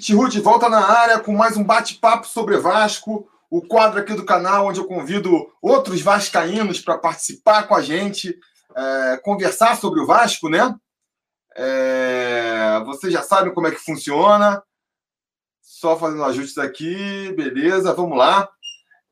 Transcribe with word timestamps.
Pitru 0.00 0.30
de 0.30 0.40
volta 0.40 0.66
na 0.66 0.82
área 0.82 1.18
com 1.20 1.36
mais 1.36 1.58
um 1.58 1.62
bate-papo 1.62 2.26
sobre 2.26 2.56
Vasco, 2.56 3.28
o 3.50 3.60
quadro 3.60 4.00
aqui 4.00 4.14
do 4.14 4.24
canal 4.24 4.68
onde 4.68 4.80
eu 4.80 4.86
convido 4.86 5.52
outros 5.60 6.00
vascaínos 6.00 6.80
para 6.80 6.96
participar 6.96 7.64
com 7.64 7.74
a 7.74 7.82
gente, 7.82 8.34
é, 8.74 9.20
conversar 9.22 9.76
sobre 9.76 10.00
o 10.00 10.06
Vasco, 10.06 10.48
né? 10.48 10.74
É, 11.54 12.80
vocês 12.86 13.12
já 13.12 13.22
sabem 13.22 13.52
como 13.52 13.66
é 13.66 13.72
que 13.72 13.76
funciona. 13.76 14.62
Só 15.60 15.98
fazendo 15.98 16.24
ajustes 16.24 16.56
aqui, 16.56 17.34
beleza, 17.36 17.92
vamos 17.92 18.16
lá. 18.16 18.48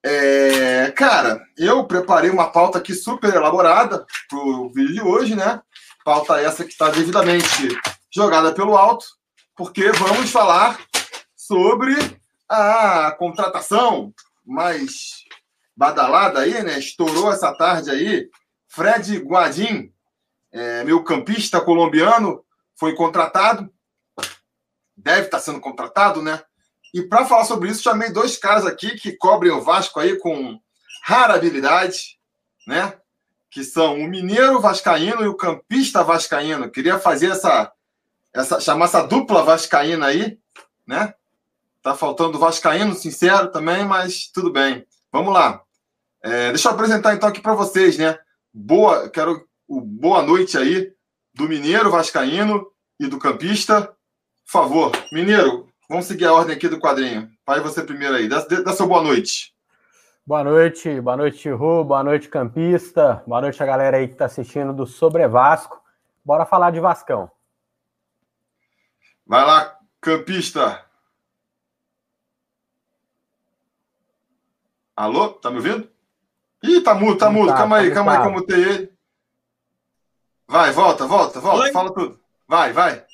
É, 0.03 0.91
cara, 0.93 1.39
eu 1.59 1.85
preparei 1.85 2.31
uma 2.31 2.51
pauta 2.51 2.79
aqui 2.79 2.95
super 2.95 3.35
elaborada 3.35 4.07
para 4.27 4.39
o 4.39 4.73
vídeo 4.73 4.95
de 4.95 5.03
hoje, 5.03 5.37
né? 5.37 5.61
Pauta 6.03 6.41
essa 6.41 6.65
que 6.65 6.71
está 6.71 6.89
devidamente 6.89 7.79
jogada 8.11 8.55
pelo 8.55 8.75
alto, 8.75 9.18
porque 9.59 9.91
vamos 9.91 10.31
falar 10.31 10.79
sobre 11.35 11.93
a 12.49 13.11
contratação 13.19 14.15
mais 14.47 15.25
badalada 15.77 16.39
aí, 16.39 16.63
né? 16.63 16.79
Estourou 16.79 17.33
essa 17.33 17.53
tarde 17.53 17.91
aí. 17.91 18.31
Fred 18.69 19.19
Guadin, 19.19 19.93
é, 20.53 20.85
meu 20.85 21.03
campista 21.03 21.61
colombiano, 21.61 22.45
foi 22.79 22.95
contratado. 22.95 23.69
Deve 24.97 25.23
estar 25.23 25.41
sendo 25.41 25.61
contratado, 25.61 26.23
né? 26.23 26.41
E 26.95 27.03
para 27.03 27.27
falar 27.27 27.45
sobre 27.45 27.69
isso, 27.69 27.83
chamei 27.83 28.11
dois 28.11 28.39
caras 28.39 28.65
aqui 28.65 28.97
que 28.97 29.17
cobrem 29.17 29.51
o 29.51 29.61
Vasco 29.61 29.99
aí 29.99 30.17
com 30.21 30.57
rara 31.03 31.35
habilidade, 31.35 32.17
né? 32.65 32.97
Que 33.51 33.65
são 33.65 33.97
o 33.97 34.09
mineiro 34.09 34.61
vascaíno 34.61 35.23
e 35.23 35.27
o 35.27 35.37
campista 35.37 36.05
vascaíno. 36.05 36.71
Queria 36.71 36.97
fazer 37.01 37.33
essa, 37.33 37.73
essa 38.33 38.61
chamar 38.61 38.87
essa 38.87 39.03
dupla 39.03 39.43
vascaína 39.43 40.07
aí, 40.07 40.39
né? 40.87 41.15
Tá 41.83 41.95
faltando 41.95 42.39
vascaíno 42.39 42.95
sincero 42.95 43.51
também, 43.51 43.85
mas 43.85 44.29
tudo 44.29 44.53
bem. 44.53 44.87
Vamos 45.13 45.33
lá. 45.33 45.63
É, 46.23 46.49
deixa 46.49 46.69
eu 46.69 46.73
apresentar 46.73 47.15
então 47.15 47.29
aqui 47.29 47.41
para 47.41 47.55
vocês, 47.55 47.97
né? 47.97 48.19
Boa, 48.53 49.09
quero 49.09 49.47
o 49.67 49.81
boa 49.81 50.23
noite 50.23 50.59
aí 50.59 50.93
do 51.35 51.49
mineiro 51.49 51.91
vascaíno 51.91 52.67
e 52.99 53.07
do 53.07 53.19
campista. 53.19 53.83
Por 54.45 54.53
favor, 54.53 54.93
mineiro, 55.13 55.69
Vamos 55.91 56.05
seguir 56.05 56.27
a 56.27 56.35
ordem 56.35 56.55
aqui 56.55 56.69
do 56.69 56.79
quadrinho. 56.79 57.31
Vai 57.47 57.61
você 57.61 57.83
primeiro 57.83 58.15
aí. 58.15 58.29
Dá, 58.29 58.41
dá 58.41 58.73
sua 58.75 58.87
boa 58.87 59.03
noite. 59.03 59.55
Boa 60.27 60.45
noite, 60.45 61.01
boa 61.01 61.17
noite, 61.17 61.49
Ru, 61.49 61.83
boa 61.83 62.05
noite, 62.05 62.29
campista, 62.29 63.23
boa 63.27 63.41
noite 63.41 63.63
a 63.63 63.65
galera 63.65 63.97
aí 63.97 64.07
que 64.07 64.13
está 64.13 64.27
assistindo 64.27 64.75
do 64.75 64.85
Sobre 64.85 65.27
Vasco. 65.27 65.83
Bora 66.23 66.45
falar 66.45 66.71
de 66.73 66.79
Vascão. 66.79 67.31
Vai 69.29 69.45
lá, 69.45 69.79
campista. 70.01 70.87
Alô? 74.97 75.35
Tá 75.35 75.51
me 75.51 75.59
ouvindo? 75.59 75.87
Ih, 76.63 76.81
tá 76.81 76.95
mudo, 76.95 77.19
tá 77.19 77.29
mudo. 77.29 77.49
Tá, 77.49 77.59
calma 77.59 77.77
aí, 77.77 77.91
tá 77.91 77.97
calma 77.97 78.17
aí, 78.17 78.25
como 78.25 78.47
tem 78.47 78.59
ele. 78.59 78.93
Vai, 80.47 80.73
volta, 80.73 81.07
volta, 81.07 81.41
volta. 81.41 81.65
Oi? 81.65 81.73
Fala 81.73 81.93
tudo. 81.93 82.19
Vai, 82.47 82.73
vai. 82.73 83.05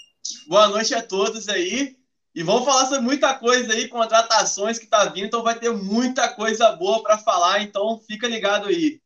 Boa 0.47 0.69
noite 0.69 0.95
a 0.95 1.03
todos 1.03 1.49
aí. 1.49 1.99
E 2.33 2.45
vamos 2.45 2.65
falar 2.65 2.85
sobre 2.87 3.01
muita 3.01 3.35
coisa 3.35 3.73
aí, 3.73 3.89
contratações 3.89 4.79
que 4.79 4.87
tá 4.87 5.07
vindo, 5.07 5.27
então 5.27 5.43
vai 5.43 5.59
ter 5.59 5.71
muita 5.71 6.29
coisa 6.29 6.71
boa 6.77 7.03
para 7.03 7.19
falar, 7.19 7.61
então 7.61 7.99
fica 8.07 8.29
ligado 8.29 8.69
aí. 8.69 9.01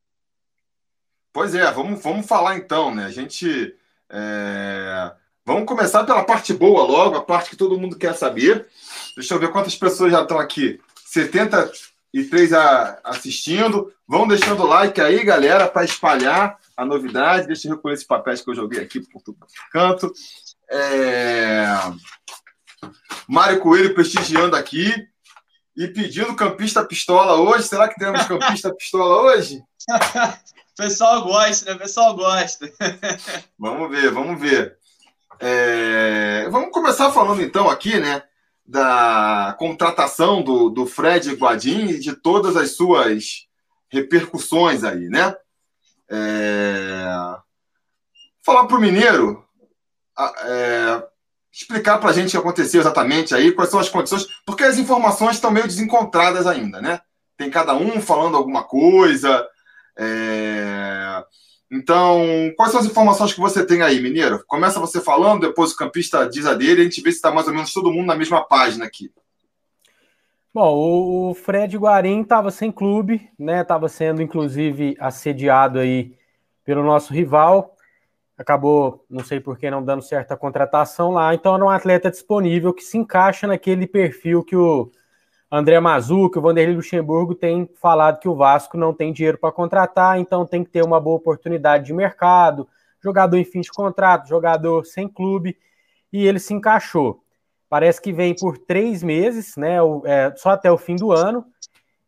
Pois 1.33 1.55
é, 1.55 1.71
vamos, 1.71 2.03
vamos 2.03 2.27
falar 2.27 2.57
então, 2.57 2.95
né? 2.95 3.07
A 3.07 3.11
gente. 3.11 3.75
É... 4.11 5.17
Vamos 5.49 5.65
começar 5.65 6.05
pela 6.05 6.23
parte 6.25 6.53
boa 6.53 6.83
logo, 6.83 7.17
a 7.17 7.23
parte 7.23 7.49
que 7.49 7.57
todo 7.57 7.81
mundo 7.81 7.97
quer 7.97 8.15
saber. 8.15 8.67
Deixa 9.17 9.33
eu 9.33 9.39
ver 9.39 9.51
quantas 9.51 9.75
pessoas 9.75 10.13
já 10.13 10.21
estão 10.21 10.39
aqui. 10.39 10.79
73 11.07 12.53
a, 12.53 13.01
assistindo. 13.03 13.91
Vão 14.07 14.29
deixando 14.29 14.63
o 14.63 14.67
like 14.67 15.01
aí, 15.01 15.25
galera, 15.25 15.67
para 15.67 15.87
espalhar 15.87 16.59
a 16.77 16.85
novidade. 16.85 17.47
Deixa 17.47 17.67
eu 17.67 17.77
recolher 17.77 17.95
esses 17.95 18.07
papéis 18.07 18.43
que 18.43 18.51
eu 18.51 18.55
joguei 18.55 18.79
aqui 18.79 19.01
por 19.01 19.23
todo 19.23 19.39
canto. 19.73 20.13
É... 20.71 21.65
Mário 23.27 23.61
Coelho 23.61 23.95
prestigiando 23.95 24.55
aqui 24.55 24.93
e 25.75 25.89
pedindo 25.89 26.37
campista 26.37 26.85
pistola 26.85 27.37
hoje. 27.37 27.69
Será 27.69 27.89
que 27.89 27.99
temos 27.99 28.23
campista 28.27 28.75
pistola 28.75 29.23
hoje? 29.23 29.63
pessoal 30.77 31.23
gosta, 31.23 31.73
né? 31.73 31.79
pessoal 31.79 32.15
gosta. 32.15 32.71
vamos 33.59 33.91
ver, 33.91 34.11
vamos 34.11 34.39
ver. 34.39 34.78
É... 35.41 36.49
Vamos 36.51 36.71
começar 36.71 37.11
falando 37.13 37.43
então 37.43 37.69
aqui, 37.69 37.99
né? 37.99 38.23
Da 38.67 39.57
contratação 39.59 40.43
do, 40.43 40.69
do 40.69 40.87
Fred 40.87 41.35
Guadin 41.35 41.87
e 41.87 41.99
de 41.99 42.15
todas 42.15 42.57
as 42.57 42.73
suas 42.73 43.47
repercussões 43.89 44.85
aí, 44.85 45.09
né? 45.09 45.35
É... 46.11 47.07
Falar 48.45 48.67
para 48.67 48.77
o 48.77 48.81
Mineiro, 48.81 49.45
é 50.45 51.03
explicar 51.53 51.99
para 51.99 52.11
a 52.11 52.13
gente 52.13 52.29
o 52.29 52.31
que 52.31 52.37
aconteceu 52.37 52.81
exatamente 52.81 53.35
aí, 53.35 53.51
quais 53.51 53.71
são 53.71 53.81
as 53.81 53.89
condições, 53.89 54.27
porque 54.47 54.63
as 54.63 54.79
informações 54.79 55.37
estão 55.37 55.51
meio 55.51 55.67
desencontradas 55.67 56.47
ainda, 56.47 56.81
né? 56.81 57.01
Tem 57.37 57.51
cada 57.51 57.75
um 57.75 58.01
falando 58.01 58.37
alguma 58.37 58.63
coisa. 58.63 59.47
É... 59.97 61.25
Então, 61.71 62.53
quais 62.57 62.73
são 62.73 62.81
as 62.81 62.87
informações 62.87 63.33
que 63.33 63.41
você 63.41 63.65
tem 63.65 63.83
aí, 63.83 64.01
Mineiro? 64.01 64.43
Começa 64.47 64.81
você 64.81 65.01
falando, 65.01 65.47
depois 65.47 65.73
o 65.73 65.77
campista 65.77 66.29
diz 66.29 66.47
a 66.47 66.55
dele, 66.55 66.81
a 66.81 66.85
gente 66.85 67.03
vê 67.03 67.11
se 67.11 67.17
está 67.17 67.31
mais 67.31 67.47
ou 67.47 67.53
menos 67.53 67.73
todo 67.73 67.93
mundo 67.93 68.07
na 68.07 68.17
mesma 68.17 68.43
página 68.43 68.87
aqui. 68.87 69.13
Bom, 70.53 71.31
o 71.31 71.35
Fred 71.35 71.77
Guarim 71.77 72.23
estava 72.23 72.51
sem 72.51 72.73
clube, 72.73 73.31
né? 73.39 73.61
Estava 73.61 73.87
sendo 73.89 74.23
inclusive 74.23 74.97
assediado 74.99 75.79
aí 75.79 76.17
pelo 76.65 76.83
nosso 76.83 77.13
rival, 77.13 77.77
acabou, 78.37 79.05
não 79.09 79.23
sei 79.23 79.41
por 79.41 79.59
que, 79.59 79.71
não 79.71 79.85
dando 79.85 80.03
certa 80.03 80.37
contratação 80.37 81.11
lá. 81.11 81.35
Então 81.35 81.55
era 81.55 81.65
um 81.65 81.71
atleta 81.71 82.11
disponível 82.11 82.73
que 82.73 82.83
se 82.83 82.97
encaixa 82.97 83.47
naquele 83.47 83.87
perfil 83.87 84.43
que 84.43 84.57
o 84.57 84.91
André 85.51 85.81
Mazuca, 85.81 86.39
o 86.39 86.43
Vanderlei 86.43 86.77
Luxemburgo 86.77 87.35
tem 87.35 87.69
falado 87.81 88.21
que 88.21 88.29
o 88.29 88.35
Vasco 88.35 88.77
não 88.77 88.93
tem 88.93 89.13
dinheiro 89.13 89.39
para 89.39 89.51
contratar, 89.51 90.19
então 90.21 90.45
tem 90.45 90.63
que 90.63 90.71
ter 90.71 90.85
uma 90.85 91.01
boa 91.01 91.17
oportunidade 91.17 91.87
de 91.87 91.93
mercado, 91.95 92.69
jogador 93.03 93.37
em 93.39 93.45
fim 93.45 93.61
de 93.61 93.71
contrato, 93.71 94.29
jogador 94.29 94.85
sem 94.85 95.09
clube, 95.09 95.57
e 96.13 96.27
ele 96.27 96.39
se 96.39 96.53
encaixou. 96.53 97.23
Parece 97.69 98.01
que 98.01 98.13
vem 98.13 98.35
por 98.35 98.59
três 98.59 99.03
meses, 99.03 99.57
né? 99.57 99.77
É, 100.05 100.33
só 100.37 100.51
até 100.51 100.71
o 100.71 100.79
fim 100.79 100.97
do 100.97 101.13
ano. 101.13 101.45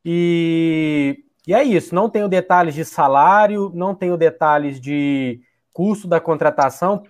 E, 0.05 1.23
e 1.47 1.53
é 1.53 1.63
isso. 1.63 1.95
Não 1.95 2.09
tenho 2.09 2.29
detalhes 2.29 2.75
de 2.75 2.85
salário, 2.85 3.71
não 3.75 3.95
tenho 3.95 4.17
detalhes 4.17 4.81
de 4.81 5.41
custo 5.73 6.09
da 6.09 6.19
contratação, 6.19 7.05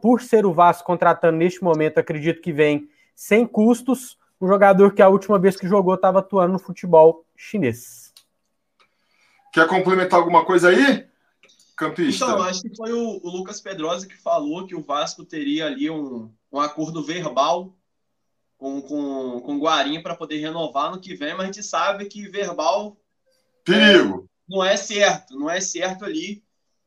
por 0.00 0.20
ser 0.20 0.46
o 0.46 0.52
Vasco 0.52 0.86
contratando 0.86 1.36
neste 1.36 1.62
momento, 1.62 1.98
acredito 1.98 2.40
que 2.40 2.52
vem 2.52 2.88
sem 3.14 3.46
custos, 3.46 4.17
um 4.40 4.46
jogador 4.46 4.94
que 4.94 5.02
a 5.02 5.08
última 5.08 5.38
vez 5.38 5.56
que 5.56 5.68
jogou 5.68 5.94
estava 5.94 6.20
atuando 6.20 6.52
no 6.52 6.58
futebol 6.58 7.24
chinês. 7.36 8.12
Quer 9.52 9.66
complementar 9.66 10.18
alguma 10.18 10.44
coisa 10.44 10.68
aí, 10.68 11.06
campista? 11.76 12.24
Então, 12.24 12.42
acho 12.42 12.62
que 12.62 12.76
foi 12.76 12.92
o, 12.92 13.20
o 13.22 13.30
Lucas 13.30 13.60
Pedrosa 13.60 14.06
que 14.06 14.16
falou 14.16 14.66
que 14.66 14.74
o 14.74 14.82
Vasco 14.82 15.24
teria 15.24 15.66
ali 15.66 15.90
um, 15.90 16.30
um 16.52 16.60
acordo 16.60 17.02
verbal 17.02 17.74
com, 18.56 18.82
com, 18.82 19.40
com 19.40 19.56
o 19.56 19.60
Guarim 19.60 20.02
para 20.02 20.16
poder 20.16 20.38
renovar 20.38 20.90
no 20.90 21.00
que 21.00 21.14
vem, 21.14 21.32
mas 21.32 21.42
a 21.42 21.46
gente 21.46 21.62
sabe 21.62 22.06
que 22.06 22.28
verbal 22.28 22.96
Perigo. 23.64 24.24
É, 24.24 24.52
não 24.52 24.64
é 24.64 24.76
certo, 24.76 25.38
não 25.38 25.50
é 25.50 25.60
certo 25.60 26.04
ali. 26.04 26.42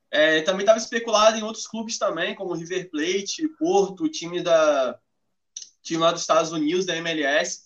É, 0.09 0.41
também 0.41 0.61
estava 0.61 0.77
especulado 0.77 1.37
em 1.37 1.43
outros 1.43 1.67
clubes 1.67 1.97
também, 1.97 2.35
como 2.35 2.53
River 2.53 2.89
Plate, 2.89 3.47
Porto, 3.59 4.09
time 4.09 4.41
da 4.41 4.99
time 5.81 6.01
lá 6.01 6.11
dos 6.11 6.21
Estados 6.21 6.51
Unidos, 6.51 6.85
da 6.85 6.95
MLS. 6.97 7.63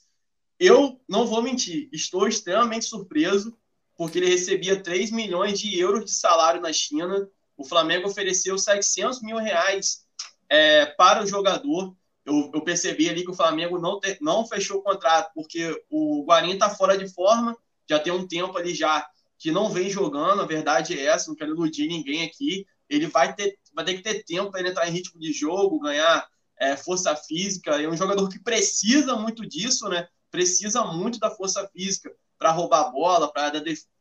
Eu 0.59 1.01
não 1.07 1.25
vou 1.25 1.41
mentir, 1.41 1.89
estou 1.91 2.27
extremamente 2.27 2.85
surpreso, 2.85 3.57
porque 3.97 4.19
ele 4.19 4.29
recebia 4.29 4.81
3 4.81 5.11
milhões 5.11 5.59
de 5.59 5.77
euros 5.77 6.05
de 6.05 6.11
salário 6.11 6.61
na 6.61 6.71
China. 6.71 7.29
O 7.57 7.65
Flamengo 7.65 8.07
ofereceu 8.07 8.57
700 8.57 9.21
mil 9.21 9.37
reais 9.37 10.05
é, 10.49 10.85
para 10.85 11.23
o 11.23 11.27
jogador. 11.27 11.95
Eu, 12.25 12.51
eu, 12.53 12.61
percebi 12.61 13.09
ali 13.09 13.23
que 13.23 13.31
o 13.31 13.35
Flamengo 13.35 13.77
não, 13.77 13.99
te, 13.99 14.17
não 14.21 14.47
fechou 14.47 14.79
o 14.79 14.81
contrato, 14.81 15.31
porque 15.33 15.79
o 15.89 16.25
Guarim 16.25 16.53
está 16.53 16.69
fora 16.69 16.97
de 16.97 17.07
forma, 17.07 17.55
já 17.87 17.99
tem 17.99 18.11
um 18.11 18.27
tempo 18.27 18.57
ali 18.57 18.73
já 18.73 19.07
que 19.37 19.51
não 19.51 19.69
vem 19.69 19.89
jogando, 19.89 20.41
a 20.41 20.45
verdade 20.45 20.97
é 20.97 21.05
essa, 21.05 21.27
não 21.27 21.35
quero 21.35 21.51
iludir 21.51 21.87
ninguém 21.87 22.23
aqui. 22.23 22.65
Ele 22.89 23.07
vai 23.07 23.35
ter, 23.35 23.57
vai 23.73 23.85
ter 23.85 23.95
que 23.95 24.01
ter 24.01 24.23
tempo 24.23 24.51
para 24.51 24.67
entrar 24.67 24.87
em 24.87 24.91
ritmo 24.91 25.19
de 25.19 25.31
jogo, 25.31 25.79
ganhar 25.79 26.27
é, 26.59 26.75
força 26.75 27.15
física. 27.15 27.81
É 27.81 27.87
um 27.87 27.97
jogador 27.97 28.27
que 28.29 28.39
precisa 28.39 29.15
muito 29.15 29.47
disso, 29.47 29.87
né? 29.89 30.07
Precisa 30.31 30.83
muito 30.83 31.19
da 31.19 31.31
força 31.31 31.67
física 31.69 32.11
para 32.37 32.51
roubar 32.51 32.81
a 32.81 32.89
bola, 32.89 33.31
para 33.31 33.51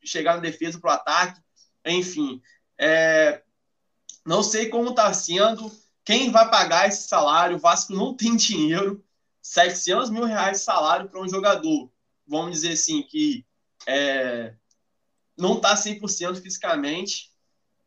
chegar 0.03 0.35
na 0.35 0.41
defesa, 0.41 0.79
para 0.79 0.91
o 0.91 0.93
ataque, 0.93 1.41
enfim. 1.85 2.41
É, 2.77 3.41
não 4.25 4.43
sei 4.43 4.67
como 4.69 4.89
está 4.89 5.13
sendo, 5.13 5.71
quem 6.03 6.31
vai 6.31 6.49
pagar 6.49 6.87
esse 6.87 7.07
salário. 7.07 7.57
O 7.57 7.59
Vasco 7.59 7.93
não 7.93 8.15
tem 8.15 8.35
dinheiro. 8.37 9.03
700 9.41 10.09
mil 10.09 10.23
reais 10.23 10.57
de 10.57 10.63
salário 10.63 11.07
para 11.07 11.21
um 11.21 11.29
jogador, 11.29 11.91
vamos 12.27 12.51
dizer 12.51 12.71
assim, 12.73 13.03
que 13.03 13.45
é, 13.87 14.55
não 15.37 15.57
está 15.57 15.75
100% 15.75 16.41
fisicamente. 16.41 17.31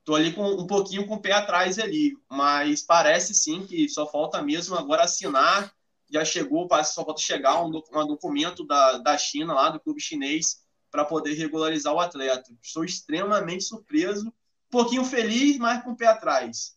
Estou 0.09 0.17
ali 0.17 0.33
com 0.33 0.43
um 0.43 0.67
pouquinho 0.67 1.07
com 1.07 1.17
o 1.17 1.21
pé 1.21 1.33
atrás 1.33 1.79
ali, 1.79 2.17
mas 2.31 2.81
parece 2.81 3.35
sim 3.35 3.67
que 3.67 3.87
só 3.91 4.07
falta 4.07 4.41
mesmo 4.41 4.75
agora 4.75 5.03
assinar. 5.03 5.71
Já 6.11 6.25
chegou, 6.25 6.67
parece 6.67 6.95
só 6.95 7.05
falta 7.05 7.21
chegar 7.21 7.63
um, 7.63 7.67
um 7.67 8.07
documento 8.07 8.67
da, 8.67 8.97
da 8.97 9.19
China, 9.19 9.53
lá 9.53 9.69
do 9.69 9.79
clube 9.79 10.01
chinês, 10.01 10.63
para 10.91 11.05
poder 11.05 11.35
regularizar 11.35 11.93
o 11.93 12.01
atleta. 12.01 12.51
Estou 12.63 12.87
extremamente 12.87 13.65
surpreso, 13.65 14.29
um 14.29 14.71
pouquinho 14.71 15.05
feliz, 15.05 15.59
mas 15.59 15.85
com 15.85 15.91
o 15.91 15.97
pé 15.97 16.07
atrás. 16.07 16.75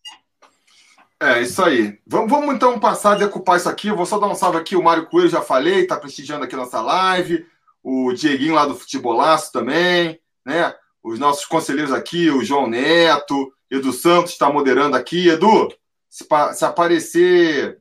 É, 1.18 1.42
isso 1.42 1.64
aí. 1.64 1.98
Vamos, 2.06 2.30
vamos 2.30 2.54
então 2.54 2.78
passar 2.82 3.14
a 3.14 3.20
decupar 3.20 3.56
isso 3.56 3.70
aqui. 3.70 3.88
Eu 3.88 3.96
vou 3.96 4.06
só 4.06 4.20
dar 4.20 4.28
um 4.28 4.36
salve 4.36 4.58
aqui. 4.58 4.76
O 4.76 4.84
Mário 4.84 5.08
Coelho 5.08 5.30
já 5.30 5.42
falei, 5.42 5.84
está 5.84 5.96
prestigiando 5.96 6.44
aqui 6.44 6.58
nossa 6.58 6.82
live. 6.82 7.48
O 7.82 8.12
Dieguinho 8.12 8.56
lá 8.56 8.66
do 8.66 8.76
Futebolaço 8.76 9.54
também, 9.54 10.20
né? 10.46 10.76
Os 11.04 11.18
nossos 11.18 11.46
conselheiros 11.46 11.92
aqui, 11.92 12.30
o 12.30 12.44
João 12.44 12.68
Neto, 12.68 13.52
Edu 13.70 13.92
Santos 13.92 14.34
está 14.34 14.52
moderando 14.52 14.96
aqui. 14.96 15.30
Edu, 15.30 15.74
se, 16.10 16.26
se 16.54 16.66
aparecer 16.66 17.80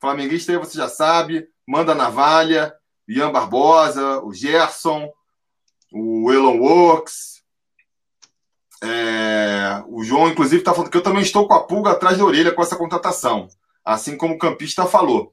flamenguista 0.00 0.52
aí, 0.52 0.58
você 0.58 0.76
já 0.76 0.88
sabe. 0.88 1.48
Manda 1.66 1.94
Navalha, 1.94 2.74
Ian 3.08 3.32
Barbosa, 3.32 4.20
o 4.20 4.32
Gerson, 4.32 5.10
o 5.92 6.32
Elon 6.32 6.58
Works. 6.58 7.42
É, 8.82 9.82
o 9.86 10.02
João, 10.02 10.28
inclusive, 10.28 10.60
está 10.60 10.74
falando 10.74 10.90
que 10.90 10.96
eu 10.96 11.02
também 11.02 11.22
estou 11.22 11.46
com 11.46 11.54
a 11.54 11.64
pulga 11.64 11.92
atrás 11.92 12.18
da 12.18 12.24
orelha 12.24 12.52
com 12.52 12.62
essa 12.62 12.76
contratação, 12.76 13.48
assim 13.84 14.16
como 14.16 14.34
o 14.34 14.38
campista 14.38 14.86
falou. 14.86 15.32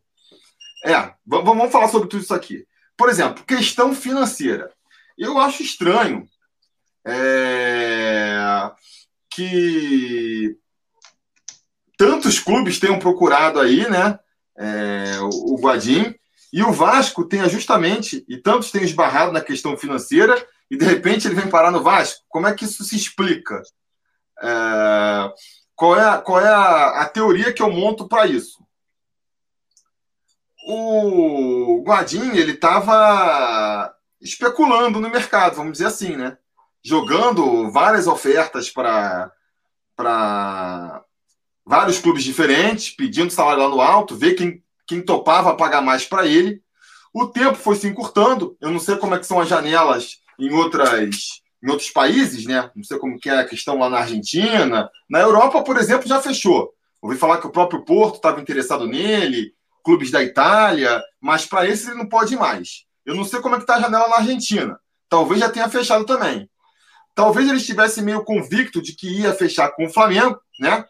É, 0.85 1.13
vamos 1.25 1.71
falar 1.71 1.87
sobre 1.89 2.07
tudo 2.07 2.21
isso 2.21 2.33
aqui. 2.33 2.65
Por 2.95 3.09
exemplo, 3.09 3.43
questão 3.43 3.93
financeira. 3.95 4.71
Eu 5.17 5.37
acho 5.37 5.63
estranho 5.63 6.27
é, 7.09 8.71
que 9.29 10.57
tantos 11.97 12.39
clubes 12.39 12.79
tenham 12.79 13.00
procurado 13.00 13.59
aí, 13.59 13.89
né? 13.89 14.19
É, 14.57 15.19
o 15.21 15.57
Guadim, 15.59 16.15
e 16.51 16.63
o 16.63 16.71
Vasco 16.71 17.25
tenha 17.25 17.47
justamente, 17.47 18.25
e 18.27 18.38
tantos 18.38 18.71
tenham 18.71 18.85
esbarrado 18.85 19.31
na 19.31 19.41
questão 19.41 19.77
financeira, 19.77 20.35
e 20.69 20.77
de 20.77 20.85
repente 20.85 21.27
ele 21.27 21.35
vem 21.35 21.50
parar 21.50 21.71
no 21.71 21.83
Vasco. 21.83 22.23
Como 22.27 22.47
é 22.47 22.53
que 22.53 22.65
isso 22.65 22.83
se 22.83 22.95
explica? 22.95 23.62
É, 24.41 25.33
qual 25.75 25.97
é, 25.97 26.21
qual 26.21 26.41
é 26.41 26.50
a, 26.50 27.01
a 27.01 27.05
teoria 27.09 27.53
que 27.53 27.62
eu 27.62 27.71
monto 27.71 28.07
para 28.07 28.25
isso? 28.25 28.63
O 30.67 31.81
Guadin 31.83 32.35
ele 32.35 32.51
estava 32.51 33.94
especulando 34.21 35.00
no 35.00 35.09
mercado, 35.09 35.55
vamos 35.55 35.73
dizer 35.73 35.85
assim, 35.85 36.15
né? 36.15 36.38
Jogando 36.83 37.71
várias 37.71 38.07
ofertas 38.07 38.69
para 38.69 39.31
vários 41.65 41.99
clubes 41.99 42.23
diferentes, 42.23 42.89
pedindo 42.89 43.31
salário 43.31 43.63
lá 43.63 43.69
no 43.69 43.81
alto, 43.81 44.15
ver 44.15 44.33
quem 44.33 44.63
quem 44.89 45.03
topava 45.03 45.55
pagar 45.55 45.83
mais 45.83 46.03
para 46.03 46.25
ele. 46.25 46.63
O 47.13 47.27
tempo 47.27 47.53
foi 47.53 47.75
se 47.75 47.87
encurtando. 47.87 48.57
Eu 48.59 48.71
não 48.71 48.79
sei 48.79 48.95
como 48.97 49.13
é 49.13 49.19
que 49.19 49.27
são 49.27 49.39
as 49.39 49.47
janelas 49.47 50.17
em 50.39 50.51
outras 50.51 51.41
em 51.61 51.69
outros 51.69 51.91
países, 51.91 52.45
né? 52.45 52.71
Não 52.73 52.83
sei 52.83 52.97
como 52.97 53.19
que 53.19 53.29
é 53.29 53.37
a 53.37 53.45
questão 53.45 53.77
lá 53.77 53.89
na 53.89 53.99
Argentina. 53.99 54.89
Na 55.09 55.19
Europa, 55.19 55.61
por 55.61 55.77
exemplo, 55.77 56.07
já 56.07 56.21
fechou. 56.21 56.73
Ouvi 57.01 57.17
falar 57.17 57.37
que 57.37 57.47
o 57.47 57.51
próprio 57.51 57.83
Porto 57.83 58.15
estava 58.15 58.39
interessado 58.39 58.87
nele, 58.87 59.53
clubes 59.83 60.09
da 60.09 60.23
Itália, 60.23 61.03
mas 61.19 61.45
para 61.45 61.67
esse 61.67 61.87
ele 61.87 61.97
não 61.97 62.07
pode 62.07 62.33
ir 62.33 62.37
mais. 62.37 62.85
Eu 63.05 63.13
não 63.13 63.25
sei 63.25 63.41
como 63.41 63.55
é 63.55 63.57
que 63.57 63.65
está 63.65 63.75
a 63.75 63.81
janela 63.81 64.07
na 64.07 64.15
Argentina. 64.17 64.79
Talvez 65.09 65.41
já 65.41 65.49
tenha 65.49 65.69
fechado 65.69 66.05
também. 66.05 66.49
Talvez 67.15 67.47
ele 67.47 67.57
estivesse 67.57 68.01
meio 68.01 68.23
convicto 68.23 68.81
de 68.81 68.94
que 68.94 69.21
ia 69.21 69.33
fechar 69.33 69.69
com 69.71 69.85
o 69.85 69.89
Flamengo, 69.89 70.39
né? 70.59 70.85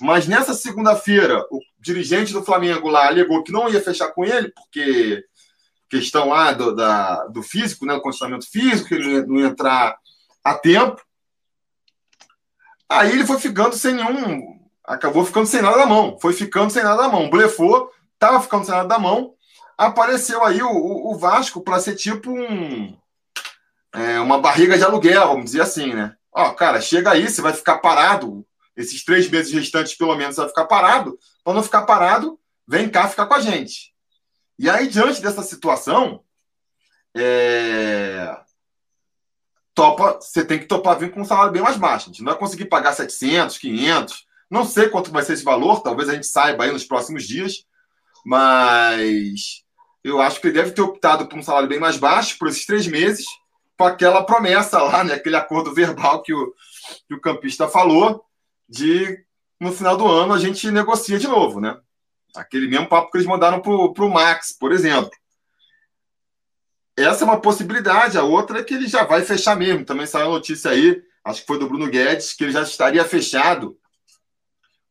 Mas 0.00 0.26
nessa 0.26 0.54
segunda-feira, 0.54 1.44
o 1.50 1.60
dirigente 1.78 2.32
do 2.32 2.44
Flamengo 2.44 2.88
lá 2.88 3.06
alegou 3.06 3.42
que 3.42 3.52
não 3.52 3.68
ia 3.68 3.82
fechar 3.82 4.12
com 4.12 4.24
ele, 4.24 4.50
porque 4.50 5.24
questão 5.88 6.28
lá 6.28 6.52
do, 6.52 6.74
da, 6.74 7.26
do 7.26 7.42
físico, 7.42 7.86
né, 7.86 7.94
o 7.94 8.00
condicionamento 8.00 8.48
físico, 8.48 8.88
que 8.88 8.94
ele 8.94 9.26
não 9.26 9.40
ia 9.40 9.46
entrar 9.46 9.96
a 10.44 10.54
tempo. 10.54 11.00
Aí 12.88 13.12
ele 13.12 13.26
foi 13.26 13.38
ficando 13.38 13.74
sem 13.74 13.94
nenhum. 13.94 14.58
Acabou 14.84 15.24
ficando 15.24 15.46
sem 15.46 15.60
nada 15.60 15.76
na 15.78 15.86
mão. 15.86 16.18
Foi 16.20 16.32
ficando 16.32 16.70
sem 16.70 16.82
nada 16.82 17.02
na 17.02 17.08
mão. 17.08 17.28
Blefou, 17.28 17.90
tava 18.18 18.40
ficando 18.40 18.64
sem 18.64 18.74
nada 18.74 18.88
na 18.88 18.98
mão. 18.98 19.34
Apareceu 19.76 20.42
aí 20.44 20.62
o, 20.62 20.70
o 20.70 21.16
Vasco 21.16 21.60
para 21.60 21.80
ser 21.80 21.94
tipo 21.94 22.30
um. 22.30 22.96
É, 23.94 24.20
uma 24.20 24.40
barriga 24.40 24.76
de 24.76 24.84
aluguel, 24.84 25.28
vamos 25.28 25.46
dizer 25.46 25.62
assim, 25.62 25.94
né? 25.94 26.14
Ó, 26.32 26.52
cara, 26.52 26.80
chega 26.80 27.10
aí, 27.10 27.28
você 27.28 27.40
vai 27.40 27.52
ficar 27.52 27.78
parado 27.78 28.46
esses 28.76 29.04
três 29.04 29.28
meses 29.28 29.52
restantes, 29.52 29.96
pelo 29.96 30.14
menos, 30.14 30.36
vai 30.36 30.48
ficar 30.48 30.66
parado. 30.66 31.18
Para 31.42 31.54
não 31.54 31.62
ficar 31.62 31.82
parado, 31.82 32.38
vem 32.66 32.88
cá 32.88 33.08
ficar 33.08 33.26
com 33.26 33.34
a 33.34 33.40
gente. 33.40 33.92
E 34.58 34.70
aí, 34.70 34.86
diante 34.86 35.20
dessa 35.20 35.42
situação, 35.42 36.22
é... 37.16 38.36
topa, 39.74 40.20
você 40.20 40.44
tem 40.44 40.58
que 40.58 40.66
topar 40.66 40.98
vir 40.98 41.10
com 41.10 41.22
um 41.22 41.24
salário 41.24 41.52
bem 41.52 41.62
mais 41.62 41.76
baixo. 41.76 42.06
A 42.06 42.12
gente 42.12 42.22
não 42.22 42.30
vai 42.30 42.38
conseguir 42.38 42.66
pagar 42.66 42.92
700, 42.92 43.58
500. 43.58 44.26
Não 44.50 44.64
sei 44.64 44.88
quanto 44.88 45.10
vai 45.10 45.24
ser 45.24 45.34
esse 45.34 45.44
valor, 45.44 45.82
talvez 45.82 46.08
a 46.08 46.14
gente 46.14 46.26
saiba 46.26 46.64
aí 46.64 46.72
nos 46.72 46.84
próximos 46.84 47.26
dias, 47.26 47.66
mas 48.24 49.62
eu 50.02 50.22
acho 50.22 50.40
que 50.40 50.46
ele 50.46 50.54
deve 50.54 50.70
ter 50.70 50.80
optado 50.80 51.26
por 51.26 51.38
um 51.38 51.42
salário 51.42 51.68
bem 51.68 51.78
mais 51.78 51.98
baixo 51.98 52.38
por 52.38 52.48
esses 52.48 52.64
três 52.64 52.86
meses, 52.86 53.26
com 53.78 53.84
aquela 53.84 54.24
promessa 54.24 54.82
lá, 54.82 55.04
né, 55.04 55.14
aquele 55.14 55.36
acordo 55.36 55.72
verbal 55.72 56.20
que 56.20 56.34
o, 56.34 56.52
que 57.06 57.14
o 57.14 57.20
campista 57.20 57.68
falou, 57.68 58.24
de 58.68 59.24
no 59.60 59.72
final 59.72 59.96
do 59.96 60.06
ano 60.06 60.34
a 60.34 60.38
gente 60.38 60.68
negocia 60.70 61.18
de 61.18 61.28
novo, 61.28 61.60
né? 61.60 61.78
Aquele 62.34 62.68
mesmo 62.68 62.88
papo 62.88 63.10
que 63.10 63.18
eles 63.18 63.26
mandaram 63.26 63.60
para 63.60 63.72
o 63.72 64.10
Max, 64.10 64.52
por 64.52 64.72
exemplo. 64.72 65.10
Essa 66.96 67.22
é 67.22 67.24
uma 67.24 67.40
possibilidade. 67.40 68.18
A 68.18 68.24
outra 68.24 68.58
é 68.58 68.64
que 68.64 68.74
ele 68.74 68.88
já 68.88 69.04
vai 69.04 69.22
fechar 69.22 69.56
mesmo. 69.56 69.84
Também 69.84 70.06
saiu 70.06 70.26
a 70.26 70.30
notícia 70.30 70.70
aí, 70.70 71.00
acho 71.24 71.40
que 71.40 71.46
foi 71.46 71.58
do 71.58 71.68
Bruno 71.68 71.88
Guedes, 71.88 72.34
que 72.34 72.44
ele 72.44 72.52
já 72.52 72.62
estaria 72.62 73.04
fechado 73.04 73.78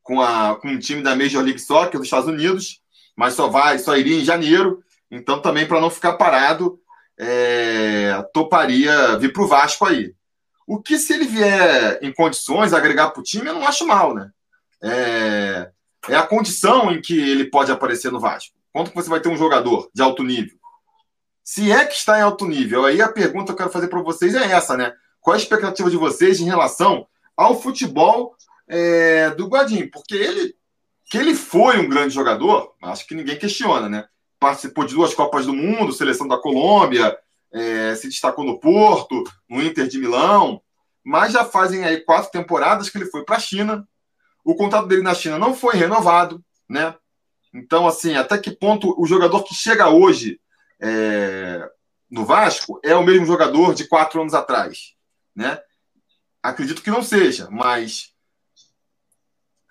com, 0.02 0.22
a, 0.22 0.56
com 0.56 0.70
um 0.70 0.80
time 0.80 1.04
da 1.04 1.16
Major 1.16 1.44
League 1.44 1.60
Soccer 1.60 2.00
dos 2.00 2.08
Estados 2.08 2.28
Unidos, 2.28 2.82
mas 3.16 3.34
só 3.34 3.48
vai, 3.48 3.78
só 3.78 3.96
iria 3.96 4.20
em 4.20 4.26
janeiro. 4.26 4.82
Então, 5.12 5.42
também 5.42 5.68
para 5.68 5.82
não 5.82 5.90
ficar 5.90 6.14
parado, 6.14 6.80
é, 7.20 8.24
toparia 8.34 9.18
vir 9.18 9.34
para 9.34 9.44
o 9.44 9.48
Vasco 9.48 9.86
aí. 9.86 10.14
O 10.68 10.82
que, 10.82 11.00
se 11.00 11.14
ele 11.14 11.26
vier 11.26 12.00
em 12.02 12.12
condições 12.12 12.74
agregar 12.74 13.10
para 13.10 13.22
o 13.22 13.24
time, 13.24 13.48
eu 13.48 13.54
não 13.54 13.68
acho 13.68 13.88
mal, 13.88 14.14
né? 14.14 14.30
É, 14.84 15.72
é 16.10 16.16
a 16.16 16.28
condição 16.28 16.92
em 16.92 17.02
que 17.02 17.18
ele 17.18 17.46
pode 17.46 17.72
aparecer 17.72 18.12
no 18.12 18.20
Vasco. 18.20 18.56
Quanto 18.72 18.92
que 18.92 18.96
você 18.96 19.10
vai 19.10 19.20
ter 19.20 19.30
um 19.30 19.38
jogador 19.38 19.90
de 19.94 20.02
alto 20.02 20.24
nível? 20.24 20.58
Se 21.44 21.72
é 21.72 21.86
que 21.86 21.96
está 21.96 22.20
em 22.20 22.22
alto 22.22 22.46
nível, 22.46 22.86
aí 22.86 23.02
a 23.02 23.08
pergunta 23.08 23.46
que 23.46 23.52
eu 23.54 23.58
quero 23.58 23.70
fazer 23.72 23.88
para 23.88 24.02
vocês 24.02 24.36
é 24.36 24.52
essa, 24.52 24.76
né? 24.76 24.94
Qual 25.22 25.34
a 25.34 25.38
expectativa 25.38 25.90
de 25.90 25.98
vocês 25.98 26.40
em 26.40 26.46
relação 26.46 27.08
ao 27.36 27.60
futebol 27.60 28.36
é, 28.68 29.30
do 29.32 29.48
Guadinho? 29.48 29.90
Porque 29.90 30.16
ele, 30.16 30.54
que 31.10 31.18
ele 31.18 31.34
foi 31.34 31.80
um 31.80 31.88
grande 31.88 32.14
jogador, 32.14 32.76
acho 32.84 33.08
que 33.08 33.16
ninguém 33.16 33.38
questiona, 33.38 33.88
né? 33.88 34.06
Participou 34.40 34.86
de 34.86 34.94
duas 34.94 35.14
Copas 35.14 35.46
do 35.46 35.54
Mundo, 35.54 35.94
seleção 35.94 36.28
da 36.28 36.38
Colômbia, 36.38 37.18
é, 37.52 37.96
se 37.96 38.08
destacou 38.08 38.46
no 38.46 38.60
Porto, 38.60 39.24
no 39.50 39.62
Inter 39.62 39.88
de 39.88 39.98
Milão, 39.98 40.62
mas 41.04 41.34
já 41.34 41.46
fazem 41.46 41.84
aí 41.84 42.02
quatro 42.02 42.32
temporadas 42.32 42.90
que 42.90 42.98
ele 42.98 43.10
foi 43.10 43.24
para 43.24 43.38
a 43.38 43.40
China. 43.40 43.88
O 44.44 44.56
contrato 44.56 44.88
dele 44.88 45.02
na 45.02 45.16
China 45.16 45.40
não 45.40 45.54
foi 45.54 45.76
renovado, 45.76 46.44
né? 46.70 46.96
Então, 47.54 47.88
assim, 47.88 48.16
até 48.16 48.38
que 48.38 48.52
ponto 48.52 48.94
o 49.02 49.06
jogador 49.06 49.44
que 49.44 49.56
chega 49.56 49.90
hoje 49.90 50.40
é, 50.80 51.68
no 52.10 52.26
Vasco 52.26 52.80
é 52.84 52.96
o 52.96 53.04
mesmo 53.04 53.26
jogador 53.26 53.74
de 53.74 53.88
quatro 53.88 54.22
anos 54.22 54.34
atrás, 54.34 54.94
né? 55.36 55.60
Acredito 56.44 56.82
que 56.82 56.92
não 56.92 57.02
seja, 57.02 57.50
mas 57.50 58.14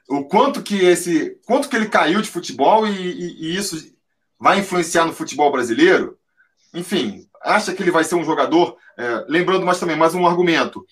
o 0.08 0.25
quanto 0.25 0.62
que 0.62 0.76
esse, 0.85 1.38
quanto 1.46 1.68
que 1.68 1.76
ele 1.76 1.88
caiu 1.88 2.20
de 2.20 2.30
futebol 2.30 2.87
e, 2.87 2.92
e, 2.92 3.44
e 3.44 3.56
isso 3.56 3.96
vai 4.38 4.61
influenciar 4.61 5.05
no 5.05 5.12
futebol 5.12 5.50
brasileiro? 5.50 6.19
Enfim, 6.75 7.26
acha 7.43 7.73
que 7.73 7.83
ele 7.83 7.90
vai 7.90 8.05
ser 8.05 8.14
um 8.14 8.25
jogador. 8.25 8.76
É, 8.99 9.25
lembrando 9.28 9.64
mais 9.64 9.78
também, 9.78 9.97
mais 9.97 10.14
um 10.14 10.26
argumento. 10.26 10.85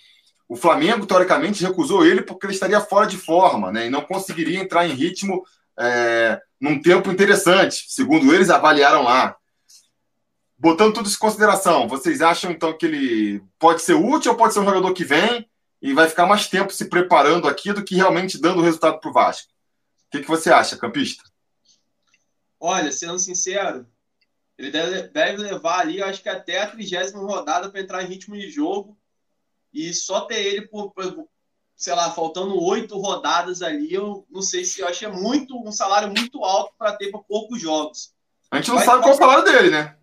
O 0.48 0.56
Flamengo, 0.56 1.06
teoricamente, 1.06 1.64
recusou 1.64 2.06
ele 2.06 2.22
porque 2.22 2.46
ele 2.46 2.52
estaria 2.52 2.80
fora 2.80 3.06
de 3.06 3.16
forma, 3.16 3.72
né? 3.72 3.86
E 3.86 3.90
não 3.90 4.02
conseguiria 4.02 4.60
entrar 4.60 4.86
em 4.86 4.94
ritmo 4.94 5.42
é, 5.78 6.40
num 6.60 6.80
tempo 6.80 7.10
interessante, 7.10 7.86
segundo 7.88 8.34
eles 8.34 8.50
avaliaram 8.50 9.02
lá. 9.02 9.36
Botando 10.56 10.94
tudo 10.94 11.06
isso 11.06 11.16
em 11.16 11.20
consideração, 11.20 11.88
vocês 11.88 12.22
acham 12.22 12.50
então 12.50 12.76
que 12.76 12.86
ele 12.86 13.42
pode 13.58 13.82
ser 13.82 13.94
útil 13.94 14.32
ou 14.32 14.38
pode 14.38 14.54
ser 14.54 14.60
um 14.60 14.64
jogador 14.64 14.92
que 14.92 15.04
vem 15.04 15.46
e 15.82 15.92
vai 15.92 16.08
ficar 16.08 16.26
mais 16.26 16.48
tempo 16.48 16.72
se 16.72 16.86
preparando 16.86 17.48
aqui 17.48 17.72
do 17.72 17.84
que 17.84 17.96
realmente 17.96 18.40
dando 18.40 18.62
resultado 18.62 19.00
para 19.00 19.10
o 19.10 19.12
Vasco? 19.12 19.48
O 20.06 20.10
que, 20.10 20.20
que 20.22 20.28
você 20.28 20.50
acha, 20.50 20.76
campista? 20.76 21.24
Olha, 22.66 22.90
sendo 22.90 23.18
sincero, 23.18 23.86
Ele 24.56 24.70
deve, 24.70 25.08
deve 25.08 25.36
levar 25.36 25.80
ali, 25.80 26.02
acho 26.02 26.22
que 26.22 26.30
até 26.30 26.62
a 26.62 26.70
trigésima 26.70 27.20
rodada 27.20 27.68
para 27.68 27.78
entrar 27.78 28.02
em 28.02 28.06
ritmo 28.06 28.34
de 28.34 28.50
jogo. 28.50 28.96
E 29.70 29.92
só 29.92 30.22
ter 30.22 30.40
ele 30.40 30.62
por, 30.62 30.90
por 30.92 31.28
sei 31.76 31.94
lá, 31.94 32.10
faltando 32.10 32.58
oito 32.58 32.98
rodadas 32.98 33.60
ali, 33.60 33.92
eu 33.92 34.26
não 34.30 34.40
sei 34.40 34.64
se 34.64 34.80
eu 34.80 34.88
achei 34.88 35.06
muito 35.08 35.54
um 35.58 35.70
salário 35.70 36.08
muito 36.08 36.42
alto 36.42 36.72
para 36.78 36.94
ter 36.94 37.10
por 37.10 37.22
poucos 37.24 37.60
jogos. 37.60 38.14
A 38.50 38.56
gente 38.56 38.68
não 38.68 38.76
Mas, 38.76 38.86
sabe 38.86 39.02
qual 39.02 39.12
é 39.12 39.14
o 39.14 39.18
salário 39.18 39.44
dele, 39.44 39.68
né? 39.68 39.98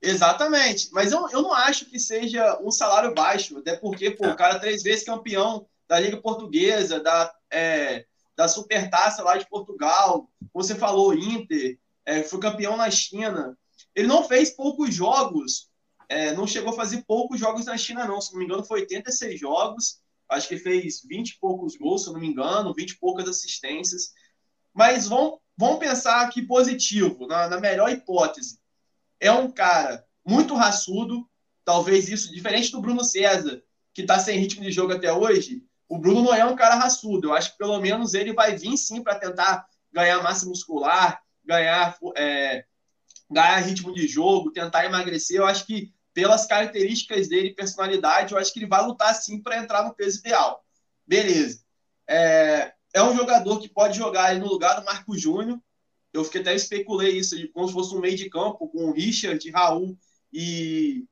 Exatamente. 0.00 0.88
Mas 0.92 1.12
eu, 1.12 1.28
eu 1.28 1.42
não 1.42 1.52
acho 1.52 1.84
que 1.84 1.98
seja 1.98 2.58
um 2.62 2.70
salário 2.70 3.14
baixo, 3.14 3.58
até 3.58 3.76
porque 3.76 4.10
pô, 4.10 4.24
é. 4.24 4.32
o 4.32 4.36
cara 4.36 4.58
três 4.58 4.82
vezes 4.82 5.04
campeão 5.04 5.66
da 5.86 6.00
Liga 6.00 6.16
Portuguesa, 6.16 6.98
da, 6.98 7.30
é, 7.50 8.06
da 8.34 8.48
Supertaça 8.48 9.22
lá 9.22 9.36
de 9.36 9.46
Portugal, 9.46 10.30
você 10.54 10.74
falou, 10.74 11.12
Inter, 11.12 11.78
é, 12.04 12.22
foi 12.22 12.40
campeão 12.40 12.76
na 12.76 12.90
China. 12.90 13.56
Ele 13.94 14.06
não 14.06 14.24
fez 14.24 14.50
poucos 14.50 14.94
jogos, 14.94 15.70
é, 16.08 16.32
não 16.32 16.46
chegou 16.46 16.72
a 16.72 16.76
fazer 16.76 17.04
poucos 17.06 17.38
jogos 17.38 17.66
na 17.66 17.76
China, 17.76 18.06
não. 18.06 18.20
Se 18.20 18.32
não 18.32 18.38
me 18.38 18.44
engano, 18.44 18.64
foi 18.64 18.80
86 18.80 19.38
jogos. 19.38 20.00
Acho 20.28 20.48
que 20.48 20.56
fez 20.56 21.02
20 21.04 21.30
e 21.30 21.38
poucos 21.38 21.76
gols, 21.76 22.04
se 22.04 22.12
não 22.12 22.20
me 22.20 22.26
engano, 22.28 22.74
20 22.74 22.90
e 22.90 22.98
poucas 22.98 23.28
assistências. 23.28 24.12
Mas 24.72 25.08
vamos, 25.08 25.38
vamos 25.56 25.78
pensar 25.78 26.22
aqui 26.22 26.42
positivo, 26.42 27.26
na, 27.26 27.48
na 27.48 27.60
melhor 27.60 27.90
hipótese. 27.90 28.58
É 29.18 29.30
um 29.30 29.50
cara 29.50 30.04
muito 30.24 30.54
raçudo, 30.54 31.28
talvez 31.64 32.08
isso, 32.08 32.32
diferente 32.32 32.70
do 32.70 32.80
Bruno 32.80 33.04
César, 33.04 33.62
que 33.92 34.02
está 34.02 34.18
sem 34.18 34.38
ritmo 34.38 34.62
de 34.62 34.70
jogo 34.70 34.92
até 34.92 35.12
hoje. 35.12 35.64
O 35.88 35.98
Bruno 35.98 36.22
não 36.22 36.34
é 36.34 36.44
um 36.44 36.54
cara 36.54 36.76
raçudo. 36.76 37.28
Eu 37.28 37.34
acho 37.34 37.52
que 37.52 37.58
pelo 37.58 37.80
menos 37.80 38.14
ele 38.14 38.32
vai 38.32 38.56
vir 38.56 38.76
sim 38.76 39.02
para 39.02 39.18
tentar 39.18 39.66
ganhar 39.92 40.22
massa 40.22 40.46
muscular, 40.46 41.20
ganhar 41.50 41.98
é, 42.16 42.64
ganhar 43.28 43.58
ritmo 43.58 43.92
de 43.92 44.06
jogo, 44.06 44.52
tentar 44.52 44.84
emagrecer. 44.84 45.38
Eu 45.38 45.46
acho 45.46 45.66
que, 45.66 45.92
pelas 46.14 46.46
características 46.46 47.28
dele, 47.28 47.54
personalidade, 47.54 48.32
eu 48.32 48.38
acho 48.38 48.52
que 48.52 48.60
ele 48.60 48.66
vai 48.66 48.84
lutar 48.84 49.14
sim 49.14 49.42
para 49.42 49.58
entrar 49.58 49.84
no 49.84 49.94
peso 49.94 50.20
ideal. 50.20 50.64
Beleza. 51.06 51.62
É, 52.08 52.72
é 52.94 53.02
um 53.02 53.16
jogador 53.16 53.60
que 53.60 53.68
pode 53.68 53.96
jogar 53.96 54.34
no 54.36 54.46
lugar 54.46 54.78
do 54.78 54.84
Marco 54.84 55.16
Júnior. 55.16 55.60
Eu 56.12 56.24
fiquei 56.24 56.40
até 56.40 56.54
especulei 56.54 57.18
isso, 57.18 57.36
como 57.52 57.68
se 57.68 57.74
fosse 57.74 57.94
um 57.94 58.00
meio 58.00 58.16
de 58.16 58.28
campo 58.28 58.68
com 58.68 58.92
Richard, 58.92 59.48
Raul 59.50 59.96
e, 60.32 61.04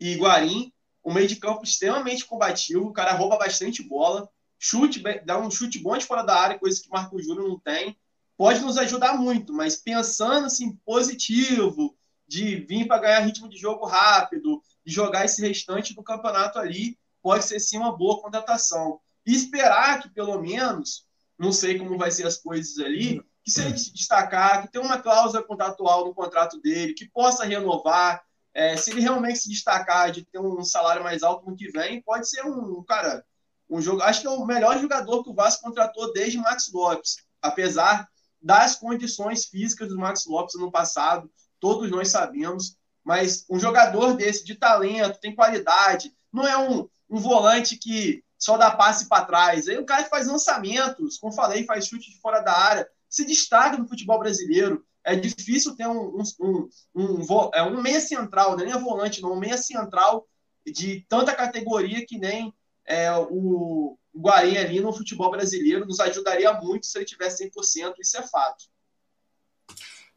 e 0.00 0.16
Guarim. 0.16 0.72
Um 1.04 1.12
meio 1.12 1.28
de 1.28 1.36
campo 1.36 1.64
extremamente 1.64 2.24
combativo, 2.26 2.86
o 2.86 2.92
cara 2.92 3.12
rouba 3.12 3.38
bastante 3.38 3.82
bola, 3.82 4.28
chute, 4.58 5.02
dá 5.24 5.38
um 5.38 5.50
chute 5.50 5.78
bom 5.78 5.96
de 5.96 6.04
fora 6.04 6.22
da 6.22 6.36
área, 6.36 6.58
coisa 6.58 6.82
que 6.82 6.90
Marco 6.90 7.22
Júnior 7.22 7.48
não 7.48 7.58
tem 7.58 7.96
pode 8.38 8.60
nos 8.60 8.78
ajudar 8.78 9.18
muito, 9.18 9.52
mas 9.52 9.76
pensando 9.76 10.46
assim, 10.46 10.76
positivo, 10.86 11.98
de 12.26 12.56
vir 12.56 12.86
para 12.86 13.00
ganhar 13.02 13.20
ritmo 13.20 13.48
de 13.48 13.58
jogo 13.58 13.84
rápido, 13.84 14.62
de 14.86 14.92
jogar 14.92 15.24
esse 15.24 15.44
restante 15.44 15.92
do 15.92 16.04
campeonato 16.04 16.58
ali, 16.58 16.96
pode 17.20 17.44
ser 17.44 17.58
sim 17.58 17.78
uma 17.78 17.96
boa 17.96 18.22
contratação. 18.22 19.00
E 19.26 19.34
esperar 19.34 20.00
que, 20.00 20.08
pelo 20.10 20.40
menos, 20.40 21.04
não 21.36 21.50
sei 21.50 21.78
como 21.78 21.98
vai 21.98 22.12
ser 22.12 22.26
as 22.26 22.36
coisas 22.36 22.78
ali, 22.78 23.20
que 23.42 23.50
se 23.50 23.60
ele 23.60 23.76
se 23.76 23.92
destacar, 23.92 24.62
que 24.62 24.70
tenha 24.70 24.84
uma 24.84 25.00
cláusula 25.00 25.42
contratual 25.42 26.04
no 26.04 26.14
contrato 26.14 26.60
dele, 26.60 26.94
que 26.94 27.10
possa 27.10 27.44
renovar. 27.44 28.22
É, 28.54 28.76
se 28.76 28.90
ele 28.90 29.00
realmente 29.00 29.40
se 29.40 29.48
destacar 29.48 30.12
de 30.12 30.24
ter 30.24 30.38
um 30.38 30.62
salário 30.64 31.02
mais 31.02 31.22
alto 31.22 31.48
no 31.48 31.56
que 31.56 31.70
vem, 31.70 32.02
pode 32.02 32.28
ser 32.28 32.44
um, 32.44 32.84
cara, 32.84 33.24
um 33.68 33.80
jogo. 33.80 34.02
Acho 34.02 34.20
que 34.20 34.26
é 34.26 34.30
o 34.30 34.46
melhor 34.46 34.78
jogador 34.78 35.24
que 35.24 35.30
o 35.30 35.34
Vasco 35.34 35.62
contratou 35.62 36.12
desde 36.12 36.38
Max 36.38 36.70
Lopes. 36.72 37.16
Apesar 37.40 38.08
das 38.40 38.76
condições 38.76 39.46
físicas 39.46 39.88
do 39.88 39.98
Max 39.98 40.26
Lopes 40.26 40.54
no 40.54 40.70
passado, 40.70 41.30
todos 41.60 41.90
nós 41.90 42.08
sabemos, 42.08 42.76
mas 43.04 43.44
um 43.50 43.58
jogador 43.58 44.14
desse 44.14 44.44
de 44.44 44.54
talento, 44.54 45.20
tem 45.20 45.34
qualidade, 45.34 46.14
não 46.32 46.46
é 46.46 46.56
um, 46.56 46.88
um 47.08 47.18
volante 47.18 47.76
que 47.76 48.22
só 48.38 48.56
dá 48.56 48.70
passe 48.70 49.08
para 49.08 49.24
trás. 49.24 49.66
Aí 49.66 49.76
o 49.78 49.84
cara 49.84 50.04
faz 50.04 50.26
lançamentos, 50.26 51.18
como 51.18 51.32
falei, 51.32 51.64
faz 51.64 51.86
chute 51.86 52.10
de 52.10 52.20
fora 52.20 52.40
da 52.40 52.56
área, 52.56 52.88
se 53.08 53.24
destaca 53.24 53.76
no 53.76 53.88
futebol 53.88 54.18
brasileiro. 54.18 54.84
É 55.04 55.16
difícil 55.16 55.74
ter 55.74 55.88
um, 55.88 56.18
um, 56.18 56.22
um, 56.40 56.68
um, 56.94 57.50
é 57.54 57.62
um 57.62 57.80
meia 57.80 58.00
central, 58.00 58.56
nem 58.56 58.70
é 58.70 58.78
volante, 58.78 59.22
não, 59.22 59.32
um 59.32 59.38
meia 59.38 59.56
central 59.56 60.26
de 60.66 61.04
tanta 61.08 61.34
categoria 61.34 62.04
que 62.06 62.18
nem 62.18 62.52
é, 62.88 63.12
o, 63.12 63.98
Guarim 64.16 64.56
ali 64.56 64.80
no 64.80 64.92
futebol 64.92 65.30
brasileiro 65.30 65.86
nos 65.86 66.00
ajudaria 66.00 66.52
muito 66.54 66.86
se 66.86 66.98
ele 66.98 67.04
tivesse 67.04 67.48
100%, 67.48 67.94
isso 68.00 68.16
é 68.16 68.22
fato. 68.22 68.64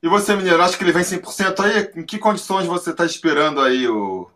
E 0.01 0.07
você, 0.07 0.35
Mineiro, 0.35 0.63
acha 0.63 0.75
que 0.75 0.83
ele 0.83 0.93
vem 0.93 1.03
100% 1.03 1.59
aí? 1.59 2.01
Em 2.01 2.05
que 2.05 2.17
condições 2.17 2.65
você 2.65 2.89
está 2.89 3.05
esperando 3.05 3.61
aí 3.61 3.87
o... 3.87 4.29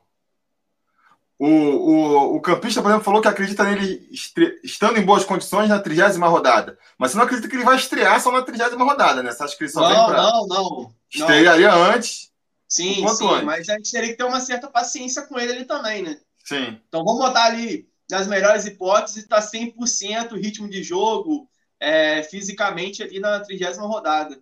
O, 1.38 1.48
o, 1.48 2.36
o 2.38 2.42
campista, 2.42 2.82
por 2.82 2.88
exemplo, 2.88 3.04
falou 3.04 3.22
que 3.22 3.28
acredita 3.28 3.66
nele 3.66 4.08
estre... 4.10 4.58
estando 4.64 4.98
em 4.98 5.04
boas 5.04 5.26
condições 5.26 5.68
na 5.68 5.80
trigésima 5.80 6.30
rodada. 6.30 6.78
Mas 6.98 7.12
você 7.12 7.18
não 7.18 7.26
acredita 7.26 7.50
que 7.50 7.58
ele 7.58 7.66
vai 7.66 7.76
estrear 7.76 8.22
só 8.22 8.32
na 8.32 8.42
trigésima 8.42 8.86
rodada, 8.86 9.22
né? 9.22 9.32
Você 9.32 9.44
acha 9.44 9.58
que 9.58 9.64
ele 9.66 9.72
só 9.72 9.82
não, 9.82 9.90
vem 9.90 10.06
pra... 10.06 10.24
Não, 10.24 10.48
não. 10.48 10.94
Estrearia 11.14 11.72
não. 11.72 11.84
antes? 11.84 12.32
Sim, 12.70 13.06
sim. 13.10 13.28
Antes. 13.28 13.44
Mas 13.44 13.68
a 13.68 13.74
gente 13.74 13.92
teria 13.92 14.10
que 14.12 14.18
ter 14.18 14.24
uma 14.24 14.40
certa 14.40 14.70
paciência 14.70 15.24
com 15.24 15.38
ele 15.38 15.52
ali 15.52 15.66
também, 15.66 16.04
né? 16.04 16.18
Sim. 16.46 16.80
Então 16.88 17.04
vamos 17.04 17.20
botar 17.20 17.46
ali 17.46 17.90
nas 18.10 18.28
melhores 18.28 18.66
hipóteses, 18.66 19.24
está 19.24 19.40
100% 19.40 20.36
ritmo 20.36 20.70
de 20.70 20.84
jogo 20.84 21.50
é, 21.80 22.24
fisicamente 22.24 23.04
ali 23.04 23.20
na 23.20 23.40
trigésima 23.40 23.88
rodada. 23.88 24.40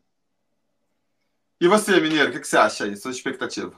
E 1.59 1.67
você, 1.67 1.99
Mineiro, 1.99 2.29
o 2.29 2.31
que, 2.33 2.39
que 2.39 2.47
você 2.47 2.57
acha 2.57 2.83
aí? 2.83 2.95
Sua 2.97 3.11
expectativa? 3.11 3.73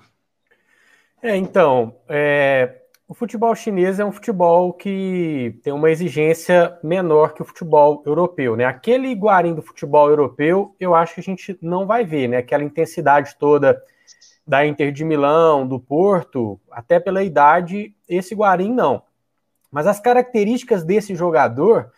É, 1.22 1.36
então, 1.36 1.96
é, 2.10 2.82
o 3.08 3.14
futebol 3.14 3.54
chinês 3.54 4.00
é 4.00 4.06
um 4.06 4.12
futebol 4.12 4.74
que 4.74 5.60
tem 5.64 5.72
uma 5.72 5.92
exigência 5.92 6.78
menor 6.84 7.34
que 7.34 7.44
o 7.44 7.46
futebol 7.46 8.02
europeu, 8.06 8.56
né? 8.56 8.66
Aquele 8.66 9.14
Guarim 9.14 9.54
do 9.54 9.62
futebol 9.62 10.10
europeu, 10.10 10.76
eu 10.80 10.96
acho 10.96 11.14
que 11.14 11.20
a 11.20 11.24
gente 11.24 11.58
não 11.62 11.86
vai 11.86 12.04
ver, 12.04 12.28
né? 12.28 12.38
Aquela 12.38 12.64
intensidade 12.64 13.36
toda 13.38 13.80
da 14.48 14.66
Inter 14.66 14.92
de 14.92 15.04
Milão, 15.04 15.68
do 15.68 15.80
Porto, 15.80 16.60
até 16.72 17.00
pela 17.00 17.24
idade, 17.24 17.96
esse 18.08 18.34
Guarim 18.34 18.74
não. 18.74 19.04
Mas 19.76 19.88
as 19.88 20.00
características 20.00 20.86
desse 20.86 21.14
jogador, 21.14 21.92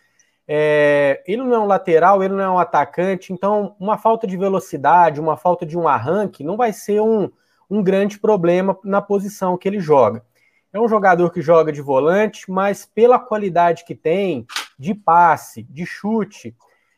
é, 0.48 1.22
ele 1.24 1.44
não 1.44 1.54
é 1.54 1.58
um 1.60 1.64
lateral, 1.64 2.24
ele 2.24 2.34
não 2.34 2.42
é 2.42 2.50
um 2.50 2.58
atacante, 2.58 3.32
então 3.32 3.76
uma 3.78 3.96
falta 3.96 4.26
de 4.26 4.36
velocidade, 4.36 5.20
uma 5.20 5.36
falta 5.36 5.64
de 5.64 5.78
um 5.78 5.86
arranque 5.86 6.42
não 6.42 6.56
vai 6.56 6.72
ser 6.72 7.00
um, 7.00 7.30
um 7.70 7.80
grande 7.80 8.18
problema 8.18 8.76
na 8.82 9.00
posição 9.00 9.56
que 9.56 9.68
ele 9.68 9.78
joga. 9.78 10.24
É 10.72 10.80
um 10.80 10.88
jogador 10.88 11.30
que 11.30 11.40
joga 11.40 11.70
de 11.70 11.80
volante, 11.80 12.50
mas 12.50 12.84
pela 12.84 13.16
qualidade 13.16 13.84
que 13.84 13.94
tem, 13.94 14.44
de 14.76 14.92
passe, 14.92 15.62
de 15.62 15.86
chute, 15.86 16.56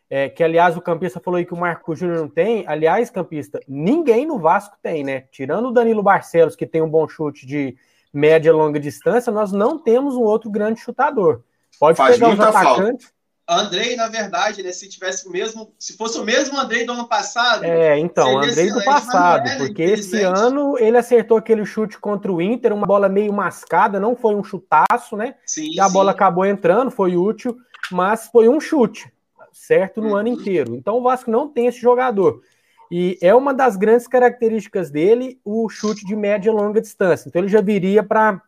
é, 0.09 0.31
que 0.31 0.43
aliás 0.43 0.79
o 0.79 0.81
campista 0.81 1.21
falou 1.21 1.37
aí 1.37 1.45
que 1.45 1.53
o 1.53 1.59
Marco 1.59 1.95
Júnior 1.95 2.21
não 2.21 2.29
tem. 2.29 2.65
Aliás, 2.67 3.11
campista, 3.11 3.61
ninguém 3.69 4.25
no 4.25 4.39
Vasco 4.39 4.79
tem, 4.83 5.05
né? 5.05 5.25
Tirando 5.31 5.69
o 5.69 5.73
Danilo 5.73 6.03
Barcelos, 6.03 6.57
que 6.57 6.65
tem 6.65 6.81
um 6.81 6.89
bom 6.89 7.07
chute 7.07 7.47
de 7.47 7.77
média 8.13 8.51
e 8.51 8.53
longa 8.53 8.81
distância, 8.81 9.33
nós 9.33 9.53
não 9.53 9.79
temos 9.79 10.15
um 10.15 10.23
outro 10.23 10.51
grande 10.51 10.81
chutador. 10.81 11.43
Pode 11.79 11.97
Faz 11.97 12.17
pegar 12.17 12.35
os 12.35 12.41
atacantes. 12.41 13.07
Falta. 13.07 13.21
Andrei, 13.53 13.97
na 13.97 14.07
verdade, 14.07 14.63
né, 14.63 14.71
se 14.71 14.89
tivesse 14.89 15.27
o 15.27 15.33
mesmo, 15.33 15.75
se 15.77 15.97
fosse 15.97 16.17
o 16.17 16.25
mesmo 16.25 16.57
Andrei 16.57 16.87
do 16.87 16.93
ano 16.93 17.09
passado. 17.09 17.65
É, 17.65 17.99
então, 17.99 18.39
Andrei 18.39 18.71
do 18.71 18.85
passado, 18.85 19.49
é, 19.49 19.57
porque 19.57 19.83
esse 19.83 20.23
ano 20.23 20.79
ele 20.79 20.97
acertou 20.97 21.37
aquele 21.37 21.65
chute 21.67 21.99
contra 21.99 22.31
o 22.31 22.41
Inter, 22.41 22.73
uma 22.73 22.87
bola 22.87 23.09
meio 23.09 23.33
mascada, 23.33 23.99
não 23.99 24.15
foi 24.15 24.37
um 24.37 24.45
chutaço, 24.45 25.17
né? 25.17 25.35
Sim, 25.45 25.69
e 25.73 25.81
a 25.81 25.89
sim. 25.89 25.93
bola 25.93 26.13
acabou 26.13 26.47
entrando, 26.47 26.93
foi 26.93 27.17
útil, 27.17 27.57
mas 27.91 28.29
foi 28.29 28.49
um 28.49 28.61
chute, 28.61 29.13
certo 29.53 30.01
no 30.01 30.11
uhum. 30.11 30.17
ano 30.17 30.29
inteiro. 30.29 30.77
Então 30.77 30.99
o 30.99 31.03
Vasco 31.03 31.29
não 31.29 31.49
tem 31.49 31.67
esse 31.67 31.81
jogador. 31.81 32.43
E 32.91 33.19
é 33.23 33.35
uma 33.35 33.55
das 33.55 33.77
grandes 33.77 34.09
características 34.09 34.91
dele 34.91 35.41
o 35.45 35.69
chute 35.69 36.05
de 36.05 36.17
média 36.17 36.51
e 36.51 36.53
longa 36.53 36.81
distância. 36.81 37.29
Então 37.29 37.41
ele 37.41 37.49
já 37.49 37.61
viria 37.61 38.03
para 38.03 38.43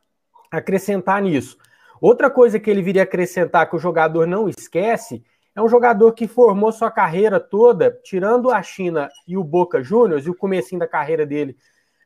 acrescentar 0.50 1.22
nisso. 1.22 1.56
Outra 2.00 2.28
coisa 2.28 2.58
que 2.58 2.68
ele 2.68 2.82
viria 2.82 3.04
acrescentar 3.04 3.70
que 3.70 3.76
o 3.76 3.78
jogador 3.78 4.26
não 4.26 4.48
esquece 4.48 5.22
é 5.54 5.62
um 5.62 5.68
jogador 5.68 6.12
que 6.12 6.26
formou 6.26 6.72
sua 6.72 6.90
carreira 6.90 7.38
toda, 7.38 7.96
tirando 8.02 8.50
a 8.50 8.62
China 8.62 9.08
e 9.28 9.36
o 9.36 9.44
Boca 9.44 9.82
Juniors 9.82 10.26
e 10.26 10.30
o 10.30 10.34
comecinho 10.34 10.80
da 10.80 10.88
carreira 10.88 11.24
dele 11.24 11.56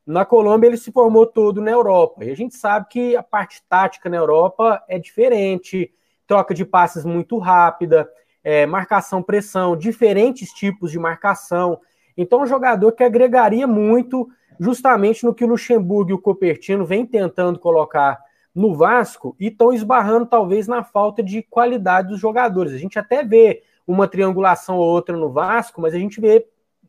na 0.07 0.25
Colômbia, 0.25 0.69
ele 0.69 0.77
se 0.77 0.93
formou 0.93 1.27
todo 1.27 1.61
na 1.61 1.73
Europa. 1.73 2.25
E 2.25 2.31
a 2.31 2.37
gente 2.37 2.55
sabe 2.55 2.87
que 2.89 3.17
a 3.17 3.23
parte 3.25 3.61
tática 3.69 4.09
na 4.09 4.17
Europa 4.17 4.83
é 4.89 5.01
diferente, 5.01 5.93
troca 6.27 6.55
de 6.55 6.65
passes 6.65 7.05
muito 7.05 7.39
rápida, 7.39 8.09
é, 8.45 8.65
marcação, 8.65 9.21
pressão, 9.21 9.77
diferentes 9.77 10.51
tipos 10.53 10.93
de 10.93 10.99
marcação. 10.99 11.81
Então, 12.17 12.43
um 12.43 12.47
jogador 12.47 12.93
que 12.93 13.05
agregaria 13.05 13.67
muito 13.67 14.29
justamente 14.59 15.25
no 15.25 15.35
que 15.35 15.45
o 15.45 15.49
Luxemburgo 15.49 16.11
e 16.11 16.15
o 16.15 16.21
Copertino 16.21 16.85
vêm 16.85 17.05
tentando 17.05 17.59
colocar 17.59 18.19
no 18.55 18.75
Vasco 18.75 19.37
e 19.39 19.49
estão 19.49 19.73
esbarrando 19.73 20.27
talvez 20.27 20.67
na 20.67 20.83
falta 20.83 21.23
de 21.23 21.43
qualidade 21.43 22.09
dos 22.09 22.19
jogadores. 22.19 22.73
A 22.73 22.79
gente 22.79 22.99
até 22.99 23.23
vê 23.23 23.63
uma 23.87 24.09
triangulação 24.09 24.79
ou 24.79 24.87
outra 24.87 25.17
no 25.17 25.31
Vasco, 25.31 25.81
mas 25.81 25.95
a 25.95 25.99
gente 25.99 26.21
vê 26.21 26.47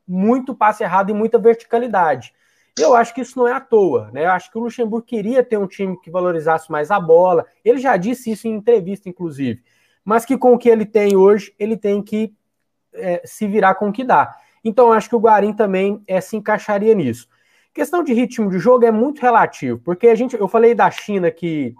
muito 0.08 0.56
passe 0.56 0.84
errado 0.84 1.10
e 1.10 1.14
muita 1.14 1.38
verticalidade. 1.38 2.34
Eu 2.80 2.96
acho 2.96 3.14
que 3.14 3.22
isso 3.22 3.38
não 3.38 3.48
é 3.48 3.54
à 3.54 3.60
toa, 3.60 4.10
né? 4.14 4.26
Eu 4.26 4.32
acho 4.32 4.52
que 4.52 4.58
o 4.58 4.62
Luxemburgo 4.62 5.06
queria 5.06 5.44
ter 5.44 5.58
um 5.58 5.68
time 5.68 6.00
que 6.00 6.12
valorizasse 6.12 6.72
mais 6.72 6.92
a 6.92 7.00
bola. 7.00 7.46
Ele 7.66 7.80
já 7.80 7.98
disse 7.98 8.32
isso 8.32 8.48
em 8.48 8.56
entrevista, 8.56 9.10
inclusive. 9.10 9.64
Mas 10.06 10.24
que 10.24 10.38
com 10.38 10.54
o 10.54 10.58
que 10.58 10.70
ele 10.70 10.86
tem 10.86 11.18
hoje, 11.18 11.54
ele 11.60 11.76
tem 11.76 12.02
que 12.02 12.34
é, 12.94 13.22
se 13.26 13.48
virar 13.48 13.76
com 13.76 13.90
o 13.90 13.92
que 13.92 14.04
dá. 14.04 14.34
Então, 14.64 14.92
acho 14.92 15.10
que 15.10 15.16
o 15.16 15.20
Guarim 15.20 15.54
também 15.54 16.02
é, 16.08 16.20
se 16.20 16.36
encaixaria 16.36 16.94
nisso. 16.94 17.28
Questão 17.74 18.04
de 18.04 18.14
ritmo 18.14 18.50
de 18.50 18.58
jogo 18.58 18.86
é 18.86 18.92
muito 18.92 19.22
relativo, 19.22 19.80
porque 19.84 20.08
a 20.08 20.16
gente, 20.16 20.36
eu 20.36 20.48
falei 20.48 20.74
da 20.74 20.90
China 20.90 21.30
que 21.30 21.76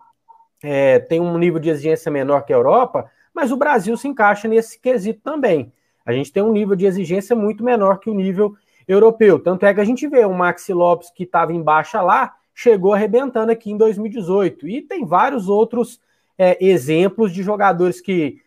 é, 0.64 1.00
tem 1.00 1.20
um 1.20 1.38
nível 1.38 1.60
de 1.60 1.70
exigência 1.70 2.12
menor 2.12 2.42
que 2.46 2.54
a 2.54 2.56
Europa, 2.56 3.10
mas 3.34 3.52
o 3.52 3.58
Brasil 3.58 3.96
se 3.98 4.08
encaixa 4.08 4.48
nesse 4.48 4.80
quesito 4.80 5.22
também. 5.22 5.72
A 6.06 6.14
gente 6.14 6.32
tem 6.32 6.42
um 6.42 6.52
nível 6.52 6.76
de 6.76 6.86
exigência 6.86 7.36
muito 7.36 7.64
menor 7.64 8.00
que 8.00 8.10
o 8.10 8.14
nível 8.14 8.56
europeu. 8.88 9.40
Tanto 9.40 9.66
é 9.66 9.74
que 9.74 9.82
a 9.82 9.86
gente 9.86 10.08
vê 10.08 10.26
o 10.26 10.34
Maxi 10.34 10.74
Lopes, 10.74 11.10
que 11.10 11.24
estava 11.24 11.54
em 11.54 11.62
baixa 11.62 12.02
lá, 12.02 12.36
chegou 12.54 12.94
arrebentando 12.94 13.52
aqui 13.52 13.72
em 13.72 13.78
2018. 13.78 14.68
E 14.68 14.82
tem 14.82 15.06
vários 15.06 15.50
outros 15.50 16.00
é, 16.38 16.64
exemplos 16.66 17.34
de 17.34 17.44
jogadores 17.44 18.00
que 18.00 18.42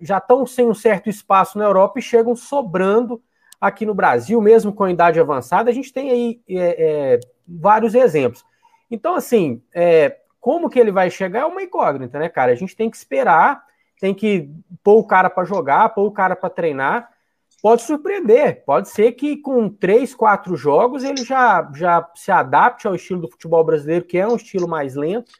já 0.00 0.18
estão 0.18 0.46
sem 0.46 0.66
um 0.66 0.74
certo 0.74 1.08
espaço 1.08 1.58
na 1.58 1.64
Europa 1.64 1.98
e 1.98 2.02
chegam 2.02 2.34
sobrando 2.34 3.22
aqui 3.66 3.86
no 3.86 3.94
Brasil, 3.94 4.40
mesmo 4.40 4.72
com 4.72 4.88
idade 4.88 5.20
avançada. 5.20 5.70
A 5.70 5.74
gente 5.74 5.92
tem 5.92 6.10
aí 6.10 6.40
é, 6.48 7.14
é, 7.16 7.20
vários 7.46 7.94
exemplos. 7.94 8.44
Então, 8.90 9.14
assim, 9.14 9.62
é, 9.74 10.18
como 10.40 10.68
que 10.68 10.78
ele 10.78 10.92
vai 10.92 11.10
chegar 11.10 11.40
é 11.40 11.46
uma 11.46 11.62
incógnita, 11.62 12.18
né, 12.18 12.28
cara? 12.28 12.52
A 12.52 12.56
gente 12.56 12.76
tem 12.76 12.90
que 12.90 12.96
esperar, 12.96 13.64
tem 14.00 14.14
que 14.14 14.50
pôr 14.82 14.98
o 14.98 15.04
cara 15.04 15.30
para 15.30 15.44
jogar, 15.44 15.88
pôr 15.90 16.06
o 16.06 16.12
cara 16.12 16.36
para 16.36 16.50
treinar 16.50 17.14
pode 17.64 17.80
surpreender. 17.80 18.62
Pode 18.66 18.90
ser 18.90 19.12
que 19.12 19.38
com 19.38 19.70
três, 19.70 20.14
quatro 20.14 20.54
jogos 20.54 21.02
ele 21.02 21.24
já, 21.24 21.66
já 21.74 22.06
se 22.14 22.30
adapte 22.30 22.86
ao 22.86 22.94
estilo 22.94 23.22
do 23.22 23.30
futebol 23.30 23.64
brasileiro, 23.64 24.04
que 24.04 24.18
é 24.18 24.28
um 24.28 24.36
estilo 24.36 24.68
mais 24.68 24.94
lento, 24.94 25.32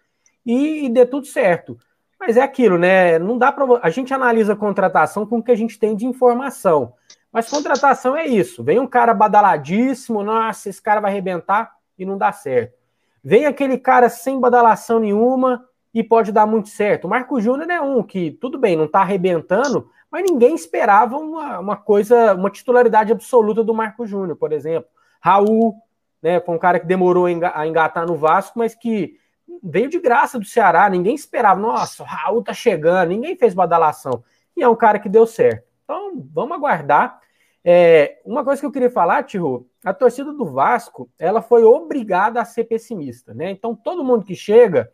e, 0.47 0.87
e 0.87 0.89
dê 0.89 1.05
tudo 1.05 1.27
certo. 1.27 1.77
Mas 2.19 2.39
é 2.39 2.41
aquilo, 2.41 2.79
né? 2.79 3.19
Não 3.19 3.37
dá 3.37 3.53
para 3.53 3.79
a 3.83 3.91
gente 3.91 4.15
analisa 4.15 4.55
a 4.55 4.57
contratação 4.57 5.27
com 5.27 5.37
o 5.37 5.43
que 5.43 5.51
a 5.51 5.55
gente 5.55 5.79
tem 5.79 5.95
de 5.95 6.07
informação. 6.07 6.95
Mas 7.35 7.51
contratação 7.51 8.17
é 8.17 8.25
isso. 8.25 8.63
Vem 8.63 8.79
um 8.79 8.87
cara 8.87 9.13
badaladíssimo, 9.13 10.23
nossa, 10.23 10.69
esse 10.69 10.81
cara 10.81 11.01
vai 11.01 11.11
arrebentar 11.11 11.73
e 11.99 12.07
não 12.07 12.17
dá 12.17 12.31
certo. 12.31 12.79
Vem 13.25 13.45
aquele 13.45 13.77
cara 13.77 14.09
sem 14.09 14.39
badalação 14.39 15.01
nenhuma 15.01 15.65
e 15.93 16.01
pode 16.05 16.31
dar 16.31 16.47
muito 16.47 16.69
certo. 16.69 17.07
O 17.07 17.11
Marco 17.11 17.41
Júnior 17.41 17.69
é 17.69 17.81
um 17.81 18.05
que, 18.05 18.31
tudo 18.31 18.57
bem, 18.57 18.77
não 18.77 18.87
tá 18.87 19.01
arrebentando, 19.01 19.91
mas 20.09 20.23
ninguém 20.23 20.55
esperava 20.55 21.17
uma, 21.17 21.59
uma 21.59 21.77
coisa, 21.77 22.35
uma 22.35 22.51
titularidade 22.51 23.11
absoluta 23.11 23.65
do 23.65 23.75
Marco 23.75 24.07
Júnior, 24.07 24.37
por 24.37 24.53
exemplo. 24.53 24.89
Raul, 25.21 25.75
né, 26.23 26.39
foi 26.39 26.55
um 26.55 26.59
cara 26.59 26.79
que 26.79 26.87
demorou 26.87 27.27
a 27.27 27.67
engatar 27.67 28.07
no 28.07 28.15
Vasco, 28.15 28.61
mas 28.61 28.77
que 28.77 29.19
veio 29.61 29.89
de 29.89 29.99
graça 29.99 30.39
do 30.39 30.45
Ceará, 30.45 30.89
ninguém 30.89 31.17
esperava. 31.17 31.59
Nossa, 31.59 32.05
o 32.05 32.07
Raul 32.07 32.45
tá 32.45 32.53
chegando, 32.53 33.09
ninguém 33.09 33.35
fez 33.35 33.55
badalação. 33.55 34.23
E 34.57 34.63
é 34.63 34.69
um 34.69 34.77
cara 34.77 35.01
que 35.01 35.09
deu 35.09 35.27
certo. 35.27 35.65
Então, 35.83 36.25
vamos 36.33 36.57
aguardar. 36.57 37.24
É, 37.65 38.21
uma 38.25 38.45
coisa 38.45 38.61
que 38.61 38.67
eu 38.67 38.73
queria 38.73 38.91
falar, 38.91 39.23
Tiro, 39.23 39.67
a 39.83 39.95
torcida 39.95 40.33
do 40.33 40.45
Vasco, 40.45 41.09
ela 41.19 41.41
foi 41.41 41.65
obrigada 41.65 42.41
a 42.41 42.45
ser 42.45 42.65
pessimista, 42.65 43.33
né? 43.33 43.51
Então, 43.51 43.75
todo 43.75 44.05
mundo 44.05 44.25
que 44.25 44.37
chega, 44.37 44.93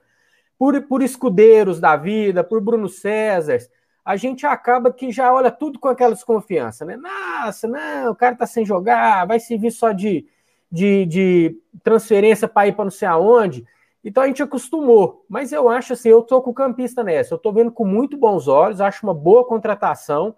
por, 0.56 0.80
por 0.82 1.02
escudeiros 1.02 1.80
da 1.80 1.96
vida, 1.96 2.44
por 2.44 2.60
Bruno 2.60 2.88
César, 2.88 3.58
a 4.04 4.14
gente 4.16 4.46
acaba 4.46 4.92
que 4.92 5.10
já 5.10 5.32
olha 5.32 5.50
tudo 5.50 5.78
com 5.78 5.88
aquela 5.88 6.14
desconfiança, 6.14 6.84
né? 6.84 6.96
Nossa, 6.96 7.66
não, 7.66 8.12
o 8.12 8.14
cara 8.14 8.36
tá 8.36 8.46
sem 8.46 8.64
jogar, 8.64 9.26
vai 9.26 9.40
servir 9.40 9.70
só 9.70 9.90
de, 9.92 10.26
de, 10.70 11.06
de 11.06 11.58
transferência 11.82 12.46
para 12.46 12.68
ir 12.68 12.72
para 12.72 12.84
não 12.84 12.90
sei 12.90 13.08
aonde. 13.08 13.64
Então 14.04 14.22
a 14.22 14.26
gente 14.26 14.42
acostumou. 14.42 15.24
Mas 15.28 15.52
eu 15.52 15.68
acho 15.68 15.92
assim, 15.92 16.08
eu 16.08 16.22
tô 16.22 16.40
com 16.40 16.50
o 16.50 16.54
campista 16.54 17.02
nessa. 17.02 17.34
Eu 17.34 17.38
tô 17.38 17.52
vendo 17.52 17.72
com 17.72 17.84
muito 17.84 18.16
bons 18.16 18.48
olhos, 18.48 18.80
acho 18.80 19.04
uma 19.06 19.14
boa 19.14 19.44
contratação. 19.44 20.34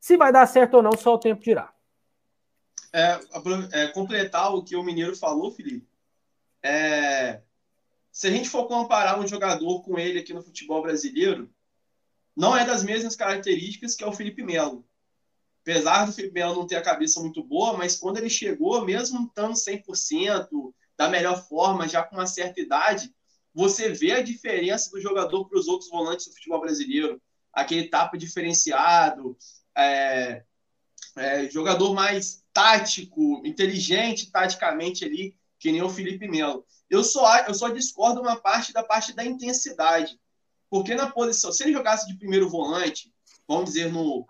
Se 0.00 0.16
vai 0.16 0.32
dar 0.32 0.46
certo 0.46 0.74
ou 0.74 0.82
não, 0.82 0.96
só 0.96 1.14
o 1.14 1.18
tempo 1.18 1.42
dirá. 1.42 1.72
É, 2.92 3.20
é, 3.72 3.86
completar 3.88 4.52
o 4.54 4.64
que 4.64 4.74
o 4.74 4.82
Mineiro 4.82 5.14
falou, 5.14 5.52
Felipe. 5.52 5.86
É, 6.62 7.42
se 8.10 8.26
a 8.26 8.30
gente 8.30 8.48
for 8.48 8.66
comparar 8.66 9.20
um 9.20 9.26
jogador 9.26 9.82
com 9.82 9.98
ele 9.98 10.18
aqui 10.18 10.32
no 10.32 10.42
futebol 10.42 10.82
brasileiro, 10.82 11.48
não 12.36 12.56
é 12.56 12.64
das 12.64 12.82
mesmas 12.82 13.14
características 13.14 13.94
que 13.94 14.02
é 14.02 14.06
o 14.06 14.12
Felipe 14.12 14.42
Melo. 14.42 14.84
Apesar 15.62 16.06
do 16.06 16.12
Felipe 16.12 16.34
Melo 16.34 16.56
não 16.56 16.66
ter 16.66 16.76
a 16.76 16.82
cabeça 16.82 17.20
muito 17.20 17.44
boa, 17.44 17.76
mas 17.76 17.96
quando 17.96 18.16
ele 18.16 18.30
chegou, 18.30 18.84
mesmo 18.84 19.26
estando 19.26 19.54
100%, 19.54 20.74
da 20.96 21.08
melhor 21.08 21.46
forma, 21.46 21.88
já 21.88 22.02
com 22.02 22.16
uma 22.16 22.26
certa 22.26 22.60
idade, 22.60 23.14
você 23.54 23.90
vê 23.90 24.12
a 24.12 24.22
diferença 24.22 24.90
do 24.90 25.00
jogador 25.00 25.48
para 25.48 25.58
os 25.58 25.68
outros 25.68 25.90
volantes 25.90 26.26
do 26.26 26.32
futebol 26.32 26.60
brasileiro. 26.60 27.20
Aquele 27.52 27.88
tapa 27.88 28.16
diferenciado, 28.16 29.36
é, 29.76 30.42
é, 31.16 31.48
jogador 31.50 31.94
mais 31.94 32.42
tático, 32.52 33.42
inteligente 33.44 34.30
taticamente 34.30 35.04
ali, 35.04 35.36
que 35.58 35.70
nem 35.70 35.82
o 35.82 35.90
Felipe 35.90 36.28
Melo. 36.28 36.64
Eu 36.88 37.04
só, 37.04 37.38
eu 37.40 37.54
só 37.54 37.68
discordo 37.68 38.20
uma 38.20 38.36
parte 38.36 38.72
da 38.72 38.82
parte 38.82 39.12
da 39.12 39.24
intensidade. 39.24 40.18
Porque 40.68 40.94
na 40.94 41.10
posição, 41.10 41.52
se 41.52 41.64
ele 41.64 41.72
jogasse 41.72 42.06
de 42.06 42.16
primeiro 42.16 42.48
volante, 42.48 43.12
vamos 43.46 43.66
dizer, 43.66 43.92
no, 43.92 44.26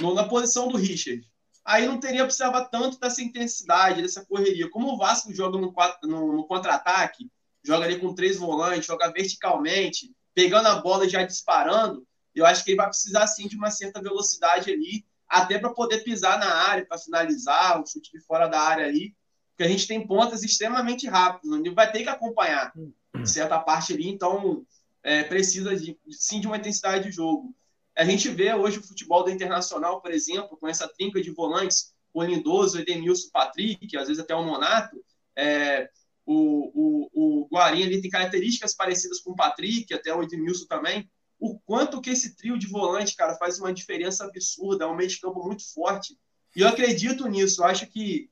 no 0.00 0.14
na 0.14 0.26
posição 0.26 0.68
do 0.68 0.76
Richard, 0.76 1.22
aí 1.64 1.86
não 1.86 2.00
teria 2.00 2.24
precisava 2.24 2.64
tanto 2.64 2.98
dessa 2.98 3.22
intensidade, 3.22 4.02
dessa 4.02 4.24
correria. 4.24 4.70
Como 4.70 4.92
o 4.92 4.96
Vasco 4.96 5.32
joga 5.34 5.58
no, 5.58 5.72
no, 6.02 6.32
no 6.32 6.46
contra-ataque, 6.46 7.30
joga 7.62 7.84
ali 7.84 8.00
com 8.00 8.14
três 8.14 8.38
volantes, 8.38 8.86
joga 8.86 9.12
verticalmente, 9.12 10.10
pegando 10.34 10.68
a 10.68 10.76
bola 10.76 11.06
e 11.06 11.10
já 11.10 11.22
disparando, 11.22 12.06
eu 12.34 12.46
acho 12.46 12.64
que 12.64 12.70
ele 12.70 12.76
vai 12.76 12.88
precisar 12.88 13.26
sim 13.26 13.46
de 13.46 13.56
uma 13.56 13.70
certa 13.70 14.00
velocidade 14.00 14.70
ali, 14.70 15.04
até 15.28 15.58
para 15.58 15.70
poder 15.70 16.04
pisar 16.04 16.38
na 16.38 16.52
área, 16.68 16.84
para 16.84 16.98
finalizar, 16.98 17.80
o 17.80 17.86
chute 17.86 18.12
de 18.12 18.20
fora 18.20 18.46
da 18.46 18.60
área 18.60 18.86
ali, 18.86 19.14
porque 19.50 19.64
a 19.64 19.68
gente 19.68 19.86
tem 19.86 20.06
pontas 20.06 20.42
extremamente 20.42 21.06
rápidas, 21.06 21.50
onde 21.50 21.70
vai 21.70 21.90
ter 21.90 22.02
que 22.02 22.08
acompanhar 22.08 22.72
hum. 22.76 22.92
certa 23.24 23.58
parte 23.58 23.92
ali, 23.92 24.08
então 24.08 24.64
é, 25.02 25.22
precisa 25.24 25.76
de, 25.76 25.98
sim 26.10 26.40
de 26.40 26.46
uma 26.46 26.56
intensidade 26.56 27.04
de 27.04 27.12
jogo. 27.12 27.54
A 27.96 28.04
gente 28.04 28.28
vê 28.28 28.54
hoje 28.54 28.78
o 28.78 28.82
futebol 28.82 29.22
do 29.22 29.30
Internacional, 29.30 30.00
por 30.00 30.10
exemplo, 30.10 30.56
com 30.56 30.66
essa 30.66 30.88
trinca 30.88 31.20
de 31.20 31.30
volantes, 31.30 31.92
o 32.12 32.22
Lindoso, 32.22 32.78
Edenilson, 32.78 33.28
Patrick, 33.32 33.96
às 33.96 34.08
vezes 34.08 34.22
até 34.22 34.34
o 34.34 34.44
Monato, 34.44 35.02
é, 35.36 35.90
o, 36.24 36.70
o, 36.74 37.42
o 37.42 37.48
Guarim 37.52 37.84
ali 37.84 38.00
tem 38.00 38.10
características 38.10 38.74
parecidas 38.74 39.20
com 39.20 39.32
o 39.32 39.36
Patrick, 39.36 39.92
até 39.92 40.14
o 40.14 40.22
Edenilson 40.22 40.66
também. 40.66 41.10
O 41.42 41.58
quanto 41.66 42.00
que 42.00 42.10
esse 42.10 42.36
trio 42.36 42.56
de 42.56 42.68
volante, 42.68 43.16
cara, 43.16 43.34
faz 43.34 43.58
uma 43.58 43.74
diferença 43.74 44.24
absurda, 44.24 44.84
é 44.84 44.86
um 44.86 44.94
meio 44.94 45.08
de 45.08 45.18
campo 45.18 45.42
muito 45.42 45.64
forte. 45.74 46.16
E 46.54 46.60
eu 46.60 46.68
acredito 46.68 47.26
nisso, 47.26 47.62
eu 47.62 47.66
acho 47.66 47.84
que 47.88 48.30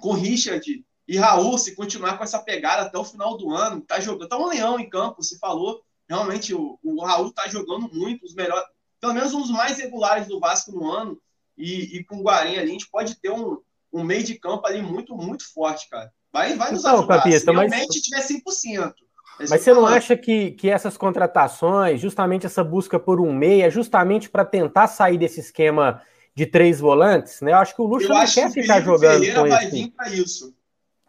com 0.00 0.14
Richard 0.14 0.84
e 1.06 1.16
Raul, 1.16 1.56
se 1.56 1.76
continuar 1.76 2.18
com 2.18 2.24
essa 2.24 2.40
pegada 2.40 2.82
até 2.82 2.98
o 2.98 3.04
final 3.04 3.36
do 3.36 3.54
ano, 3.54 3.80
tá 3.82 4.00
jogando, 4.00 4.28
tá 4.28 4.36
um 4.36 4.48
leão 4.48 4.80
em 4.80 4.90
campo, 4.90 5.22
se 5.22 5.38
falou. 5.38 5.80
Realmente 6.08 6.52
o, 6.52 6.76
o 6.82 7.04
Raul 7.04 7.32
tá 7.32 7.46
jogando 7.46 7.88
muito, 7.94 8.26
os 8.26 8.34
melhores, 8.34 8.66
pelo 9.00 9.14
menos 9.14 9.32
um 9.32 9.40
dos 9.40 9.52
mais 9.52 9.78
regulares 9.78 10.26
do 10.26 10.40
Vasco 10.40 10.72
no 10.72 10.90
ano. 10.90 11.22
E, 11.56 11.98
e 11.98 12.04
com 12.04 12.16
o 12.16 12.22
Guarim 12.24 12.56
ali, 12.56 12.70
a 12.70 12.72
gente 12.72 12.90
pode 12.90 13.14
ter 13.14 13.30
um, 13.30 13.62
um 13.92 14.02
meio 14.02 14.24
de 14.24 14.34
campo 14.34 14.66
ali 14.66 14.82
muito, 14.82 15.14
muito 15.14 15.48
forte, 15.52 15.88
cara. 15.88 16.12
Vai, 16.32 16.56
vai 16.56 16.72
nos 16.72 16.80
então, 16.80 16.98
ajudar, 16.98 17.18
Capista, 17.18 17.52
se 17.52 17.56
realmente 17.56 18.10
mas... 18.10 18.26
tiver 18.26 18.26
100%. 18.26 18.94
É 19.40 19.46
mas 19.48 19.60
você 19.62 19.72
não 19.72 19.86
acha 19.86 20.16
que, 20.16 20.52
que 20.52 20.68
essas 20.68 20.96
contratações, 20.96 22.00
justamente 22.00 22.46
essa 22.46 22.64
busca 22.64 22.98
por 22.98 23.20
um 23.20 23.32
meia, 23.32 23.66
é 23.66 23.70
justamente 23.70 24.28
para 24.28 24.44
tentar 24.44 24.88
sair 24.88 25.16
desse 25.16 25.40
esquema 25.40 26.02
de 26.34 26.46
três 26.46 26.80
volantes, 26.80 27.40
né? 27.40 27.52
Eu 27.52 27.56
acho 27.56 27.74
que 27.74 27.82
o 27.82 27.86
Luxo 27.86 28.08
não 28.08 28.24
quer 28.24 28.50
ficar 28.50 28.80
jogando 28.80 29.20
Ferreira 29.20 29.42
com 29.42 29.48
vai 29.48 29.64
esse. 29.64 29.70
vir 29.70 29.90
para 29.90 30.10
isso. 30.10 30.54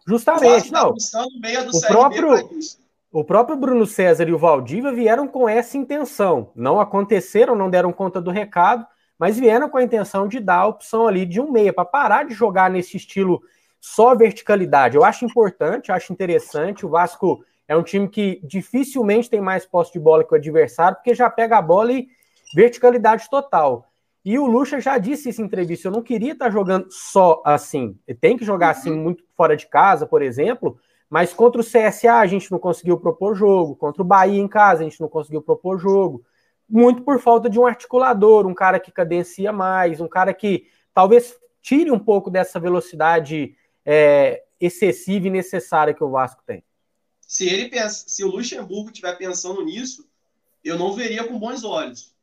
Justamente, 0.08 0.72
não. 0.72 0.92
o 0.92 1.82
próprio, 1.88 2.50
o 3.12 3.24
próprio 3.24 3.58
Bruno 3.58 3.86
César 3.86 4.28
e 4.28 4.34
o 4.34 4.39
Valdívia 4.39 4.92
vieram 4.92 5.28
com 5.28 5.48
essa 5.48 5.78
intenção. 5.78 6.52
Não 6.56 6.80
aconteceram, 6.80 7.56
não 7.56 7.70
deram 7.70 7.92
conta 7.92 8.20
do 8.20 8.32
recado, 8.32 8.86
mas 9.20 9.38
vieram 9.38 9.70
com 9.70 9.78
a 9.78 9.84
intenção 9.84 10.28
de 10.28 10.39
dar 10.39 10.62
a 10.62 10.68
opção 10.68 11.08
ali 11.08 11.26
de 11.26 11.39
um 11.39 11.52
meia, 11.52 11.74
para 11.74 11.86
parar 11.86 12.24
de 12.24 12.34
jogar 12.34 12.72
nesse 12.72 12.98
estilo 12.98 13.42
só 13.80 14.15
verticalidade. 14.15 14.96
Eu 14.96 15.04
acho 15.04 15.26
importante, 15.26 15.92
acho 15.92 16.12
interessante. 16.12 16.86
O 16.86 16.89
Vasco 16.89 17.44
é 17.69 17.77
um 17.77 17.84
time 17.84 18.10
que 18.10 18.41
dificilmente 18.43 19.29
tem 19.29 19.39
mais 19.39 19.63
posse 19.63 19.93
de 19.93 19.99
bola 19.99 20.23
que 20.23 20.34
o 20.34 20.36
adversário, 20.36 20.97
porque 20.97 21.13
já 21.13 21.29
pega 21.29 21.60
a 21.60 21.62
bola 21.62 21.93
e 21.93 22.08
verticalidade 22.55 23.29
total. 23.29 23.86
E 24.25 24.39
o 24.39 24.47
Lucha 24.47 24.82
já 24.82 24.97
disse 24.97 25.29
isso 25.29 25.39
em 25.39 25.45
entrevista: 25.45 25.88
eu 25.88 25.91
não 25.91 26.01
queria 26.01 26.34
estar 26.34 26.49
jogando 26.49 26.88
só 26.89 27.43
assim. 27.45 27.95
Tem 28.19 28.36
que 28.36 28.43
jogar 28.43 28.71
assim 28.71 28.89
uhum. 28.89 29.03
muito 29.03 29.23
fora 29.38 29.55
de 29.55 29.67
casa, 29.67 30.08
por 30.08 30.23
exemplo. 30.23 30.79
Mas 31.08 31.32
contra 31.32 31.62
o 31.62 31.63
CSA 31.63 32.15
a 32.15 32.25
gente 32.25 32.51
não 32.51 32.58
conseguiu 32.58 32.99
propor 32.99 33.36
jogo. 33.36 33.75
Contra 33.75 34.01
o 34.01 34.05
Bahia 34.05 34.41
em 34.41 34.47
casa 34.47 34.82
a 34.82 34.84
gente 34.84 34.99
não 34.99 35.08
conseguiu 35.08 35.41
propor 35.41 35.77
jogo. 35.77 36.23
Muito 36.67 37.03
por 37.03 37.19
falta 37.19 37.47
de 37.47 37.60
um 37.60 37.67
articulador, 37.67 38.47
um 38.47 38.53
cara 38.53 38.79
que 38.79 38.91
cadencia 38.91 39.53
mais, 39.53 40.01
um 40.01 40.08
cara 40.08 40.34
que 40.34 40.65
talvez 40.91 41.36
tire 41.62 41.91
um 41.91 41.99
pouco 41.99 42.32
dessa 42.32 42.60
velocidade 42.60 43.55
é, 43.86 44.41
excessiva 44.60 45.27
e 45.27 45.32
necessária 45.32 45.93
que 45.93 46.03
o 46.03 46.10
Vasco 46.10 46.41
tem. 46.45 46.63
Se 47.30 47.48
ele 47.48 47.70
pensa, 47.70 48.06
se 48.08 48.24
o 48.24 48.28
Luxemburgo 48.28 48.89
estiver 48.89 49.15
pensando 49.15 49.63
nisso, 49.63 50.10
eu 50.63 50.80
não 50.80 50.94
veria 50.94 51.24
com 51.24 51.38
bons 51.38 51.63
olhos. 51.63 52.15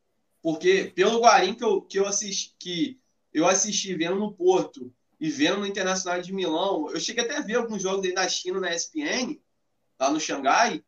Porque 0.42 0.90
pelo 0.97 1.21
Guarim 1.21 1.55
que 1.55 1.62
eu, 1.62 1.81
que 1.81 1.97
eu 1.97 2.09
assisti, 2.09 2.57
que 2.59 2.99
eu 3.33 3.47
assisti 3.47 3.95
vendo 3.95 4.16
no 4.16 4.33
Porto 4.33 4.92
e 5.21 5.31
vendo 5.31 5.59
no 5.59 5.66
Internacional 5.66 6.21
de 6.21 6.33
Milão, 6.33 6.90
eu 6.90 6.99
cheguei 6.99 7.23
até 7.23 7.37
a 7.37 7.40
ver 7.40 7.55
alguns 7.55 7.83
jogos 7.83 8.03
dele 8.03 8.14
na 8.14 8.29
China, 8.29 8.59
na 8.59 8.75
ESPN, 8.75 9.38
lá 9.97 10.11
no 10.11 10.19
Xangai, 10.19 10.83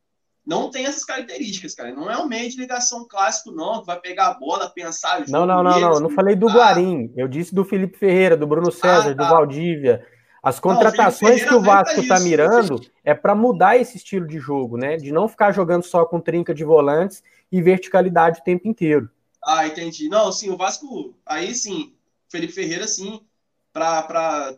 não 0.44 0.68
tem 0.68 0.84
essas 0.84 1.04
características, 1.04 1.76
cara. 1.76 1.94
Não 1.94 2.10
é 2.10 2.18
um 2.18 2.26
meio 2.26 2.50
de 2.50 2.58
ligação 2.58 3.06
clássico, 3.06 3.52
não, 3.52 3.80
que 3.80 3.86
vai 3.86 4.00
pegar 4.00 4.30
a 4.30 4.34
bola, 4.34 4.68
pensar. 4.68 5.28
Não, 5.28 5.46
não, 5.46 5.62
não, 5.62 5.78
não. 5.78 6.00
Não 6.00 6.10
falei 6.10 6.34
do 6.34 6.48
Guarim. 6.48 7.12
Eu 7.16 7.28
disse 7.28 7.54
do 7.54 7.64
Felipe 7.64 7.96
Ferreira, 7.96 8.36
do 8.36 8.48
Bruno 8.48 8.72
César, 8.72 9.10
ah, 9.10 9.14
tá. 9.14 9.24
do 9.24 9.30
Valdívia. 9.30 10.04
As 10.42 10.60
contratações 10.60 11.42
não, 11.42 11.48
que 11.48 11.54
o 11.54 11.60
Vasco 11.60 12.00
está 12.00 12.20
mirando 12.20 12.80
é 13.04 13.14
para 13.14 13.34
mudar 13.34 13.76
esse 13.76 13.96
estilo 13.96 14.26
de 14.26 14.38
jogo, 14.38 14.76
né? 14.76 14.96
De 14.96 15.10
não 15.10 15.28
ficar 15.28 15.52
jogando 15.52 15.82
só 15.82 16.04
com 16.04 16.20
trinca 16.20 16.54
de 16.54 16.64
volantes 16.64 17.22
e 17.50 17.60
verticalidade 17.60 18.40
o 18.40 18.44
tempo 18.44 18.68
inteiro. 18.68 19.10
Ah, 19.44 19.66
entendi. 19.66 20.08
Não, 20.08 20.30
sim, 20.30 20.50
o 20.50 20.56
Vasco, 20.56 21.14
aí 21.24 21.54
sim, 21.54 21.94
Felipe 22.28 22.52
Ferreira, 22.52 22.86
sim, 22.86 23.20
para 23.72 24.54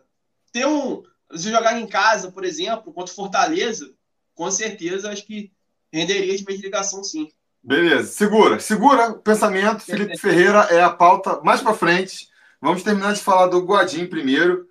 ter 0.51 0.65
um. 0.65 1.03
Se 1.33 1.49
jogar 1.49 1.79
em 1.79 1.87
casa, 1.87 2.29
por 2.29 2.43
exemplo, 2.43 2.91
contra 2.91 3.13
Fortaleza, 3.13 3.89
com 4.35 4.51
certeza 4.51 5.09
acho 5.09 5.25
que 5.25 5.51
renderia 5.91 6.35
de 6.35 6.43
ligação, 6.57 7.03
sim. 7.03 7.29
Beleza, 7.63 8.11
segura, 8.11 8.59
segura 8.59 9.09
o 9.11 9.19
pensamento. 9.19 9.81
Felipe 9.81 10.17
Ferreira 10.19 10.67
é 10.71 10.81
a 10.81 10.89
pauta 10.89 11.39
mais 11.41 11.61
para 11.61 11.73
frente. 11.73 12.29
Vamos 12.59 12.83
terminar 12.83 13.13
de 13.13 13.21
falar 13.21 13.47
do 13.47 13.61
Guadin 13.61 14.07
primeiro. 14.07 14.67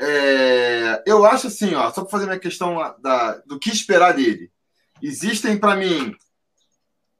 É, 0.00 1.02
eu 1.06 1.24
acho 1.24 1.48
assim, 1.48 1.74
ó, 1.74 1.90
só 1.90 2.02
para 2.02 2.10
fazer 2.10 2.26
minha 2.26 2.38
questão 2.38 2.76
da, 3.00 3.32
do 3.46 3.58
que 3.58 3.70
esperar 3.70 4.14
dele. 4.14 4.50
Existem 5.02 5.56
para 5.58 5.76
mim 5.76 6.14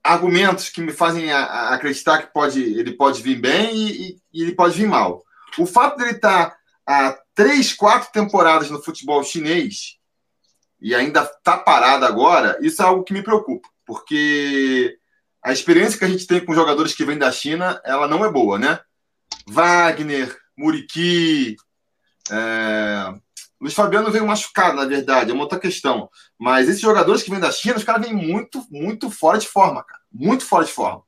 argumentos 0.03 0.69
que 0.69 0.81
me 0.81 0.93
fazem 0.93 1.31
a, 1.31 1.39
a 1.39 1.75
acreditar 1.75 2.23
que 2.23 2.33
pode, 2.33 2.63
ele 2.63 2.93
pode 2.93 3.23
vir 3.23 3.41
bem 3.41 3.77
e, 3.77 4.19
e, 4.33 4.43
ele 4.43 4.55
pode 4.55 4.77
vir 4.77 4.87
mal. 4.87 5.23
O 5.59 5.67
fato 5.67 5.99
dele 5.99 6.13
estar 6.13 6.51
tá 6.51 6.59
há 6.87 7.19
três, 7.35 7.73
quatro 7.73 8.11
temporadas 8.13 8.71
no 8.71 8.83
futebol 8.83 9.23
chinês 9.23 9.99
e 10.81 10.95
ainda 10.95 11.23
está 11.23 11.57
parado 11.57 12.05
agora, 12.05 12.57
isso 12.61 12.81
é 12.81 12.85
algo 12.85 13.03
que 13.03 13.13
me 13.13 13.23
preocupa, 13.23 13.69
porque 13.85 14.97
a 15.43 15.53
experiência 15.53 15.99
que 15.99 16.05
a 16.05 16.09
gente 16.09 16.27
tem 16.27 16.45
com 16.45 16.55
jogadores 16.55 16.95
que 16.95 17.05
vêm 17.05 17.19
da 17.19 17.33
China, 17.33 17.81
ela 17.85 18.07
não 18.07 18.25
é 18.25 18.31
boa, 18.31 18.59
né? 18.59 18.79
Wagner, 19.47 20.37
Muriqui, 20.57 21.57
é... 22.31 23.15
Luiz 23.61 23.75
Fabiano 23.75 24.11
veio 24.11 24.27
machucado, 24.27 24.77
na 24.77 24.85
verdade, 24.85 25.31
é 25.31 25.35
uma 25.35 25.43
outra 25.43 25.59
questão. 25.59 26.09
Mas 26.39 26.69
esses 26.69 26.81
jogadores 26.81 27.23
que 27.23 27.31
vêm 27.31 27.41
da 27.41 27.51
China, 27.51 27.77
os 27.77 27.85
caras 27.85 28.07
vêm 28.07 28.15
muito, 28.15 28.65
muito 28.71 29.11
fora 29.11 29.39
de 29.39 29.49
forma, 29.49 29.83
cara. 29.83 30.01
Muito 30.13 30.45
fora 30.45 30.65
de 30.65 30.73
forma. 30.73 31.03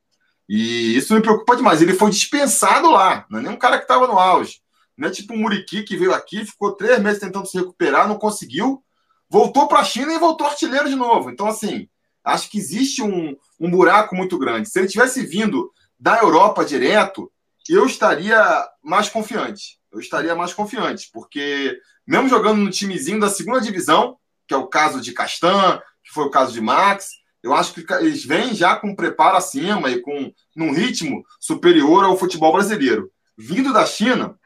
E 0.48 0.96
isso 0.96 1.14
me 1.14 1.22
preocupa 1.22 1.54
demais. 1.54 1.80
Ele 1.80 1.94
foi 1.94 2.11
dispensado 2.11 2.90
lá, 2.90 3.24
não 3.30 3.38
é 3.38 3.42
nem 3.42 3.52
um 3.52 3.56
cara 3.56 3.76
que 3.78 3.85
estava 3.85 4.09
no 4.09 4.18
auge. 4.18 4.61
Não 4.98 5.09
é 5.09 5.11
tipo 5.11 5.33
o 5.33 5.38
Muriqui 5.38 5.85
que 5.85 5.96
veio 5.96 6.12
aqui, 6.12 6.44
ficou 6.44 6.72
três 6.72 7.00
meses 7.00 7.20
tentando 7.20 7.46
se 7.46 7.56
recuperar, 7.56 8.09
não 8.09 8.18
conseguiu, 8.18 8.83
voltou 9.30 9.68
para 9.68 9.78
a 9.78 9.85
China 9.85 10.12
e 10.12 10.18
voltou 10.18 10.46
artilheiro 10.46 10.88
de 10.88 10.96
novo. 10.96 11.30
Então, 11.30 11.46
assim, 11.46 11.88
acho 12.24 12.50
que 12.50 12.59
existe 12.59 13.00
um, 13.00 13.37
um 13.59 13.70
buraco 13.70 14.14
muito 14.14 14.37
grande. 14.37 14.68
Se 14.68 14.78
ele 14.78 14.88
tivesse 14.88 15.24
vindo 15.24 15.72
da 15.98 16.18
Europa 16.18 16.64
direto, 16.64 17.33
eu 17.68 17.87
estaria 17.87 18.68
mais 18.83 19.09
confiante. 19.09 19.79
Eu 19.92 20.00
estaria 20.00 20.35
mais 20.35 20.53
confiante, 20.53 21.11
porque 21.12 21.79
mesmo 22.07 22.29
jogando 22.29 22.59
no 22.59 22.70
timezinho 22.70 23.20
da 23.20 23.29
segunda 23.29 23.61
divisão, 23.61 24.16
que 24.46 24.55
é 24.55 24.57
o 24.57 24.66
caso 24.66 25.00
de 25.00 25.12
Castan, 25.12 25.81
que 26.03 26.12
foi 26.12 26.24
o 26.24 26.31
caso 26.31 26.53
de 26.53 26.61
Max, 26.61 27.11
eu 27.42 27.55
acho 27.55 27.72
que 27.72 27.92
eles 27.94 28.24
vêm 28.24 28.55
já 28.55 28.76
com 28.76 28.94
preparo 28.94 29.37
acima 29.37 29.90
e 29.90 30.00
com 30.00 30.33
num 30.55 30.72
ritmo 30.72 31.24
superior 31.38 32.05
ao 32.05 32.16
futebol 32.16 32.53
brasileiro. 32.53 33.11
Vindo 33.37 33.72
da 33.72 33.87
China, 33.87 34.38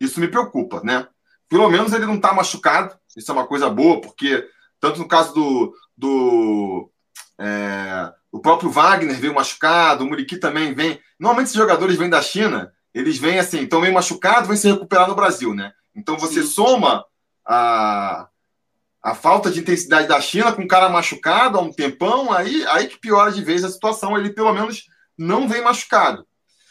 isso 0.00 0.18
me 0.18 0.28
preocupa, 0.28 0.80
né? 0.82 1.06
Pelo 1.48 1.68
menos 1.68 1.92
ele 1.92 2.06
não 2.06 2.16
está 2.16 2.32
machucado, 2.32 2.96
isso 3.16 3.30
é 3.30 3.34
uma 3.34 3.46
coisa 3.46 3.68
boa, 3.68 4.00
porque 4.00 4.48
tanto 4.80 4.98
no 4.98 5.08
caso 5.08 5.34
do, 5.34 5.74
do 5.96 6.90
é, 7.38 8.12
o 8.32 8.40
próprio 8.40 8.70
Wagner 8.70 9.18
veio 9.18 9.34
machucado, 9.34 10.04
o 10.04 10.06
Muriqui 10.06 10.36
também 10.36 10.74
vem. 10.74 11.00
Normalmente 11.18 11.46
esses 11.46 11.56
jogadores 11.56 11.96
vêm 11.96 12.08
da 12.08 12.22
China, 12.22 12.72
eles 12.94 13.18
vêm 13.18 13.38
assim, 13.38 13.62
estão 13.62 13.80
meio 13.80 13.92
machucados, 13.92 14.48
vêm 14.48 14.56
se 14.56 14.70
recuperar 14.70 15.08
no 15.08 15.16
Brasil, 15.16 15.52
né? 15.52 15.72
Então 15.94 16.16
você 16.16 16.42
Sim. 16.42 16.48
soma 16.48 17.04
a, 17.44 18.28
a 19.02 19.14
falta 19.14 19.50
de 19.50 19.60
intensidade 19.60 20.06
da 20.06 20.20
China 20.20 20.52
com 20.52 20.62
o 20.62 20.68
cara 20.68 20.88
machucado 20.88 21.58
há 21.58 21.60
um 21.60 21.72
tempão, 21.72 22.32
aí, 22.32 22.64
aí 22.68 22.86
que 22.86 22.98
piora 22.98 23.32
de 23.32 23.42
vez 23.42 23.64
a 23.64 23.68
situação, 23.68 24.16
ele 24.16 24.30
pelo 24.30 24.52
menos 24.52 24.86
não 25.18 25.48
vem 25.48 25.62
machucado. 25.62 26.26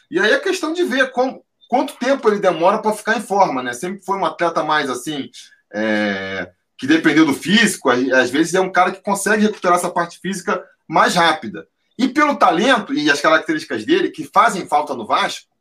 E 0.09 0.19
aí 0.19 0.31
é 0.31 0.39
questão 0.39 0.73
de 0.73 0.83
ver 0.83 1.11
como, 1.11 1.43
quanto 1.67 1.95
tempo 1.95 2.29
ele 2.29 2.39
demora 2.39 2.79
para 2.79 2.93
ficar 2.93 3.17
em 3.17 3.21
forma, 3.21 3.61
né? 3.61 3.73
Sempre 3.73 4.03
foi 4.05 4.17
um 4.17 4.25
atleta 4.25 4.63
mais 4.63 4.89
assim, 4.89 5.29
é, 5.73 6.51
que 6.77 6.87
dependeu 6.87 7.25
do 7.25 7.33
físico, 7.33 7.89
às 7.89 8.29
vezes 8.29 8.53
é 8.53 8.61
um 8.61 8.71
cara 8.71 8.91
que 8.91 9.01
consegue 9.01 9.43
recuperar 9.43 9.77
essa 9.77 9.89
parte 9.89 10.19
física 10.19 10.63
mais 10.87 11.15
rápida. 11.15 11.67
E 11.97 12.07
pelo 12.07 12.35
talento 12.35 12.93
e 12.93 13.09
as 13.09 13.21
características 13.21 13.85
dele, 13.85 14.09
que 14.09 14.29
fazem 14.33 14.67
falta 14.67 14.93
no 14.93 15.05
Vasco, 15.05 15.52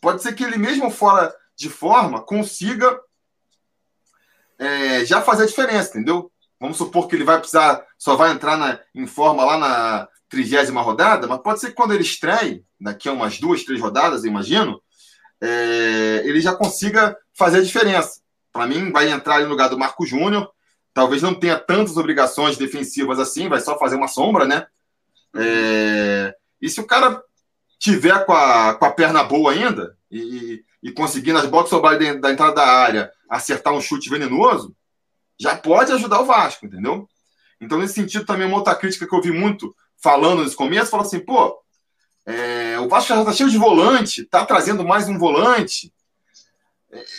pode 0.00 0.22
ser 0.22 0.34
que 0.34 0.44
ele 0.44 0.56
mesmo 0.56 0.90
fora 0.90 1.34
de 1.56 1.68
forma 1.68 2.22
consiga 2.22 2.98
é, 4.58 5.04
já 5.04 5.20
fazer 5.20 5.44
a 5.44 5.46
diferença, 5.46 5.90
entendeu? 5.90 6.30
Vamos 6.58 6.76
supor 6.76 7.08
que 7.08 7.16
ele 7.16 7.24
vai 7.24 7.38
precisar, 7.38 7.84
só 7.98 8.16
vai 8.16 8.30
entrar 8.30 8.56
na, 8.56 8.78
em 8.94 9.06
forma 9.06 9.44
lá 9.44 9.58
na 9.58 10.08
trigésima 10.28 10.82
rodada, 10.82 11.26
mas 11.26 11.42
pode 11.42 11.60
ser 11.60 11.68
que 11.68 11.74
quando 11.74 11.92
ele 11.92 12.02
estreie, 12.02 12.64
daqui 12.80 13.08
a 13.08 13.12
umas 13.12 13.38
duas, 13.38 13.64
três 13.64 13.80
rodadas, 13.80 14.24
imagino, 14.24 14.80
é, 15.40 16.22
ele 16.24 16.40
já 16.40 16.54
consiga 16.54 17.16
fazer 17.34 17.58
a 17.58 17.62
diferença. 17.62 18.20
Para 18.52 18.66
mim, 18.66 18.92
vai 18.92 19.10
entrar 19.10 19.36
ali 19.36 19.44
no 19.44 19.50
lugar 19.50 19.68
do 19.68 19.78
Marco 19.78 20.04
Júnior. 20.04 20.50
Talvez 20.92 21.22
não 21.22 21.34
tenha 21.34 21.58
tantas 21.58 21.96
obrigações 21.96 22.56
defensivas 22.56 23.18
assim, 23.18 23.48
vai 23.48 23.60
só 23.60 23.78
fazer 23.78 23.96
uma 23.96 24.08
sombra, 24.08 24.44
né? 24.44 24.66
É, 25.36 26.34
e 26.60 26.68
se 26.68 26.80
o 26.80 26.86
cara 26.86 27.22
tiver 27.80 28.26
com 28.26 28.32
a, 28.34 28.74
com 28.74 28.84
a 28.84 28.92
perna 28.92 29.24
boa 29.24 29.52
ainda 29.52 29.96
e, 30.10 30.62
e 30.82 30.92
conseguir 30.92 31.32
nas 31.32 31.46
botas 31.46 31.70
sobrar 31.70 31.98
da 31.98 32.30
entrada 32.30 32.54
da 32.54 32.66
área 32.66 33.10
acertar 33.28 33.72
um 33.72 33.80
chute 33.80 34.10
venenoso, 34.10 34.76
já 35.38 35.56
pode 35.56 35.90
ajudar 35.90 36.20
o 36.20 36.26
Vasco, 36.26 36.66
entendeu? 36.66 37.08
Então, 37.58 37.78
nesse 37.78 37.94
sentido, 37.94 38.26
também 38.26 38.46
uma 38.46 38.58
outra 38.58 38.74
crítica 38.74 39.08
que 39.08 39.14
eu 39.14 39.22
vi 39.22 39.32
muito 39.32 39.74
falando 39.96 40.42
nesse 40.42 40.54
começo, 40.56 40.90
falou 40.90 41.06
assim, 41.06 41.20
pô, 41.20 41.58
é, 42.26 42.78
o 42.78 42.88
Vasco 42.88 43.08
já 43.08 43.20
está 43.20 43.32
cheio 43.32 43.50
de 43.50 43.56
volante, 43.56 44.22
está 44.22 44.44
trazendo 44.44 44.84
mais 44.84 45.08
um 45.08 45.18
volante. 45.18 45.92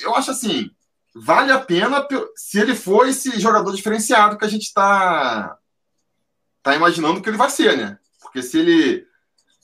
Eu 0.01 0.15
acho 0.15 0.29
assim, 0.29 0.69
vale 1.15 1.51
a 1.51 1.59
pena 1.59 2.05
se 2.35 2.59
ele 2.59 2.75
for 2.75 3.07
esse 3.07 3.39
jogador 3.39 3.73
diferenciado 3.73 4.37
que 4.37 4.45
a 4.45 4.49
gente 4.49 4.63
está 4.63 5.57
tá 6.61 6.75
imaginando 6.75 7.21
que 7.21 7.29
ele 7.29 7.37
vai 7.37 7.49
ser, 7.49 7.77
né? 7.77 7.97
Porque 8.21 8.43
se 8.43 8.59
ele 8.59 9.07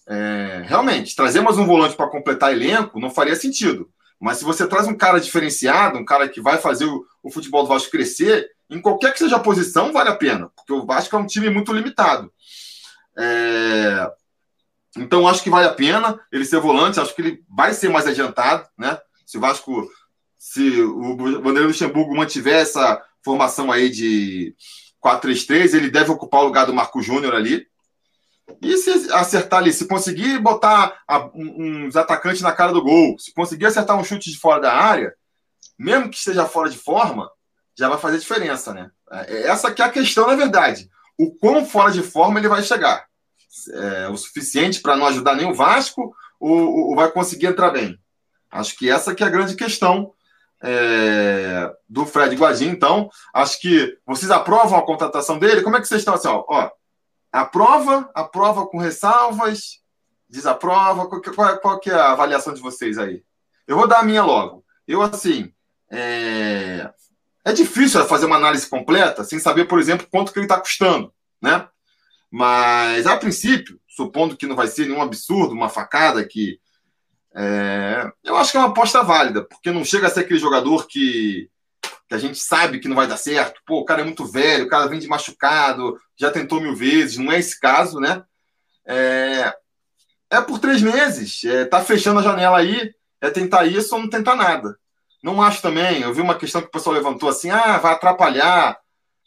é, 0.08 0.63
realmente 0.65 1.15
trazer 1.15 1.41
mais 1.41 1.58
um 1.58 1.65
volante 1.65 1.96
para 1.96 2.10
completar 2.10 2.54
elenco, 2.54 3.00
não 3.00 3.10
faria 3.10 3.36
sentido. 3.36 3.89
Mas 4.20 4.38
se 4.38 4.46
você 4.46 4.65
traz 4.65 4.88
um 4.88 4.96
cara 4.96 5.20
diferenciado, 5.20 6.00
um 6.00 6.06
cara 6.06 6.28
que 6.28 6.41
vai 6.41 6.58
fazer 6.58 6.86
o, 6.86 7.06
o 7.22 7.30
futebol 7.30 7.63
do 7.63 7.70
Vasco 7.70 7.91
crescer, 7.91 8.50
em 8.70 8.82
qualquer 8.82 9.13
que 9.13 9.20
seja 9.20 9.36
a 9.36 9.41
posição, 9.41 9.93
vale 9.93 10.10
a 10.10 10.15
pena, 10.15 10.50
porque 10.56 10.74
o 10.74 10.86
Vasco 10.86 11.15
é 11.15 11.20
um 11.20 11.28
time 11.28 11.50
muito 11.50 11.74
limitado. 11.74 12.32
É, 13.17 14.12
então, 14.98 15.28
acho 15.28 15.43
que 15.43 15.50
vale 15.50 15.67
a 15.67 15.74
pena 15.74 16.20
ele 16.32 16.46
ser 16.46 16.60
volante, 16.60 17.00
acho 17.00 17.13
que 17.13 17.22
ele 17.22 17.43
vai 17.50 17.74
ser 17.74 17.89
mais 17.89 18.08
adiantado, 18.08 18.67
né? 18.78 18.98
Se 19.26 19.38
o 19.38 19.41
Vasco, 19.41 19.88
se 20.38 20.82
o 20.82 21.15
Vanderlei 21.15 21.67
Luxemburgo 21.67 22.15
mantiver 22.15 22.62
essa 22.62 23.02
formação 23.22 23.72
aí 23.72 23.89
de 23.89 24.56
4-3-3, 25.04 25.74
ele 25.74 25.91
deve 25.91 26.12
ocupar 26.12 26.41
o 26.41 26.46
lugar 26.46 26.65
do 26.65 26.74
Marco 26.74 27.02
Júnior 27.02 27.36
ali. 27.36 27.67
E 28.62 28.78
se 28.78 29.12
acertar 29.12 29.60
ali, 29.60 29.74
se 29.74 29.88
conseguir 29.88 30.40
botar 30.40 31.02
uns 31.34 31.96
atacantes 31.96 32.42
na 32.42 32.54
cara 32.54 32.72
do 32.72 32.82
gol, 32.82 33.18
se 33.20 33.34
conseguir 33.34 33.66
acertar 33.66 33.98
um 33.98 34.04
chute 34.04 34.32
de 34.32 34.40
fora 34.40 34.62
da 34.62 34.74
área, 34.74 35.14
mesmo 35.78 36.10
que 36.10 36.18
esteja 36.18 36.46
fora 36.46 36.70
de 36.70 36.78
forma, 36.78 37.30
já 37.78 37.90
vai 37.90 37.98
fazer 37.98 38.18
diferença, 38.18 38.74
né? 38.74 38.90
É, 39.12 39.44
essa 39.48 39.72
que 39.72 39.82
é 39.82 39.86
a 39.86 39.90
questão, 39.90 40.28
na 40.28 40.36
verdade. 40.36 40.90
O 41.18 41.36
quão 41.36 41.66
fora 41.66 41.92
de 41.92 42.02
forma 42.02 42.40
ele 42.40 42.48
vai 42.48 42.64
chegar 42.64 43.06
é, 43.74 44.08
o 44.10 44.18
suficiente 44.18 44.82
para 44.82 44.96
não 44.96 45.08
ajudar 45.08 45.36
nem 45.36 45.50
o 45.50 45.54
Vasco 45.54 46.14
ou, 46.40 46.90
ou, 46.90 46.96
vai 46.96 47.12
conseguir 47.12 47.48
entrar 47.48 47.72
bem? 47.72 48.00
Acho 48.52 48.76
que 48.78 48.90
essa 48.90 49.14
que 49.14 49.24
é 49.24 49.28
a 49.28 49.32
grande 49.32 49.56
questão 49.56 50.14
é, 50.64 51.72
do 51.88 52.06
Fred 52.06 52.36
Guadin. 52.36 52.70
Então, 52.70 53.10
acho 53.34 53.60
que 53.60 53.98
vocês 54.06 54.32
aprovam 54.32 54.78
a 54.78 54.86
contratação 54.86 55.38
dele. 55.38 55.62
Como 55.62 55.76
é 55.76 55.82
que 55.82 55.88
vocês 55.88 56.02
estão 56.02 56.16
assim? 56.16 56.28
Ó, 56.28 56.46
ó 56.48 56.72
aprova, 57.32 58.10
aprova 58.13 58.66
com 58.68 58.78
ressalvas, 58.78 59.82
desaprova. 60.30 61.08
Qual, 61.08 61.22
qual, 61.22 61.60
qual 61.60 61.80
que 61.80 61.90
é 61.90 61.96
a 61.96 62.12
avaliação 62.12 62.54
de 62.54 62.62
vocês 62.62 62.98
aí? 62.98 63.24
Eu 63.68 63.78
vou 63.78 63.88
dar 63.88 64.00
a 64.00 64.04
minha 64.04 64.24
logo. 64.24 64.63
Eu, 64.88 65.02
assim, 65.02 65.52
é, 65.92 66.90
é 67.44 67.54
difícil 67.54 68.04
fazer 68.06 68.26
uma 68.26 68.38
análise 68.38 68.70
completa 68.70 69.24
sem 69.24 69.40
saber, 69.40 69.66
por 69.66 69.80
exemplo, 69.80 70.08
quanto 70.10 70.32
que 70.32 70.40
ele 70.40 70.46
está 70.46 70.60
custando, 70.60 71.13
né? 71.42 71.68
Mas, 72.30 73.08
a 73.08 73.18
princípio, 73.18 73.80
supondo 73.88 74.36
que 74.36 74.48
não 74.48 74.56
vai 74.56 74.68
ser 74.68 74.86
nenhum 74.86 75.02
absurdo, 75.02 75.54
uma 75.54 75.70
facada 75.70 76.26
que. 76.26 76.60
É, 77.36 78.12
eu 78.24 78.36
acho 78.36 78.52
que 78.52 78.58
é 78.58 78.60
uma 78.60 78.70
aposta 78.70 79.04
válida, 79.04 79.44
porque 79.44 79.72
não 79.72 79.86
chega 79.86 80.08
a 80.08 80.10
ser 80.10 80.22
aquele 80.22 80.40
jogador 80.40 80.88
que, 80.88 81.50
que 82.08 82.15
a 82.15 82.17
gente 82.17 82.39
sabe 82.39 82.80
que 82.80 82.88
não 82.88 82.96
vai 82.96 83.08
dar 83.08 83.17
certo. 83.17 83.62
Pô, 83.65 83.80
o 83.80 83.86
cara 83.86 84.02
é 84.02 84.06
muito 84.06 84.26
velho, 84.26 84.65
o 84.65 84.70
cara 84.70 84.88
vem 84.88 85.00
de 85.00 85.08
machucado, 85.08 86.00
já 86.17 86.32
tentou 86.32 86.62
mil 86.62 86.76
vezes, 86.76 87.17
não 87.17 87.32
é 87.32 87.39
esse 87.39 87.60
caso, 87.60 88.00
né? 88.00 88.24
É, 88.86 89.54
é 90.30 90.41
por 90.41 90.60
três 90.60 90.82
meses, 90.82 91.43
é, 91.43 91.65
tá 91.65 91.84
fechando 91.84 92.20
a 92.20 92.24
janela 92.24 92.58
aí, 92.58 92.93
é 93.20 93.30
tentar 93.30 93.65
isso 93.65 93.93
ou 93.96 94.02
não 94.02 94.10
tentar 94.10 94.36
nada. 94.36 94.78
Não 95.22 95.41
acho 95.41 95.62
também, 95.62 96.02
eu 96.02 96.13
vi 96.13 96.22
uma 96.22 96.36
questão 96.36 96.62
que 96.62 96.67
o 96.67 96.72
pessoal 96.72 96.96
levantou 96.96 97.28
assim, 97.28 97.50
ah, 97.50 97.78
vai 97.78 97.93
atrapalhar 97.93 98.78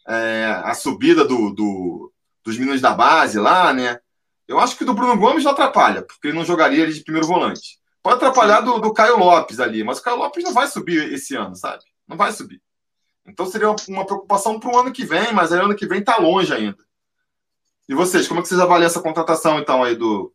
é, 0.08 0.62
a 0.64 0.72
subida 0.72 1.24
do, 1.24 1.50
do, 1.50 2.12
dos 2.44 2.56
meninos 2.56 2.80
da 2.80 2.92
base 2.94 3.38
lá, 3.38 3.72
né? 3.72 3.98
Eu 4.48 4.58
acho 4.58 4.76
que 4.76 4.84
do 4.84 4.94
Bruno 4.94 5.16
Gomes 5.16 5.44
não 5.44 5.52
atrapalha, 5.52 6.02
porque 6.02 6.28
ele 6.28 6.36
não 6.36 6.44
jogaria 6.44 6.82
ele 6.82 6.92
de 6.92 7.04
primeiro 7.04 7.26
volante. 7.26 7.78
Pode 8.02 8.16
atrapalhar 8.16 8.62
do, 8.62 8.78
do 8.78 8.92
Caio 8.92 9.18
Lopes 9.18 9.60
ali, 9.60 9.84
mas 9.84 9.98
o 9.98 10.02
Caio 10.02 10.16
Lopes 10.16 10.42
não 10.42 10.52
vai 10.52 10.66
subir 10.66 11.12
esse 11.12 11.36
ano, 11.36 11.54
sabe? 11.54 11.84
Não 12.08 12.16
vai 12.16 12.32
subir. 12.32 12.60
Então 13.30 13.46
seria 13.46 13.74
uma 13.88 14.04
preocupação 14.04 14.58
para 14.58 14.70
o 14.70 14.78
ano 14.78 14.92
que 14.92 15.04
vem, 15.04 15.32
mas 15.32 15.52
aí 15.52 15.60
ano 15.60 15.76
que 15.76 15.86
vem 15.86 16.00
está 16.00 16.18
longe 16.18 16.52
ainda. 16.52 16.78
E 17.88 17.94
vocês, 17.94 18.28
como 18.28 18.40
é 18.40 18.42
que 18.42 18.48
vocês 18.48 18.60
avaliam 18.60 18.86
essa 18.86 19.00
contratação, 19.00 19.58
então, 19.58 19.82
aí 19.82 19.96
do. 19.96 20.32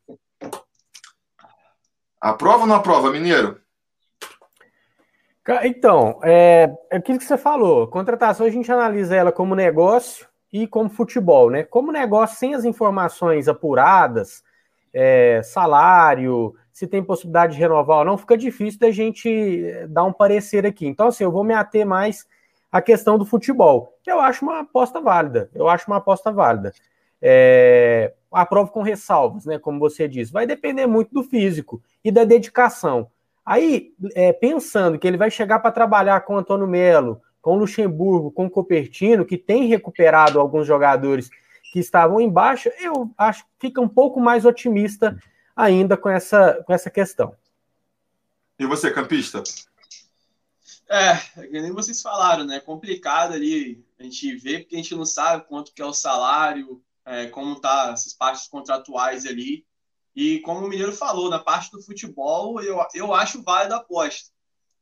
Aprova 2.19 2.61
ou 2.61 2.67
não 2.67 2.75
aprova, 2.75 3.11
Mineiro? 3.11 3.61
Então, 5.63 6.19
é, 6.23 6.73
é 6.91 6.97
aquilo 6.97 7.19
que 7.19 7.25
você 7.25 7.37
falou. 7.37 7.87
Contratação 7.87 8.45
a 8.45 8.49
gente 8.49 8.71
analisa 8.71 9.15
ela 9.15 9.31
como 9.31 9.53
negócio 9.53 10.27
e 10.51 10.65
como 10.67 10.89
futebol, 10.89 11.51
né? 11.51 11.63
Como 11.63 11.91
negócio, 11.91 12.37
sem 12.37 12.55
as 12.55 12.65
informações 12.65 13.47
apuradas, 13.47 14.43
é, 14.91 15.41
salário, 15.43 16.55
se 16.73 16.87
tem 16.87 17.03
possibilidade 17.03 17.53
de 17.53 17.59
renovar 17.59 17.99
ou 17.99 18.05
não, 18.05 18.17
fica 18.17 18.37
difícil 18.37 18.79
da 18.79 18.91
gente 18.91 19.29
é, 19.65 19.87
dar 19.87 20.03
um 20.03 20.11
parecer 20.11 20.65
aqui. 20.65 20.87
Então, 20.87 21.07
assim, 21.07 21.23
eu 21.23 21.31
vou 21.31 21.43
me 21.43 21.53
ater 21.53 21.85
mais 21.85 22.27
à 22.75 22.81
questão 22.81 23.17
do 23.17 23.25
futebol. 23.25 23.97
Eu 24.05 24.19
acho 24.19 24.43
uma 24.43 24.59
aposta 24.59 24.99
válida. 24.99 25.49
Eu 25.55 25.69
acho 25.69 25.87
uma 25.87 25.95
aposta 25.95 26.29
válida. 26.29 26.73
É, 27.21 28.11
aprova 28.29 28.69
com 28.69 28.81
ressalvas, 28.81 29.45
né? 29.45 29.57
Como 29.57 29.79
você 29.79 30.09
disse. 30.09 30.33
Vai 30.33 30.45
depender 30.45 30.85
muito 30.85 31.13
do 31.13 31.23
físico 31.23 31.81
e 32.03 32.11
da 32.11 32.25
dedicação. 32.25 33.09
Aí, 33.45 33.93
é, 34.13 34.33
pensando 34.33 34.99
que 34.99 35.07
ele 35.07 35.15
vai 35.15 35.31
chegar 35.31 35.59
para 35.59 35.71
trabalhar 35.71 36.19
com 36.25 36.37
Antônio 36.37 36.67
Melo, 36.67 37.21
com 37.41 37.55
Luxemburgo, 37.55 38.29
com 38.29 38.49
Copertino, 38.49 39.23
que 39.23 39.37
tem 39.37 39.67
recuperado 39.67 40.37
alguns 40.37 40.67
jogadores 40.67 41.29
que 41.71 41.79
estavam 41.79 42.19
embaixo, 42.19 42.69
eu 42.81 43.09
acho 43.17 43.45
que 43.45 43.67
fica 43.67 43.79
um 43.79 43.87
pouco 43.87 44.19
mais 44.19 44.43
otimista 44.43 45.17
ainda 45.55 45.95
com 45.95 46.09
essa, 46.09 46.61
com 46.65 46.73
essa 46.73 46.89
questão. 46.89 47.33
E 48.59 48.65
você, 48.65 48.91
campista? 48.91 49.41
É, 50.87 51.49
nem 51.49 51.71
vocês 51.71 52.01
falaram, 52.01 52.45
né? 52.45 52.59
Complicado 52.59 53.33
ali 53.33 53.83
a 53.99 54.03
gente 54.03 54.35
ver, 54.35 54.59
porque 54.61 54.75
a 54.75 54.77
gente 54.77 54.95
não 54.95 55.05
sabe 55.05 55.47
quanto 55.47 55.73
que 55.73 55.81
é 55.81 55.85
o 55.85 55.93
salário, 55.93 56.83
é, 57.03 57.27
como 57.27 57.59
tá 57.59 57.91
essas 57.93 58.13
partes 58.13 58.47
contratuais 58.47 59.25
ali. 59.25 59.65
E 60.15 60.39
como 60.41 60.65
o 60.65 60.69
Mineiro 60.69 60.93
falou, 60.93 61.29
na 61.29 61.39
parte 61.39 61.71
do 61.71 61.81
futebol, 61.81 62.61
eu, 62.61 62.79
eu 62.93 63.13
acho 63.13 63.43
válido 63.43 63.73
a 63.73 63.77
aposta. 63.77 64.31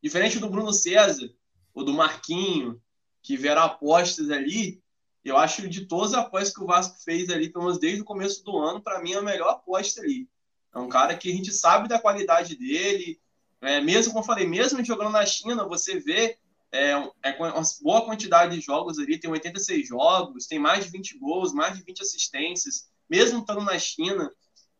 Diferente 0.02 0.39
do 0.39 0.50
Bruno 0.50 0.74
César, 0.74 1.34
ou 1.74 1.84
do 1.84 1.94
Marquinho, 1.94 2.82
que 3.22 3.38
vieram 3.38 3.63
apostas 3.63 4.30
ali, 4.30 4.84
eu 5.24 5.38
acho 5.38 5.68
de 5.70 5.86
todas 5.86 6.13
as 6.13 6.26
apostas 6.26 6.54
que 6.54 6.62
o 6.62 6.68
Vasco 6.68 7.02
fez 7.02 7.30
ali, 7.30 7.50
pelo 7.50 7.66
menos 7.66 7.80
desde 7.80 8.02
o 8.02 8.06
começo 8.06 8.44
do 8.44 8.58
ano, 8.58 8.82
para 8.82 9.02
mim 9.02 9.13
é 9.13 9.18
a 9.18 9.22
melhor 9.22 9.50
aposta 9.50 10.02
ali. 10.02 10.30
É 10.76 10.78
um 10.78 10.89
cara 10.89 11.16
que 11.16 11.32
a 11.32 11.34
gente 11.34 11.52
sabe 11.52 11.88
da 11.88 12.00
qualidade 12.00 12.58
dele, 12.58 13.20
é, 13.63 13.82
mesmo 13.82 14.12
como 14.12 14.23
eu 14.23 14.28
falei, 14.28 14.45
mesmo 14.45 14.84
jogando 14.84 15.12
na 15.12 15.26
China, 15.26 15.67
você 15.67 15.99
vê 15.99 16.38
é, 16.71 16.91
é 17.23 17.38
uma 17.39 17.62
boa 17.82 18.04
quantidade 18.04 18.56
de 18.56 18.62
jogos 18.62 18.97
ali, 18.97 19.19
tem 19.19 19.30
86 19.30 19.88
jogos, 19.88 20.47
tem 20.47 20.58
mais 20.58 20.84
de 20.84 20.91
20 20.91 21.19
gols, 21.19 21.54
mais 21.54 21.78
de 21.78 21.84
20 21.84 22.02
assistências, 22.02 22.88
mesmo 23.10 23.39
estando 23.39 23.62
na 23.62 23.78
China. 23.78 24.30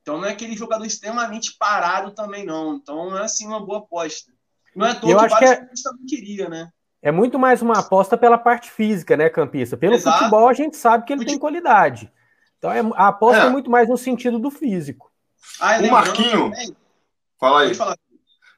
Então 0.02 0.18
não 0.18 0.28
é 0.28 0.32
aquele 0.32 0.58
jogador 0.58 0.86
extremamente 0.86 1.56
parado 1.58 2.12
também, 2.12 2.46
não. 2.46 2.76
Então 2.76 3.16
é 3.18 3.24
assim 3.24 3.48
uma 3.48 3.64
boa 3.64 3.80
aposta. 3.80 4.32
Não 4.76 4.88
é 4.88 4.96
todo 4.96 5.12
eu 5.12 5.20
acho 5.20 5.38
que 5.38 5.46
é... 5.46 5.68
queria, 6.08 6.50
né? 6.50 6.70
É 7.02 7.12
muito 7.12 7.38
mais 7.38 7.62
uma 7.62 7.80
aposta 7.80 8.18
pela 8.18 8.38
parte 8.38 8.72
física, 8.72 9.16
né, 9.16 9.30
Campista? 9.30 9.78
Pelo 9.78 9.94
Exato. 9.94 10.18
futebol 10.18 10.48
a 10.48 10.54
gente 10.54 10.76
sabe 10.76 11.06
que 11.06 11.14
ele 11.14 11.26
tem 11.26 11.38
qualidade. 11.38 12.12
Então 12.58 12.72
é, 12.72 12.80
a 12.96 13.10
aposta 13.10 13.44
é. 13.44 13.48
é. 13.48 13.50
muito 13.50 13.70
mais 13.70 13.88
no 13.88 13.98
sentido 13.98 14.40
do 14.40 14.50
físico. 14.50 15.12
Ah, 15.60 15.78
o 15.78 15.92
Marquinho. 15.92 16.50
Também. 16.50 16.76
Fala 17.40 17.62
aí. 17.62 17.76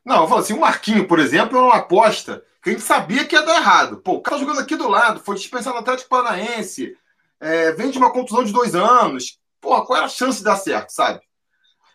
Não, 0.06 0.22
eu 0.22 0.28
falo 0.28 0.42
assim, 0.42 0.54
o 0.54 0.60
Marquinho, 0.60 1.08
por 1.08 1.20
exemplo, 1.20 1.58
é 1.58 1.62
uma 1.62 1.76
aposta 1.78 2.44
que 2.62 2.70
a 2.70 2.74
gente 2.74 2.84
sabia 2.84 3.26
que 3.26 3.36
ia 3.36 3.42
dar 3.42 3.56
errado. 3.56 3.98
Pô, 3.98 4.14
o 4.14 4.22
cara 4.22 4.38
jogando 4.38 4.60
aqui 4.60 4.76
do 4.76 4.88
lado, 4.88 5.20
foi 5.20 5.36
dispensado 5.36 5.76
no 5.76 5.82
Atlético 5.82 6.10
Paranaense, 6.10 6.96
é, 7.40 7.72
vem 7.72 7.90
de 7.90 7.98
uma 7.98 8.12
contusão 8.12 8.44
de 8.44 8.54
dois 8.54 8.76
anos. 8.76 9.40
Pô, 9.60 9.82
qual 9.84 9.98
era 9.98 10.06
a 10.06 10.10
chance 10.10 10.38
de 10.38 10.44
dar 10.44 10.58
certo, 10.58 10.92
sabe? 10.92 11.20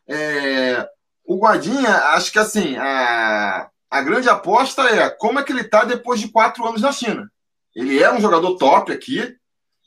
É, 0.09 0.89
o 1.25 1.39
Guadinha, 1.39 1.89
acho 2.09 2.33
que 2.33 2.39
assim, 2.39 2.77
a, 2.77 3.71
a 3.89 4.03
grande 4.03 4.29
aposta 4.29 4.83
é 4.83 5.09
como 5.09 5.39
é 5.39 5.45
que 5.45 5.53
ele 5.53 5.61
está 5.61 5.85
depois 5.85 6.19
de 6.21 6.29
quatro 6.29 6.67
anos 6.67 6.83
na 6.83 6.91
China. 6.91 7.31
Ele 7.75 8.03
é 8.03 8.13
um 8.13 8.21
jogador 8.21 8.57
top 8.57 8.93
aqui 8.93 9.37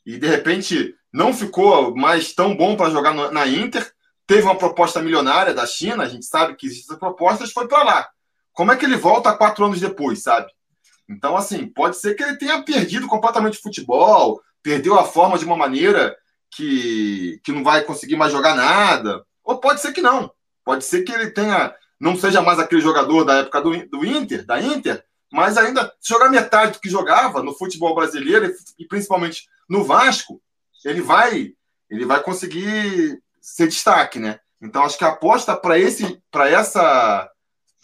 e 0.06 0.18
de 0.18 0.28
repente 0.28 0.96
não 1.12 1.34
ficou 1.34 1.96
mais 1.96 2.34
tão 2.34 2.56
bom 2.56 2.76
para 2.76 2.90
jogar 2.90 3.14
na 3.14 3.46
Inter. 3.46 3.92
Teve 4.26 4.44
uma 4.44 4.58
proposta 4.58 5.02
milionária 5.02 5.54
da 5.54 5.66
China, 5.66 6.04
a 6.04 6.08
gente 6.08 6.26
sabe 6.26 6.56
que 6.56 6.66
existem 6.66 6.98
propostas, 6.98 7.52
foi 7.52 7.68
para 7.68 7.84
lá. 7.84 8.10
Como 8.54 8.72
é 8.72 8.78
que 8.78 8.86
ele 8.86 8.96
volta 8.96 9.36
quatro 9.36 9.66
anos 9.66 9.80
depois, 9.80 10.22
sabe? 10.24 10.52
Então, 11.10 11.36
assim, 11.36 11.68
pode 11.68 11.98
ser 11.98 12.16
que 12.16 12.24
ele 12.24 12.38
tenha 12.38 12.64
perdido 12.64 13.08
completamente 13.08 13.60
o 13.60 13.62
futebol, 13.62 14.42
perdeu 14.62 14.98
a 14.98 15.04
forma 15.04 15.38
de 15.38 15.46
uma 15.46 15.58
maneira 15.58 16.16
que, 16.50 17.40
que 17.44 17.52
não 17.52 17.64
vai 17.64 17.84
conseguir 17.84 18.16
mais 18.16 18.32
jogar 18.32 18.56
nada. 18.56 19.26
Ou 19.44 19.60
pode 19.60 19.82
ser 19.82 19.92
que 19.92 20.02
não. 20.02 20.32
Pode 20.64 20.86
ser 20.86 21.04
que 21.04 21.12
ele 21.12 21.32
tenha 21.32 21.74
não 22.04 22.18
seja 22.18 22.42
mais 22.42 22.60
aquele 22.60 22.82
jogador 22.82 23.24
da 23.24 23.36
época 23.36 23.62
do, 23.62 23.88
do 23.88 24.06
Inter, 24.06 24.46
da 24.46 24.62
Inter, 24.62 25.02
mas 25.32 25.58
ainda 25.58 25.90
jogar 26.06 26.30
metade 26.30 26.74
do 26.74 26.80
que 26.82 26.90
jogava 26.90 27.42
no 27.42 27.54
futebol 27.54 27.96
brasileiro 27.96 28.54
e 28.78 28.86
principalmente 28.86 29.48
no 29.70 29.86
Vasco, 29.86 30.42
ele 30.84 31.02
vai 31.02 31.54
ele 31.90 32.06
vai 32.06 32.22
conseguir 32.22 33.22
ser 33.40 33.68
destaque, 33.68 34.20
né? 34.20 34.40
Então 34.62 34.84
acho 34.84 34.98
que 34.98 35.06
a 35.06 35.10
aposta 35.10 35.56
para 35.56 35.80
esse 35.80 36.22
para 36.30 36.50
essa 36.50 37.30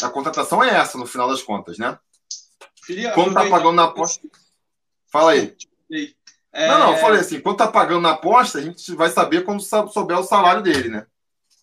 a 0.02 0.10
contratação 0.10 0.64
é 0.64 0.70
essa 0.70 0.98
no 0.98 1.06
final 1.06 1.30
das 1.30 1.42
contas, 1.42 1.78
né? 1.78 1.98
Queria, 2.86 3.12
quando 3.14 3.34
tá 3.34 3.48
pagando 3.50 3.74
na 3.74 3.84
aposta, 3.86 4.28
fala 5.12 5.32
aí. 5.32 5.56
É... 6.52 6.68
Não, 6.68 6.80
não, 6.80 6.92
eu 6.94 6.98
falei 6.98 7.20
assim, 7.20 7.40
quando 7.40 7.58
tá 7.58 7.68
pagando 7.68 8.02
na 8.02 8.12
aposta, 8.12 8.58
a 8.58 8.62
gente 8.62 8.94
vai 8.96 9.10
saber 9.10 9.46
quando 9.46 9.62
souber 9.62 10.18
o 10.18 10.24
salário 10.24 10.64
dele, 10.64 10.90
né? 10.90 11.06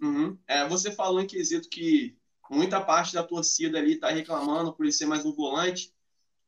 Uhum. 0.00 0.38
É, 0.46 0.66
você 0.68 0.92
falou 0.92 1.20
em 1.20 1.26
quesito 1.26 1.68
que 1.68 2.16
muita 2.50 2.80
parte 2.80 3.14
da 3.14 3.22
torcida 3.22 3.78
ali 3.78 3.94
está 3.94 4.10
reclamando 4.10 4.72
por 4.72 4.84
ele 4.84 4.92
ser 4.92 5.06
mais 5.06 5.24
um 5.24 5.32
volante, 5.32 5.92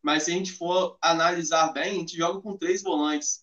mas 0.02 0.24
se 0.24 0.30
a 0.30 0.34
gente 0.34 0.52
for 0.52 0.96
analisar 1.00 1.72
bem, 1.72 1.90
a 1.90 1.94
gente 1.94 2.16
joga 2.16 2.40
com 2.40 2.56
três 2.56 2.82
volantes. 2.82 3.42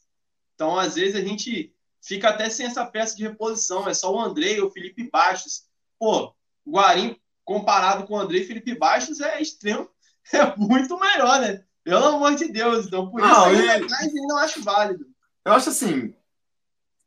Então, 0.53 0.79
às 0.79 0.95
vezes, 0.95 1.15
a 1.15 1.21
gente 1.21 1.73
fica 2.01 2.29
até 2.29 2.49
sem 2.49 2.65
essa 2.65 2.85
peça 2.85 3.15
de 3.15 3.23
reposição. 3.23 3.87
É 3.89 3.93
só 3.93 4.13
o 4.13 4.19
André 4.19 4.61
ou 4.61 4.67
o 4.67 4.71
Felipe 4.71 5.09
Baixos. 5.09 5.65
Pô, 5.99 6.33
o 6.63 6.71
Guarim, 6.71 7.19
comparado 7.45 8.05
com 8.05 8.15
o 8.15 8.19
André 8.19 8.41
Felipe 8.43 8.75
Baixos, 8.75 9.21
é 9.21 9.41
extremo, 9.41 9.89
é 10.33 10.55
muito 10.57 10.99
melhor, 10.99 11.39
né? 11.39 11.63
Pelo 11.83 12.03
amor 12.03 12.35
de 12.35 12.51
Deus. 12.51 12.87
Então, 12.87 13.09
por 13.09 13.21
não, 13.21 13.53
isso, 13.53 13.71
aí, 13.71 14.09
e... 14.11 14.17
eu 14.17 14.27
não 14.27 14.37
acho 14.37 14.61
válido. 14.63 15.05
Eu 15.45 15.53
acho 15.53 15.69
assim, 15.69 16.13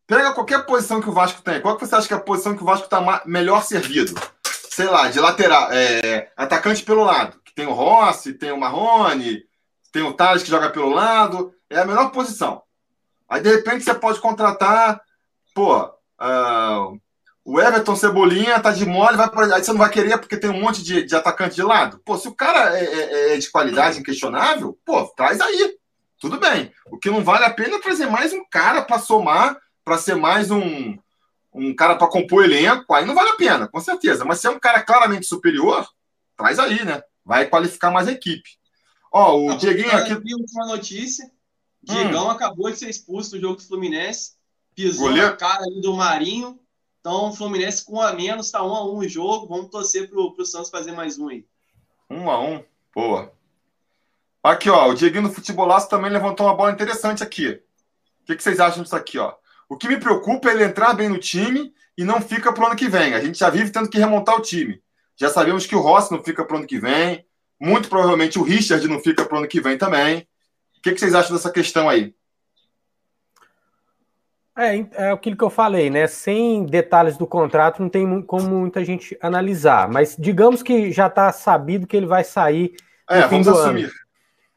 pega 0.07 0.33
qualquer 0.33 0.65
posição 0.65 1.01
que 1.01 1.09
o 1.09 1.13
Vasco 1.13 1.43
tem. 1.43 1.61
Qual 1.61 1.77
que 1.77 1.85
você 1.85 1.95
acha 1.95 2.07
que 2.07 2.15
é 2.15 2.17
a 2.17 2.21
posição 2.21 2.57
que 2.57 2.63
o 2.63 2.67
Vasco 2.67 2.85
está 2.85 3.23
melhor 3.27 3.63
servido? 3.65 4.15
sei 4.79 4.87
lá, 4.87 5.09
de 5.09 5.19
lateral, 5.19 5.73
é, 5.73 6.31
atacante 6.37 6.85
pelo 6.85 7.03
lado. 7.03 7.41
Que 7.45 7.53
tem 7.53 7.67
o 7.67 7.73
Rossi, 7.73 8.35
tem 8.35 8.53
o 8.53 8.57
Marrone, 8.57 9.43
tem 9.91 10.05
o 10.05 10.15
Thales 10.15 10.45
que 10.45 10.49
joga 10.49 10.71
pelo 10.71 10.91
lado. 10.91 11.53
É 11.69 11.81
a 11.81 11.85
melhor 11.85 12.13
posição. 12.13 12.63
Aí, 13.29 13.43
de 13.43 13.51
repente, 13.51 13.83
você 13.83 13.93
pode 13.93 14.21
contratar, 14.21 15.01
pô, 15.53 15.83
uh, 15.83 17.01
o 17.49 17.59
Everton 17.59 17.97
Cebolinha 17.97 18.61
tá 18.61 18.71
de 18.71 18.85
mole, 18.85 19.17
vai 19.17 19.31
pra, 19.31 19.57
aí 19.57 19.65
você 19.65 19.73
não 19.73 19.79
vai 19.79 19.89
querer 19.89 20.19
porque 20.19 20.37
tem 20.37 20.51
um 20.51 20.61
monte 20.61 20.83
de, 20.83 21.03
de 21.03 21.17
atacante 21.17 21.55
de 21.55 21.63
lado. 21.63 21.99
Pô, 22.05 22.19
se 22.19 22.29
o 22.29 22.35
cara 22.35 22.79
é, 22.79 22.85
é, 22.85 23.35
é 23.35 23.39
de 23.39 23.51
qualidade 23.51 23.99
inquestionável, 23.99 24.79
pô, 24.85 25.07
traz 25.17 25.41
aí. 25.41 25.79
Tudo 26.21 26.39
bem. 26.39 26.71
O 26.91 26.99
que 26.99 27.09
não 27.09 27.25
vale 27.25 27.47
a 27.47 27.51
pena 27.51 27.77
é 27.77 27.81
trazer 27.81 28.05
mais 28.05 28.35
um 28.35 28.45
cara 28.51 28.83
para 28.83 28.99
somar, 28.99 29.57
para 29.83 29.97
ser 29.97 30.15
mais 30.15 30.51
um, 30.51 30.99
um 31.55 31.75
cara 31.75 31.97
para 31.97 32.07
compor 32.09 32.45
elenco, 32.45 32.93
aí 32.93 33.07
não 33.07 33.15
vale 33.15 33.31
a 33.31 33.37
pena, 33.37 33.67
com 33.67 33.81
certeza. 33.81 34.27
Mas 34.27 34.41
se 34.41 34.47
é 34.47 34.51
um 34.51 34.61
cara 34.61 34.83
claramente 34.83 35.25
superior, 35.25 35.89
traz 36.37 36.59
aí, 36.59 36.85
né? 36.85 37.01
Vai 37.25 37.47
qualificar 37.47 37.91
mais 37.91 38.09
a 38.09 38.13
equipe. 38.13 38.59
Ó, 39.11 39.39
o 39.39 39.57
Dieguinho 39.57 39.97
aqui. 39.97 40.13
Última 40.13 40.67
notícia. 40.67 41.31
Diegão 41.83 42.27
hum. 42.27 42.31
acabou 42.31 42.71
de 42.71 42.77
ser 42.77 42.91
expulso 42.91 43.31
do 43.31 43.41
jogo 43.41 43.57
do 43.57 43.67
Fluminense. 43.67 44.33
Pisou 44.75 45.09
Goleiro. 45.09 45.31
na 45.31 45.37
cara 45.37 45.65
do 45.81 45.97
Marinho. 45.97 46.61
Então, 47.01 47.31
o 47.31 47.33
Fluminense 47.33 47.85
com 47.85 48.01
a 48.01 48.13
menos, 48.13 48.47
está 48.47 48.63
um 48.63 48.75
a 48.75 48.85
um 48.85 48.99
o 48.99 49.09
jogo. 49.09 49.47
Vamos 49.47 49.71
torcer 49.71 50.09
pro, 50.09 50.35
pro 50.35 50.45
Santos 50.45 50.71
fazer 50.71 50.93
mais 50.93 51.19
um 51.19 51.29
aí. 51.29 51.47
Um 52.11 52.31
a 52.31 52.41
um. 52.41 52.63
Boa. 52.95 53.33
Aqui, 54.43 54.69
ó. 54.69 54.89
O 54.89 54.95
Dieguinho 54.95 55.29
do 55.29 55.35
Futebolaço 55.35 55.89
também 55.89 56.11
levantou 56.11 56.47
uma 56.47 56.55
bola 56.55 56.73
interessante 56.73 57.23
aqui. 57.23 57.61
O 58.23 58.25
que, 58.27 58.37
que 58.37 58.43
vocês 58.43 58.61
acham 58.61 58.83
disso 58.83 58.97
aqui, 58.97 59.19
ó? 59.19 59.35
O 59.69 59.77
que 59.77 59.89
me 59.89 59.99
preocupa 59.99 60.49
é 60.49 60.55
ele 60.55 60.65
entrar 60.65 60.95
bem 60.95 61.09
no 61.09 61.19
time 61.19 61.73
e 61.97 62.05
não 62.05 62.21
fica 62.21 62.53
pro 62.53 62.67
ano 62.67 62.77
que 62.77 62.89
vem. 62.89 63.15
A 63.15 63.21
gente 63.21 63.39
já 63.39 63.51
vive 63.51 63.71
tendo 63.71 63.89
que 63.89 63.99
remontar 63.99 64.37
o 64.37 64.43
time. 64.43 64.83
Já 65.17 65.29
sabemos 65.29 65.67
que 65.67 65.75
o 65.75 65.81
Rossi 65.81 66.13
não 66.13 66.23
fica 66.23 66.45
pro 66.45 66.57
ano 66.57 66.67
que 66.67 66.79
vem. 66.79 67.27
Muito 67.61 67.89
provavelmente 67.89 68.39
o 68.39 68.43
Richard 68.43 68.87
não 68.87 69.01
fica 69.01 69.25
pro 69.25 69.39
ano 69.39 69.49
que 69.49 69.61
vem 69.61 69.77
também. 69.77 70.27
O 70.77 70.81
que, 70.81 70.93
que 70.93 71.01
vocês 71.01 71.15
acham 71.15 71.35
dessa 71.35 71.51
questão 71.51 71.89
aí? 71.89 72.15
É, 74.59 74.85
é 75.05 75.11
aquilo 75.13 75.37
que 75.37 75.45
eu 75.45 75.51
falei, 75.51 75.89
né? 75.89 76.09
Sem 76.09 76.65
detalhes 76.65 77.17
do 77.17 77.29
contrato, 77.29 77.81
não 77.81 77.89
tem 77.89 78.21
como 78.23 78.49
muita 78.49 78.85
gente 78.85 79.17
analisar. 79.23 79.89
Mas 79.89 80.17
digamos 80.19 80.65
que 80.65 80.91
já 80.91 81.07
está 81.07 81.31
sabido 81.31 81.87
que 81.87 81.97
ele 81.97 82.07
vai 82.07 82.25
sair 82.25 82.73
no 83.09 83.17
é, 83.17 83.29
fim 83.29 83.41
do 83.41 83.51
assumir. 83.51 83.85
ano. 83.85 83.93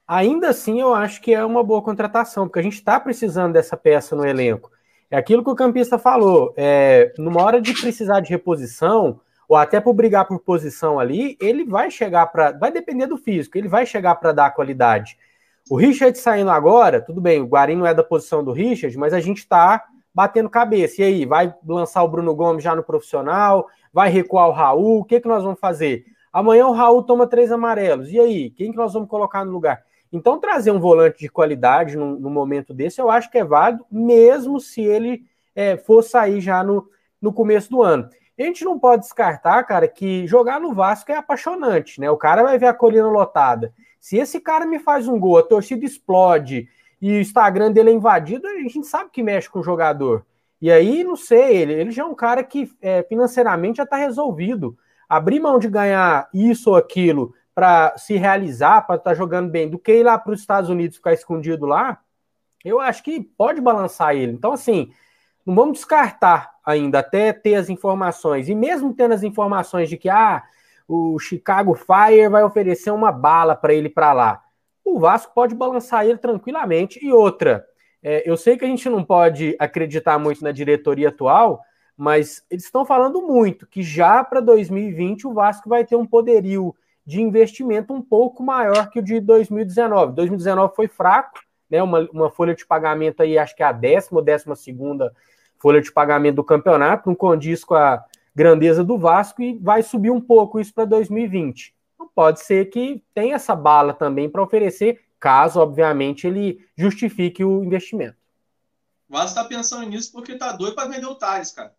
Ainda 0.07 0.49
assim, 0.49 0.81
eu 0.81 0.93
acho 0.93 1.21
que 1.21 1.31
é 1.31 1.45
uma 1.45 1.63
boa 1.63 1.83
contratação, 1.83 2.47
porque 2.47 2.57
a 2.57 2.63
gente 2.63 2.73
está 2.73 2.99
precisando 2.99 3.53
dessa 3.53 3.77
peça 3.77 4.15
no 4.15 4.25
elenco. 4.25 4.71
É 5.09 5.17
aquilo 5.17 5.43
que 5.43 5.51
o 5.51 5.55
campista 5.55 5.99
falou. 5.99 6.51
É, 6.57 7.13
numa 7.19 7.43
hora 7.43 7.61
de 7.61 7.71
precisar 7.79 8.21
de 8.21 8.31
reposição, 8.31 9.21
ou 9.47 9.55
até 9.55 9.79
por 9.79 9.93
brigar 9.93 10.25
por 10.25 10.39
posição 10.39 10.99
ali, 10.99 11.37
ele 11.39 11.63
vai 11.63 11.91
chegar 11.91 12.25
para. 12.25 12.53
Vai 12.53 12.71
depender 12.71 13.05
do 13.05 13.17
físico, 13.17 13.55
ele 13.55 13.67
vai 13.67 13.85
chegar 13.85 14.15
para 14.15 14.31
dar 14.31 14.49
qualidade. 14.49 15.15
O 15.69 15.75
Richard 15.75 16.17
saindo 16.17 16.49
agora, 16.49 16.99
tudo 16.99 17.21
bem, 17.21 17.39
o 17.39 17.45
Guarim 17.45 17.75
não 17.75 17.85
é 17.85 17.93
da 17.93 18.03
posição 18.03 18.43
do 18.43 18.51
Richard, 18.51 18.97
mas 18.97 19.13
a 19.13 19.19
gente 19.19 19.37
está 19.37 19.85
batendo 20.13 20.49
cabeça. 20.49 21.01
E 21.01 21.05
aí, 21.05 21.25
vai 21.25 21.53
lançar 21.65 22.03
o 22.03 22.07
Bruno 22.07 22.35
Gomes 22.35 22.63
já 22.63 22.75
no 22.75 22.83
profissional? 22.83 23.67
Vai 23.93 24.09
recuar 24.09 24.47
o 24.47 24.51
Raul? 24.51 24.99
O 24.99 25.05
que, 25.05 25.19
que 25.19 25.27
nós 25.27 25.43
vamos 25.43 25.59
fazer? 25.59 26.05
Amanhã 26.31 26.67
o 26.67 26.73
Raul 26.73 27.03
toma 27.03 27.27
três 27.27 27.51
amarelos. 27.51 28.11
E 28.11 28.19
aí, 28.19 28.49
quem 28.51 28.71
que 28.71 28.77
nós 28.77 28.93
vamos 28.93 29.09
colocar 29.09 29.43
no 29.43 29.51
lugar? 29.51 29.83
Então, 30.11 30.39
trazer 30.39 30.71
um 30.71 30.79
volante 30.79 31.19
de 31.19 31.29
qualidade 31.29 31.95
no 31.95 32.29
momento 32.29 32.73
desse, 32.73 32.99
eu 32.99 33.09
acho 33.09 33.31
que 33.31 33.37
é 33.37 33.45
válido, 33.45 33.85
mesmo 33.89 34.59
se 34.59 34.81
ele 34.81 35.25
é, 35.55 35.77
for 35.77 36.03
sair 36.03 36.41
já 36.41 36.63
no, 36.63 36.89
no 37.21 37.31
começo 37.31 37.69
do 37.69 37.81
ano. 37.81 38.09
a 38.37 38.43
gente 38.43 38.65
não 38.65 38.77
pode 38.77 39.03
descartar, 39.03 39.63
cara, 39.63 39.87
que 39.87 40.27
jogar 40.27 40.59
no 40.59 40.73
Vasco 40.73 41.11
é 41.11 41.15
apaixonante, 41.15 41.99
né? 42.01 42.09
O 42.09 42.17
cara 42.17 42.43
vai 42.43 42.57
ver 42.57 42.65
a 42.65 42.73
colina 42.73 43.07
lotada. 43.07 43.73
Se 43.99 44.17
esse 44.17 44.39
cara 44.39 44.65
me 44.65 44.79
faz 44.79 45.07
um 45.07 45.19
gol, 45.19 45.37
a 45.37 45.43
torcida 45.43 45.85
explode 45.85 46.67
e 47.01 47.11
o 47.11 47.19
Instagram 47.19 47.71
dele 47.71 47.89
é 47.89 47.93
invadido, 47.93 48.47
a 48.47 48.53
gente 48.59 48.85
sabe 48.85 49.09
que 49.09 49.23
mexe 49.23 49.49
com 49.49 49.59
o 49.59 49.63
jogador. 49.63 50.25
E 50.61 50.71
aí, 50.71 51.03
não 51.03 51.15
sei, 51.15 51.57
ele, 51.57 51.73
ele 51.73 51.91
já 51.91 52.03
é 52.03 52.05
um 52.05 52.13
cara 52.13 52.43
que 52.43 52.71
é, 52.79 53.01
financeiramente 53.03 53.77
já 53.77 53.83
está 53.83 53.97
resolvido. 53.97 54.77
Abrir 55.09 55.39
mão 55.39 55.57
de 55.57 55.67
ganhar 55.67 56.29
isso 56.31 56.69
ou 56.69 56.75
aquilo 56.75 57.33
para 57.55 57.97
se 57.97 58.15
realizar, 58.15 58.83
para 58.83 58.95
estar 58.95 59.11
tá 59.11 59.15
jogando 59.15 59.49
bem, 59.49 59.67
do 59.67 59.79
que 59.79 59.91
ir 59.91 60.03
lá 60.03 60.17
para 60.17 60.33
os 60.33 60.39
Estados 60.39 60.69
Unidos 60.69 60.97
ficar 60.97 61.13
escondido 61.13 61.65
lá, 61.65 61.99
eu 62.63 62.79
acho 62.79 63.03
que 63.03 63.19
pode 63.19 63.59
balançar 63.59 64.15
ele. 64.15 64.33
Então, 64.33 64.53
assim, 64.53 64.91
não 65.43 65.55
vamos 65.55 65.79
descartar 65.79 66.51
ainda 66.63 66.99
até 66.99 67.33
ter 67.33 67.55
as 67.55 67.67
informações. 67.69 68.47
E 68.47 68.53
mesmo 68.53 68.93
tendo 68.93 69.15
as 69.15 69.23
informações 69.23 69.89
de 69.89 69.97
que 69.97 70.09
ah, 70.09 70.43
o 70.87 71.17
Chicago 71.17 71.73
Fire 71.73 72.29
vai 72.29 72.43
oferecer 72.43 72.91
uma 72.91 73.11
bala 73.11 73.55
para 73.55 73.73
ele 73.73 73.89
para 73.89 74.13
lá. 74.13 74.43
O 74.83 74.99
Vasco 74.99 75.33
pode 75.33 75.55
balançar 75.55 76.05
ele 76.05 76.17
tranquilamente. 76.17 76.99
E 77.03 77.11
outra, 77.11 77.65
é, 78.03 78.29
eu 78.29 78.35
sei 78.35 78.57
que 78.57 78.65
a 78.65 78.67
gente 78.67 78.89
não 78.89 79.03
pode 79.03 79.55
acreditar 79.59 80.17
muito 80.17 80.43
na 80.43 80.51
diretoria 80.51 81.09
atual, 81.09 81.61
mas 81.95 82.43
eles 82.49 82.65
estão 82.65 82.85
falando 82.85 83.21
muito 83.21 83.67
que 83.67 83.83
já 83.83 84.23
para 84.23 84.39
2020 84.39 85.27
o 85.27 85.33
Vasco 85.33 85.69
vai 85.69 85.85
ter 85.85 85.95
um 85.95 86.05
poderio 86.05 86.75
de 87.05 87.21
investimento 87.21 87.93
um 87.93 88.01
pouco 88.01 88.43
maior 88.43 88.89
que 88.89 88.99
o 88.99 89.03
de 89.03 89.19
2019. 89.19 90.13
2019 90.13 90.75
foi 90.75 90.87
fraco, 90.87 91.39
né? 91.69 91.81
Uma, 91.81 92.07
uma 92.11 92.29
folha 92.29 92.55
de 92.55 92.65
pagamento 92.65 93.21
aí, 93.21 93.37
acho 93.37 93.55
que 93.55 93.63
é 93.63 93.65
a 93.65 93.71
décima 93.71 94.19
ou 94.19 94.25
décima 94.25 94.55
segunda 94.55 95.13
folha 95.59 95.79
de 95.79 95.91
pagamento 95.91 96.37
do 96.37 96.43
campeonato, 96.43 97.07
não 97.07 97.15
condiz 97.15 97.63
com 97.63 97.75
a 97.75 98.03
grandeza 98.35 98.83
do 98.83 98.97
Vasco 98.97 99.41
e 99.43 99.57
vai 99.59 99.83
subir 99.83 100.09
um 100.09 100.19
pouco 100.19 100.59
isso 100.59 100.73
para 100.73 100.85
2020. 100.85 101.75
Então, 102.01 102.09
pode 102.15 102.43
ser 102.43 102.69
que 102.71 103.03
tenha 103.13 103.35
essa 103.35 103.55
bala 103.55 103.93
também 103.93 104.29
para 104.29 104.41
oferecer, 104.41 105.05
caso, 105.19 105.59
obviamente, 105.59 106.25
ele 106.25 106.65
justifique 106.75 107.43
o 107.43 107.63
investimento. 107.63 108.17
O 109.07 109.13
Vasco 109.13 109.29
está 109.29 109.43
pensando 109.43 109.87
nisso 109.87 110.11
porque 110.11 110.35
tá 110.35 110.51
doido 110.51 110.73
para 110.73 110.89
vender 110.89 111.05
o 111.05 111.15
Thales, 111.15 111.51
cara. 111.51 111.75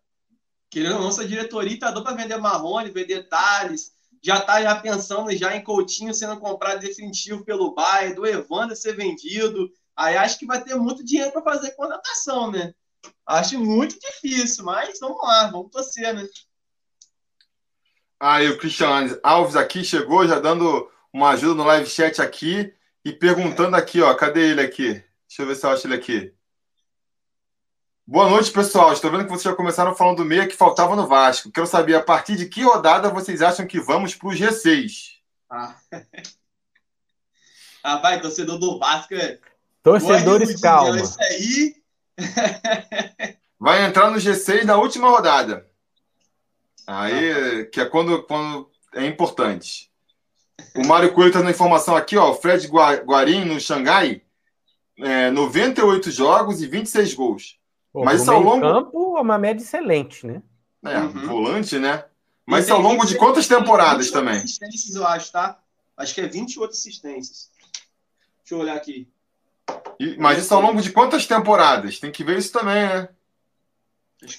Querendo 0.69 0.95
ou 0.95 1.01
não, 1.01 1.27
diretoria 1.27 1.79
tá 1.79 1.91
doido 1.91 2.05
para 2.05 2.15
vender 2.15 2.37
Marrone, 2.37 2.89
vender 2.89 3.27
Thales, 3.27 3.91
já 4.21 4.39
tá 4.39 4.61
já 4.61 4.75
pensando 4.75 5.29
já 5.35 5.55
em 5.55 5.63
Coutinho 5.63 6.13
sendo 6.13 6.39
comprado 6.39 6.79
definitivo 6.79 7.43
pelo 7.43 7.73
Bayern, 7.73 8.15
do 8.15 8.25
Evandro 8.25 8.75
ser 8.75 8.95
vendido. 8.95 9.69
Aí 9.95 10.15
acho 10.15 10.39
que 10.39 10.45
vai 10.45 10.63
ter 10.63 10.75
muito 10.75 11.03
dinheiro 11.03 11.31
para 11.31 11.43
fazer 11.43 11.71
contratação, 11.71 12.49
né? 12.49 12.73
Acho 13.25 13.59
muito 13.59 13.99
difícil, 13.99 14.63
mas 14.63 14.99
vamos 14.99 15.21
lá, 15.21 15.51
vamos 15.51 15.69
torcer, 15.69 16.13
né? 16.13 16.25
Aí 18.23 18.49
o 18.49 18.57
Cristiano 18.57 19.19
Alves 19.21 19.57
aqui 19.57 19.83
chegou, 19.83 20.25
já 20.25 20.39
dando 20.39 20.89
uma 21.11 21.31
ajuda 21.31 21.55
no 21.55 21.65
live 21.65 21.89
chat 21.89 22.21
aqui 22.21 22.73
e 23.03 23.11
perguntando 23.11 23.75
aqui, 23.75 24.01
ó, 24.01 24.15
cadê 24.15 24.51
ele 24.51 24.61
aqui? 24.61 25.03
Deixa 25.27 25.41
eu 25.41 25.45
ver 25.45 25.55
se 25.55 25.65
eu 25.65 25.71
acho 25.71 25.87
ele 25.87 25.95
aqui. 25.95 26.33
Boa 28.07 28.29
noite, 28.29 28.49
pessoal. 28.49 28.93
Estou 28.93 29.11
vendo 29.11 29.25
que 29.25 29.29
vocês 29.29 29.43
já 29.43 29.53
começaram 29.53 29.93
falando 29.93 30.19
do 30.19 30.25
meia 30.25 30.47
que 30.47 30.55
faltava 30.55 30.95
no 30.95 31.05
Vasco. 31.05 31.51
Quero 31.51 31.67
saber 31.67 31.95
a 31.95 32.01
partir 32.01 32.37
de 32.37 32.45
que 32.45 32.63
rodada 32.63 33.09
vocês 33.09 33.41
acham 33.41 33.67
que 33.67 33.81
vamos 33.81 34.15
para 34.15 34.29
o 34.29 34.31
G6? 34.31 35.17
Ah. 35.49 35.75
vai, 38.01 38.21
torcedor 38.21 38.57
do 38.57 38.79
Vasco. 38.79 39.15
É 39.15 39.37
Torcedores, 39.83 40.61
calma. 40.61 40.97
Isso 40.97 41.21
aí 41.21 41.75
Vai 43.59 43.85
entrar 43.85 44.09
no 44.09 44.17
G6 44.17 44.63
na 44.63 44.77
última 44.77 45.09
rodada. 45.09 45.69
Aí, 46.85 47.65
que 47.65 47.79
é 47.79 47.85
quando, 47.85 48.23
quando 48.23 48.69
é 48.93 49.05
importante. 49.05 49.91
O 50.75 50.85
Mário 50.85 51.13
Coelho 51.13 51.29
está 51.29 51.41
na 51.41 51.51
informação 51.51 51.95
aqui, 51.95 52.17
ó. 52.17 52.31
O 52.31 52.35
Fred 52.35 52.67
Guarim 52.67 53.45
no 53.45 53.59
Xangai, 53.59 54.21
é, 54.99 55.31
98 55.31 56.11
jogos 56.11 56.61
e 56.61 56.67
26 56.67 57.13
gols. 57.13 57.59
Pô, 57.91 58.03
Mas 58.03 58.21
isso 58.21 58.31
ao 58.31 58.41
longo. 58.41 58.61
campo 58.61 59.17
é 59.17 59.21
uma 59.21 59.37
média 59.37 59.63
excelente, 59.63 60.25
né? 60.25 60.41
É, 60.85 60.99
uhum. 60.99 61.27
volante, 61.27 61.77
né? 61.77 62.05
Mas 62.45 62.65
isso 62.65 62.73
ao 62.73 62.81
longo 62.81 63.05
de 63.05 63.15
quantas 63.15 63.47
temporadas 63.47 64.11
também? 64.11 64.35
assistências, 64.35 64.95
eu 64.95 65.07
acho, 65.07 65.31
tá? 65.31 65.59
Acho 65.95 66.13
que 66.13 66.21
é 66.21 66.27
28 66.27 66.71
assistências. 66.71 67.49
Deixa 68.39 68.55
eu 68.55 68.59
olhar 68.59 68.75
aqui. 68.75 69.07
E, 69.99 70.17
mas 70.17 70.39
isso 70.39 70.53
ao 70.53 70.61
longo 70.61 70.81
de 70.81 70.91
quantas 70.91 71.25
temporadas? 71.25 71.99
Tem 71.99 72.11
que 72.11 72.23
ver 72.23 72.37
isso 72.37 72.51
também, 72.51 72.87
né? 72.87 73.09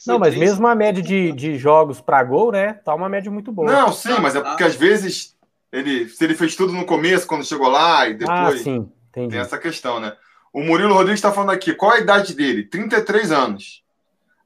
Não, 0.06 0.18
mas 0.18 0.36
mesmo 0.36 0.66
a 0.66 0.74
média 0.74 1.02
de, 1.02 1.32
de 1.32 1.58
jogos 1.58 2.00
para 2.00 2.22
gol, 2.22 2.52
né? 2.52 2.74
Tá 2.84 2.94
uma 2.94 3.08
média 3.08 3.30
muito 3.30 3.52
boa. 3.52 3.70
Não, 3.70 3.92
sim, 3.92 4.18
mas 4.20 4.34
é 4.36 4.40
porque 4.40 4.64
às 4.64 4.74
vezes 4.74 5.36
ele, 5.72 6.08
se 6.08 6.22
ele 6.24 6.34
fez 6.34 6.54
tudo 6.54 6.72
no 6.72 6.84
começo, 6.84 7.26
quando 7.26 7.44
chegou 7.44 7.68
lá, 7.68 8.08
e 8.08 8.14
depois. 8.14 8.38
Ah, 8.38 8.56
sim, 8.56 8.88
entendi. 9.08 9.30
Tem 9.30 9.40
essa 9.40 9.58
questão, 9.58 9.98
né? 9.98 10.12
O 10.52 10.62
Murilo 10.62 10.94
Rodrigues 10.94 11.18
está 11.18 11.32
falando 11.32 11.50
aqui, 11.50 11.74
qual 11.74 11.92
a 11.92 11.98
idade 11.98 12.34
dele? 12.34 12.64
33 12.64 13.32
anos. 13.32 13.82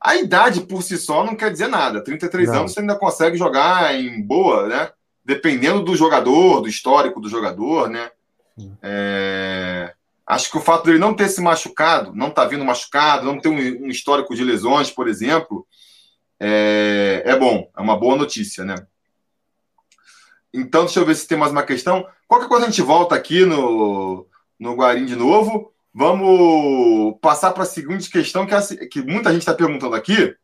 A 0.01 0.17
idade 0.17 0.63
por 0.63 0.83
si 0.83 0.97
só 0.97 1.23
não 1.23 1.37
quer 1.37 1.51
dizer 1.51 1.69
nada. 1.69 2.03
33 2.03 2.49
não. 2.49 2.61
anos 2.61 2.73
você 2.73 2.81
ainda 2.81 2.97
consegue 2.97 3.37
jogar 3.37 3.95
em 3.95 4.23
boa, 4.23 4.67
né? 4.67 4.91
Dependendo 5.25 5.83
do 5.83 5.95
jogador, 5.95 6.63
do 6.63 6.69
histórico 6.69 7.21
do 7.21 7.29
jogador, 7.29 7.91
né? 7.91 8.11
É... 8.83 9.93
Acho 10.29 10.51
que 10.51 10.59
o 10.59 10.61
fato 10.61 10.85
dele 10.85 10.99
não 10.99 11.15
ter 11.15 11.27
se 11.31 11.41
machucado, 11.41 12.15
não 12.15 12.29
estar 12.29 12.43
tá 12.43 12.49
vindo 12.49 12.63
machucado, 12.63 13.25
não 13.25 13.41
ter 13.41 13.49
um, 13.49 13.87
um, 13.87 13.89
histórico 13.89 14.35
de 14.35 14.45
lesões, 14.45 14.91
por 14.91 15.09
exemplo, 15.09 15.67
é, 16.39 17.23
é 17.25 17.35
bom, 17.35 17.71
é 17.75 17.81
uma 17.81 17.99
boa 17.99 18.15
notícia, 18.15 18.63
né? 18.63 18.75
Então, 20.53 20.85
deixa 20.85 21.01
eu 21.01 21.07
ver 21.07 21.15
se 21.15 21.27
tem 21.27 21.39
mais 21.39 21.51
uma 21.51 21.63
questão. 21.63 22.07
Qualquer 22.27 22.47
coisa 22.47 22.67
a 22.67 22.69
gente 22.69 22.83
volta 22.83 23.15
aqui 23.15 23.47
no, 23.47 24.27
no 24.61 24.75
Guarim 24.75 25.07
de 25.07 25.17
novo. 25.17 25.73
Vamos 25.95 27.19
passar 27.23 27.53
para 27.53 27.63
a 27.63 27.67
seguinte 27.67 28.11
questão, 28.11 28.47
que, 28.47 28.55
é, 28.55 28.61
que 28.87 29.01
muita 29.01 29.33
gente 29.33 29.41
está 29.41 29.55
perguntando 29.55 29.95
aqui, 29.95 30.37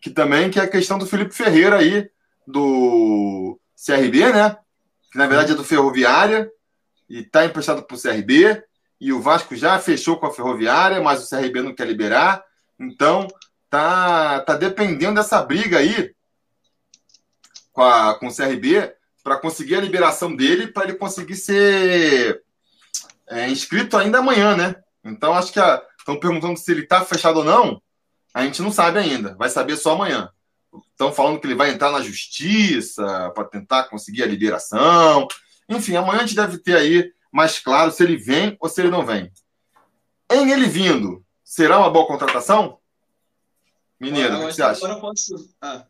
que 0.00 0.10
também 0.10 0.50
que 0.50 0.58
é 0.58 0.64
a 0.64 0.68
questão 0.68 0.98
do 0.98 1.06
Felipe 1.06 1.32
Ferreira 1.32 1.76
aí, 1.76 2.10
do 2.44 3.56
CRB, 3.76 4.32
né? 4.32 4.56
Que 5.12 5.18
na 5.18 5.28
verdade 5.28 5.52
é 5.52 5.54
do 5.54 5.62
Ferroviária 5.62 6.50
e 7.08 7.20
está 7.20 7.44
emprestado 7.44 7.84
para 7.84 7.96
o 7.96 8.00
CRB 8.00 8.64
e 9.00 9.12
o 9.12 9.20
Vasco 9.20 9.54
já 9.54 9.78
fechou 9.78 10.16
com 10.16 10.26
a 10.26 10.32
Ferroviária, 10.32 11.00
mas 11.00 11.22
o 11.22 11.28
CRB 11.28 11.62
não 11.62 11.74
quer 11.74 11.86
liberar. 11.86 12.42
Então, 12.78 13.28
tá, 13.70 14.40
tá 14.40 14.56
dependendo 14.56 15.14
dessa 15.14 15.42
briga 15.42 15.78
aí 15.78 16.14
com, 17.72 17.82
a, 17.82 18.18
com 18.18 18.26
o 18.26 18.34
CRB 18.34 18.92
para 19.22 19.38
conseguir 19.38 19.76
a 19.76 19.80
liberação 19.80 20.34
dele, 20.34 20.68
para 20.68 20.84
ele 20.84 20.94
conseguir 20.94 21.36
ser 21.36 22.42
é, 23.28 23.48
inscrito 23.48 23.96
ainda 23.96 24.18
amanhã, 24.18 24.56
né? 24.56 24.74
Então 25.04 25.34
acho 25.34 25.52
que 25.52 25.60
estão 25.98 26.18
perguntando 26.18 26.58
se 26.58 26.70
ele 26.72 26.82
está 26.82 27.04
fechado 27.04 27.38
ou 27.38 27.44
não. 27.44 27.80
A 28.34 28.42
gente 28.44 28.62
não 28.62 28.72
sabe 28.72 28.98
ainda, 28.98 29.34
vai 29.36 29.48
saber 29.48 29.76
só 29.76 29.92
amanhã. 29.92 30.30
Estão 30.90 31.12
falando 31.12 31.40
que 31.40 31.46
ele 31.46 31.54
vai 31.54 31.70
entrar 31.70 31.90
na 31.90 32.00
justiça 32.00 33.30
para 33.34 33.44
tentar 33.44 33.84
conseguir 33.84 34.22
a 34.22 34.26
liberação. 34.26 35.28
Enfim, 35.68 35.96
amanhã 35.96 36.20
a 36.20 36.26
gente 36.26 36.36
deve 36.36 36.58
ter 36.58 36.76
aí 36.76 37.12
mais 37.32 37.58
claro 37.58 37.90
se 37.90 38.02
ele 38.02 38.16
vem 38.16 38.56
ou 38.60 38.68
se 38.68 38.80
ele 38.80 38.90
não 38.90 39.04
vem. 39.04 39.30
Em 40.30 40.50
ele 40.50 40.66
vindo, 40.66 41.24
será 41.42 41.78
uma 41.78 41.90
boa 41.90 42.06
contratação? 42.06 42.78
Mineiro, 44.00 44.36
o 44.36 44.46
que 44.46 44.52
você 44.52 44.62
acha? 44.62 44.86
Ah. 45.60 45.84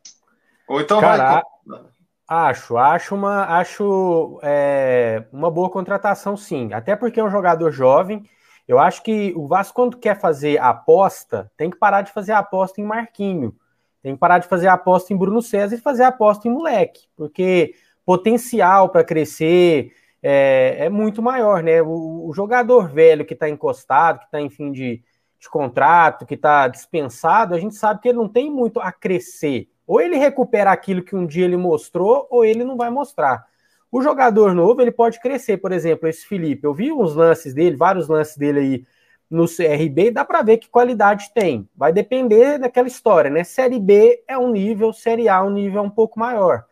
Ou 0.69 0.81
então 0.81 1.01
Cara, 1.01 1.43
vai. 1.67 1.81
Acho, 2.27 2.77
acho 2.77 3.15
uma, 3.15 3.59
acho 3.59 4.39
é, 4.43 5.25
uma 5.33 5.51
boa 5.51 5.71
contratação, 5.71 6.37
sim. 6.37 6.73
Até 6.75 6.95
porque 6.95 7.19
é 7.19 7.25
um 7.25 7.31
jogador 7.31 7.71
jovem. 7.71 8.29
Eu 8.67 8.79
acho 8.79 9.03
que 9.03 9.33
o 9.35 9.47
Vasco, 9.47 9.75
quando 9.75 9.97
quer 9.97 10.21
fazer 10.21 10.61
aposta, 10.61 11.51
tem 11.57 11.71
que 11.71 11.79
parar 11.79 12.03
de 12.03 12.13
fazer 12.13 12.33
aposta 12.33 12.83
em 12.83 12.85
Marquinho. 12.85 13.57
Tem 14.03 14.13
que 14.13 14.21
parar 14.21 14.39
de 14.39 14.47
fazer 14.47 14.69
aposta 14.69 15.13
em 15.13 15.17
Bruno 15.17 15.41
César 15.41 15.75
e 15.75 15.81
fazer 15.81 16.03
aposta 16.03 16.47
em 16.47 16.51
moleque. 16.51 17.07
Porque 17.17 17.75
potencial 18.05 18.91
para 18.91 19.05
crescer 19.05 19.91
é, 20.23 20.87
é, 20.87 20.89
muito 20.89 21.23
maior, 21.23 21.63
né? 21.63 21.81
O, 21.83 22.29
o 22.29 22.33
jogador 22.33 22.89
velho 22.89 23.25
que 23.25 23.35
está 23.35 23.49
encostado, 23.49 24.21
que 24.21 24.25
está 24.27 24.41
em 24.41 24.51
fim 24.51 24.73
de, 24.73 25.03
de 25.39 25.49
contrato, 25.49 26.27
que 26.27 26.35
está 26.35 26.69
dispensado, 26.69 27.55
a 27.55 27.59
gente 27.59 27.75
sabe 27.75 28.01
que 28.01 28.09
ele 28.09 28.19
não 28.19 28.29
tem 28.29 28.51
muito 28.51 28.81
a 28.81 28.91
crescer. 28.91 29.69
Ou 29.87 30.01
ele 30.01 30.17
recupera 30.17 30.71
aquilo 30.71 31.03
que 31.03 31.17
um 31.17 31.27
dia 31.27 31.45
ele 31.45 31.57
mostrou, 31.57 32.27
ou 32.31 32.45
ele 32.45 32.65
não 32.65 32.77
vai 32.77 32.91
mostrar. 32.91 33.47
O 33.91 34.03
jogador 34.03 34.55
novo, 34.55 34.83
ele 34.83 34.91
pode 34.91 35.19
crescer, 35.21 35.57
por 35.59 35.73
exemplo, 35.73 36.09
esse 36.09 36.27
Felipe. 36.27 36.67
Eu 36.67 36.75
vi 36.75 36.93
uns 36.93 37.15
lances 37.15 37.55
dele, 37.55 37.77
vários 37.77 38.07
lances 38.07 38.37
dele 38.37 38.61
aí 38.61 38.87
no 39.31 39.47
CRB, 39.47 40.11
dá 40.11 40.25
para 40.25 40.43
ver 40.43 40.59
que 40.59 40.69
qualidade 40.69 41.31
tem. 41.35 41.69
Vai 41.77 41.93
depender 41.93 42.59
daquela 42.59 42.89
história, 42.89 43.31
né? 43.31 43.45
Série 43.45 43.79
B 43.79 44.23
é 44.27 44.39
um 44.39 44.51
nível, 44.51 44.93
Série 44.93 45.29
A 45.29 45.37
é 45.37 45.43
um 45.43 45.51
nível 45.51 45.83
um 45.83 45.91
pouco 45.91 46.19
maior. 46.19 46.65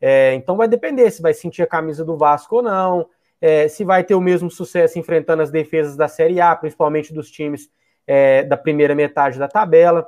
É, 0.00 0.34
então 0.34 0.56
vai 0.56 0.66
depender 0.66 1.10
se 1.10 1.20
vai 1.20 1.34
sentir 1.34 1.62
a 1.62 1.66
camisa 1.66 2.04
do 2.04 2.16
Vasco 2.16 2.56
ou 2.56 2.62
não, 2.62 3.06
é, 3.40 3.68
se 3.68 3.84
vai 3.84 4.02
ter 4.02 4.14
o 4.14 4.20
mesmo 4.20 4.50
sucesso 4.50 4.98
enfrentando 4.98 5.42
as 5.42 5.50
defesas 5.50 5.96
da 5.96 6.08
Série 6.08 6.40
A, 6.40 6.54
principalmente 6.56 7.12
dos 7.12 7.30
times 7.30 7.70
é, 8.06 8.42
da 8.42 8.56
primeira 8.56 8.94
metade 8.94 9.38
da 9.38 9.48
tabela 9.48 10.06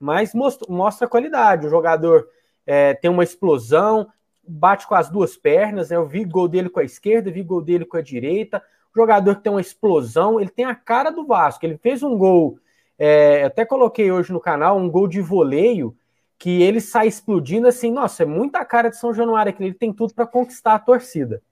mas 0.00 0.32
mostra, 0.32 0.66
mostra 0.72 1.06
qualidade. 1.06 1.66
O 1.66 1.70
jogador 1.70 2.26
é, 2.66 2.94
tem 2.94 3.10
uma 3.10 3.22
explosão, 3.22 4.08
bate 4.42 4.88
com 4.88 4.94
as 4.94 5.10
duas 5.10 5.36
pernas. 5.36 5.90
Né? 5.90 5.96
Eu 5.96 6.06
vi 6.06 6.24
gol 6.24 6.48
dele 6.48 6.70
com 6.70 6.80
a 6.80 6.84
esquerda, 6.84 7.30
vi 7.30 7.42
gol 7.42 7.60
dele 7.60 7.84
com 7.84 7.98
a 7.98 8.02
direita. 8.02 8.62
O 8.96 8.98
jogador 8.98 9.36
que 9.36 9.42
tem 9.42 9.52
uma 9.52 9.60
explosão, 9.60 10.40
ele 10.40 10.48
tem 10.48 10.64
a 10.64 10.74
cara 10.74 11.10
do 11.10 11.26
Vasco. 11.26 11.64
Ele 11.66 11.76
fez 11.76 12.02
um 12.02 12.16
gol, 12.16 12.58
é, 12.98 13.44
até 13.44 13.64
coloquei 13.64 14.10
hoje 14.10 14.32
no 14.32 14.40
canal, 14.40 14.78
um 14.78 14.88
gol 14.88 15.06
de 15.06 15.20
voleio, 15.20 15.94
que 16.40 16.62
ele 16.62 16.80
sai 16.80 17.06
explodindo 17.06 17.68
assim. 17.68 17.92
Nossa, 17.92 18.22
é 18.22 18.26
muita 18.26 18.64
cara 18.64 18.88
de 18.88 18.96
São 18.96 19.12
Januário 19.12 19.50
aqui. 19.52 19.62
Ele 19.62 19.74
tem 19.74 19.92
tudo 19.92 20.14
para 20.14 20.26
conquistar 20.26 20.74
a 20.74 20.78
torcida. 20.78 21.42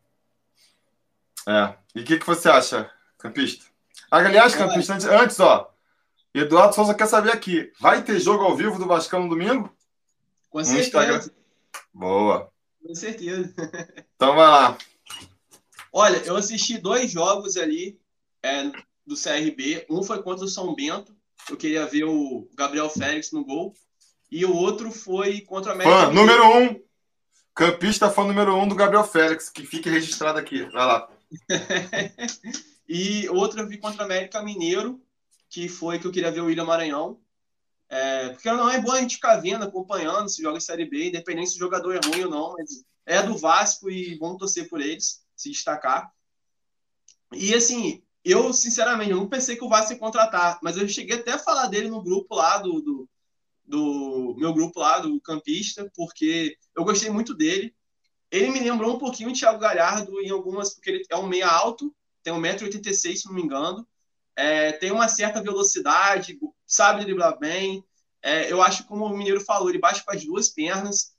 É. 1.47 1.74
E 1.95 2.01
o 2.01 2.05
que, 2.05 2.18
que 2.18 2.26
você 2.26 2.49
acha, 2.49 2.91
campista? 3.18 3.66
Aliás, 4.11 4.55
campista, 4.55 4.95
antes, 4.95 5.07
antes 5.07 5.41
ó, 5.41 5.70
Eduardo 6.32 6.74
Souza 6.74 6.95
quer 6.95 7.07
saber 7.07 7.32
aqui: 7.32 7.70
vai 7.78 8.03
ter 8.03 8.18
jogo 8.18 8.43
ao 8.45 8.57
vivo 8.57 8.78
do 8.78 8.86
Vascão 8.86 9.24
no 9.24 9.28
domingo? 9.28 9.70
Com 10.49 10.64
certeza. 10.64 11.34
Boa. 11.93 12.51
Com 12.82 12.95
certeza. 12.95 13.55
Então 14.16 14.34
vai 14.34 14.49
lá. 14.49 14.76
Olha, 15.93 16.16
eu 16.24 16.34
assisti 16.34 16.76
dois 16.76 17.09
jogos 17.09 17.57
ali 17.57 18.01
é, 18.43 18.64
do 19.07 19.14
CRB. 19.14 19.86
Um 19.89 20.03
foi 20.03 20.20
contra 20.20 20.45
o 20.45 20.49
São 20.49 20.74
Bento. 20.74 21.14
Eu 21.49 21.57
queria 21.57 21.86
ver 21.86 22.03
o 22.03 22.49
Gabriel 22.57 22.91
Félix 22.91 23.30
no 23.30 23.45
gol. 23.45 23.74
E 24.30 24.44
o 24.44 24.54
outro 24.54 24.90
foi 24.90 25.40
contra 25.40 25.70
o 25.70 25.74
América. 25.74 26.06
Fã 26.06 26.12
número 26.12 26.58
um. 26.58 26.82
Campista 27.54 28.10
fã 28.10 28.24
número 28.24 28.56
um 28.56 28.68
do 28.68 28.74
Gabriel 28.74 29.04
Félix, 29.04 29.50
que 29.50 29.66
fique 29.66 29.90
registrado 29.90 30.38
aqui. 30.38 30.62
Vai 30.64 30.86
lá. 30.86 31.08
e 32.88 33.28
outro 33.30 33.60
eu 33.60 33.66
vi 33.66 33.78
contra 33.78 34.02
o 34.02 34.04
América 34.04 34.42
Mineiro 34.42 35.02
que 35.48 35.68
foi 35.68 35.98
que 35.98 36.06
eu 36.06 36.12
queria 36.12 36.30
ver 36.30 36.40
o 36.40 36.46
William 36.46 36.64
Maranhão. 36.64 37.20
É, 37.88 38.28
porque 38.30 38.50
não 38.50 38.68
é 38.68 38.80
bom 38.80 38.92
a 38.92 39.00
gente 39.00 39.14
ficar 39.14 39.36
vendo, 39.36 39.64
acompanhando 39.64 40.28
se 40.28 40.42
joga 40.42 40.60
Série 40.60 40.84
B, 40.84 41.08
independente 41.08 41.50
se 41.50 41.56
o 41.56 41.58
jogador 41.58 41.94
é 41.94 42.00
ruim 42.06 42.24
ou 42.24 42.30
não, 42.30 42.52
mas 42.52 42.84
é 43.06 43.22
do 43.22 43.36
Vasco 43.36 43.90
e 43.90 44.14
vamos 44.18 44.38
torcer 44.38 44.68
por 44.68 44.80
eles, 44.80 45.22
se 45.34 45.50
destacar. 45.50 46.12
E 47.32 47.54
assim, 47.54 48.02
eu 48.22 48.52
sinceramente 48.52 49.10
eu 49.10 49.16
não 49.16 49.28
pensei 49.28 49.56
que 49.56 49.64
o 49.64 49.68
Vasco 49.70 49.92
ia 49.92 49.98
contratar, 49.98 50.58
mas 50.62 50.76
eu 50.76 50.86
cheguei 50.86 51.16
até 51.16 51.32
a 51.32 51.38
falar 51.38 51.66
dele 51.68 51.88
no 51.88 52.02
grupo 52.02 52.34
lá 52.34 52.58
do, 52.58 52.82
do, 52.82 53.08
do 53.68 54.34
meu 54.38 54.52
grupo 54.52 54.80
lá, 54.80 54.98
do 54.98 55.20
campista, 55.20 55.90
porque 55.94 56.56
eu 56.74 56.84
gostei 56.84 57.10
muito 57.10 57.34
dele. 57.34 57.74
Ele 58.30 58.50
me 58.50 58.60
lembrou 58.60 58.96
um 58.96 58.98
pouquinho 58.98 59.30
o 59.30 59.32
Thiago 59.32 59.58
Galhardo 59.58 60.20
em 60.20 60.30
algumas, 60.30 60.74
porque 60.74 60.90
ele 60.90 61.04
é 61.10 61.16
um 61.16 61.26
meia 61.26 61.48
alto, 61.48 61.94
tem 62.22 62.32
1,86m, 62.32 63.16
se 63.16 63.26
não 63.26 63.34
me 63.34 63.42
engano, 63.42 63.86
é, 64.34 64.72
tem 64.72 64.90
uma 64.90 65.08
certa 65.08 65.42
velocidade, 65.42 66.38
sabe 66.66 67.04
driblar 67.04 67.38
bem. 67.38 67.84
É, 68.22 68.50
eu 68.50 68.62
acho, 68.62 68.84
como 68.84 69.04
o 69.04 69.16
Mineiro 69.16 69.40
falou, 69.40 69.68
ele 69.68 69.78
bate 69.78 70.04
com 70.04 70.12
as 70.12 70.24
duas 70.24 70.48
pernas, 70.48 71.12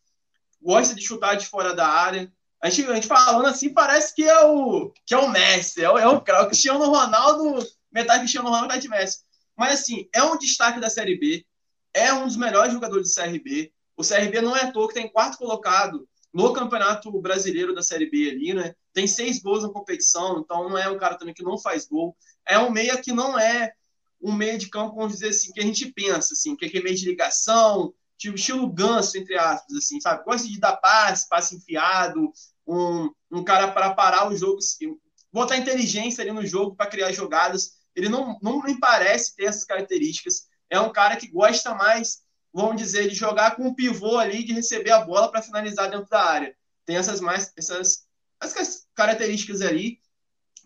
gosta 0.61 0.95
de 0.95 1.01
chutar 1.01 1.35
de 1.35 1.45
fora 1.45 1.73
da 1.73 1.87
área. 1.87 2.31
A 2.61 2.69
gente, 2.69 2.89
a 2.89 2.95
gente 2.95 3.07
falando 3.07 3.45
assim, 3.45 3.73
parece 3.73 4.13
que 4.13 4.23
é 4.23 4.45
o, 4.45 4.91
que 5.05 5.13
é 5.13 5.17
o 5.17 5.29
Messi, 5.29 5.83
é 5.83 5.89
o, 5.89 5.97
é 5.97 6.07
o, 6.07 6.21
Cristiano 6.47 6.85
Ronaldo, 6.85 7.65
metade 7.91 8.19
Cristiano 8.19 8.47
Ronaldo, 8.47 8.67
metade 8.67 8.87
Messi. 8.89 9.19
Mas, 9.55 9.81
assim, 9.81 10.09
é 10.13 10.23
um 10.23 10.37
destaque 10.37 10.79
da 10.79 10.89
Série 10.89 11.17
B, 11.17 11.45
é 11.93 12.13
um 12.13 12.25
dos 12.25 12.37
melhores 12.37 12.73
jogadores 12.73 13.09
do 13.09 13.21
CRB. 13.21 13.71
O 13.97 14.03
CRB 14.03 14.41
não 14.41 14.55
é 14.55 14.61
à 14.61 14.71
toa 14.71 14.87
que 14.87 14.93
tem 14.93 15.11
quarto 15.11 15.37
colocado 15.37 16.07
no 16.33 16.53
Campeonato 16.53 17.11
Brasileiro 17.21 17.73
da 17.73 17.81
Série 17.81 18.09
B 18.09 18.29
ali, 18.29 18.53
né? 18.53 18.73
Tem 18.93 19.07
seis 19.07 19.41
gols 19.41 19.63
na 19.63 19.69
competição, 19.69 20.39
então 20.39 20.69
não 20.69 20.77
é 20.77 20.89
um 20.89 20.97
cara 20.97 21.17
também 21.17 21.33
que 21.33 21.43
não 21.43 21.57
faz 21.57 21.87
gol 21.87 22.15
é 22.49 22.57
um 22.57 22.71
meia 22.71 22.97
que 22.97 23.13
não 23.13 23.37
é 23.37 23.71
um 24.19 24.33
meia 24.33 24.57
de 24.57 24.69
campo, 24.69 24.95
vamos 24.95 25.13
dizer 25.13 25.29
assim, 25.29 25.53
que 25.53 25.61
a 25.61 25.63
gente 25.63 25.93
pensa, 25.93 26.33
assim, 26.33 26.55
que 26.55 26.65
é 26.65 26.81
meio 26.81 26.95
de 26.95 27.05
ligação, 27.05 27.93
tipo 28.17 28.35
estilo 28.35 28.67
ganso, 28.67 29.17
entre 29.17 29.37
aspas, 29.37 29.77
assim, 29.77 30.01
sabe? 30.01 30.25
Gosta 30.25 30.47
de 30.47 30.59
dar 30.59 30.75
passe, 30.75 31.29
passe 31.29 31.55
enfiado, 31.55 32.33
um, 32.67 33.09
um 33.31 33.43
cara 33.43 33.71
para 33.71 33.93
parar 33.93 34.27
o 34.27 34.35
jogo, 34.35 34.57
assim, 34.57 34.97
botar 35.31 35.57
inteligência 35.57 36.23
ali 36.23 36.31
no 36.31 36.45
jogo 36.45 36.75
para 36.75 36.89
criar 36.89 37.11
jogadas. 37.13 37.77
Ele 37.95 38.09
não, 38.09 38.37
não 38.41 38.61
me 38.61 38.77
parece 38.79 39.35
ter 39.35 39.45
essas 39.45 39.63
características. 39.63 40.47
É 40.69 40.79
um 40.79 40.91
cara 40.91 41.15
que 41.15 41.27
gosta 41.27 41.73
mais, 41.73 42.21
vamos 42.53 42.77
dizer, 42.77 43.07
de 43.07 43.15
jogar 43.15 43.55
com 43.55 43.67
um 43.67 43.73
pivô 43.73 44.17
ali, 44.17 44.43
de 44.43 44.53
receber 44.53 44.91
a 44.91 45.01
bola 45.01 45.31
para 45.31 45.41
finalizar 45.41 45.89
dentro 45.89 46.09
da 46.09 46.23
área. 46.23 46.55
Tem 46.85 46.97
essas 46.97 47.19
mais 47.21 47.51
essas, 47.57 48.05
essas 48.41 48.87
características 48.93 49.61
ali. 49.61 49.99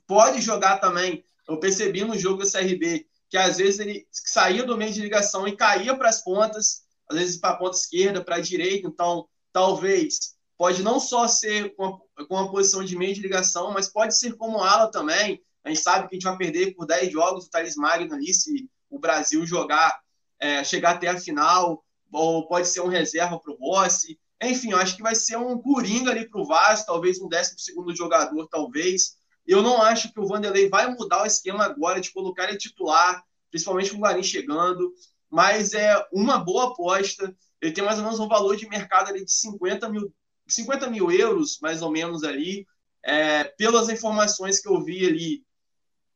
Pode 0.06 0.42
jogar 0.42 0.78
também 0.78 1.24
eu 1.48 1.60
percebi 1.60 2.04
no 2.04 2.18
jogo 2.18 2.44
do 2.44 2.52
CRB 2.52 3.08
que 3.30 3.38
às 3.38 3.58
vezes 3.58 3.80
ele 3.80 4.08
saía 4.12 4.64
do 4.64 4.78
meio 4.78 4.94
de 4.94 5.02
ligação 5.02 5.48
e 5.48 5.56
caía 5.56 5.96
para 5.96 6.10
as 6.10 6.24
pontas, 6.24 6.84
às 7.10 7.18
vezes 7.18 7.38
para 7.38 7.52
a 7.52 7.58
ponta 7.58 7.76
esquerda, 7.76 8.24
para 8.24 8.36
a 8.36 8.42
direita. 8.42 8.88
Então, 8.88 9.28
talvez 9.52 10.36
pode 10.56 10.84
não 10.84 11.00
só 11.00 11.28
ser 11.28 11.76
com 11.76 12.00
a, 12.18 12.28
com 12.28 12.38
a 12.38 12.50
posição 12.50 12.84
de 12.84 12.96
meio 12.96 13.14
de 13.14 13.22
ligação, 13.22 13.72
mas 13.72 13.90
pode 13.90 14.18
ser 14.18 14.36
como 14.38 14.62
ala 14.62 14.92
também. 14.92 15.42
A 15.64 15.70
gente 15.70 15.82
sabe 15.82 16.08
que 16.08 16.16
a 16.16 16.20
gente 16.20 16.26
vai 16.26 16.38
perder 16.38 16.76
por 16.76 16.86
10 16.86 17.12
jogos 17.12 17.46
o 17.46 17.50
Thales 17.50 17.76
Magno 17.76 18.14
ali, 18.14 18.34
se 18.34 18.70
o 18.96 19.00
Brasil 19.00 19.46
jogar, 19.46 20.00
é, 20.40 20.64
chegar 20.64 20.92
até 20.92 21.08
a 21.08 21.20
final, 21.20 21.84
ou 22.12 22.48
pode 22.48 22.68
ser 22.68 22.82
um 22.82 22.88
reserva 22.88 23.40
para 23.40 23.52
o 23.52 23.58
Rossi. 23.58 24.20
Enfim, 24.42 24.72
eu 24.72 24.78
acho 24.78 24.96
que 24.96 25.02
vai 25.02 25.16
ser 25.16 25.38
um 25.38 25.58
coringa 25.58 26.12
ali 26.12 26.30
para 26.30 26.40
o 26.40 26.46
Vasco, 26.46 26.86
talvez 26.86 27.20
um 27.20 27.28
décimo 27.28 27.60
segundo 27.60 27.96
jogador, 27.96 28.48
talvez. 28.48 29.16
Eu 29.48 29.62
não 29.62 29.82
acho 29.82 30.12
que 30.14 30.20
o 30.20 30.28
Vanderlei 30.28 30.70
vai 30.70 30.88
mudar 30.94 31.24
o 31.24 31.26
esquema 31.26 31.66
agora 31.66 32.00
de 32.00 32.12
colocar 32.12 32.48
ele 32.48 32.58
titular, 32.58 33.24
principalmente 33.50 33.92
com 33.92 33.98
o 33.98 34.02
Guarim 34.02 34.24
chegando, 34.24 34.94
mas 35.30 35.74
é 35.74 35.96
uma 36.12 36.38
boa 36.38 36.68
aposta. 36.68 37.36
Ele 37.62 37.72
tem 37.72 37.84
mais 37.84 37.98
ou 37.98 38.04
menos 38.04 38.20
um 38.20 38.28
valor 38.28 38.56
de 38.56 38.70
mercado 38.70 39.10
ali 39.10 39.26
de 39.26 39.32
50 39.32 39.90
mil, 39.90 40.14
50 40.48 40.90
mil 40.90 41.12
euros, 41.12 41.58
mais 41.62 41.82
ou 41.82 41.92
menos 41.92 42.24
ali. 42.24 42.68
É, 43.06 43.44
pelas 43.44 43.90
informações 43.90 44.62
que 44.62 44.70
eu 44.70 44.82
vi 44.84 45.06
ali, 45.06 45.44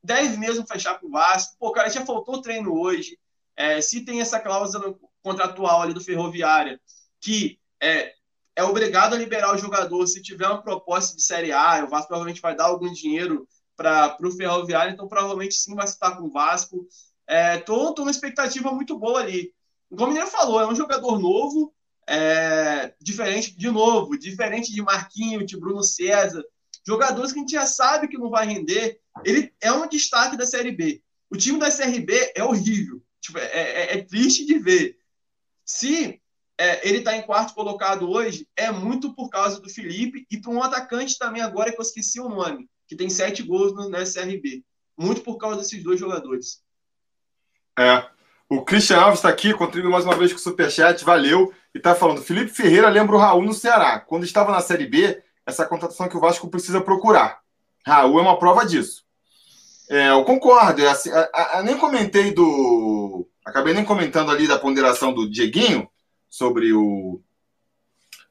deve 0.02 0.36
mesmo 0.36 0.66
fechar 0.66 0.98
com 0.98 1.06
o 1.06 1.10
Vasco. 1.10 1.56
Pô, 1.58 1.72
cara, 1.72 1.90
já 1.90 2.04
faltou 2.04 2.40
treino 2.40 2.72
hoje. 2.78 3.18
É, 3.56 3.80
se 3.80 4.04
tem 4.04 4.20
essa 4.20 4.38
cláusula 4.38 4.94
contratual 5.22 5.82
ali 5.82 5.92
do 5.92 6.00
Ferroviária, 6.00 6.80
que 7.20 7.58
é, 7.80 8.12
é 8.54 8.62
obrigado 8.62 9.14
a 9.14 9.18
liberar 9.18 9.54
o 9.54 9.58
jogador 9.58 10.06
se 10.06 10.22
tiver 10.22 10.46
uma 10.46 10.62
proposta 10.62 11.16
de 11.16 11.22
Série 11.22 11.52
A. 11.52 11.84
O 11.84 11.88
Vasco 11.88 12.08
provavelmente 12.08 12.40
vai 12.40 12.54
dar 12.54 12.66
algum 12.66 12.92
dinheiro 12.92 13.46
para 13.76 14.16
o 14.20 14.30
Ferroviário, 14.30 14.92
então 14.92 15.06
provavelmente 15.06 15.54
sim 15.54 15.74
vai 15.74 15.84
estar 15.84 16.16
com 16.16 16.24
o 16.24 16.30
Vasco. 16.30 16.86
É, 17.28 17.62
numa 17.68 18.10
expectativa 18.10 18.72
muito 18.72 18.98
boa 18.98 19.20
ali. 19.20 19.52
Como 19.90 20.04
o 20.04 20.08
Mineiro 20.08 20.28
falou, 20.28 20.60
é 20.60 20.66
um 20.66 20.74
jogador 20.74 21.18
novo, 21.18 21.72
é, 22.06 22.94
diferente, 23.00 23.56
de 23.56 23.70
novo, 23.70 24.18
diferente 24.18 24.72
de 24.72 24.82
Marquinho, 24.82 25.44
de 25.44 25.58
Bruno 25.58 25.82
César, 25.82 26.42
Jogadores 26.88 27.32
que 27.32 27.38
a 27.38 27.42
gente 27.42 27.52
já 27.52 27.66
sabe 27.66 28.08
que 28.08 28.16
não 28.16 28.30
vai 28.30 28.46
render. 28.46 28.98
Ele 29.22 29.52
é 29.60 29.70
um 29.70 29.86
destaque 29.86 30.38
da 30.38 30.46
Série 30.46 30.72
B. 30.72 31.02
O 31.28 31.36
time 31.36 31.58
da 31.58 31.70
CRB 31.70 32.32
é 32.34 32.42
horrível. 32.42 33.02
Tipo, 33.20 33.36
é, 33.36 33.44
é, 33.44 33.98
é 33.98 34.02
triste 34.02 34.46
de 34.46 34.58
ver. 34.58 34.96
Se 35.66 36.18
é, 36.56 36.88
ele 36.88 37.00
está 37.00 37.14
em 37.14 37.20
quarto 37.20 37.52
colocado 37.52 38.08
hoje, 38.08 38.48
é 38.56 38.72
muito 38.72 39.14
por 39.14 39.28
causa 39.28 39.60
do 39.60 39.68
Felipe 39.68 40.26
e 40.30 40.40
para 40.40 40.50
um 40.50 40.62
atacante 40.62 41.18
também 41.18 41.42
agora 41.42 41.70
que 41.70 41.78
eu 41.78 41.82
esqueci 41.82 42.18
o 42.20 42.28
nome, 42.30 42.66
que 42.86 42.96
tem 42.96 43.10
sete 43.10 43.42
gols 43.42 43.74
no, 43.74 43.90
na 43.90 44.00
SRB. 44.00 44.64
Muito 44.96 45.20
por 45.20 45.36
causa 45.36 45.58
desses 45.58 45.84
dois 45.84 46.00
jogadores. 46.00 46.62
É. 47.78 48.08
O 48.48 48.64
Christian 48.64 48.96
Alves 48.96 49.18
está 49.18 49.28
aqui, 49.28 49.52
contribuiu 49.52 49.92
mais 49.92 50.06
uma 50.06 50.16
vez 50.16 50.32
com 50.32 50.38
o 50.38 50.40
Superchat, 50.40 51.04
valeu. 51.04 51.52
E 51.74 51.76
está 51.76 51.94
falando: 51.94 52.22
Felipe 52.22 52.50
Ferreira 52.50 52.88
lembra 52.88 53.14
o 53.14 53.18
Raul 53.18 53.44
no 53.44 53.52
Ceará. 53.52 54.00
Quando 54.00 54.24
estava 54.24 54.50
na 54.50 54.62
Série 54.62 54.86
B, 54.86 55.22
essa 55.48 55.64
contratação 55.64 56.08
que 56.08 56.16
o 56.16 56.20
Vasco 56.20 56.48
precisa 56.50 56.78
procurar. 56.78 57.40
Raul 57.84 58.18
é 58.18 58.22
uma 58.22 58.38
prova 58.38 58.66
disso. 58.66 59.02
É, 59.88 60.10
eu 60.10 60.22
concordo. 60.22 60.82
É 60.82 60.88
assim, 60.88 61.10
nem 61.64 61.78
comentei 61.78 62.34
do. 62.34 63.26
Acabei 63.42 63.72
nem 63.72 63.82
comentando 63.82 64.30
ali 64.30 64.46
da 64.46 64.58
ponderação 64.58 65.14
do 65.14 65.28
Dieguinho 65.28 65.88
sobre 66.28 66.70
o, 66.74 67.22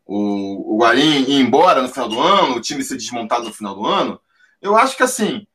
o, 0.06 0.76
o 0.76 0.78
Guarim 0.78 1.24
ir 1.24 1.42
embora 1.42 1.82
no 1.82 1.90
final 1.90 2.08
do 2.08 2.20
ano, 2.22 2.58
o 2.58 2.62
time 2.62 2.84
ser 2.84 2.98
desmontado 2.98 3.46
no 3.46 3.54
final 3.54 3.74
do 3.74 3.88
ano. 3.88 4.22
Eu 4.62 4.78
acho 4.78 4.96
que 4.96 5.04
assim. 5.04 5.48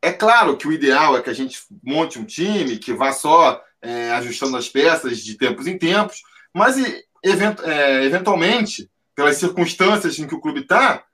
É 0.00 0.12
claro 0.12 0.56
que 0.56 0.68
o 0.68 0.72
ideal 0.72 1.16
é 1.16 1.20
que 1.20 1.28
a 1.28 1.34
gente 1.34 1.60
monte 1.82 2.18
um 2.18 2.24
time 2.24 2.78
que 2.78 2.94
vá 2.94 3.12
só 3.12 3.60
é, 3.82 4.12
ajustando 4.12 4.56
as 4.56 4.68
peças 4.68 5.18
de 5.18 5.34
tempos 5.34 5.66
em 5.66 5.76
tempos, 5.76 6.22
mas 6.54 6.76
event, 7.22 7.58
é, 7.64 8.04
eventualmente, 8.04 8.88
pelas 9.14 9.36
circunstâncias 9.36 10.18
em 10.18 10.26
que 10.26 10.34
o 10.34 10.40
clube 10.40 10.60
está, 10.60 11.04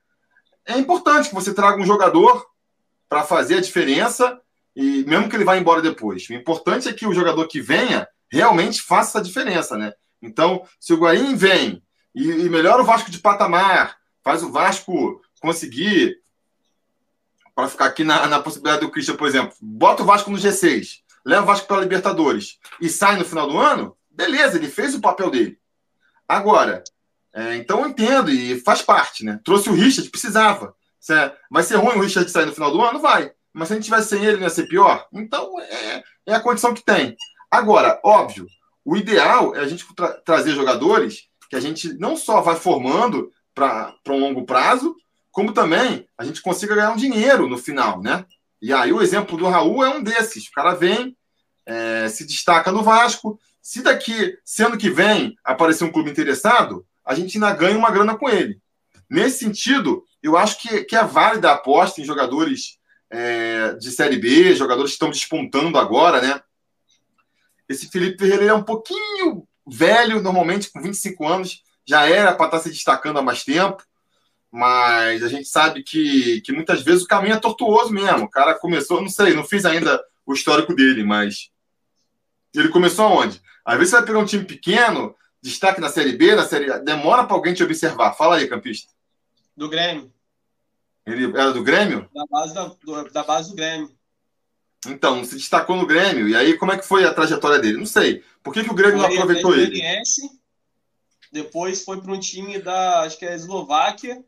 é 0.66 0.76
importante 0.78 1.28
que 1.28 1.34
você 1.34 1.54
traga 1.54 1.80
um 1.80 1.86
jogador 1.86 2.44
para 3.08 3.22
fazer 3.22 3.56
a 3.56 3.60
diferença 3.60 4.40
e 4.74 5.04
mesmo 5.04 5.28
que 5.28 5.36
ele 5.36 5.44
vá 5.44 5.56
embora 5.56 5.80
depois. 5.80 6.28
O 6.28 6.34
importante 6.34 6.88
é 6.88 6.92
que 6.92 7.06
o 7.06 7.14
jogador 7.14 7.46
que 7.46 7.60
venha 7.60 8.06
realmente 8.30 8.82
faça 8.82 9.18
a 9.18 9.22
diferença, 9.22 9.78
né? 9.78 9.92
Então, 10.20 10.66
se 10.80 10.92
o 10.92 10.98
Guaim 10.98 11.36
vem 11.36 11.82
e, 12.14 12.28
e 12.30 12.48
melhora 12.48 12.82
o 12.82 12.84
Vasco 12.84 13.10
de 13.10 13.18
patamar, 13.18 13.96
faz 14.22 14.42
o 14.42 14.50
Vasco 14.50 15.22
conseguir 15.40 16.18
para 17.54 17.68
ficar 17.68 17.86
aqui 17.86 18.04
na, 18.04 18.26
na 18.26 18.40
possibilidade 18.40 18.84
do 18.84 18.90
Christian, 18.90 19.16
por 19.16 19.26
exemplo, 19.26 19.54
bota 19.62 20.02
o 20.02 20.06
Vasco 20.06 20.30
no 20.30 20.36
G6, 20.36 20.98
leva 21.24 21.42
o 21.42 21.46
Vasco 21.46 21.66
para 21.66 21.78
a 21.78 21.80
Libertadores 21.80 22.58
e 22.78 22.88
sai 22.90 23.16
no 23.16 23.24
final 23.24 23.48
do 23.48 23.58
ano, 23.58 23.96
beleza, 24.10 24.58
ele 24.58 24.68
fez 24.68 24.94
o 24.94 25.00
papel 25.00 25.30
dele. 25.30 25.58
Agora, 26.28 26.84
é, 27.36 27.54
então 27.56 27.82
eu 27.82 27.90
entendo 27.90 28.30
e 28.30 28.58
faz 28.60 28.80
parte, 28.80 29.22
né? 29.22 29.38
Trouxe 29.44 29.68
o 29.68 29.74
Richard, 29.74 30.08
precisava. 30.08 30.74
Vai 31.50 31.62
ser 31.62 31.76
ruim 31.76 31.96
o 31.96 32.00
Richard 32.00 32.30
sair 32.30 32.46
no 32.46 32.54
final 32.54 32.72
do 32.72 32.80
ano? 32.80 32.98
Vai. 32.98 33.30
Mas 33.52 33.68
se 33.68 33.74
a 33.74 33.76
gente 33.76 33.84
tivesse 33.84 34.08
sem 34.08 34.24
ele, 34.24 34.38
não 34.38 34.44
ia 34.44 34.50
ser 34.50 34.66
pior? 34.66 35.06
Então 35.12 35.60
é, 35.60 36.02
é 36.24 36.34
a 36.34 36.40
condição 36.40 36.72
que 36.72 36.82
tem. 36.82 37.14
Agora, 37.50 38.00
óbvio, 38.02 38.46
o 38.82 38.96
ideal 38.96 39.54
é 39.54 39.60
a 39.60 39.68
gente 39.68 39.84
tra 39.94 40.14
trazer 40.14 40.54
jogadores 40.54 41.28
que 41.50 41.56
a 41.56 41.60
gente 41.60 41.92
não 41.98 42.16
só 42.16 42.40
vai 42.40 42.56
formando 42.56 43.30
para 43.54 43.94
um 44.08 44.18
longo 44.18 44.46
prazo, 44.46 44.96
como 45.30 45.52
também 45.52 46.08
a 46.16 46.24
gente 46.24 46.40
consiga 46.40 46.74
ganhar 46.74 46.92
um 46.92 46.96
dinheiro 46.96 47.46
no 47.46 47.58
final, 47.58 48.00
né? 48.00 48.24
E 48.62 48.72
aí 48.72 48.94
o 48.94 49.02
exemplo 49.02 49.36
do 49.36 49.46
Raul 49.46 49.84
é 49.84 49.90
um 49.90 50.02
desses. 50.02 50.46
O 50.46 50.52
cara 50.52 50.74
vem, 50.74 51.14
é, 51.66 52.08
se 52.08 52.26
destaca 52.26 52.72
no 52.72 52.82
Vasco. 52.82 53.38
Se 53.60 53.82
daqui, 53.82 54.38
sendo 54.42 54.78
que 54.78 54.88
vem, 54.88 55.36
aparecer 55.44 55.84
um 55.84 55.92
clube 55.92 56.10
interessado, 56.10 56.86
a 57.06 57.14
gente 57.14 57.36
ainda 57.36 57.52
ganha 57.52 57.78
uma 57.78 57.90
grana 57.90 58.16
com 58.16 58.28
ele. 58.28 58.60
Nesse 59.08 59.38
sentido, 59.38 60.04
eu 60.22 60.36
acho 60.36 60.60
que, 60.60 60.84
que 60.84 60.96
é 60.96 61.04
válida 61.04 61.50
a 61.50 61.54
aposta 61.54 62.00
em 62.00 62.04
jogadores 62.04 62.78
é, 63.08 63.74
de 63.74 63.90
Série 63.92 64.18
B, 64.18 64.54
jogadores 64.54 64.90
que 64.90 64.96
estão 64.96 65.10
despontando 65.10 65.78
agora, 65.78 66.20
né? 66.20 66.40
Esse 67.68 67.88
Felipe 67.88 68.18
Ferreira 68.18 68.46
é 68.46 68.54
um 68.54 68.62
pouquinho 68.62 69.46
velho, 69.66 70.20
normalmente 70.20 70.70
com 70.70 70.82
25 70.82 71.26
anos, 71.26 71.62
já 71.86 72.08
era 72.08 72.34
para 72.34 72.46
estar 72.46 72.58
tá 72.58 72.62
se 72.62 72.70
destacando 72.70 73.18
há 73.18 73.22
mais 73.22 73.44
tempo 73.44 73.82
mas 74.56 75.22
a 75.22 75.28
gente 75.28 75.46
sabe 75.46 75.82
que, 75.82 76.40
que 76.40 76.50
muitas 76.50 76.82
vezes 76.82 77.02
o 77.02 77.06
caminho 77.06 77.34
é 77.34 77.38
tortuoso 77.38 77.92
mesmo. 77.92 78.24
O 78.24 78.30
cara 78.30 78.54
começou, 78.54 79.02
não 79.02 79.08
sei, 79.10 79.34
não 79.34 79.44
fiz 79.44 79.66
ainda 79.66 80.02
o 80.24 80.32
histórico 80.32 80.74
dele, 80.74 81.04
mas 81.04 81.50
ele 82.54 82.70
começou 82.70 83.04
aonde? 83.04 83.38
Às 83.62 83.76
vezes 83.76 83.90
você 83.90 83.96
vai 83.96 84.06
pegar 84.06 84.18
um 84.18 84.24
time 84.24 84.44
pequeno, 84.44 85.14
destaque 85.46 85.80
na 85.80 85.88
Série 85.88 86.12
B, 86.12 86.34
na 86.34 86.44
Série 86.44 86.70
A, 86.70 86.78
demora 86.78 87.24
para 87.24 87.36
alguém 87.36 87.54
te 87.54 87.62
observar. 87.62 88.14
Fala 88.14 88.36
aí, 88.36 88.48
campista. 88.48 88.92
Do 89.56 89.68
Grêmio. 89.68 90.12
Ele 91.06 91.24
era 91.26 91.52
do 91.52 91.62
Grêmio? 91.62 92.08
Da 92.12 92.24
base, 92.26 92.54
da, 92.54 92.64
do, 92.64 93.10
da 93.10 93.22
base 93.22 93.50
do 93.50 93.56
Grêmio. 93.56 93.94
Então, 94.86 95.24
se 95.24 95.36
destacou 95.36 95.76
no 95.76 95.86
Grêmio. 95.86 96.28
E 96.28 96.36
aí, 96.36 96.56
como 96.56 96.72
é 96.72 96.78
que 96.78 96.86
foi 96.86 97.04
a 97.04 97.14
trajetória 97.14 97.58
dele? 97.58 97.78
Não 97.78 97.86
sei. 97.86 98.24
Por 98.42 98.52
que, 98.52 98.64
que 98.64 98.70
o 98.70 98.74
Grêmio 98.74 98.98
não 98.98 99.06
aproveitou 99.06 99.54
ele? 99.54 99.82
Depois 101.32 101.84
foi 101.84 102.00
para 102.00 102.12
um 102.12 102.20
time 102.20 102.58
da, 102.58 103.02
acho 103.02 103.18
que 103.18 103.26
é 103.26 103.34
Eslováquia, 103.34 104.24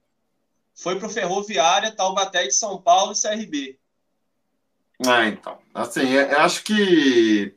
foi 0.74 0.98
para 0.98 1.06
o 1.06 1.10
Ferroviária, 1.10 1.94
Taubaté 1.94 2.46
de 2.46 2.54
São 2.54 2.80
Paulo 2.80 3.12
e 3.12 3.20
CRB. 3.20 3.78
Ah, 5.06 5.26
então. 5.26 5.58
Assim, 5.72 6.08
eu 6.10 6.20
é, 6.20 6.34
acho 6.36 6.64
que 6.64 7.54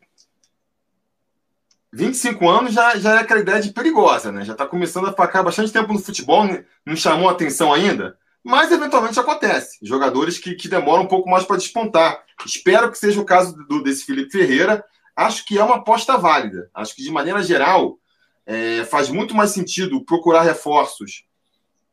25 1.94 2.50
anos 2.50 2.74
já, 2.74 2.96
já 2.98 3.16
é 3.16 3.18
aquela 3.20 3.42
ideia 3.42 3.62
de 3.62 3.74
perigosa, 3.74 4.32
né? 4.32 4.46
Já 4.46 4.54
está 4.54 4.66
começando 4.66 5.08
a 5.08 5.12
ficar 5.12 5.44
bastante 5.44 5.72
tempo 5.72 5.92
no 5.92 6.00
futebol, 6.00 6.46
né? 6.46 6.64
não 6.86 6.96
chamou 6.96 7.30
atenção 7.30 7.74
ainda, 7.74 8.18
mas 8.44 8.72
eventualmente 8.72 9.20
acontece. 9.20 9.78
Jogadores 9.82 10.38
que, 10.38 10.56
que 10.56 10.70
demoram 10.70 11.04
um 11.04 11.08
pouco 11.08 11.30
mais 11.30 11.44
para 11.44 11.58
despontar. 11.58 12.24
Espero 12.46 12.90
que 12.90 12.98
seja 12.98 13.20
o 13.20 13.26
caso 13.26 13.56
do, 13.68 13.84
desse 13.84 14.06
Felipe 14.06 14.32
Ferreira. 14.32 14.84
Acho 15.16 15.46
que 15.46 15.60
é 15.60 15.64
uma 15.64 15.76
aposta 15.76 16.18
válida. 16.18 16.70
Acho 16.74 16.96
que, 16.96 17.04
de 17.04 17.12
maneira 17.12 17.44
geral, 17.44 18.00
é, 18.46 18.86
faz 18.86 19.10
muito 19.10 19.36
mais 19.36 19.52
sentido 19.52 20.04
procurar 20.06 20.44
reforços 20.44 21.26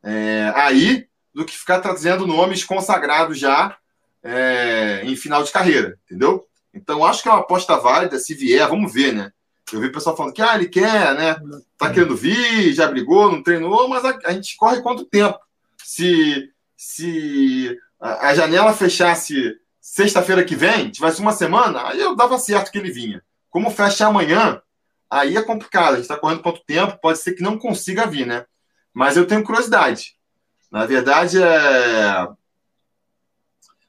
é, 0.02 0.52
aí 0.54 1.08
do 1.34 1.44
que 1.44 1.58
ficar 1.58 1.80
trazendo 1.80 2.26
nomes 2.26 2.64
consagrados 2.64 3.38
já 3.38 3.76
é, 4.22 5.02
em 5.04 5.16
final 5.16 5.42
de 5.42 5.52
carreira, 5.52 5.98
entendeu? 6.04 6.46
Então, 6.72 7.04
acho 7.04 7.22
que 7.22 7.28
é 7.28 7.32
uma 7.32 7.40
aposta 7.40 7.76
válida, 7.76 8.18
se 8.18 8.34
vier, 8.34 8.66
vamos 8.68 8.92
ver, 8.92 9.12
né? 9.12 9.32
Eu 9.72 9.80
vi 9.80 9.88
o 9.88 9.92
pessoal 9.92 10.16
falando 10.16 10.32
que 10.32 10.42
ah, 10.42 10.54
ele 10.54 10.68
quer, 10.68 11.14
né? 11.14 11.36
Tá 11.76 11.90
querendo 11.92 12.16
vir, 12.16 12.72
já 12.72 12.86
brigou, 12.86 13.30
não 13.30 13.42
treinou, 13.42 13.88
mas 13.88 14.04
a, 14.04 14.18
a 14.24 14.32
gente 14.32 14.56
corre 14.56 14.80
quanto 14.80 15.04
tempo? 15.04 15.38
Se, 15.84 16.50
se 16.76 17.78
a, 18.00 18.28
a 18.28 18.34
janela 18.34 18.72
fechasse 18.72 19.56
sexta-feira 19.80 20.44
que 20.44 20.54
vem, 20.54 20.90
tivesse 20.90 21.20
uma 21.20 21.32
semana, 21.32 21.88
aí 21.88 22.00
eu 22.00 22.14
dava 22.14 22.38
certo 22.38 22.70
que 22.70 22.78
ele 22.78 22.90
vinha. 22.90 23.22
Como 23.50 23.70
fecha 23.70 24.06
amanhã, 24.06 24.60
aí 25.10 25.36
é 25.36 25.42
complicado. 25.42 25.92
A 25.92 25.96
gente 25.96 26.02
está 26.02 26.16
correndo 26.16 26.42
quanto 26.42 26.64
tempo, 26.64 26.98
pode 27.00 27.18
ser 27.18 27.32
que 27.32 27.42
não 27.42 27.58
consiga 27.58 28.06
vir, 28.06 28.26
né? 28.26 28.44
Mas 28.92 29.16
eu 29.16 29.26
tenho 29.26 29.44
curiosidade. 29.44 30.14
Na 30.70 30.86
verdade, 30.86 31.42
é... 31.42 32.28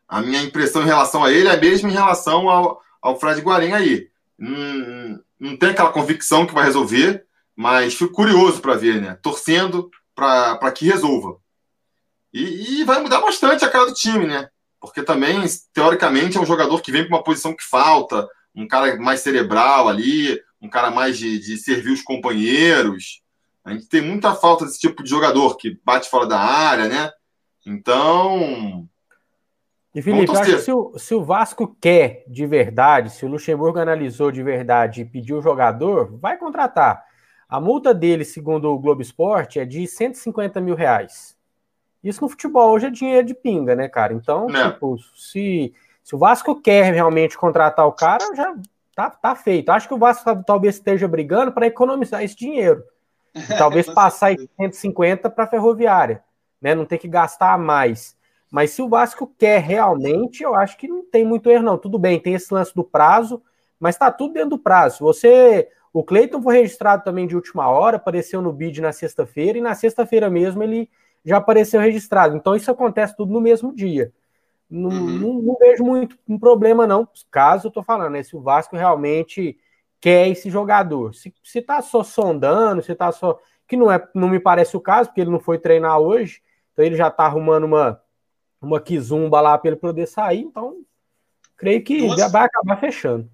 a 0.08 0.22
minha 0.22 0.42
impressão 0.42 0.82
em 0.82 0.88
relação 0.88 1.24
a 1.24 1.32
ele 1.32 1.50
é 1.50 1.60
mesmo 1.60 1.90
em 1.90 1.94
relação 1.94 2.50
ao, 2.50 2.82
ao 3.02 3.20
Fred 3.20 3.42
Guarim 3.42 3.74
aí. 3.74 4.10
Não, 4.38 5.22
não 5.40 5.56
tem 5.56 5.70
aquela 5.70 5.92
convicção 5.92 6.46
que 6.46 6.54
vai 6.54 6.66
resolver, 6.66 7.26
mas 7.56 7.94
fico 7.94 8.14
curioso 8.14 8.62
para 8.62 8.76
ver, 8.76 9.02
né? 9.02 9.18
Torcendo 9.22 9.90
para 10.14 10.72
que 10.72 10.86
resolva. 10.86 11.38
E, 12.34 12.82
e, 12.82 12.84
vai 12.84 13.02
mudar 13.02 13.22
bastante 13.22 13.66
a 13.66 13.70
cara 13.70 13.86
do 13.86 13.94
time, 13.94 14.28
né? 14.28 14.50
Porque 14.80 15.02
também, 15.02 15.42
teoricamente, 15.74 16.38
é 16.38 16.42
um 16.42 16.46
jogador 16.46 16.82
que 16.82 16.92
vem 16.92 17.08
para 17.08 17.16
uma 17.16 17.24
posição 17.24 17.56
que 17.56 17.64
falta, 17.64 18.28
um 18.56 18.68
cara 18.68 18.98
mais 18.98 19.22
cerebral 19.22 19.88
ali, 19.88 20.40
um 20.62 20.70
cara 20.70 20.92
mais 20.92 21.18
de, 21.18 21.40
de 21.40 21.58
servir 21.58 21.92
os 21.92 22.02
companheiros. 22.02 23.22
A 23.64 23.72
gente 23.72 23.88
tem 23.88 24.02
muita 24.02 24.36
falta 24.36 24.66
desse 24.66 24.80
tipo 24.80 25.04
de 25.04 25.10
jogador 25.10 25.58
que 25.58 25.80
bate 25.84 26.10
fora 26.10 26.26
da 26.28 26.40
área, 26.40 26.88
né? 26.88 27.12
Então. 27.66 28.88
E 29.94 30.02
Felipe, 30.02 30.32
acho 30.32 30.52
que 30.52 30.60
se 30.60 30.72
o, 30.72 30.94
se 30.98 31.16
o 31.16 31.24
Vasco 31.24 31.76
quer 31.82 32.24
de 32.28 32.46
verdade, 32.46 33.10
se 33.10 33.26
o 33.26 33.30
Luxemburgo 33.30 33.80
analisou 33.80 34.32
de 34.32 34.44
verdade 34.44 35.02
e 35.02 35.06
pediu 35.06 35.40
o 35.40 35.42
jogador, 35.42 36.18
vai 36.20 36.38
contratar. 36.38 37.04
A 37.48 37.60
multa 37.60 37.94
dele, 37.94 38.24
segundo 38.24 38.72
o 38.72 38.78
Globo 38.78 39.02
Esporte, 39.02 39.60
é 39.60 39.66
de 39.66 39.88
150 39.88 40.62
mil 40.62 40.76
reais. 40.76 41.36
Isso 42.04 42.22
no 42.22 42.30
futebol 42.30 42.72
hoje 42.72 42.86
é 42.86 42.92
dinheiro 42.92 43.26
de 43.26 43.34
pinga, 43.34 43.76
né, 43.76 43.90
cara? 43.90 44.14
Então, 44.14 44.48
é. 44.56 44.72
tipo, 44.72 44.98
se, 45.16 45.74
se 46.04 46.16
o 46.16 46.20
Vasco 46.20 46.62
quer 46.62 46.94
realmente 46.94 47.36
contratar 47.36 47.88
o 47.88 47.92
cara, 47.92 48.24
já 48.36 48.56
tá, 48.96 49.10
tá 49.10 49.36
feito. 49.36 49.70
Acho 49.70 49.88
que 49.88 49.94
o 49.94 49.98
Vasco 49.98 50.44
talvez 50.44 50.76
esteja 50.76 51.08
brigando 51.08 51.52
para 51.52 51.66
economizar 51.66 52.24
esse 52.24 52.36
dinheiro. 52.36 52.84
E 53.36 53.58
talvez 53.58 53.86
passar 53.86 54.34
150 54.60 55.30
para 55.30 55.44
a 55.44 55.48
ferroviária, 55.48 56.24
né? 56.60 56.74
Não 56.74 56.84
ter 56.84 56.98
que 56.98 57.08
gastar 57.08 57.58
mais. 57.60 58.18
Mas 58.50 58.72
se 58.72 58.82
o 58.82 58.90
Vasco 58.90 59.32
quer 59.38 59.62
realmente, 59.62 60.44
eu 60.44 60.56
acho 60.56 60.78
que 60.78 60.88
não 60.88 61.04
tem 61.04 61.24
muito 61.24 61.50
erro, 61.50 61.64
não. 61.64 61.78
Tudo 61.78 62.00
bem, 62.00 62.20
tem 62.20 62.34
esse 62.34 62.54
lance 62.54 62.74
do 62.74 62.84
prazo, 62.84 63.42
mas 63.80 63.96
está 63.96 64.12
tudo 64.12 64.34
dentro 64.34 64.52
do 64.52 64.60
prazo. 64.60 65.04
Você. 65.04 65.70
O 65.92 66.04
Cleiton 66.04 66.40
foi 66.40 66.58
registrado 66.58 67.04
também 67.04 67.26
de 67.26 67.36
última 67.36 67.68
hora, 67.68 67.98
apareceu 67.98 68.44
no 68.44 68.54
bid 68.54 68.80
na 68.80 68.92
sexta-feira, 68.92 69.58
e 69.58 69.62
na 69.62 69.74
sexta-feira 69.74 70.30
mesmo 70.30 70.62
ele 70.62 70.88
já 71.26 71.38
apareceu 71.38 71.82
registrado. 71.82 72.36
Então 72.36 72.56
isso 72.56 72.70
acontece 72.70 73.16
tudo 73.18 73.34
no 73.34 73.42
mesmo 73.42 73.74
dia. 73.74 74.14
Não, 74.70 74.90
uhum. 74.90 75.20
não, 75.20 75.34
não 75.42 75.58
vejo 75.58 75.84
muito 75.84 76.16
um 76.28 76.38
problema, 76.38 76.86
não. 76.86 77.08
Caso 77.32 77.68
eu 77.68 77.72
tô 77.72 77.82
falando, 77.82 78.12
né? 78.12 78.22
Se 78.22 78.36
o 78.36 78.42
Vasco 78.42 78.76
realmente 78.76 79.58
quer 80.00 80.28
esse 80.28 80.50
jogador. 80.50 81.14
Se, 81.16 81.34
se 81.44 81.62
tá 81.62 81.82
só 81.82 82.04
sondando, 82.04 82.82
se 82.82 82.94
tá 82.94 83.12
só. 83.12 83.40
Que 83.68 83.76
não, 83.76 83.92
é, 83.92 84.08
não 84.14 84.30
me 84.30 84.40
parece 84.40 84.78
o 84.78 84.82
caso, 84.82 85.10
porque 85.10 85.22
ele 85.22 85.32
não 85.32 85.40
foi 85.40 85.58
treinar 85.60 86.00
hoje, 86.00 86.42
então 86.74 86.84
ele 86.84 86.96
já 86.96 87.12
tá 87.12 87.26
arrumando 87.26 87.66
uma, 87.66 88.02
uma 88.62 88.82
quizumba 88.82 89.42
lá 89.42 89.58
para 89.58 89.72
ele 89.72 89.80
poder 89.80 90.08
sair, 90.08 90.42
então 90.42 90.86
creio 91.56 91.84
que 91.84 92.00
duas, 92.00 92.20
já 92.20 92.28
vai 92.28 92.46
acabar 92.46 92.80
fechando. 92.80 93.30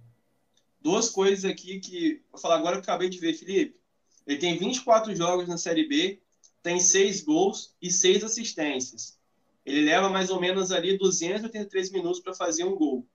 Duas 0.81 1.09
coisas 1.09 1.45
aqui 1.45 1.79
que. 1.79 2.21
Vou 2.31 2.39
falar 2.39 2.55
agora 2.55 2.73
que 2.73 2.89
eu 2.89 2.93
acabei 2.93 3.09
de 3.09 3.19
ver, 3.19 3.33
Felipe. 3.33 3.79
Ele 4.25 4.39
tem 4.39 4.57
24 4.57 5.15
jogos 5.15 5.47
na 5.47 5.57
Série 5.57 5.87
B, 5.87 6.21
tem 6.61 6.79
6 6.79 7.21
gols 7.21 7.75
e 7.81 7.91
6 7.91 8.23
assistências. 8.23 9.19
Ele 9.65 9.81
leva 9.81 10.09
mais 10.09 10.29
ou 10.29 10.39
menos 10.39 10.71
ali 10.71 10.97
283 10.97 11.91
minutos 11.91 12.19
para 12.19 12.33
fazer 12.33 12.63
um 12.63 12.75
gol. 12.75 13.07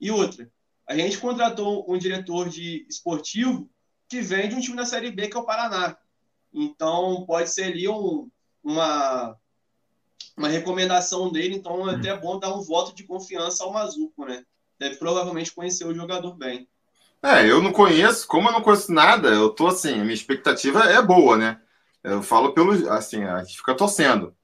E 0.00 0.10
outra, 0.10 0.50
a 0.86 0.94
gente 0.96 1.18
contratou 1.18 1.84
um 1.88 1.96
diretor 1.96 2.48
de 2.48 2.86
esportivo 2.88 3.70
que 4.08 4.20
vem 4.20 4.48
de 4.48 4.54
um 4.54 4.60
time 4.60 4.76
da 4.76 4.84
Série 4.84 5.10
B, 5.10 5.28
que 5.28 5.36
é 5.36 5.40
o 5.40 5.46
Paraná. 5.46 5.96
Então, 6.52 7.24
pode 7.26 7.50
ser 7.50 7.64
ali 7.64 7.88
um, 7.88 8.30
uma, 8.62 9.36
uma 10.36 10.48
recomendação 10.48 11.30
dele. 11.30 11.56
Então, 11.56 11.88
é 11.88 11.94
até 11.94 12.16
bom 12.16 12.38
dar 12.38 12.54
um 12.54 12.62
voto 12.62 12.94
de 12.94 13.04
confiança 13.04 13.64
ao 13.64 13.72
Mazuco, 13.72 14.24
né? 14.24 14.44
Deve 14.78 14.96
provavelmente 14.96 15.52
conhecer 15.52 15.86
o 15.86 15.94
jogador 15.94 16.34
bem. 16.34 16.68
É, 17.22 17.50
eu 17.50 17.62
não 17.62 17.72
conheço, 17.72 18.26
como 18.26 18.48
eu 18.48 18.52
não 18.52 18.60
conheço 18.60 18.92
nada, 18.92 19.28
eu 19.28 19.48
tô 19.48 19.66
assim, 19.66 19.94
a 19.94 20.04
minha 20.04 20.12
expectativa 20.12 20.84
é 20.84 21.00
boa, 21.00 21.36
né? 21.36 21.58
Eu 22.02 22.22
falo 22.22 22.52
pelo, 22.52 22.72
assim, 22.90 23.24
a 23.24 23.42
gente 23.42 23.56
fica 23.56 23.74
torcendo. 23.74 24.34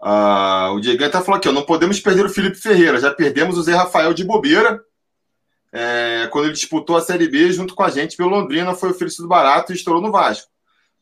Uh, 0.00 0.72
o 0.74 0.80
Diego 0.80 1.04
até 1.04 1.20
falou 1.20 1.36
aqui, 1.36 1.48
ó, 1.48 1.52
não 1.52 1.66
podemos 1.66 2.00
perder 2.00 2.24
o 2.24 2.30
Felipe 2.30 2.56
Ferreira, 2.56 2.98
já 2.98 3.12
perdemos 3.12 3.58
o 3.58 3.62
Zé 3.62 3.74
Rafael 3.74 4.14
de 4.14 4.24
bobeira, 4.24 4.82
é, 5.76 6.28
quando 6.30 6.44
ele 6.44 6.54
disputou 6.54 6.96
a 6.96 7.00
Série 7.00 7.28
B 7.28 7.52
junto 7.52 7.74
com 7.74 7.82
a 7.82 7.90
gente 7.90 8.16
pelo 8.16 8.30
Londrina, 8.30 8.74
foi 8.74 8.90
oferecido 8.90 9.26
barato 9.26 9.72
e 9.72 9.74
estourou 9.74 10.00
no 10.00 10.12
Vasco. 10.12 10.48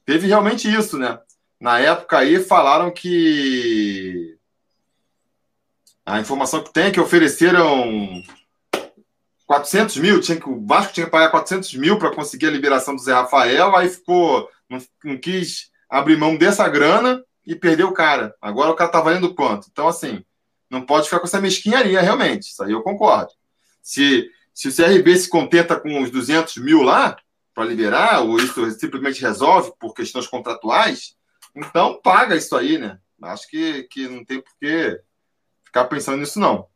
Teve 0.05 0.27
realmente 0.27 0.67
isso, 0.67 0.99
né? 0.99 1.21
Na 1.63 1.79
época 1.79 2.19
aí 2.19 2.43
falaram 2.43 2.91
que 2.91 4.37
a 6.05 6.19
informação 6.19 6.61
que 6.61 6.73
tem 6.73 6.87
é 6.87 6.91
que 6.91 6.99
ofereceram 6.99 8.21
400 9.47 9.97
mil, 9.99 10.21
tinha 10.21 10.41
que, 10.41 10.49
o 10.51 10.67
Vasco 10.67 10.93
tinha 10.93 11.07
que 11.07 11.13
pagar 11.13 11.31
400 11.31 11.75
mil 11.75 12.01
para 12.01 12.13
conseguir 12.13 12.49
a 12.49 12.51
liberação 12.51 12.97
do 12.97 13.01
Zé 13.01 13.13
Rafael, 13.13 13.77
aí 13.77 13.89
ficou, 13.89 14.49
não, 14.69 14.83
não, 15.05 15.17
quis 15.17 15.71
abrir 15.89 16.17
mão 16.17 16.37
dessa 16.37 16.69
grana 16.69 17.25
e 17.47 17.55
perdeu 17.55 17.91
o 17.91 17.95
cara. 17.95 18.35
Agora 18.43 18.73
o 18.73 18.75
cara 18.75 18.91
tá 18.91 19.01
valendo 19.01 19.33
quanto? 19.33 19.69
Então, 19.71 19.87
assim, 19.87 20.25
não 20.69 20.85
pode 20.85 21.05
ficar 21.05 21.21
com 21.21 21.27
essa 21.27 21.41
mesquinharia, 21.41 22.01
realmente. 22.01 22.51
Isso 22.51 22.65
aí 22.65 22.73
eu 22.73 22.83
concordo. 22.83 23.31
Se 23.81 24.29
se 24.53 24.67
o 24.67 24.75
CRB 24.75 25.17
se 25.17 25.29
contenta 25.29 25.79
com 25.79 26.03
os 26.03 26.11
200 26.11 26.57
mil 26.57 26.83
lá 26.83 27.17
para 27.55 27.65
liberar, 27.65 28.21
ou 28.23 28.37
isso 28.39 28.69
simplesmente 28.73 29.23
resolve 29.23 29.73
por 29.79 29.95
questões 29.95 30.27
contratuais, 30.27 31.15
então 31.55 32.01
paga 32.03 32.37
isso 32.37 32.57
aí, 32.57 32.79
né? 32.79 32.99
Acho 33.23 33.49
que, 33.49 33.85
que 33.85 34.09
não 34.09 34.25
tem 34.25 34.41
por 34.41 34.53
que 34.61 35.01
ficar 35.65 35.85
pensando 35.85 36.19
nisso, 36.19 36.41
não. 36.41 36.67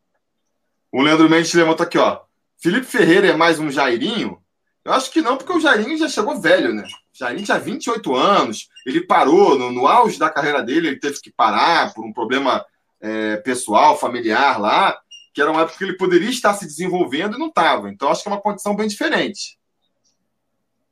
O 0.93 1.03
Leandro 1.03 1.29
Mendes 1.29 1.53
levanta 1.55 1.83
aqui, 1.83 1.99
ó. 1.99 2.23
Felipe 2.59 2.87
Ferreira 2.87 3.29
é 3.29 3.37
mais 3.37 3.59
um 3.59 3.71
Jairinho? 3.71 4.43
Eu 4.85 4.93
acho 4.93 5.11
que 5.11 5.21
não, 5.21 5.37
porque 5.37 5.53
o 5.53 5.61
Jairinho 5.61 5.99
já 5.99 6.09
chegou 6.09 6.41
velho, 6.41 6.73
né? 6.73 6.85
O 6.85 7.19
Jairinho 7.19 7.45
tinha 7.45 7.59
28 7.59 8.15
anos, 8.15 8.69
ele 8.87 9.05
parou 9.05 9.59
no, 9.59 9.73
no 9.73 9.87
auge 9.87 10.19
da 10.19 10.31
carreira 10.31 10.63
dele, 10.63 10.89
ele 10.89 11.01
teve 11.01 11.21
que 11.21 11.33
parar 11.33 11.93
por 11.93 12.05
um 12.05 12.13
problema 12.13 12.65
é, 13.01 13.37
pessoal, 13.39 13.99
familiar 13.99 14.61
lá 14.61 14.97
que 15.37 15.43
era 15.43 15.53
uma 15.53 15.61
época 15.61 15.77
que 15.77 15.85
ele 15.85 15.99
poderia 15.99 16.31
estar 16.31 16.55
se 16.55 16.65
desenvolvendo 16.65 17.37
e 17.37 17.39
não 17.39 17.49
estava. 17.49 17.91
Então, 17.91 18.09
acho 18.09 18.23
que 18.23 18.29
é 18.31 18.33
uma 18.33 18.41
condição 18.41 18.75
bem 18.75 18.89
diferente. 18.89 19.59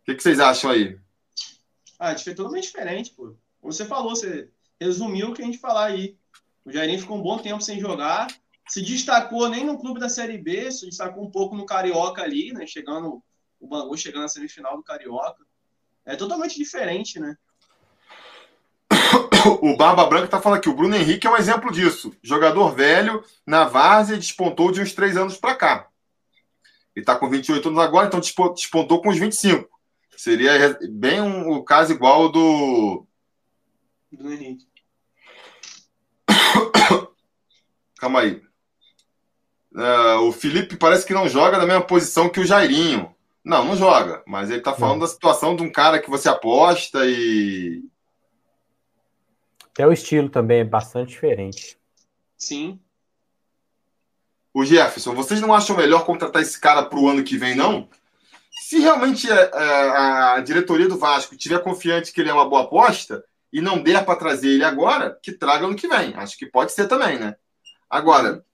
O 0.02 0.04
que, 0.04 0.16
que 0.16 0.22
vocês 0.22 0.38
acham 0.38 0.70
aí? 0.70 0.98
Ah, 1.98 2.10
é 2.10 2.14
totalmente 2.14 2.64
diferente, 2.64 3.10
pô. 3.16 3.34
Você 3.64 3.84
falou, 3.84 4.14
você 4.14 4.48
resumiu 4.80 5.30
o 5.30 5.34
que 5.34 5.42
a 5.42 5.44
gente 5.44 5.58
falar 5.58 5.86
aí. 5.86 6.16
O 6.64 6.72
Jairinho 6.72 7.00
ficou 7.00 7.18
um 7.18 7.22
bom 7.22 7.38
tempo 7.38 7.62
sem 7.62 7.78
jogar, 7.78 8.28
se 8.68 8.82
destacou 8.82 9.48
nem 9.48 9.64
no 9.64 9.78
clube 9.78 10.00
da 10.00 10.08
Série 10.08 10.38
B, 10.38 10.70
se 10.70 10.86
destacou 10.86 11.24
um 11.24 11.30
pouco 11.30 11.54
no 11.54 11.66
Carioca 11.66 12.22
ali, 12.22 12.52
né? 12.52 12.66
Chegando, 12.66 13.22
o 13.60 13.66
Bangu 13.66 13.96
chegando 13.96 14.22
na 14.22 14.28
semifinal 14.28 14.76
do 14.76 14.82
Carioca. 14.82 15.44
É 16.06 16.16
totalmente 16.16 16.56
diferente, 16.56 17.18
né? 17.18 17.36
o 19.60 19.76
Barba 19.76 20.06
Branca 20.06 20.26
está 20.26 20.40
falando 20.40 20.58
aqui, 20.58 20.68
o 20.68 20.74
Bruno 20.74 20.96
Henrique 20.96 21.26
é 21.26 21.30
um 21.30 21.36
exemplo 21.36 21.70
disso. 21.70 22.14
Jogador 22.22 22.74
velho, 22.74 23.22
na 23.46 23.64
várzea, 23.64 24.16
despontou 24.16 24.72
de 24.72 24.80
uns 24.80 24.92
três 24.92 25.16
anos 25.16 25.36
para 25.36 25.54
cá. 25.54 25.88
Ele 26.94 27.02
está 27.02 27.16
com 27.16 27.28
28 27.28 27.68
anos 27.68 27.80
agora, 27.80 28.06
então 28.06 28.20
despontou 28.20 29.02
com 29.02 29.10
uns 29.10 29.18
25. 29.18 29.68
Seria 30.16 30.78
bem 30.90 31.20
um, 31.20 31.50
o 31.50 31.64
caso 31.64 31.92
igual 31.92 32.30
do. 32.30 33.06
Henrique. 34.22 34.66
Calma 37.98 38.20
aí. 38.20 38.42
Uh, 39.72 40.20
o 40.28 40.32
Felipe 40.32 40.76
parece 40.76 41.04
que 41.04 41.14
não 41.14 41.28
joga 41.28 41.58
na 41.58 41.66
mesma 41.66 41.82
posição 41.82 42.28
que 42.28 42.40
o 42.40 42.46
Jairinho. 42.46 43.14
Não, 43.44 43.64
não 43.64 43.76
joga. 43.76 44.22
Mas 44.26 44.50
ele 44.50 44.58
está 44.58 44.72
falando 44.72 45.00
não. 45.00 45.06
da 45.06 45.08
situação 45.08 45.56
de 45.56 45.62
um 45.62 45.70
cara 45.70 45.98
que 45.98 46.08
você 46.08 46.28
aposta 46.28 47.04
e, 47.04 47.82
até 49.74 49.84
o 49.84 49.92
estilo 49.92 50.28
também 50.28 50.60
é 50.60 50.64
bastante 50.64 51.08
diferente. 51.08 51.76
Sim. 52.38 52.78
O 54.54 54.64
Jefferson, 54.64 55.16
vocês 55.16 55.40
não 55.40 55.52
acham 55.52 55.76
melhor 55.76 56.06
contratar 56.06 56.40
esse 56.40 56.60
cara 56.60 56.84
para 56.84 56.98
o 56.98 57.08
ano 57.08 57.24
que 57.24 57.36
vem, 57.36 57.56
não? 57.56 57.88
Se 58.68 58.78
realmente 58.78 59.28
a, 59.28 59.34
é, 59.34 59.50
é, 59.52 59.90
a, 60.36 60.40
diretoria 60.40 60.86
do 60.86 60.96
Vasco 60.96 61.36
tiver 61.36 61.58
confiante 61.60 62.12
que 62.12 62.20
ele 62.20 62.30
é 62.30 62.32
uma 62.32 62.48
boa 62.48 62.62
aposta 62.62 63.24
e 63.54 63.62
não 63.62 63.82
der 63.82 64.04
para 64.04 64.18
trazer 64.18 64.48
ele 64.48 64.64
agora, 64.64 65.18
que 65.22 65.32
traga 65.32 65.64
ano 65.64 65.76
que 65.76 65.88
vem. 65.88 66.12
Acho 66.16 66.36
que 66.36 66.44
pode 66.44 66.72
ser 66.72 66.86
também, 66.86 67.18
né? 67.18 67.36
Agora, 67.88 68.44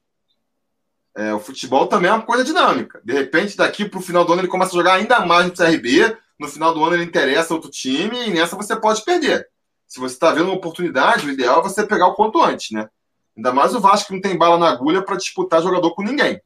é, 1.17 1.35
o 1.35 1.41
futebol 1.41 1.89
também 1.89 2.11
é 2.11 2.15
uma 2.15 2.23
coisa 2.23 2.45
dinâmica. 2.45 3.01
De 3.05 3.13
repente, 3.13 3.57
daqui 3.57 3.85
para 3.85 3.99
o 3.99 4.03
final 4.03 4.25
do 4.25 4.33
ano, 4.33 4.43
ele 4.43 4.49
começa 4.49 4.71
a 4.71 4.79
jogar 4.79 4.95
ainda 4.95 5.27
mais 5.27 5.47
no 5.47 5.57
CRB. 5.57 6.17
No 6.39 6.47
final 6.47 6.73
do 6.73 6.85
ano, 6.85 6.95
ele 6.95 7.05
interessa 7.05 7.53
outro 7.53 7.71
time 7.71 8.29
e 8.29 8.31
nessa 8.31 8.55
você 8.55 8.77
pode 8.77 9.05
perder 9.05 9.49
se 9.91 9.99
você 9.99 10.15
está 10.15 10.31
vendo 10.31 10.45
uma 10.45 10.55
oportunidade, 10.55 11.27
o 11.27 11.33
ideal 11.33 11.59
é 11.59 11.63
você 11.65 11.85
pegar 11.85 12.07
o 12.07 12.15
quanto 12.15 12.41
antes, 12.41 12.71
né? 12.71 12.89
Ainda 13.37 13.53
mais 13.53 13.75
o 13.75 13.81
Vasco 13.81 14.07
que 14.07 14.15
não 14.15 14.21
tem 14.21 14.39
bala 14.39 14.57
na 14.57 14.71
agulha 14.71 15.03
para 15.03 15.17
disputar 15.17 15.61
jogador 15.61 15.97
com 15.97 16.03
ninguém. 16.05 16.41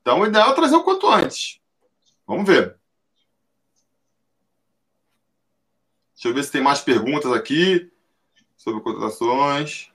Então, 0.00 0.20
o 0.20 0.26
ideal 0.26 0.52
é 0.52 0.54
trazer 0.54 0.74
o 0.74 0.82
quanto 0.82 1.06
antes. 1.06 1.60
Vamos 2.26 2.46
ver. 2.46 2.75
Deixa 6.16 6.28
eu 6.28 6.34
ver 6.34 6.44
se 6.44 6.50
tem 6.50 6.62
mais 6.62 6.80
perguntas 6.80 7.30
aqui 7.30 7.92
sobre 8.56 8.80
contratações. 8.80 9.90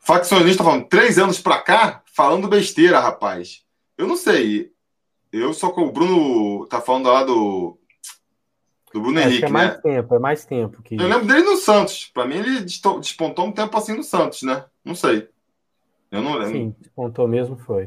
Faccionista 0.00 0.64
falando, 0.64 0.88
três 0.88 1.18
anos 1.18 1.40
para 1.40 1.62
cá, 1.62 2.02
falando 2.12 2.48
besteira, 2.48 2.98
rapaz. 2.98 3.64
Eu 3.96 4.08
não 4.08 4.16
sei. 4.16 4.72
Eu 5.32 5.54
só 5.54 5.70
com 5.70 5.82
o 5.82 5.92
Bruno 5.92 6.66
tá 6.66 6.80
falando 6.80 7.06
lá 7.06 7.22
do 7.22 7.78
do 8.92 9.02
Bruno 9.02 9.20
Henrique, 9.20 9.44
é 9.44 9.48
mais 9.48 9.74
né? 9.74 9.80
tempo, 9.82 10.14
é 10.14 10.18
mais 10.18 10.44
tempo. 10.44 10.82
Que... 10.82 10.94
Eu 10.96 11.06
lembro 11.06 11.26
dele 11.26 11.42
no 11.42 11.56
Santos. 11.56 12.10
Para 12.12 12.26
mim, 12.26 12.36
ele 12.36 12.60
despontou 12.60 13.46
um 13.46 13.52
tempo 13.52 13.76
assim 13.76 13.94
no 13.94 14.02
Santos, 14.02 14.42
né? 14.42 14.64
Não 14.84 14.94
sei. 14.94 15.28
Eu 16.10 16.22
não 16.22 16.34
lembro. 16.34 16.54
Sim, 16.54 16.74
despontou 16.80 17.28
mesmo, 17.28 17.56
foi. 17.56 17.86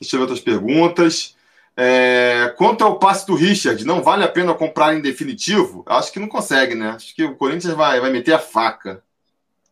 Deixa 0.00 0.16
eu 0.16 0.20
ver 0.20 0.22
outras 0.22 0.40
perguntas. 0.40 1.36
É, 1.76 2.52
quanto 2.58 2.84
ao 2.84 2.98
passe 2.98 3.26
do 3.26 3.34
Richard, 3.34 3.84
não 3.84 4.02
vale 4.02 4.24
a 4.24 4.28
pena 4.28 4.54
comprar 4.54 4.94
em 4.94 5.00
definitivo? 5.00 5.82
Acho 5.86 6.12
que 6.12 6.18
não 6.18 6.28
consegue, 6.28 6.74
né? 6.74 6.90
Acho 6.90 7.14
que 7.14 7.24
o 7.24 7.36
Corinthians 7.36 7.74
vai, 7.74 8.00
vai 8.00 8.10
meter 8.10 8.32
a 8.32 8.38
faca. 8.38 9.02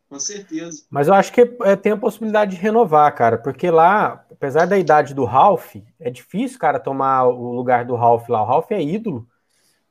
Com 0.09 0.19
certeza. 0.19 0.85
Mas 0.91 1.09
eu 1.09 1.15
acho 1.15 1.33
que 1.33 1.41
é, 1.63 1.77
tem 1.77 1.93
a 1.93 1.97
possibilidade 1.97 2.57
de 2.57 2.63
renovar, 2.63 3.15
cara, 3.15 3.37
porque 3.37 3.71
lá, 3.71 4.25
apesar 4.33 4.67
da 4.67 4.79
idade 4.79 5.13
do 5.13 5.25
Ralph, 5.25 5.77
é 6.01 6.09
difícil, 6.09 6.59
cara, 6.59 6.81
tomar 6.81 7.25
o 7.25 7.53
lugar 7.53 7.85
do 7.85 7.95
Ralph 7.95 8.29
lá. 8.29 8.43
O 8.43 8.47
Ralph 8.47 8.71
é 8.71 8.83
ídolo 8.83 9.27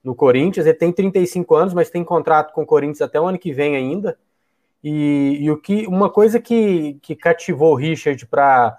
no 0.04 0.16
Corinthians, 0.16 0.66
ele 0.66 0.78
tem 0.78 0.92
35 0.92 1.54
anos, 1.54 1.74
mas 1.74 1.92
tem 1.92 2.04
contrato 2.04 2.52
com 2.52 2.64
o 2.64 2.66
Corinthians 2.66 3.02
até 3.02 3.22
o 3.22 3.28
ano 3.28 3.38
que 3.38 3.54
vem 3.54 3.76
ainda. 3.76 4.18
E, 4.84 5.38
e 5.42 5.52
o 5.52 5.58
que 5.58 5.86
uma 5.86 6.10
coisa 6.10 6.40
que, 6.40 6.98
que 7.02 7.16
cativou 7.16 7.74
o 7.74 7.76
Richard 7.76 8.26
para 8.26 8.76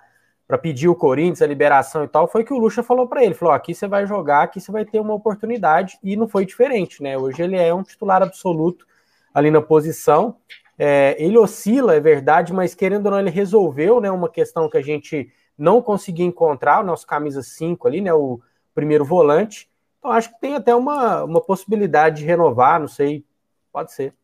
para 0.48 0.56
pedir 0.56 0.88
o 0.88 0.94
Corinthians 0.94 1.42
a 1.42 1.46
liberação 1.46 2.02
e 2.02 2.08
tal, 2.08 2.26
foi 2.26 2.42
que 2.42 2.54
o 2.54 2.58
Lucha 2.58 2.82
falou 2.82 3.06
para 3.06 3.22
ele, 3.22 3.34
falou, 3.34 3.54
aqui 3.54 3.74
você 3.74 3.86
vai 3.86 4.06
jogar, 4.06 4.44
aqui 4.44 4.60
você 4.60 4.72
vai 4.72 4.84
ter 4.84 4.98
uma 4.98 5.12
oportunidade, 5.12 5.98
e 6.02 6.16
não 6.16 6.26
foi 6.26 6.46
diferente, 6.46 7.02
né? 7.02 7.18
Hoje 7.18 7.42
ele 7.42 7.56
é 7.56 7.72
um 7.72 7.82
titular 7.82 8.22
absoluto 8.22 8.86
ali 9.34 9.50
na 9.50 9.60
posição, 9.60 10.38
é, 10.78 11.14
ele 11.18 11.36
oscila, 11.36 11.94
é 11.94 12.00
verdade, 12.00 12.52
mas 12.54 12.74
querendo 12.74 13.06
ou 13.06 13.12
não, 13.12 13.20
ele 13.20 13.30
resolveu 13.30 14.00
né, 14.00 14.10
uma 14.10 14.28
questão 14.28 14.70
que 14.70 14.78
a 14.78 14.82
gente 14.82 15.30
não 15.56 15.82
conseguia 15.82 16.24
encontrar, 16.24 16.80
o 16.80 16.86
nosso 16.86 17.06
camisa 17.06 17.42
5 17.42 17.86
ali, 17.86 18.00
né? 18.00 18.14
O 18.14 18.40
primeiro 18.74 19.04
volante. 19.04 19.68
Então, 19.98 20.12
acho 20.12 20.32
que 20.32 20.40
tem 20.40 20.54
até 20.54 20.74
uma, 20.74 21.24
uma 21.24 21.40
possibilidade 21.40 22.20
de 22.20 22.24
renovar, 22.24 22.80
não 22.80 22.88
sei 22.88 23.24
Pode 23.72 23.92
ser. 23.92 24.14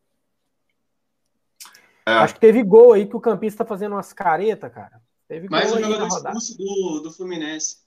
É. 2.05 2.11
Acho 2.11 2.33
que 2.33 2.39
teve 2.39 2.61
gol 2.61 2.93
aí 2.93 3.05
que 3.05 3.15
o 3.15 3.21
campista 3.21 3.63
tá 3.63 3.67
fazendo 3.67 3.93
umas 3.93 4.11
caretas, 4.11 4.71
cara. 4.71 5.01
Teve 5.27 5.49
Mais 5.49 5.71
um 5.71 5.79
jogador 5.79 6.07
expulso 6.07 6.57
do, 6.57 6.99
do 6.99 7.11
Fluminense. 7.11 7.77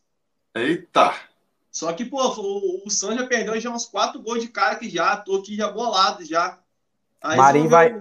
Eita! 0.54 1.14
Só 1.70 1.92
que, 1.92 2.04
pô, 2.04 2.20
o, 2.20 2.86
o 2.86 2.90
San 2.90 3.16
já 3.16 3.26
perdeu 3.26 3.60
já 3.60 3.70
uns 3.70 3.84
quatro 3.84 4.20
gols 4.20 4.42
de 4.42 4.48
cara 4.48 4.76
que 4.76 4.90
já, 4.90 5.16
tô 5.16 5.36
aqui 5.36 5.54
já 5.54 5.70
bolado 5.70 6.24
já. 6.24 6.58
Aí 7.20 7.36
Marinho 7.36 7.68
vai, 7.68 7.94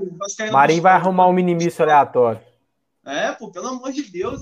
Marinho 0.52 0.82
vai 0.82 0.94
arrumar 0.94 1.28
um 1.28 1.34
minimício 1.34 1.84
aleatório. 1.84 2.42
É, 3.06 3.32
pô, 3.32 3.52
pelo 3.52 3.68
amor 3.68 3.92
de 3.92 4.04
Deus. 4.04 4.42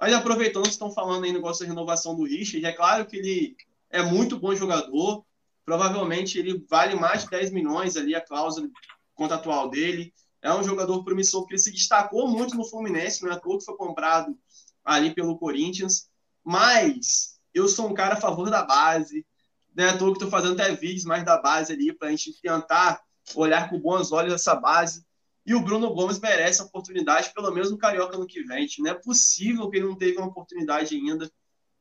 Mas 0.00 0.12
aproveitando 0.12 0.64
que 0.64 0.70
estão 0.70 0.90
falando 0.90 1.24
aí 1.24 1.30
no 1.30 1.38
negócio 1.38 1.64
da 1.64 1.68
renovação 1.68 2.16
do 2.16 2.24
Richard, 2.24 2.64
é 2.64 2.72
claro 2.72 3.06
que 3.06 3.16
ele 3.16 3.56
é 3.90 4.02
muito 4.02 4.38
bom 4.38 4.54
jogador. 4.54 5.24
Provavelmente 5.64 6.38
ele 6.38 6.64
vale 6.68 6.94
mais 6.94 7.24
de 7.24 7.30
10 7.30 7.50
milhões 7.50 7.96
ali, 7.96 8.14
a 8.14 8.20
cláusula 8.20 8.68
contratual 9.14 9.68
dele. 9.68 10.12
É 10.40 10.52
um 10.54 10.62
jogador 10.62 11.02
promissor 11.04 11.46
que 11.46 11.58
se 11.58 11.72
destacou 11.72 12.28
muito 12.28 12.56
no 12.56 12.64
Fluminense, 12.64 13.24
não 13.24 13.32
é 13.32 13.40
que 13.40 13.64
foi 13.64 13.76
comprado 13.76 14.38
ali 14.84 15.14
pelo 15.14 15.38
Corinthians. 15.38 16.08
Mas 16.44 17.38
eu 17.52 17.68
sou 17.68 17.88
um 17.88 17.94
cara 17.94 18.14
a 18.14 18.20
favor 18.20 18.48
da 18.50 18.62
base. 18.62 19.26
Não 19.74 19.84
é 19.84 19.90
à 19.90 19.98
toa 19.98 20.10
que 20.10 20.16
estou 20.16 20.30
fazendo 20.30 20.60
até 20.60 20.74
vídeos 20.74 21.04
mais 21.04 21.24
da 21.24 21.40
base 21.40 21.72
ali 21.72 21.92
para 21.92 22.08
a 22.08 22.10
gente 22.10 22.40
tentar 22.40 23.00
olhar 23.34 23.68
com 23.68 23.78
bons 23.78 24.12
olhos 24.12 24.32
essa 24.32 24.54
base. 24.54 25.04
E 25.44 25.54
o 25.54 25.60
Bruno 25.60 25.92
Gomes 25.94 26.18
merece 26.18 26.60
a 26.60 26.64
oportunidade, 26.64 27.32
pelo 27.32 27.50
menos 27.50 27.70
no 27.70 27.78
Carioca 27.78 28.16
no 28.18 28.26
que 28.26 28.42
vem. 28.42 28.66
Não 28.78 28.90
é 28.90 28.94
possível 28.94 29.68
que 29.70 29.78
ele 29.78 29.86
não 29.86 29.96
teve 29.96 30.18
uma 30.18 30.28
oportunidade 30.28 30.94
ainda. 30.94 31.30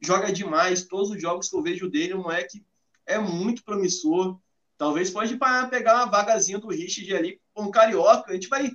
Joga 0.01 0.31
demais. 0.31 0.85
Todos 0.85 1.11
os 1.11 1.21
jogos 1.21 1.49
que 1.49 1.55
eu 1.55 1.61
vejo 1.61 1.89
dele, 1.89 2.13
o 2.13 2.21
moleque 2.23 2.65
é 3.05 3.19
muito 3.19 3.63
promissor. 3.63 4.39
Talvez 4.77 5.09
pode 5.09 5.37
pegar 5.69 5.95
uma 5.95 6.05
vagazinha 6.05 6.59
do 6.59 6.69
Richard 6.69 7.15
ali 7.15 7.41
o 7.65 7.71
Carioca. 7.71 8.31
A 8.31 8.33
gente 8.33 8.47
vai 8.47 8.71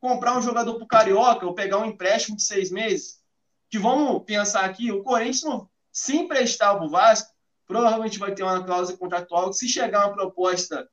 comprar 0.00 0.36
um 0.36 0.42
jogador 0.42 0.74
para 0.74 0.84
o 0.84 0.88
Carioca 0.88 1.46
ou 1.46 1.54
pegar 1.54 1.78
um 1.78 1.84
empréstimo 1.84 2.36
de 2.36 2.42
seis 2.42 2.70
meses. 2.70 3.20
Que 3.68 3.78
vamos 3.78 4.24
pensar 4.24 4.64
aqui, 4.64 4.92
o 4.92 5.02
Corinthians, 5.02 5.42
não, 5.42 5.68
se 5.90 6.16
emprestar 6.16 6.82
o 6.82 6.88
Vasco, 6.88 7.30
provavelmente 7.66 8.18
vai 8.18 8.32
ter 8.34 8.42
uma 8.42 8.62
cláusula 8.62 8.98
contratual 8.98 9.50
que 9.50 9.56
se 9.56 9.68
chegar 9.68 10.06
uma 10.06 10.14
proposta 10.14 10.88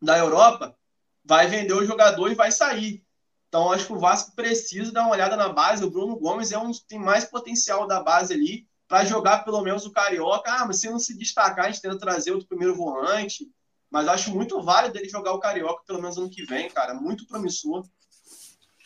da 0.00 0.16
Europa, 0.16 0.76
vai 1.24 1.46
vender 1.46 1.74
o 1.74 1.84
jogador 1.84 2.30
e 2.30 2.34
vai 2.34 2.50
sair. 2.50 3.04
Então, 3.48 3.72
acho 3.72 3.86
que 3.86 3.92
o 3.92 3.98
Vasco 3.98 4.34
precisa 4.34 4.92
dar 4.92 5.02
uma 5.02 5.12
olhada 5.12 5.36
na 5.36 5.48
base. 5.48 5.84
O 5.84 5.90
Bruno 5.90 6.16
Gomes 6.16 6.52
é 6.52 6.58
um 6.58 6.70
tem 6.88 6.98
mais 6.98 7.24
potencial 7.24 7.86
da 7.86 8.02
base 8.02 8.32
ali 8.32 8.66
para 8.88 9.04
jogar 9.04 9.44
pelo 9.44 9.62
menos 9.62 9.84
o 9.84 9.92
Carioca. 9.92 10.50
Ah, 10.50 10.66
mas 10.66 10.80
se 10.80 10.90
não 10.90 10.98
se 10.98 11.16
destacar, 11.16 11.66
a 11.66 11.70
gente 11.70 11.82
tenta 11.82 11.98
trazer 11.98 12.32
outro 12.32 12.48
primeiro 12.48 12.74
volante. 12.74 13.50
Mas 13.90 14.08
acho 14.08 14.34
muito 14.34 14.60
válido 14.62 14.98
ele 14.98 15.08
jogar 15.08 15.32
o 15.32 15.38
Carioca 15.38 15.82
pelo 15.86 16.00
menos 16.00 16.18
ano 16.18 16.30
que 16.30 16.44
vem, 16.44 16.68
cara. 16.68 16.94
Muito 16.94 17.26
promissor. 17.26 17.84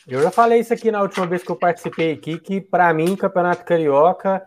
Eu 0.07 0.21
já 0.21 0.31
falei 0.31 0.59
isso 0.59 0.73
aqui 0.73 0.91
na 0.91 1.01
última 1.01 1.27
vez 1.27 1.43
que 1.43 1.51
eu 1.51 1.55
participei 1.55 2.13
aqui, 2.13 2.39
que 2.39 2.59
para 2.59 2.91
mim, 2.93 3.15
Campeonato 3.15 3.63
Carioca 3.63 4.43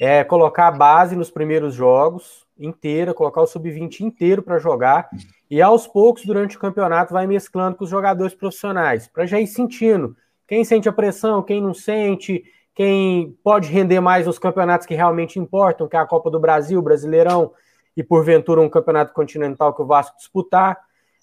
é 0.00 0.22
colocar 0.22 0.68
a 0.68 0.72
base 0.72 1.16
nos 1.16 1.30
primeiros 1.30 1.74
jogos 1.74 2.46
inteira, 2.58 3.14
colocar 3.14 3.40
o 3.40 3.46
sub-20 3.46 4.00
inteiro 4.00 4.42
para 4.42 4.58
jogar 4.58 5.08
e 5.50 5.62
aos 5.62 5.86
poucos 5.86 6.24
durante 6.24 6.56
o 6.56 6.60
campeonato 6.60 7.12
vai 7.12 7.26
mesclando 7.26 7.76
com 7.76 7.84
os 7.84 7.90
jogadores 7.90 8.34
profissionais, 8.34 9.08
para 9.08 9.24
já 9.24 9.40
ir 9.40 9.46
sentindo 9.46 10.16
quem 10.46 10.64
sente 10.64 10.88
a 10.88 10.92
pressão, 10.92 11.42
quem 11.42 11.60
não 11.60 11.74
sente, 11.74 12.42
quem 12.74 13.36
pode 13.42 13.68
render 13.68 14.00
mais 14.00 14.26
nos 14.26 14.38
campeonatos 14.38 14.86
que 14.86 14.94
realmente 14.94 15.38
importam, 15.38 15.88
que 15.88 15.96
é 15.96 15.98
a 15.98 16.06
Copa 16.06 16.30
do 16.30 16.40
Brasil, 16.40 16.80
Brasileirão 16.80 17.52
e 17.98 18.04
porventura 18.04 18.60
um 18.60 18.68
campeonato 18.68 19.12
continental 19.12 19.74
que 19.74 19.82
o 19.82 19.86
Vasco 19.86 20.16
disputar. 20.16 20.78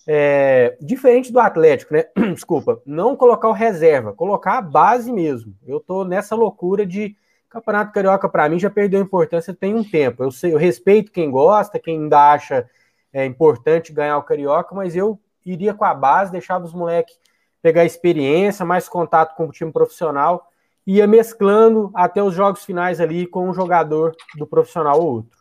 É, 0.05 0.77
diferente 0.81 1.31
do 1.31 1.39
Atlético, 1.39 1.93
né? 1.93 2.03
Desculpa, 2.35 2.81
não 2.85 3.15
colocar 3.15 3.47
o 3.47 3.53
reserva, 3.53 4.11
colocar 4.11 4.57
a 4.57 4.61
base 4.61 5.09
mesmo. 5.11 5.55
Eu 5.65 5.79
tô 5.79 6.03
nessa 6.03 6.35
loucura 6.35 6.85
de 6.85 7.15
Campeonato 7.49 7.93
Carioca, 7.93 8.27
para 8.27 8.49
mim, 8.49 8.59
já 8.59 8.69
perdeu 8.69 8.99
importância 8.99 9.53
tem 9.53 9.73
um 9.73 9.85
tempo. 9.85 10.21
Eu, 10.21 10.31
sei, 10.31 10.53
eu 10.53 10.57
respeito 10.57 11.13
quem 11.13 11.31
gosta, 11.31 11.79
quem 11.79 11.97
ainda 11.97 12.33
acha 12.33 12.69
é, 13.13 13.25
importante 13.25 13.93
ganhar 13.93 14.17
o 14.17 14.23
Carioca, 14.23 14.75
mas 14.75 14.97
eu 14.97 15.17
iria 15.45 15.73
com 15.73 15.85
a 15.85 15.93
base, 15.93 16.33
deixava 16.33 16.65
os 16.65 16.73
moleques 16.73 17.17
pegar 17.61 17.85
experiência, 17.85 18.65
mais 18.65 18.89
contato 18.89 19.33
com 19.35 19.45
o 19.45 19.51
time 19.51 19.71
profissional, 19.71 20.51
ia 20.85 21.07
mesclando 21.07 21.89
até 21.95 22.21
os 22.21 22.35
jogos 22.35 22.65
finais 22.65 22.99
ali 22.99 23.25
com 23.25 23.49
um 23.49 23.53
jogador 23.53 24.13
do 24.35 24.45
profissional 24.45 24.99
ou 24.99 25.07
outro. 25.07 25.34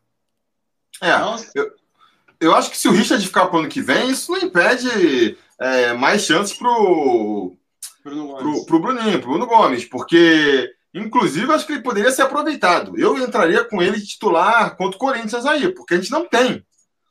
É, 1.00 1.12
eu, 1.54 1.72
eu 2.40 2.54
acho 2.54 2.70
que 2.70 2.78
se 2.78 2.88
o 2.88 2.92
Richard 2.92 3.24
ficar 3.26 3.46
para 3.46 3.56
o 3.56 3.58
ano 3.60 3.68
que 3.68 3.82
vem, 3.82 4.10
isso 4.10 4.32
não 4.32 4.38
impede 4.38 5.36
é, 5.60 5.92
mais 5.92 6.22
chances 6.22 6.56
pro, 6.56 7.56
Bruno 8.02 8.36
pro, 8.36 8.66
pro 8.66 8.80
Bruninho, 8.80 9.20
pro 9.20 9.30
Bruno 9.30 9.46
Gomes, 9.46 9.84
porque 9.84 10.74
Inclusive, 10.94 11.52
acho 11.52 11.66
que 11.66 11.72
ele 11.72 11.82
poderia 11.82 12.12
ser 12.12 12.22
aproveitado. 12.22 12.96
Eu 12.96 13.18
entraria 13.18 13.64
com 13.64 13.82
ele 13.82 14.00
titular 14.00 14.76
contra 14.76 14.96
o 14.96 15.00
Corinthians 15.00 15.44
aí, 15.44 15.68
porque 15.74 15.94
a 15.94 15.96
gente 15.96 16.12
não 16.12 16.24
tem 16.24 16.64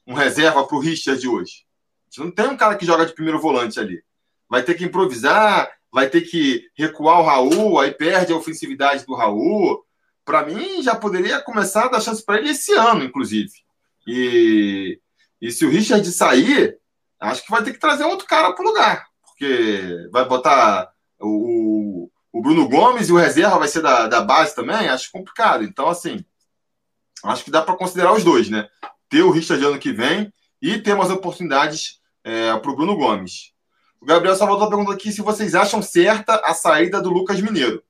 um 0.08 0.14
reserva 0.14 0.66
para 0.66 0.78
o 0.78 0.80
Richard 0.80 1.20
de 1.20 1.28
hoje. 1.28 1.66
A 2.04 2.10
gente 2.10 2.26
não 2.26 2.32
tem 2.32 2.48
um 2.48 2.56
cara 2.56 2.78
que 2.78 2.86
joga 2.86 3.06
de 3.06 3.14
primeiro 3.14 3.42
volante 3.42 3.78
ali. 3.78 4.02
Vai 4.50 4.64
ter 4.64 4.76
que 4.76 4.86
improvisar, 4.86 5.70
vai 5.92 6.10
ter 6.10 6.22
que 6.22 6.66
recuar 6.78 7.20
o 7.20 7.24
Raul, 7.24 7.78
aí 7.78 7.92
perde 7.92 8.32
a 8.32 8.38
ofensividade 8.38 9.06
do 9.06 9.16
Raul. 9.16 9.84
Para 10.24 10.46
mim, 10.46 10.82
já 10.82 10.96
poderia 10.96 11.42
começar 11.42 11.86
a 11.86 11.90
dar 11.90 12.02
chance 12.02 12.24
para 12.24 12.38
ele 12.38 12.52
esse 12.52 12.72
ano, 12.74 13.04
inclusive. 13.04 13.52
E, 14.08 15.00
e 15.42 15.52
se 15.52 15.66
o 15.66 15.70
Richard 15.70 16.10
sair, 16.12 16.78
acho 17.20 17.44
que 17.44 17.52
vai 17.52 17.64
ter 17.64 17.74
que 17.74 17.80
trazer 17.80 18.04
outro 18.04 18.28
cara 18.28 18.54
para 18.54 18.64
o 18.64 18.68
lugar, 18.68 19.06
porque 19.26 20.08
vai 20.12 20.26
botar 20.26 20.92
o, 21.20 22.10
o 22.32 22.42
Bruno 22.42 22.68
Gomes 22.68 23.10
e 23.10 23.14
o 23.14 23.18
reserva 23.18 23.60
vai 23.60 23.68
ser 23.68 23.82
da, 23.82 24.08
da 24.08 24.22
base 24.22 24.56
também, 24.56 24.90
acho 24.90 25.12
complicado. 25.12 25.64
Então, 25.64 25.88
assim, 25.88 26.24
acho 27.24 27.44
que 27.44 27.52
dá 27.52 27.62
para 27.62 27.78
considerar 27.78 28.14
os 28.14 28.24
dois, 28.24 28.50
né? 28.50 28.68
Ter 29.10 29.22
o 29.22 29.32
Richard 29.32 29.64
ano 29.64 29.80
que 29.80 29.92
vem 29.92 30.34
e 30.62 30.80
ter 30.80 30.94
umas 30.94 31.10
oportunidades 31.10 32.02
é, 32.24 32.58
para 32.58 32.72
o 32.72 32.76
Bruno 32.76 32.96
Gomes. 32.96 33.54
O 34.02 34.06
Gabriel 34.06 34.36
Salvador 34.36 34.68
perguntou 34.68 34.94
aqui 34.94 35.12
se 35.12 35.22
vocês 35.22 35.56
acham 35.56 35.82
certa 35.82 36.36
a 36.44 36.54
saída 36.54 37.02
do 37.02 37.10
Lucas 37.10 37.40
Mineiro. 37.40 37.84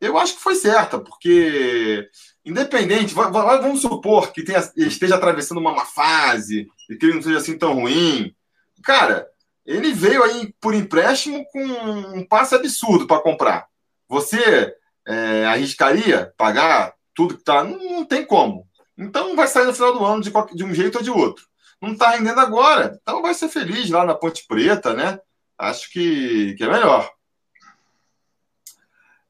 Eu 0.00 0.16
acho 0.16 0.36
que 0.36 0.42
foi 0.42 0.54
certa, 0.54 0.98
porque 0.98 2.08
independente, 2.48 3.14
vamos 3.14 3.82
supor 3.82 4.32
que 4.32 4.42
tenha, 4.42 4.58
esteja 4.76 5.16
atravessando 5.16 5.58
uma 5.58 5.74
má 5.74 5.84
fase 5.84 6.68
e 6.88 6.96
que 6.96 7.06
ele 7.06 7.14
não 7.14 7.22
seja 7.22 7.38
assim 7.38 7.58
tão 7.58 7.74
ruim. 7.74 8.34
Cara, 8.82 9.28
ele 9.66 9.92
veio 9.92 10.22
aí 10.22 10.54
por 10.60 10.74
empréstimo 10.74 11.44
com 11.52 11.62
um 11.62 12.26
passe 12.26 12.54
absurdo 12.54 13.06
para 13.06 13.20
comprar. 13.20 13.66
Você 14.08 14.74
é, 15.06 15.44
arriscaria 15.46 16.32
pagar 16.38 16.94
tudo 17.14 17.34
que 17.34 17.40
está? 17.40 17.62
Não, 17.62 17.78
não, 17.78 18.04
tem 18.04 18.24
como. 18.24 18.66
Então 18.96 19.36
vai 19.36 19.46
sair 19.46 19.66
no 19.66 19.74
final 19.74 19.92
do 19.92 20.04
ano 20.04 20.22
de, 20.22 20.32
de 20.54 20.64
um 20.64 20.74
jeito 20.74 20.96
ou 20.96 21.04
de 21.04 21.10
outro. 21.10 21.44
Não 21.82 21.92
está 21.92 22.10
rendendo 22.10 22.40
agora, 22.40 22.98
então 23.00 23.22
vai 23.22 23.34
ser 23.34 23.48
feliz 23.48 23.90
lá 23.90 24.04
na 24.04 24.14
Ponte 24.14 24.46
Preta, 24.48 24.94
né? 24.94 25.20
Acho 25.56 25.90
que, 25.90 26.54
que 26.54 26.64
é 26.64 26.68
melhor. 26.68 27.10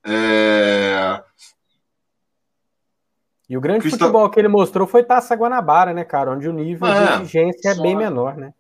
É... 0.05 1.23
E 3.49 3.57
o 3.57 3.61
grande 3.61 3.81
Cristo... 3.81 3.99
futebol 3.99 4.29
que 4.29 4.39
ele 4.39 4.49
mostrou 4.49 4.87
foi 4.87 5.03
Taça 5.03 5.35
Guanabara, 5.35 5.95
né, 5.95 6.05
cara? 6.05 6.33
Onde 6.33 6.49
o 6.49 6.53
nível 6.53 6.87
é, 6.87 7.07
de 7.07 7.23
exigência 7.23 7.71
é 7.71 7.75
bem 7.75 7.97
menor, 7.97 8.37
né? 8.37 8.53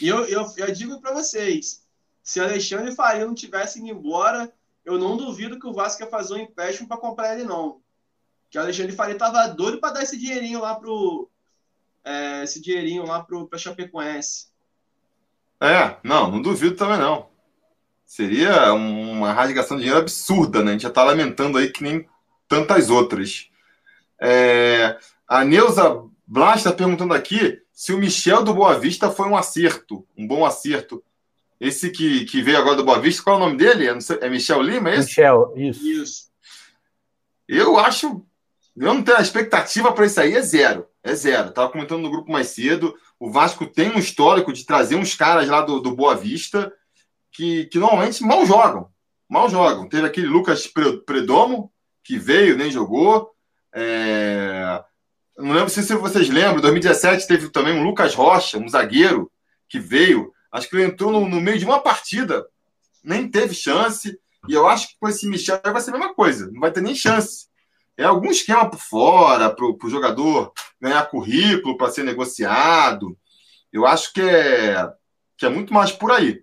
E 0.00 0.08
eu, 0.08 0.24
eu, 0.26 0.44
eu 0.56 0.72
digo 0.72 1.00
para 1.00 1.14
vocês, 1.14 1.82
se 2.22 2.40
Alexandre 2.40 2.94
Faria 2.94 3.24
não 3.24 3.34
tivesse 3.34 3.78
ido 3.78 3.88
embora, 3.88 4.52
eu 4.84 4.98
não 4.98 5.16
duvido 5.16 5.58
que 5.58 5.66
o 5.66 5.72
Vasco 5.72 6.02
ia 6.02 6.08
fazer 6.08 6.34
um 6.34 6.38
empréstimo 6.38 6.86
para 6.86 6.98
comprar 6.98 7.34
ele, 7.34 7.44
não. 7.44 7.80
Que 8.50 8.58
o 8.58 8.60
Alexandre 8.60 8.92
Faria 8.92 9.16
tava 9.16 9.46
doido 9.48 9.78
para 9.78 9.94
dar 9.94 10.02
esse 10.02 10.18
dinheirinho 10.18 10.60
lá 10.60 10.74
pro. 10.74 11.28
É, 12.04 12.44
esse 12.44 12.60
dinheirinho 12.60 13.06
lá 13.06 13.22
pro, 13.22 13.46
pra 13.46 13.58
Chapecoense. 13.58 14.48
É, 15.58 15.96
não, 16.02 16.30
não 16.30 16.42
duvido 16.42 16.76
também 16.76 16.98
não. 16.98 17.28
Seria 18.04 18.72
uma 18.74 19.32
rasgação 19.32 19.76
de 19.76 19.84
dinheiro 19.84 20.02
absurda, 20.02 20.62
né? 20.62 20.70
A 20.70 20.72
gente 20.72 20.82
já 20.82 20.90
tá 20.90 21.02
lamentando 21.02 21.56
aí 21.56 21.72
que 21.72 21.82
nem 21.82 22.06
tantas 22.46 22.90
outras. 22.90 23.50
É, 24.20 24.98
a 25.26 25.44
Neuza 25.44 26.02
Blas 26.26 26.58
está 26.58 26.72
perguntando 26.72 27.14
aqui 27.14 27.60
se 27.72 27.92
o 27.92 27.98
Michel 27.98 28.42
do 28.42 28.54
Boa 28.54 28.78
Vista 28.78 29.10
foi 29.10 29.28
um 29.28 29.36
acerto, 29.36 30.06
um 30.16 30.26
bom 30.26 30.44
acerto. 30.44 31.02
Esse 31.60 31.90
que, 31.90 32.24
que 32.24 32.42
veio 32.42 32.58
agora 32.58 32.76
do 32.76 32.84
Boa 32.84 33.00
Vista, 33.00 33.22
qual 33.22 33.36
é 33.36 33.42
o 33.42 33.44
nome 33.46 33.56
dele? 33.56 33.88
É, 33.88 34.26
é 34.26 34.30
Michel 34.30 34.62
Lima, 34.62 34.90
é 34.90 34.94
esse? 34.94 35.08
Michel, 35.08 35.52
isso. 35.56 35.86
isso. 35.86 36.24
Eu 37.48 37.78
acho. 37.78 38.24
Eu 38.76 38.94
não 38.94 39.02
tenho 39.02 39.18
a 39.18 39.22
expectativa 39.22 39.92
para 39.92 40.06
isso 40.06 40.20
aí, 40.20 40.34
é 40.34 40.42
zero. 40.42 40.86
É 41.02 41.14
zero. 41.14 41.50
Estava 41.50 41.70
comentando 41.70 42.02
no 42.02 42.10
grupo 42.10 42.30
mais 42.30 42.48
cedo. 42.48 42.94
O 43.20 43.30
Vasco 43.30 43.66
tem 43.66 43.90
um 43.90 43.98
histórico 43.98 44.52
de 44.52 44.64
trazer 44.64 44.96
uns 44.96 45.14
caras 45.14 45.48
lá 45.48 45.60
do, 45.60 45.80
do 45.80 45.94
Boa 45.94 46.14
Vista 46.14 46.72
que, 47.30 47.66
que 47.66 47.78
normalmente 47.78 48.22
mal 48.22 48.46
jogam. 48.46 48.88
Mal 49.28 49.48
jogam. 49.48 49.88
Teve 49.88 50.06
aquele 50.06 50.26
Lucas 50.26 50.66
Predomo, 51.04 51.72
que 52.02 52.18
veio, 52.18 52.56
nem 52.56 52.70
jogou. 52.70 53.33
É... 53.74 54.82
Não 55.36 55.52
lembro 55.52 55.68
se 55.68 55.82
vocês 55.82 56.28
lembram, 56.28 56.58
em 56.58 56.62
2017 56.62 57.26
teve 57.26 57.48
também 57.50 57.74
um 57.74 57.82
Lucas 57.82 58.14
Rocha, 58.14 58.56
um 58.56 58.68
zagueiro, 58.68 59.30
que 59.68 59.80
veio, 59.80 60.32
Acho 60.54 60.70
que 60.70 60.76
ele 60.76 60.84
entrou 60.84 61.10
no, 61.10 61.28
no 61.28 61.40
meio 61.40 61.58
de 61.58 61.64
uma 61.64 61.80
partida, 61.80 62.46
nem 63.02 63.28
teve 63.28 63.52
chance. 63.52 64.16
E 64.48 64.52
eu 64.52 64.68
acho 64.68 64.86
que 64.90 64.94
com 65.00 65.08
esse 65.08 65.26
Michel 65.28 65.60
vai 65.64 65.80
ser 65.80 65.90
a 65.90 65.94
mesma 65.94 66.14
coisa, 66.14 66.48
não 66.52 66.60
vai 66.60 66.70
ter 66.70 66.80
nem 66.80 66.94
chance. 66.94 67.48
É 67.96 68.04
algum 68.04 68.30
esquema 68.30 68.70
por 68.70 68.78
fora 68.78 69.50
para 69.50 69.64
o 69.64 69.90
jogador 69.90 70.52
ganhar 70.80 71.04
currículo 71.06 71.76
para 71.76 71.90
ser 71.90 72.04
negociado. 72.04 73.18
Eu 73.72 73.84
acho 73.84 74.12
que 74.12 74.20
é, 74.20 74.88
que 75.36 75.44
é 75.44 75.48
muito 75.48 75.74
mais 75.74 75.90
por 75.90 76.12
aí, 76.12 76.40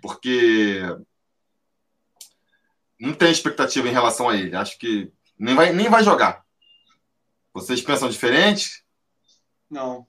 porque 0.00 0.80
não 2.98 3.12
tem 3.12 3.30
expectativa 3.30 3.86
em 3.86 3.92
relação 3.92 4.30
a 4.30 4.36
ele. 4.36 4.56
Acho 4.56 4.78
que 4.78 5.12
nem 5.38 5.54
vai, 5.54 5.70
nem 5.70 5.90
vai 5.90 6.02
jogar. 6.02 6.42
Vocês 7.52 7.80
pensam 7.80 8.08
diferente? 8.08 8.84
Não. 9.68 10.06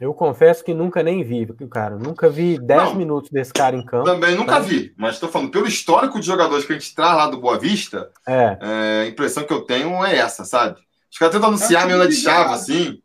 Eu 0.00 0.12
confesso 0.14 0.64
que 0.64 0.74
nunca 0.74 1.02
nem 1.02 1.22
vi, 1.22 1.46
cara. 1.70 1.96
Nunca 1.96 2.28
vi 2.28 2.58
10 2.58 2.94
minutos 2.94 3.30
desse 3.30 3.52
cara 3.52 3.76
em 3.76 3.84
campo. 3.84 4.04
Também 4.04 4.34
nunca 4.34 4.54
tá? 4.54 4.60
vi, 4.60 4.92
mas 4.96 5.14
estou 5.14 5.28
falando, 5.28 5.50
pelo 5.50 5.68
histórico 5.68 6.18
de 6.18 6.26
jogadores 6.26 6.64
que 6.64 6.72
a 6.72 6.78
gente 6.78 6.94
traz 6.94 7.16
lá 7.16 7.26
do 7.28 7.40
Boa 7.40 7.58
Vista, 7.58 8.10
é. 8.26 8.58
é 8.60 9.02
a 9.02 9.06
impressão 9.06 9.44
que 9.44 9.52
eu 9.52 9.62
tenho 9.62 10.04
é 10.04 10.16
essa, 10.16 10.44
sabe? 10.44 10.80
Os 11.10 11.18
caras 11.18 11.34
tentam 11.34 11.50
anunciar 11.50 11.84
é 11.84 11.86
meio 11.86 11.98
na 11.98 12.06
de 12.06 12.16
chave, 12.16 12.54
assim. 12.54 13.02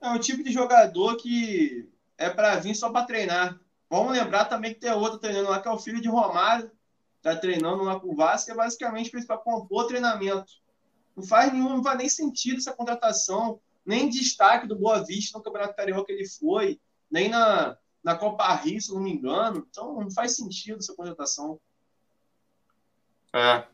É 0.00 0.10
o 0.12 0.18
tipo 0.18 0.42
de 0.42 0.52
jogador 0.52 1.16
que 1.16 1.88
é 2.16 2.30
para 2.30 2.56
vir 2.56 2.74
só 2.74 2.88
para 2.88 3.04
treinar. 3.04 3.58
Vamos 3.90 4.12
lembrar 4.12 4.44
também 4.44 4.72
que 4.72 4.80
tem 4.80 4.92
outro 4.92 5.18
treinando 5.18 5.50
lá, 5.50 5.60
que 5.60 5.68
é 5.68 5.70
o 5.72 5.78
filho 5.78 6.00
de 6.00 6.08
Romário, 6.08 6.70
tá 7.20 7.34
treinando 7.36 7.82
lá 7.82 7.98
com 7.98 8.12
o 8.12 8.16
Vasco, 8.16 8.46
que 8.46 8.52
é 8.52 8.56
basicamente 8.56 9.10
para 9.26 9.36
compor 9.36 9.86
treinamento. 9.86 10.50
Não 11.16 11.24
faz 11.24 11.52
nenhum, 11.52 11.76
não 11.76 11.82
faz 11.82 11.98
nem 11.98 12.08
sentido 12.08 12.58
essa 12.58 12.72
contratação 12.72 13.60
nem 13.84 14.08
destaque 14.08 14.66
do 14.66 14.76
Boa 14.76 15.04
Vista 15.04 15.36
no 15.36 15.44
Campeonato 15.44 15.74
Carioca 15.74 16.12
ele 16.12 16.26
foi, 16.26 16.78
nem 17.10 17.28
na, 17.28 17.76
na 18.02 18.14
Copa 18.14 18.54
Rio, 18.54 18.80
se 18.80 18.92
não 18.92 19.00
me 19.00 19.12
engano. 19.12 19.66
Então 19.68 20.00
não 20.00 20.10
faz 20.10 20.36
sentido 20.36 20.78
essa 20.78 20.94
contratação. 20.94 21.58
É. 23.32 23.64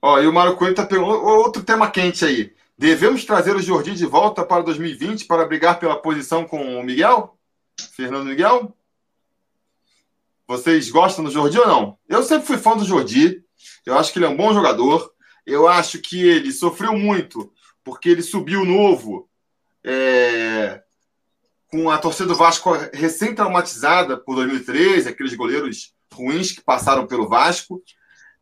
Ó, 0.00 0.18
e 0.20 0.26
o 0.26 0.32
Mário 0.32 0.56
Coelho 0.56 0.74
tá 0.74 0.84
perguntando 0.84 1.24
outro 1.24 1.62
tema 1.62 1.90
quente 1.90 2.24
aí. 2.24 2.54
Devemos 2.76 3.24
trazer 3.24 3.54
o 3.54 3.62
Jordi 3.62 3.94
de 3.94 4.06
volta 4.06 4.44
para 4.44 4.62
2020 4.62 5.26
para 5.26 5.46
brigar 5.46 5.78
pela 5.78 6.00
posição 6.00 6.44
com 6.44 6.80
o 6.80 6.82
Miguel? 6.82 7.36
Fernando 7.92 8.26
Miguel? 8.26 8.76
Vocês 10.48 10.90
gostam 10.90 11.24
do 11.24 11.30
Jordi 11.30 11.58
ou 11.58 11.66
não? 11.68 11.98
Eu 12.08 12.22
sempre 12.24 12.46
fui 12.46 12.58
fã 12.58 12.76
do 12.76 12.84
Jordi. 12.84 13.44
Eu 13.86 13.96
acho 13.96 14.12
que 14.12 14.18
ele 14.18 14.26
é 14.26 14.28
um 14.28 14.36
bom 14.36 14.52
jogador. 14.52 15.11
Eu 15.46 15.68
acho 15.68 15.98
que 15.98 16.22
ele 16.22 16.52
sofreu 16.52 16.96
muito 16.96 17.52
porque 17.84 18.08
ele 18.08 18.22
subiu 18.22 18.64
novo 18.64 19.28
é, 19.84 20.82
com 21.70 21.90
a 21.90 21.98
torcida 21.98 22.28
do 22.28 22.34
Vasco 22.34 22.70
recém-traumatizada 22.92 24.16
por 24.16 24.36
2013, 24.36 25.08
aqueles 25.08 25.34
goleiros 25.34 25.94
ruins 26.12 26.52
que 26.52 26.60
passaram 26.60 27.06
pelo 27.06 27.28
Vasco. 27.28 27.82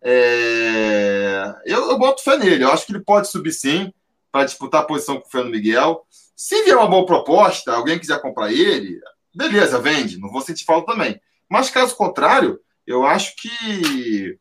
É, 0.03 1.55
eu, 1.65 1.91
eu 1.91 1.99
boto 1.99 2.23
fé 2.23 2.37
nele, 2.37 2.65
eu 2.65 2.73
acho 2.73 2.87
que 2.87 2.93
ele 2.93 3.05
pode 3.05 3.29
subir 3.29 3.53
sim 3.53 3.93
para 4.33 4.45
disputar 4.45 4.83
a 4.83 4.87
posição 4.87 5.21
com 5.21 5.27
o 5.27 5.31
Fernando 5.31 5.53
Miguel. 5.53 6.07
Se 6.37 6.63
vier 6.63 6.77
uma 6.77 6.89
boa 6.89 7.07
proposta, 7.07 7.73
alguém 7.73 7.99
quiser 7.99 8.21
comprar 8.21 8.53
ele, 8.53 9.01
beleza, 9.35 9.79
vende, 9.79 10.19
não 10.19 10.31
vou 10.31 10.41
sentir 10.41 10.65
falta 10.65 10.93
também. 10.93 11.21
Mas 11.49 11.71
caso 11.71 11.97
contrário, 11.97 12.61
eu 12.87 13.05
acho 13.05 13.35
que, 13.37 14.39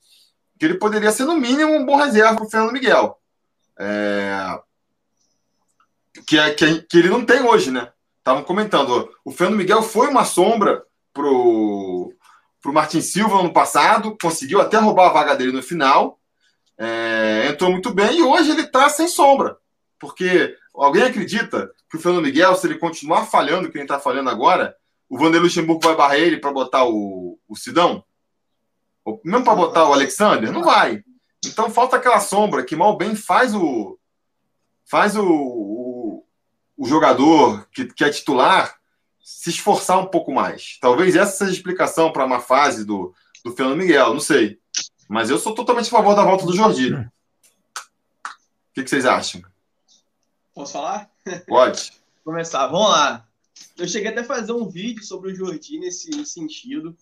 que 0.59 0.65
ele 0.65 0.75
poderia 0.75 1.11
ser, 1.11 1.23
no 1.23 1.35
mínimo, 1.35 1.73
um 1.73 1.85
bom 1.85 1.95
reserva 1.95 2.35
para 2.35 2.45
o 2.45 2.49
Fernando 2.49 2.73
Miguel. 2.73 3.17
É, 3.79 4.59
que, 6.27 6.37
é, 6.37 6.53
que, 6.53 6.81
que 6.81 6.97
ele 6.97 7.09
não 7.09 7.25
tem 7.25 7.41
hoje, 7.41 7.71
né? 7.71 7.91
Estavam 8.17 8.43
comentando. 8.43 9.09
O 9.23 9.31
Fernando 9.31 9.57
Miguel 9.57 9.81
foi 9.81 10.07
uma 10.07 10.25
sombra 10.25 10.83
pro, 11.13 12.13
pro 12.61 12.73
Martin 12.73 12.99
Silva 12.99 13.41
no 13.41 13.53
passado, 13.53 14.17
conseguiu 14.21 14.59
até 14.59 14.77
roubar 14.77 15.07
a 15.07 15.13
vaga 15.13 15.35
dele 15.35 15.53
no 15.53 15.63
final. 15.63 16.19
É, 16.77 17.47
entrou 17.49 17.71
muito 17.71 17.93
bem 17.93 18.19
e 18.19 18.21
hoje 18.21 18.51
ele 18.51 18.63
está 18.63 18.89
sem 18.89 19.07
sombra. 19.07 19.57
Porque 19.97 20.55
alguém 20.75 21.03
acredita 21.03 21.71
que 21.89 21.97
o 21.97 21.99
Fernando 21.99 22.23
Miguel, 22.23 22.53
se 22.55 22.67
ele 22.67 22.77
continuar 22.77 23.25
falhando 23.25 23.71
que 23.71 23.77
ele 23.77 23.85
está 23.85 23.99
falhando 23.99 24.29
agora, 24.29 24.75
o 25.09 25.17
Vanderlei 25.17 25.43
Luxemburgo 25.43 25.81
vai 25.81 25.95
barrar 25.95 26.17
ele 26.17 26.37
para 26.37 26.51
botar 26.51 26.85
o, 26.85 27.39
o 27.47 27.55
Sidão? 27.55 28.03
Mesmo 29.23 29.43
para 29.43 29.55
botar 29.55 29.87
o 29.87 29.93
Alexander? 29.93 30.51
Não 30.51 30.63
vai. 30.63 31.03
Então 31.45 31.69
falta 31.69 31.95
aquela 31.95 32.19
sombra 32.19 32.63
que 32.63 32.75
mal 32.75 32.97
bem 32.97 33.15
faz 33.15 33.55
o 33.55 33.97
faz 34.85 35.15
o, 35.15 36.23
o 36.77 36.85
jogador 36.87 37.67
que, 37.71 37.85
que 37.85 38.03
é 38.03 38.09
titular 38.09 38.79
se 39.21 39.49
esforçar 39.51 39.99
um 39.99 40.07
pouco 40.07 40.33
mais. 40.33 40.77
Talvez 40.81 41.15
essa 41.15 41.37
seja 41.37 41.51
a 41.51 41.53
explicação 41.53 42.11
para 42.11 42.25
uma 42.25 42.39
fase 42.39 42.83
do, 42.83 43.13
do 43.43 43.51
Fernando 43.51 43.77
Miguel, 43.77 44.13
não 44.13 44.19
sei. 44.19 44.59
Mas 45.07 45.29
eu 45.29 45.37
sou 45.37 45.53
totalmente 45.53 45.87
a 45.87 45.91
favor 45.91 46.15
da 46.15 46.23
volta 46.23 46.45
do 46.45 46.55
Jordi. 46.55 46.93
O 46.93 47.05
que, 48.73 48.83
que 48.83 48.89
vocês 48.89 49.05
acham? 49.05 49.43
Posso 50.53 50.73
falar? 50.73 51.09
Pode. 51.47 51.93
Começar. 52.23 52.67
Vamos 52.67 52.89
lá. 52.89 53.27
Eu 53.77 53.87
cheguei 53.87 54.09
até 54.11 54.21
a 54.21 54.25
fazer 54.25 54.53
um 54.53 54.67
vídeo 54.67 55.03
sobre 55.03 55.31
o 55.31 55.35
Jordi 55.35 55.79
nesse 55.79 56.25
sentido. 56.25 56.95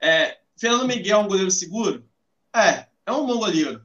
É, 0.00 0.38
Fernando 0.56 0.86
Miguel 0.86 1.20
é 1.20 1.22
um 1.22 1.28
goleiro 1.28 1.50
seguro? 1.50 2.08
É, 2.54 2.86
é 3.06 3.12
um 3.12 3.26
bom 3.26 3.38
goleiro 3.38 3.84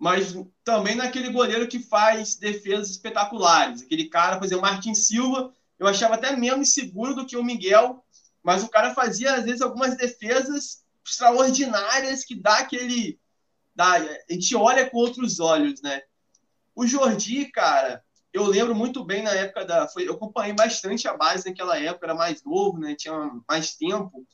mas 0.00 0.34
também 0.64 0.94
naquele 0.94 1.30
goleiro 1.30 1.68
que 1.68 1.78
faz 1.78 2.34
defesas 2.34 2.88
espetaculares. 2.88 3.82
Aquele 3.82 4.08
cara, 4.08 4.38
por 4.38 4.46
exemplo, 4.46 4.62
Martin 4.62 4.94
Silva, 4.94 5.52
eu 5.78 5.86
achava 5.86 6.14
até 6.14 6.34
menos 6.34 6.72
seguro 6.72 7.14
do 7.14 7.26
que 7.26 7.36
o 7.36 7.44
Miguel, 7.44 8.02
mas 8.42 8.64
o 8.64 8.68
cara 8.70 8.94
fazia, 8.94 9.34
às 9.34 9.44
vezes, 9.44 9.60
algumas 9.60 9.98
defesas 9.98 10.82
extraordinárias 11.06 12.24
que 12.24 12.34
dá 12.34 12.60
aquele. 12.60 13.20
Dá, 13.74 13.96
a 13.96 14.32
gente 14.32 14.56
olha 14.56 14.88
com 14.88 14.96
outros 14.96 15.38
olhos, 15.38 15.82
né? 15.82 16.00
O 16.74 16.86
Jordi, 16.86 17.44
cara, 17.52 18.02
eu 18.32 18.46
lembro 18.46 18.74
muito 18.74 19.04
bem 19.04 19.22
na 19.22 19.32
época 19.32 19.66
da. 19.66 19.86
Foi, 19.86 20.08
eu 20.08 20.14
acompanhei 20.14 20.54
bastante 20.54 21.06
a 21.06 21.14
base 21.14 21.46
naquela 21.46 21.78
época, 21.78 22.06
era 22.06 22.14
mais 22.14 22.42
novo, 22.42 22.78
né? 22.78 22.94
Tinha 22.94 23.12
mais 23.46 23.74
tempo. 23.74 24.26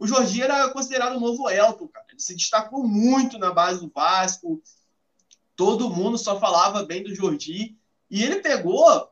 O 0.00 0.06
Jordi 0.06 0.40
era 0.40 0.70
considerado 0.70 1.18
o 1.18 1.20
novo 1.20 1.50
Elton, 1.50 1.86
cara. 1.86 2.06
Ele 2.08 2.18
se 2.18 2.34
destacou 2.34 2.88
muito 2.88 3.38
na 3.38 3.52
base 3.52 3.80
do 3.80 3.92
Vasco, 3.94 4.62
todo 5.54 5.90
mundo 5.90 6.16
só 6.16 6.40
falava 6.40 6.82
bem 6.82 7.02
do 7.02 7.14
Jordi. 7.14 7.76
E 8.10 8.24
ele 8.24 8.36
pegou 8.36 9.10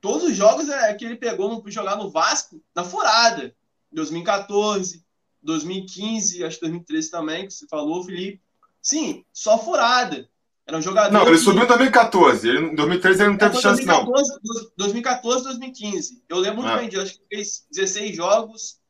todos 0.00 0.24
os 0.24 0.36
jogos 0.36 0.68
é, 0.68 0.92
que 0.94 1.04
ele 1.04 1.14
pegou 1.14 1.62
para 1.62 1.70
jogar 1.70 1.96
no 1.96 2.10
Vasco 2.10 2.60
na 2.74 2.82
furada. 2.82 3.54
2014, 3.92 5.04
2015, 5.40 6.42
acho 6.42 6.56
que 6.56 6.62
2013 6.62 7.10
também, 7.12 7.46
que 7.46 7.54
você 7.54 7.68
falou, 7.68 8.02
Felipe. 8.02 8.42
Sim, 8.82 9.24
só 9.32 9.56
furada. 9.56 10.28
Era 10.66 10.78
um 10.78 10.82
jogador. 10.82 11.12
Não, 11.12 11.28
ele 11.28 11.36
que... 11.36 11.44
subiu 11.44 11.62
em 11.62 11.68
2014. 11.68 12.48
Ele, 12.48 12.58
em 12.58 12.74
2013 12.74 13.22
ele 13.22 13.30
não 13.30 13.38
teve 13.38 13.60
chance, 13.60 13.84
2014, 13.84 14.30
não. 14.42 14.70
2014, 14.78 15.44
2015. 15.44 16.24
Eu 16.28 16.38
lembro 16.38 16.62
muito 16.62 16.74
ah. 16.74 16.78
bem 16.78 16.88
disso. 16.88 17.02
Acho 17.02 17.18
que 17.20 17.26
fez 17.28 17.66
16 17.70 18.16
jogos. 18.16 18.82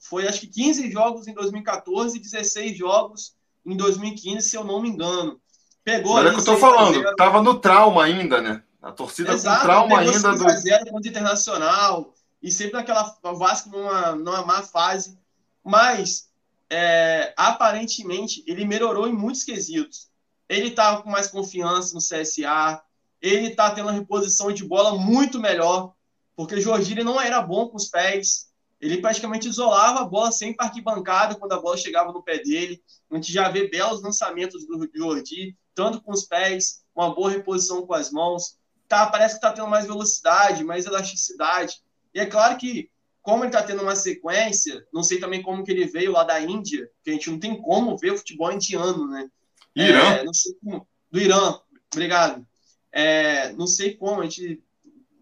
Foi 0.00 0.26
acho 0.26 0.40
que 0.40 0.46
15 0.46 0.90
jogos 0.90 1.28
em 1.28 1.34
2014 1.34 2.16
e 2.16 2.20
16 2.20 2.76
jogos 2.76 3.34
em 3.64 3.76
2015, 3.76 4.48
se 4.48 4.56
eu 4.56 4.64
não 4.64 4.80
me 4.80 4.88
engano. 4.88 5.38
Pegou 5.84 6.14
Mas 6.14 6.26
é 6.26 6.30
que 6.30 6.40
eu 6.40 6.44
tô 6.44 6.56
falando, 6.56 7.14
tava 7.16 7.42
no 7.42 7.58
trauma 7.58 8.04
ainda, 8.04 8.40
né? 8.40 8.62
A 8.82 8.90
torcida 8.90 9.32
Exato, 9.32 9.58
com 9.58 9.66
trauma 9.66 9.98
ainda 10.00 10.32
do. 10.32 10.48
0 10.48 10.90
contra 10.90 11.08
o 11.08 11.08
Internacional 11.08 12.14
e 12.42 12.50
sempre 12.50 12.74
naquela 12.74 13.14
Vasco 13.22 13.68
numa, 13.68 14.12
numa 14.16 14.44
má 14.44 14.62
fase. 14.62 15.18
Mas 15.62 16.30
é, 16.70 17.34
aparentemente 17.36 18.42
ele 18.46 18.64
melhorou 18.64 19.06
em 19.06 19.12
muitos 19.12 19.44
quesitos. 19.44 20.08
Ele 20.48 20.70
tá 20.70 21.02
com 21.02 21.10
mais 21.10 21.28
confiança 21.28 21.94
no 21.94 22.00
CSA, 22.00 22.82
ele 23.20 23.50
tá 23.50 23.70
tendo 23.70 23.86
uma 23.86 23.92
reposição 23.92 24.50
de 24.50 24.64
bola 24.64 24.98
muito 24.98 25.38
melhor, 25.38 25.92
porque 26.34 26.54
o 26.54 26.60
Jorginho 26.60 27.04
não 27.04 27.20
era 27.20 27.42
bom 27.42 27.68
com 27.68 27.76
os 27.76 27.88
pés. 27.88 28.49
Ele 28.80 29.00
praticamente 29.00 29.48
isolava 29.48 30.00
a 30.00 30.04
bola 30.04 30.32
sempre 30.32 30.64
arquibancada 30.64 31.34
quando 31.34 31.52
a 31.52 31.60
bola 31.60 31.76
chegava 31.76 32.12
no 32.12 32.22
pé 32.22 32.38
dele. 32.38 32.82
A 33.10 33.16
gente 33.16 33.32
já 33.32 33.48
vê 33.48 33.68
belos 33.68 34.02
lançamentos 34.02 34.66
do 34.66 34.88
Jordi, 34.94 35.56
tanto 35.74 36.00
com 36.00 36.12
os 36.12 36.24
pés, 36.24 36.82
uma 36.94 37.14
boa 37.14 37.30
reposição 37.30 37.86
com 37.86 37.92
as 37.92 38.10
mãos. 38.10 38.58
Tá, 38.88 39.06
parece 39.06 39.34
que 39.34 39.38
está 39.38 39.52
tendo 39.52 39.68
mais 39.68 39.86
velocidade, 39.86 40.64
mais 40.64 40.86
elasticidade. 40.86 41.76
E 42.14 42.20
é 42.20 42.26
claro 42.26 42.56
que, 42.56 42.90
como 43.20 43.44
ele 43.44 43.48
está 43.48 43.62
tendo 43.62 43.82
uma 43.82 43.94
sequência, 43.94 44.84
não 44.92 45.02
sei 45.02 45.20
também 45.20 45.42
como 45.42 45.62
que 45.62 45.70
ele 45.70 45.86
veio 45.86 46.12
lá 46.12 46.24
da 46.24 46.40
Índia, 46.40 46.90
que 47.04 47.10
a 47.10 47.12
gente 47.12 47.30
não 47.30 47.38
tem 47.38 47.60
como 47.60 47.98
ver 47.98 48.16
futebol 48.16 48.50
indiano, 48.50 49.06
né? 49.06 49.28
Irã? 49.76 50.14
É, 50.14 50.24
como, 50.64 50.88
do 51.10 51.20
Irã, 51.20 51.60
obrigado. 51.92 52.46
É, 52.90 53.52
não 53.52 53.66
sei 53.66 53.94
como, 53.94 54.20
a 54.20 54.24
gente 54.24 54.62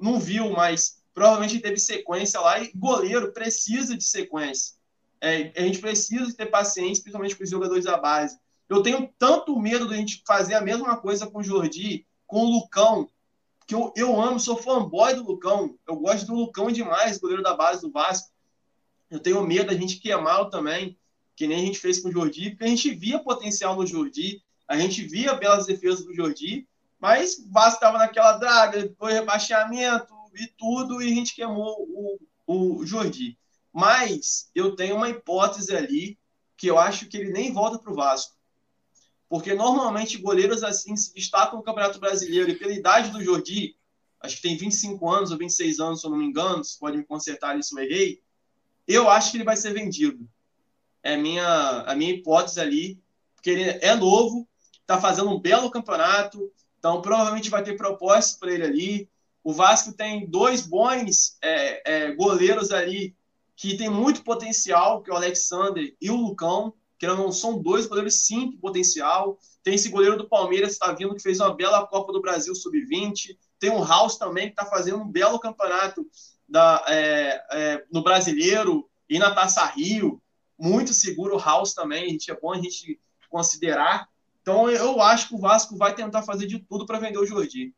não 0.00 0.18
viu, 0.18 0.50
mas 0.50 0.97
provavelmente 1.18 1.58
teve 1.58 1.78
sequência 1.78 2.38
lá 2.38 2.60
e 2.60 2.70
goleiro 2.72 3.32
precisa 3.32 3.96
de 3.96 4.04
sequência. 4.04 4.76
É, 5.20 5.52
a 5.56 5.62
gente 5.62 5.80
precisa 5.80 6.32
ter 6.32 6.46
paciência, 6.46 7.02
principalmente 7.02 7.34
com 7.34 7.42
os 7.42 7.50
jogadores 7.50 7.84
da 7.84 7.98
base. 7.98 8.38
Eu 8.68 8.84
tenho 8.84 9.12
tanto 9.18 9.58
medo 9.58 9.88
de 9.88 9.94
a 9.94 9.96
gente 9.96 10.22
fazer 10.24 10.54
a 10.54 10.60
mesma 10.60 10.96
coisa 10.96 11.26
com 11.26 11.40
o 11.40 11.42
Jordi, 11.42 12.06
com 12.24 12.44
o 12.44 12.50
Lucão, 12.50 13.08
que 13.66 13.74
eu, 13.74 13.92
eu 13.96 14.20
amo, 14.20 14.38
sou 14.38 14.56
fanboy 14.56 15.14
do 15.14 15.24
Lucão. 15.24 15.76
Eu 15.88 15.96
gosto 15.96 16.24
do 16.24 16.34
Lucão 16.34 16.70
demais, 16.70 17.18
goleiro 17.18 17.42
da 17.42 17.54
base 17.54 17.82
do 17.82 17.90
Vasco. 17.90 18.30
Eu 19.10 19.18
tenho 19.18 19.42
medo 19.42 19.66
da 19.66 19.74
gente 19.74 19.96
queimá-lo 19.96 20.50
também, 20.50 20.96
que 21.34 21.48
nem 21.48 21.62
a 21.62 21.66
gente 21.66 21.80
fez 21.80 21.98
com 21.98 22.10
o 22.10 22.12
Jordi, 22.12 22.50
porque 22.50 22.64
a 22.64 22.68
gente 22.68 22.94
via 22.94 23.18
potencial 23.18 23.74
no 23.74 23.84
Jordi, 23.84 24.40
a 24.68 24.76
gente 24.76 25.02
via 25.02 25.34
belas 25.34 25.66
defesas 25.66 26.04
do 26.04 26.14
Jordi, 26.14 26.64
mas 27.00 27.38
o 27.38 27.50
Vasco 27.50 27.74
estava 27.74 27.98
naquela 27.98 28.38
draga, 28.38 28.82
depois 28.82 29.14
rebaixamento 29.14 30.17
e 30.42 30.46
tudo, 30.56 31.02
e 31.02 31.10
a 31.10 31.14
gente 31.14 31.34
queimou 31.34 31.76
o, 31.88 32.18
o 32.46 32.86
Jordi. 32.86 33.38
Mas 33.72 34.50
eu 34.54 34.74
tenho 34.74 34.96
uma 34.96 35.08
hipótese 35.08 35.74
ali 35.74 36.18
que 36.56 36.66
eu 36.66 36.78
acho 36.78 37.06
que 37.06 37.16
ele 37.16 37.30
nem 37.30 37.52
volta 37.52 37.78
para 37.78 37.92
o 37.92 37.94
Vasco. 37.94 38.36
Porque 39.28 39.54
normalmente 39.54 40.18
goleiros 40.18 40.62
assim 40.62 40.96
se 40.96 41.12
destacam 41.14 41.58
no 41.58 41.64
Campeonato 41.64 42.00
Brasileiro 42.00 42.50
e 42.50 42.56
pela 42.56 42.72
idade 42.72 43.10
do 43.10 43.22
Jordi, 43.22 43.76
acho 44.20 44.36
que 44.36 44.42
tem 44.42 44.56
25 44.56 45.08
anos 45.10 45.30
ou 45.30 45.38
26 45.38 45.78
anos, 45.78 46.00
se 46.00 46.06
eu 46.06 46.10
não 46.10 46.18
me 46.18 46.24
engano, 46.24 46.64
você 46.64 46.78
pode 46.78 46.96
me 46.96 47.04
consertar 47.04 47.58
isso, 47.58 47.78
eu 47.78 47.84
errei. 47.84 48.22
Eu 48.86 49.08
acho 49.10 49.30
que 49.30 49.36
ele 49.36 49.44
vai 49.44 49.56
ser 49.56 49.74
vendido. 49.74 50.28
É 51.02 51.14
a 51.14 51.18
minha, 51.18 51.82
a 51.82 51.94
minha 51.94 52.12
hipótese 52.12 52.58
ali, 52.58 53.00
porque 53.34 53.50
ele 53.50 53.64
é 53.64 53.94
novo, 53.94 54.48
está 54.80 54.98
fazendo 54.98 55.30
um 55.30 55.38
belo 55.38 55.70
campeonato, 55.70 56.50
então 56.78 57.02
provavelmente 57.02 57.50
vai 57.50 57.62
ter 57.62 57.76
propósito 57.76 58.40
para 58.40 58.52
ele 58.52 58.64
ali. 58.64 59.10
O 59.48 59.52
Vasco 59.54 59.94
tem 59.94 60.28
dois 60.28 60.60
bons 60.60 61.38
é, 61.42 61.80
é, 61.90 62.12
goleiros 62.12 62.70
ali 62.70 63.16
que 63.56 63.78
tem 63.78 63.88
muito 63.88 64.22
potencial, 64.22 65.02
que 65.02 65.10
é 65.10 65.14
o 65.14 65.16
Alexander 65.16 65.96
e 65.98 66.10
o 66.10 66.16
Lucão, 66.16 66.74
que 66.98 67.06
não 67.06 67.32
são 67.32 67.58
dois 67.58 67.86
goleiros 67.86 68.26
sim 68.26 68.52
com 68.52 68.58
potencial. 68.58 69.38
Tem 69.62 69.74
esse 69.74 69.88
goleiro 69.88 70.18
do 70.18 70.28
Palmeiras 70.28 70.76
que 70.76 70.84
está 70.84 70.92
vindo, 70.92 71.14
que 71.14 71.22
fez 71.22 71.40
uma 71.40 71.54
bela 71.54 71.86
Copa 71.86 72.12
do 72.12 72.20
Brasil 72.20 72.54
Sub-20. 72.54 73.38
Tem 73.58 73.70
o 73.70 73.82
House 73.82 74.18
também, 74.18 74.48
que 74.48 74.52
está 74.52 74.66
fazendo 74.66 74.98
um 74.98 75.08
belo 75.08 75.38
campeonato 75.38 76.06
da, 76.46 76.84
é, 76.86 77.42
é, 77.50 77.84
no 77.90 78.02
Brasileiro 78.02 78.86
e 79.08 79.18
na 79.18 79.34
Taça 79.34 79.64
Rio. 79.64 80.20
Muito 80.58 80.92
seguro 80.92 81.36
o 81.36 81.40
House 81.40 81.72
também, 81.72 82.04
a 82.04 82.08
gente, 82.10 82.30
é 82.30 82.38
bom 82.38 82.52
a 82.52 82.60
gente 82.60 83.00
considerar. 83.30 84.10
Então 84.42 84.68
eu 84.68 85.00
acho 85.00 85.28
que 85.28 85.34
o 85.34 85.40
Vasco 85.40 85.74
vai 85.74 85.94
tentar 85.94 86.22
fazer 86.22 86.46
de 86.46 86.58
tudo 86.58 86.84
para 86.84 86.98
vender 86.98 87.16
o 87.16 87.24
Jordi. 87.24 87.72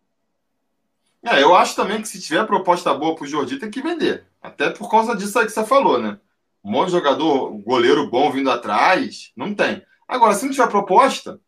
É, 1.23 1.43
eu 1.43 1.55
acho 1.55 1.77
também 1.77 2.01
que 2.01 2.09
se 2.09 2.21
tiver 2.21 2.47
proposta 2.47 2.95
boa 2.95 3.15
para 3.15 3.25
o 3.25 3.27
Jordi, 3.27 3.59
tem 3.59 3.71
que 3.71 3.83
vender. 3.83 4.27
Até 4.41 4.71
por 4.71 4.91
causa 4.91 5.15
disso 5.15 5.39
aí 5.39 5.47
que 5.47 5.53
você 5.53 5.65
falou, 5.65 6.01
né? 6.01 6.19
Um 6.65 6.71
monte 6.71 6.87
de 6.87 6.93
jogador, 6.93 7.51
goleiro 7.59 8.11
bom 8.11 8.31
vindo 8.33 8.51
atrás, 8.51 9.31
não 9.37 9.55
tem. 9.55 9.83
Agora, 10.09 10.35
se 10.35 10.45
não 10.45 10.53
tiver 10.53 10.69
proposta, 10.69 11.39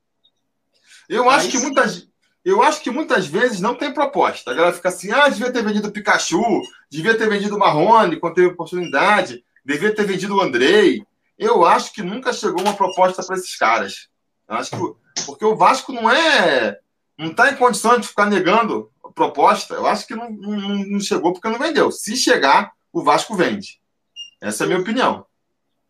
eu 1.09 1.29
acho 1.29 1.49
que 1.49 1.59
muitas, 1.59 2.09
eu 2.45 2.63
acho 2.63 2.83
que 2.83 2.91
muitas 2.91 3.27
vezes 3.27 3.61
não 3.61 3.75
tem 3.75 3.93
proposta. 3.93 4.51
A 4.51 4.55
galera 4.55 4.75
fica 4.75 4.91
assim, 4.91 5.11
ah, 5.11 5.29
devia 5.29 5.51
ter 5.51 5.65
vendido 5.65 5.89
o 5.89 5.93
Pikachu, 5.93 6.63
devia 6.91 7.17
ter 7.17 7.29
vendido 7.29 7.57
o 7.57 7.59
Marrone 7.59 8.21
quando 8.21 8.35
teve 8.35 8.49
oportunidade, 8.49 9.43
devia 9.65 9.95
ter 9.95 10.05
vendido 10.05 10.37
o 10.37 10.41
Andrei. 10.41 11.03
Eu 11.39 11.65
acho 11.65 11.93
que 11.93 12.03
nunca 12.03 12.33
chegou 12.33 12.61
uma 12.61 12.75
proposta 12.75 13.23
para 13.25 13.37
esses 13.37 13.57
caras. 13.57 14.09
Eu 14.49 14.57
acho 14.57 14.71
que 14.71 15.23
porque 15.27 15.45
o 15.45 15.57
Vasco 15.57 15.93
não 15.93 16.11
é, 16.11 16.79
não 17.19 17.31
está 17.31 17.51
em 17.51 17.57
condições 17.57 18.03
de 18.03 18.09
ficar 18.09 18.27
negando 18.27 18.92
proposta. 19.15 19.75
Eu 19.75 19.87
acho 19.87 20.07
que 20.07 20.15
não, 20.15 20.31
não, 20.31 20.59
não 20.59 21.01
chegou 21.01 21.33
porque 21.33 21.49
não 21.49 21.59
vendeu. 21.59 21.91
Se 21.91 22.17
chegar, 22.17 22.73
o 22.93 23.03
Vasco 23.03 23.35
vende. 23.35 23.81
Essa 24.41 24.63
é 24.63 24.65
a 24.65 24.69
minha 24.69 24.81
opinião. 24.81 25.27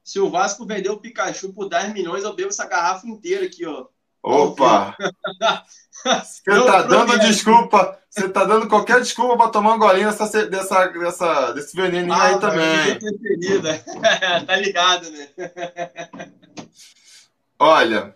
Se 0.04 0.18
o 0.18 0.30
Vasco 0.30 0.66
vender 0.66 0.90
o 0.90 0.98
Pikachu 0.98 1.52
por 1.52 1.68
10 1.68 1.92
milhões, 1.92 2.24
eu 2.24 2.34
bebo 2.34 2.48
essa 2.48 2.66
garrafa 2.66 3.06
inteira 3.06 3.46
aqui, 3.46 3.64
ó. 3.64 3.86
Opa! 4.22 4.96
Você 6.04 6.42
tá 6.44 6.82
dando 6.82 7.18
desculpa. 7.20 7.98
Você 8.08 8.28
tá 8.28 8.44
dando 8.44 8.68
qualquer 8.68 9.00
desculpa 9.00 9.36
para 9.36 9.50
tomar 9.50 9.74
um 9.74 9.78
golinho 9.78 10.10
dessa, 10.10 10.46
dessa, 10.46 10.86
dessa, 10.88 11.52
desse 11.52 11.76
veneninho 11.76 12.12
ah, 12.12 12.24
aí 12.24 12.38
também. 12.38 12.98
tá 14.46 14.56
ligado, 14.56 15.10
né? 15.10 15.28
Olha, 17.58 18.14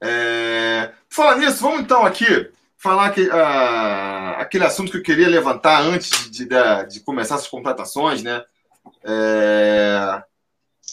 é... 0.00 0.92
falar 1.08 1.38
nisso, 1.38 1.62
vamos 1.62 1.80
então 1.80 2.04
aqui 2.04 2.50
falar 2.82 3.10
que, 3.10 3.22
uh, 3.22 4.40
aquele 4.40 4.64
assunto 4.64 4.90
que 4.90 4.98
eu 4.98 5.02
queria 5.02 5.28
levantar 5.28 5.80
antes 5.82 6.28
de, 6.30 6.44
de, 6.44 6.86
de 6.88 7.00
começar 7.00 7.36
essas 7.36 7.46
contratações, 7.46 8.24
né? 8.24 8.42
É... 9.04 10.22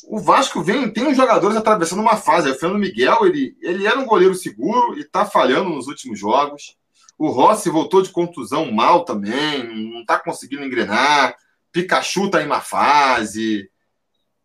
O 0.07 0.19
Vasco 0.19 0.61
vem, 0.61 0.89
tem 0.91 1.07
uns 1.07 1.17
jogadores 1.17 1.57
atravessando 1.57 2.01
uma 2.01 2.15
fase. 2.15 2.49
O 2.49 2.55
Fernando 2.55 2.79
Miguel, 2.79 3.25
ele, 3.25 3.57
ele 3.59 3.87
era 3.87 3.99
um 3.99 4.05
goleiro 4.05 4.35
seguro 4.35 4.95
e 4.97 5.01
está 5.01 5.25
falhando 5.25 5.71
nos 5.71 5.87
últimos 5.87 6.19
jogos. 6.19 6.77
O 7.17 7.29
Rossi 7.29 7.69
voltou 7.71 8.03
de 8.03 8.11
contusão 8.11 8.71
mal 8.71 9.03
também, 9.03 9.63
não 9.91 10.01
está 10.01 10.19
conseguindo 10.19 10.63
engrenar. 10.63 11.35
Pikachu 11.71 12.27
está 12.27 12.41
em 12.41 12.47
má 12.47 12.61
fase. 12.61 13.63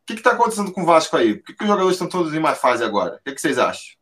O 0.03 0.07
que 0.07 0.15
está 0.15 0.33
acontecendo 0.33 0.73
com 0.73 0.83
o 0.83 0.87
Vasco 0.87 1.17
aí? 1.17 1.35
Por 1.35 1.47
que, 1.47 1.55
que 1.55 1.63
os 1.63 1.69
jogadores 1.69 1.95
estão 1.95 2.09
todos 2.09 2.33
em 2.33 2.41
má 2.41 2.55
fase 2.55 2.83
agora? 2.83 3.17
O 3.17 3.23
que, 3.23 3.35
que 3.35 3.41
vocês 3.41 3.59
acham? 3.59 3.95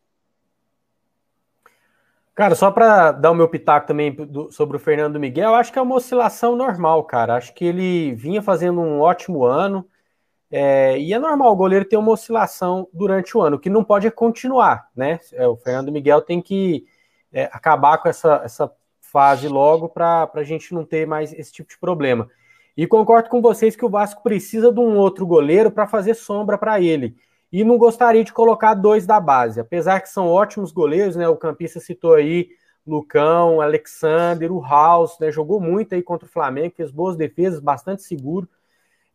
Cara, 2.35 2.55
só 2.55 2.71
para 2.71 3.11
dar 3.11 3.29
o 3.31 3.35
meu 3.35 3.47
pitaco 3.47 3.85
também 3.85 4.11
do, 4.11 4.51
sobre 4.51 4.75
o 4.77 4.79
Fernando 4.79 5.19
Miguel, 5.19 5.53
acho 5.53 5.71
que 5.71 5.77
é 5.77 5.81
uma 5.81 5.95
oscilação 5.95 6.55
normal, 6.55 7.03
cara. 7.03 7.35
Acho 7.35 7.53
que 7.53 7.63
ele 7.63 8.13
vinha 8.15 8.41
fazendo 8.41 8.81
um 8.81 9.01
ótimo 9.01 9.43
ano. 9.43 9.87
É, 10.49 10.97
e 10.99 11.13
é 11.13 11.19
normal 11.19 11.51
o 11.51 11.55
goleiro 11.55 11.85
ter 11.85 11.97
uma 11.97 12.11
oscilação 12.11 12.87
durante 12.93 13.35
o 13.37 13.41
ano, 13.41 13.59
que 13.59 13.69
não 13.69 13.83
pode 13.83 14.09
continuar, 14.11 14.87
né? 14.95 15.19
É, 15.33 15.47
o 15.47 15.55
Fernando 15.55 15.91
Miguel 15.91 16.21
tem 16.21 16.41
que 16.41 16.85
é, 17.31 17.49
acabar 17.51 17.97
com 17.97 18.07
essa, 18.07 18.41
essa 18.43 18.71
fase 18.99 19.47
logo 19.47 19.89
para 19.89 20.29
a 20.33 20.43
gente 20.43 20.73
não 20.73 20.85
ter 20.85 21.07
mais 21.07 21.33
esse 21.33 21.51
tipo 21.51 21.69
de 21.69 21.77
problema. 21.79 22.29
E 22.75 22.87
concordo 22.87 23.29
com 23.29 23.41
vocês 23.41 23.75
que 23.75 23.85
o 23.85 23.89
Vasco 23.89 24.23
precisa 24.23 24.71
de 24.71 24.79
um 24.79 24.97
outro 24.97 25.25
goleiro 25.25 25.71
para 25.71 25.87
fazer 25.87 26.15
sombra 26.15 26.57
para 26.57 26.79
ele. 26.81 27.15
E 27.53 27.63
não 27.63 27.77
gostaria 27.77 28.23
de 28.23 28.33
colocar 28.33 28.73
dois 28.73 29.05
da 29.05 29.19
base, 29.19 29.59
apesar 29.59 30.01
que 30.01 30.09
são 30.09 30.27
ótimos 30.27 30.71
goleiros, 30.71 31.15
né? 31.15 31.29
O 31.29 31.37
campista 31.37 31.79
citou 31.79 32.15
aí 32.15 32.49
Lucão, 32.85 33.61
Alexander, 33.61 34.51
o 34.51 34.59
House, 34.59 35.19
né? 35.19 35.31
Jogou 35.31 35.61
muito 35.61 35.93
aí 35.93 36.01
contra 36.01 36.27
o 36.27 36.31
Flamengo, 36.31 36.73
fez 36.75 36.89
boas 36.89 37.15
defesas, 37.15 37.59
bastante 37.59 38.01
seguro. 38.01 38.49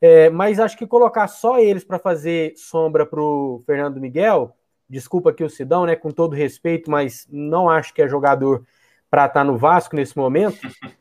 É, 0.01 0.31
mas 0.31 0.61
acho 0.61 0.79
que 0.79 0.87
colocar 0.87 1.27
só 1.27 1.59
eles 1.59 1.83
para 1.83 1.99
fazer 1.99 2.55
sombra 2.57 3.05
para 3.05 3.21
o 3.21 3.61
Fernando 3.67 4.01
Miguel, 4.01 4.55
desculpa 4.89 5.31
aqui 5.31 5.43
o 5.43 5.51
Sidão, 5.51 5.85
né? 5.85 5.97
Com 5.97 6.13
todo 6.13 6.37
respeito, 6.37 6.89
mas 6.89 7.27
não 7.29 7.69
acho 7.69 7.93
que 7.93 8.03
é 8.03 8.09
jogador 8.09 8.65
para 9.11 9.27
estar 9.27 9.41
tá 9.41 9.45
no 9.45 9.59
Vasco 9.59 9.97
nesse 9.97 10.17
momento. 10.17 10.59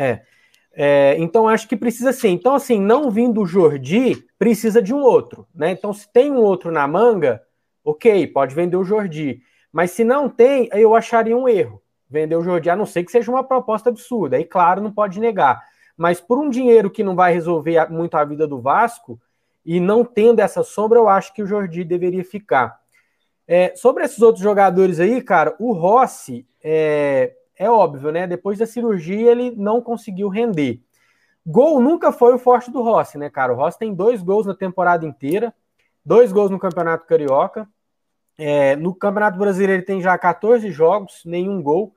É. 0.00 0.22
É, 0.80 1.16
então 1.18 1.48
acho 1.48 1.66
que 1.66 1.76
precisa 1.76 2.12
sim. 2.12 2.28
Então, 2.28 2.54
assim, 2.54 2.80
não 2.80 3.10
vindo 3.10 3.42
o 3.42 3.46
Jordi, 3.46 4.24
precisa 4.38 4.80
de 4.80 4.94
um 4.94 5.00
outro, 5.00 5.44
né? 5.52 5.72
Então, 5.72 5.92
se 5.92 6.08
tem 6.12 6.30
um 6.30 6.36
outro 6.36 6.70
na 6.70 6.86
manga, 6.86 7.42
ok, 7.84 8.28
pode 8.28 8.54
vender 8.54 8.76
o 8.76 8.84
Jordi. 8.84 9.42
Mas 9.72 9.90
se 9.90 10.04
não 10.04 10.28
tem, 10.28 10.68
eu 10.72 10.94
acharia 10.94 11.36
um 11.36 11.48
erro 11.48 11.82
vender 12.08 12.36
o 12.36 12.44
Jordi, 12.44 12.70
a 12.70 12.76
não 12.76 12.86
ser 12.86 13.02
que 13.02 13.10
seja 13.10 13.28
uma 13.28 13.42
proposta 13.42 13.90
absurda. 13.90 14.36
Aí, 14.36 14.44
claro, 14.44 14.80
não 14.80 14.92
pode 14.92 15.18
negar. 15.18 15.60
Mas 15.96 16.20
por 16.20 16.38
um 16.38 16.48
dinheiro 16.48 16.88
que 16.88 17.02
não 17.02 17.16
vai 17.16 17.34
resolver 17.34 17.90
muito 17.90 18.14
a 18.14 18.24
vida 18.24 18.46
do 18.46 18.60
Vasco, 18.60 19.20
e 19.66 19.80
não 19.80 20.04
tendo 20.04 20.38
essa 20.38 20.62
sombra, 20.62 21.00
eu 21.00 21.08
acho 21.08 21.34
que 21.34 21.42
o 21.42 21.46
Jordi 21.46 21.82
deveria 21.82 22.24
ficar. 22.24 22.78
É, 23.48 23.74
sobre 23.74 24.04
esses 24.04 24.22
outros 24.22 24.44
jogadores 24.44 25.00
aí, 25.00 25.20
cara, 25.20 25.56
o 25.58 25.72
Rossi, 25.72 26.46
é, 26.62 27.34
é 27.58 27.68
óbvio, 27.70 28.12
né? 28.12 28.26
Depois 28.26 28.58
da 28.58 28.66
cirurgia, 28.66 29.30
ele 29.30 29.52
não 29.56 29.80
conseguiu 29.80 30.28
render. 30.28 30.80
Gol 31.44 31.80
nunca 31.80 32.12
foi 32.12 32.34
o 32.34 32.38
forte 32.38 32.70
do 32.70 32.82
Rossi, 32.82 33.18
né, 33.18 33.28
cara? 33.30 33.52
O 33.52 33.56
Rossi 33.56 33.78
tem 33.78 33.94
dois 33.94 34.22
gols 34.22 34.46
na 34.46 34.54
temporada 34.54 35.06
inteira, 35.06 35.52
dois 36.04 36.30
gols 36.30 36.50
no 36.50 36.58
Campeonato 36.58 37.06
Carioca. 37.06 37.68
É, 38.38 38.76
no 38.76 38.94
Campeonato 38.94 39.38
Brasileiro 39.38 39.72
ele 39.72 39.82
tem 39.82 40.00
já 40.00 40.16
14 40.16 40.70
jogos, 40.70 41.22
nenhum 41.24 41.60
gol. 41.60 41.94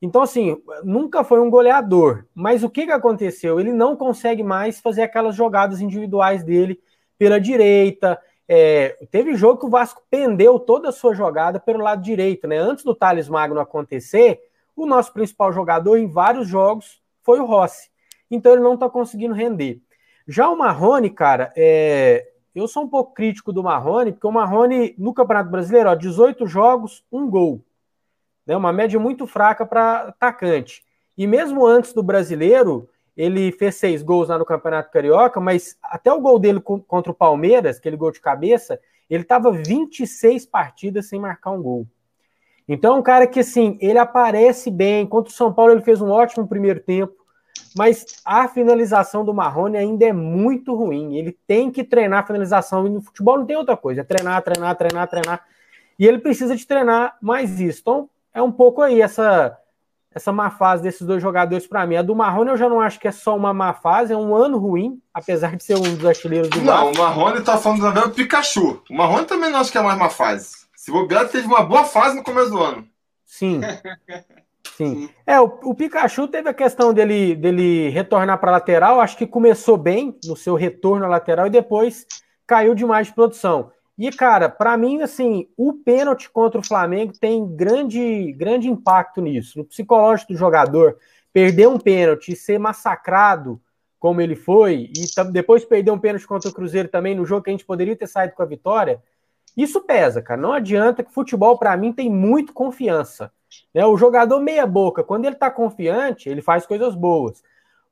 Então, 0.00 0.22
assim, 0.22 0.56
nunca 0.82 1.24
foi 1.24 1.40
um 1.40 1.50
goleador. 1.50 2.24
Mas 2.34 2.62
o 2.62 2.70
que, 2.70 2.86
que 2.86 2.92
aconteceu? 2.92 3.58
Ele 3.58 3.72
não 3.72 3.96
consegue 3.96 4.42
mais 4.42 4.80
fazer 4.80 5.02
aquelas 5.02 5.34
jogadas 5.34 5.80
individuais 5.80 6.44
dele 6.44 6.80
pela 7.18 7.40
direita. 7.40 8.20
É, 8.46 8.98
teve 9.10 9.34
jogo 9.34 9.60
que 9.60 9.66
o 9.66 9.70
Vasco 9.70 10.02
pendeu 10.10 10.58
toda 10.58 10.90
a 10.90 10.92
sua 10.92 11.14
jogada 11.14 11.58
pelo 11.58 11.82
lado 11.82 12.02
direito, 12.02 12.46
né? 12.46 12.58
Antes 12.58 12.84
do 12.84 12.94
Thales 12.94 13.28
Magno 13.28 13.60
acontecer, 13.60 14.40
o 14.76 14.86
nosso 14.86 15.12
principal 15.12 15.52
jogador 15.52 15.96
em 15.96 16.06
vários 16.06 16.48
jogos 16.48 17.02
foi 17.22 17.40
o 17.40 17.44
Rossi. 17.44 17.90
Então 18.30 18.52
ele 18.52 18.62
não 18.62 18.74
está 18.74 18.88
conseguindo 18.88 19.34
render. 19.34 19.80
Já 20.26 20.48
o 20.48 20.56
Marrone, 20.56 21.10
cara, 21.10 21.52
é... 21.56 22.26
eu 22.54 22.66
sou 22.66 22.84
um 22.84 22.88
pouco 22.88 23.12
crítico 23.12 23.52
do 23.52 23.62
Marrone, 23.62 24.12
porque 24.12 24.26
o 24.26 24.32
Marrone, 24.32 24.94
no 24.98 25.12
Campeonato 25.12 25.50
Brasileiro, 25.50 25.90
ó, 25.90 25.94
18 25.94 26.46
jogos, 26.46 27.04
um 27.12 27.28
gol. 27.28 27.64
Né? 28.46 28.56
Uma 28.56 28.72
média 28.72 28.98
muito 28.98 29.26
fraca 29.26 29.66
para 29.66 30.08
atacante. 30.08 30.84
E 31.16 31.26
mesmo 31.26 31.64
antes 31.66 31.92
do 31.92 32.02
brasileiro, 32.02 32.88
ele 33.16 33.52
fez 33.52 33.76
seis 33.76 34.02
gols 34.02 34.28
lá 34.28 34.38
no 34.38 34.44
Campeonato 34.44 34.90
Carioca, 34.90 35.40
mas 35.40 35.78
até 35.82 36.12
o 36.12 36.20
gol 36.20 36.38
dele 36.38 36.60
contra 36.60 37.12
o 37.12 37.14
Palmeiras, 37.14 37.76
aquele 37.76 37.96
gol 37.96 38.10
de 38.10 38.20
cabeça, 38.20 38.80
ele 39.08 39.22
estava 39.22 39.52
26 39.52 40.46
partidas 40.46 41.08
sem 41.08 41.20
marcar 41.20 41.52
um 41.52 41.62
gol. 41.62 41.86
Então, 42.68 42.96
é 42.96 42.98
um 42.98 43.02
cara 43.02 43.26
que, 43.26 43.40
assim, 43.40 43.76
ele 43.80 43.98
aparece 43.98 44.70
bem. 44.70 45.06
Contra 45.06 45.30
o 45.30 45.34
São 45.34 45.52
Paulo, 45.52 45.72
ele 45.72 45.82
fez 45.82 46.00
um 46.00 46.10
ótimo 46.10 46.46
primeiro 46.48 46.80
tempo. 46.80 47.12
mas 47.76 48.06
a 48.24 48.48
finalização 48.48 49.24
do 49.24 49.34
Marrone 49.34 49.76
ainda 49.76 50.06
é 50.06 50.12
muito 50.12 50.74
ruim. 50.74 51.16
Ele 51.16 51.36
tem 51.46 51.70
que 51.70 51.82
treinar 51.84 52.20
a 52.22 52.26
finalização. 52.26 52.86
E 52.86 52.90
no 52.90 53.00
futebol 53.02 53.38
não 53.38 53.46
tem 53.46 53.56
outra 53.56 53.76
coisa. 53.76 54.00
É 54.00 54.04
treinar, 54.04 54.40
treinar, 54.42 54.76
treinar, 54.76 55.08
treinar. 55.08 55.40
E 55.98 56.06
ele 56.06 56.18
precisa 56.18 56.56
de 56.56 56.66
treinar 56.66 57.16
mais 57.20 57.60
isso. 57.60 57.80
Então, 57.80 58.08
é 58.32 58.40
um 58.42 58.52
pouco 58.52 58.80
aí 58.82 59.00
essa 59.00 59.58
essa 60.14 60.32
má 60.32 60.48
fase 60.48 60.80
desses 60.80 61.04
dois 61.04 61.20
jogadores 61.20 61.66
para 61.66 61.84
mim. 61.84 61.96
A 61.96 62.02
do 62.02 62.14
Marrone 62.14 62.50
eu 62.50 62.56
já 62.56 62.68
não 62.68 62.80
acho 62.80 63.00
que 63.00 63.08
é 63.08 63.10
só 63.10 63.36
uma 63.36 63.52
má 63.52 63.74
fase, 63.74 64.12
é 64.12 64.16
um 64.16 64.32
ano 64.32 64.58
ruim, 64.58 65.00
apesar 65.12 65.56
de 65.56 65.64
ser 65.64 65.74
um 65.74 65.96
dos 65.96 66.06
artilheiros 66.06 66.48
do 66.50 66.60
Não, 66.62 66.92
o 66.92 66.96
Marrone 66.96 67.40
tá 67.40 67.58
falando 67.58 67.92
do 67.92 68.10
Pikachu. 68.10 68.80
O 68.88 68.94
Marrone 68.94 69.26
também 69.26 69.50
não 69.50 69.58
acho 69.58 69.72
que 69.72 69.78
é 69.78 69.82
mais 69.82 69.98
má 69.98 70.08
fase. 70.08 70.63
Se 70.84 70.92
bobear, 70.92 71.26
teve 71.30 71.46
uma 71.46 71.62
boa 71.62 71.84
fase 71.84 72.14
no 72.14 72.22
começo 72.22 72.50
do 72.50 72.62
ano. 72.62 72.86
Sim. 73.24 73.62
Sim. 74.76 75.08
É, 75.26 75.40
o, 75.40 75.44
o, 75.62 75.74
Pikachu 75.74 76.28
teve 76.28 76.46
a 76.50 76.52
questão 76.52 76.92
dele, 76.92 77.34
dele 77.34 77.88
retornar 77.88 78.38
para 78.38 78.50
lateral, 78.50 79.00
acho 79.00 79.16
que 79.16 79.26
começou 79.26 79.78
bem 79.78 80.14
no 80.26 80.36
seu 80.36 80.54
retorno 80.54 81.06
à 81.06 81.08
lateral 81.08 81.46
e 81.46 81.50
depois 81.50 82.06
caiu 82.46 82.74
demais 82.74 83.06
de 83.06 83.14
produção. 83.14 83.72
E, 83.96 84.10
cara, 84.10 84.50
para 84.50 84.76
mim, 84.76 85.00
assim, 85.00 85.48
o 85.56 85.72
pênalti 85.72 86.28
contra 86.28 86.60
o 86.60 86.66
Flamengo 86.66 87.14
tem 87.18 87.46
grande, 87.56 88.32
grande 88.32 88.68
impacto 88.68 89.22
nisso. 89.22 89.60
No 89.60 89.64
psicológico 89.64 90.34
do 90.34 90.38
jogador, 90.38 90.98
perder 91.32 91.66
um 91.66 91.78
pênalti 91.78 92.32
e 92.32 92.36
ser 92.36 92.58
massacrado 92.58 93.58
como 93.98 94.20
ele 94.20 94.36
foi, 94.36 94.90
e 94.94 95.32
depois 95.32 95.64
perder 95.64 95.92
um 95.92 95.98
pênalti 95.98 96.26
contra 96.26 96.50
o 96.50 96.52
Cruzeiro 96.52 96.88
também, 96.90 97.14
no 97.14 97.24
jogo 97.24 97.42
que 97.42 97.48
a 97.48 97.54
gente 97.54 97.64
poderia 97.64 97.96
ter 97.96 98.06
saído 98.06 98.34
com 98.34 98.42
a 98.42 98.46
vitória, 98.46 99.00
isso 99.56 99.80
pesa, 99.80 100.20
cara. 100.20 100.40
Não 100.40 100.52
adianta 100.52 101.02
que 101.02 101.12
futebol, 101.12 101.58
para 101.58 101.76
mim, 101.76 101.92
tem 101.92 102.10
muito 102.10 102.52
confiança. 102.52 103.32
Né? 103.72 103.84
O 103.86 103.96
jogador 103.96 104.40
meia-boca, 104.40 105.04
quando 105.04 105.24
ele 105.24 105.36
tá 105.36 105.50
confiante, 105.50 106.28
ele 106.28 106.42
faz 106.42 106.66
coisas 106.66 106.94
boas. 106.94 107.42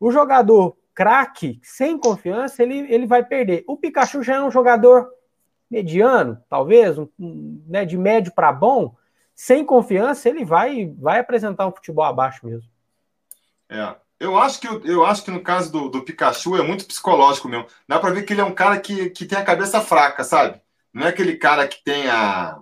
O 0.00 0.10
jogador 0.10 0.76
craque, 0.94 1.60
sem 1.62 1.96
confiança, 1.96 2.62
ele, 2.62 2.92
ele 2.92 3.06
vai 3.06 3.24
perder. 3.24 3.64
O 3.66 3.76
Pikachu 3.76 4.22
já 4.22 4.36
é 4.36 4.42
um 4.42 4.50
jogador 4.50 5.10
mediano, 5.70 6.42
talvez, 6.48 6.98
um, 6.98 7.08
né, 7.66 7.84
de 7.84 7.96
médio 7.96 8.32
para 8.34 8.52
bom, 8.52 8.94
sem 9.34 9.64
confiança, 9.64 10.28
ele 10.28 10.44
vai, 10.44 10.94
vai 10.98 11.18
apresentar 11.18 11.66
um 11.66 11.72
futebol 11.72 12.04
abaixo 12.04 12.46
mesmo. 12.46 12.68
É. 13.68 13.96
Eu 14.20 14.38
acho 14.38 14.60
que, 14.60 14.68
eu 14.68 15.04
acho 15.04 15.24
que 15.24 15.32
no 15.32 15.42
caso 15.42 15.72
do, 15.72 15.88
do 15.88 16.02
Pikachu 16.02 16.56
é 16.56 16.62
muito 16.62 16.86
psicológico 16.86 17.48
mesmo. 17.48 17.66
Dá 17.88 17.98
para 17.98 18.12
ver 18.12 18.22
que 18.22 18.32
ele 18.32 18.40
é 18.40 18.44
um 18.44 18.54
cara 18.54 18.78
que, 18.78 19.10
que 19.10 19.26
tem 19.26 19.36
a 19.36 19.44
cabeça 19.44 19.80
fraca, 19.80 20.22
sabe? 20.22 20.61
Não 20.92 21.06
é 21.06 21.08
aquele 21.08 21.36
cara 21.36 21.66
que 21.66 21.82
tem 21.82 22.08
a, 22.08 22.58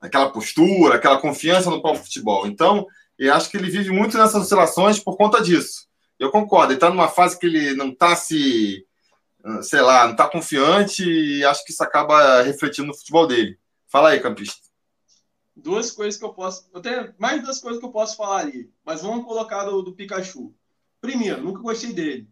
aquela 0.00 0.30
postura, 0.30 0.96
aquela 0.96 1.20
confiança 1.20 1.70
no 1.70 1.80
próprio 1.80 2.04
futebol. 2.04 2.46
Então, 2.46 2.86
eu 3.18 3.32
acho 3.32 3.50
que 3.50 3.56
ele 3.56 3.70
vive 3.70 3.90
muito 3.90 4.16
nessas 4.18 4.42
oscilações 4.42 4.98
por 4.98 5.16
conta 5.16 5.42
disso. 5.42 5.86
Eu 6.18 6.30
concordo, 6.30 6.72
ele 6.72 6.76
está 6.76 6.88
numa 6.88 7.08
fase 7.08 7.38
que 7.38 7.46
ele 7.46 7.74
não 7.74 7.90
está 7.90 8.16
se 8.16 8.86
sei 9.62 9.80
lá, 9.80 10.04
não 10.04 10.12
está 10.12 10.28
confiante 10.28 11.04
e 11.04 11.44
acho 11.44 11.64
que 11.64 11.72
isso 11.72 11.82
acaba 11.82 12.42
refletindo 12.42 12.88
no 12.88 12.96
futebol 12.96 13.26
dele. 13.26 13.58
Fala 13.86 14.10
aí, 14.10 14.20
campista. 14.20 14.66
Duas 15.54 15.90
coisas 15.90 16.18
que 16.18 16.24
eu 16.24 16.34
posso. 16.34 16.68
Eu 16.74 16.80
tenho 16.80 17.14
mais 17.18 17.42
duas 17.42 17.60
coisas 17.60 17.80
que 17.80 17.86
eu 17.86 17.92
posso 17.92 18.16
falar 18.16 18.40
ali, 18.40 18.70
mas 18.84 19.02
vamos 19.02 19.24
colocar 19.24 19.64
do, 19.64 19.82
do 19.82 19.94
Pikachu. 19.94 20.52
Primeiro, 21.00 21.42
nunca 21.42 21.60
gostei 21.60 21.92
dele, 21.92 22.28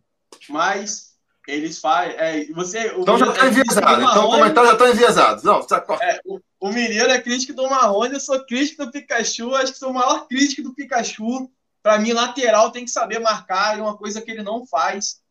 mas 0.48 1.13
eles 1.46 1.78
fazem. 1.78 2.16
É, 2.16 2.46
você, 2.52 2.94
então 2.96 3.18
já 3.18 3.30
está 3.30 3.46
enviesado. 3.46 4.02
Então 4.02 4.26
o 4.26 4.30
comentário 4.30 4.68
já 4.68 4.74
está 4.74 4.90
enviesado. 4.90 5.44
Não, 5.44 5.66
tá... 5.66 5.84
é, 6.00 6.20
o, 6.24 6.40
o 6.60 6.68
Mineiro 6.68 7.10
é 7.10 7.20
crítico 7.20 7.52
do 7.52 7.68
Marrone, 7.68 8.14
eu 8.14 8.20
sou 8.20 8.44
crítico 8.46 8.84
do 8.84 8.90
Pikachu, 8.90 9.54
acho 9.54 9.72
que 9.72 9.78
sou 9.78 9.90
o 9.90 9.94
maior 9.94 10.26
crítico 10.26 10.62
do 10.62 10.74
Pikachu. 10.74 11.50
Para 11.82 11.98
mim, 11.98 12.12
lateral 12.12 12.70
tem 12.70 12.84
que 12.84 12.90
saber 12.90 13.18
marcar, 13.18 13.78
é 13.78 13.82
uma 13.82 13.96
coisa 13.96 14.22
que 14.22 14.30
ele 14.30 14.42
não 14.42 14.66
faz. 14.66 15.22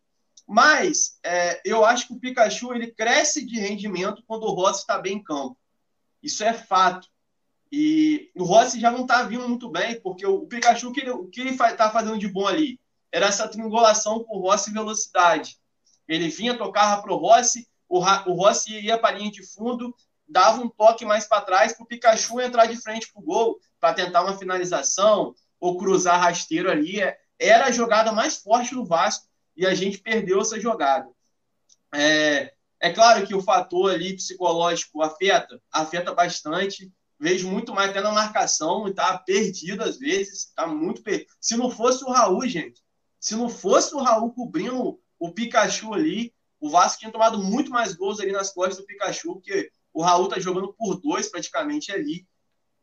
Mas 0.47 1.17
é, 1.23 1.61
eu 1.65 1.83
acho 1.83 2.07
que 2.07 2.13
o 2.13 2.19
Pikachu 2.19 2.73
ele 2.73 2.87
cresce 2.87 3.45
de 3.45 3.59
rendimento 3.59 4.23
quando 4.27 4.43
o 4.43 4.53
Rossi 4.53 4.81
está 4.81 4.99
bem 4.99 5.17
em 5.17 5.23
campo. 5.23 5.57
Isso 6.21 6.43
é 6.43 6.53
fato. 6.53 7.07
E 7.71 8.29
o 8.35 8.43
Rossi 8.43 8.79
já 8.79 8.91
não 8.91 9.01
está 9.01 9.23
vindo 9.23 9.49
muito 9.49 9.67
bem, 9.67 9.99
porque 9.99 10.25
o, 10.25 10.45
Pikachu, 10.45 10.91
que 10.91 11.01
ele, 11.01 11.09
o 11.09 11.25
que 11.25 11.41
ele 11.41 11.49
está 11.51 11.89
fazendo 11.89 12.19
de 12.19 12.27
bom 12.27 12.47
ali? 12.47 12.79
Era 13.11 13.25
essa 13.27 13.47
triangulação 13.47 14.23
com 14.23 14.37
o 14.37 14.41
Rossi 14.41 14.69
e 14.69 14.73
velocidade. 14.73 15.57
Ele 16.07 16.29
vinha, 16.29 16.57
tocava 16.57 17.01
para 17.01 17.13
o 17.13 17.17
Rossi, 17.17 17.67
o 17.89 17.99
Rossi 18.33 18.79
ia 18.79 18.97
para 18.97 19.15
a 19.15 19.19
linha 19.19 19.31
de 19.31 19.45
fundo, 19.45 19.93
dava 20.27 20.61
um 20.61 20.69
toque 20.69 21.05
mais 21.05 21.27
para 21.27 21.41
trás 21.41 21.73
para 21.73 21.83
o 21.83 21.87
Pikachu 21.87 22.41
entrar 22.41 22.65
de 22.65 22.75
frente 22.75 23.11
para 23.11 23.21
o 23.21 23.25
gol, 23.25 23.59
para 23.79 23.93
tentar 23.93 24.23
uma 24.23 24.37
finalização 24.37 25.35
ou 25.59 25.77
cruzar 25.77 26.19
rasteiro 26.19 26.69
ali. 26.69 26.99
Era 27.37 27.65
a 27.65 27.71
jogada 27.71 28.11
mais 28.11 28.37
forte 28.37 28.73
do 28.73 28.85
Vasco 28.85 29.27
e 29.55 29.65
a 29.65 29.75
gente 29.75 29.99
perdeu 29.99 30.41
essa 30.41 30.59
jogada. 30.59 31.07
É, 31.93 32.53
é 32.79 32.91
claro 32.91 33.25
que 33.27 33.35
o 33.35 33.41
fator 33.41 33.91
ali 33.91 34.15
psicológico 34.15 35.01
afeta, 35.01 35.61
afeta 35.71 36.13
bastante. 36.13 36.91
Vejo 37.19 37.47
muito 37.47 37.73
mais 37.73 37.91
até 37.91 38.01
na 38.01 38.11
marcação 38.11 38.87
e 38.87 38.93
tá 38.93 39.17
perdido 39.19 39.83
às 39.83 39.97
vezes, 39.97 40.51
tá 40.55 40.65
muito 40.67 41.03
perdido. 41.03 41.29
Se 41.39 41.55
não 41.55 41.69
fosse 41.69 42.03
o 42.03 42.09
Raul, 42.09 42.45
gente, 42.47 42.81
se 43.19 43.35
não 43.35 43.47
fosse 43.47 43.95
o 43.95 43.99
Raul 43.99 44.33
cobrindo 44.33 44.99
o 45.23 45.31
Pikachu 45.31 45.93
ali, 45.93 46.33
o 46.59 46.69
Vasco 46.69 46.99
tinha 46.99 47.11
tomado 47.11 47.41
muito 47.41 47.71
mais 47.71 47.93
gols 47.93 48.19
ali 48.19 48.33
nas 48.33 48.51
costas 48.51 48.75
do 48.75 48.85
Pikachu, 48.85 49.35
porque 49.35 49.71
o 49.93 50.01
Raul 50.01 50.27
tá 50.27 50.37
jogando 50.37 50.73
por 50.73 50.99
dois 50.99 51.29
praticamente 51.29 51.93
ali. 51.93 52.27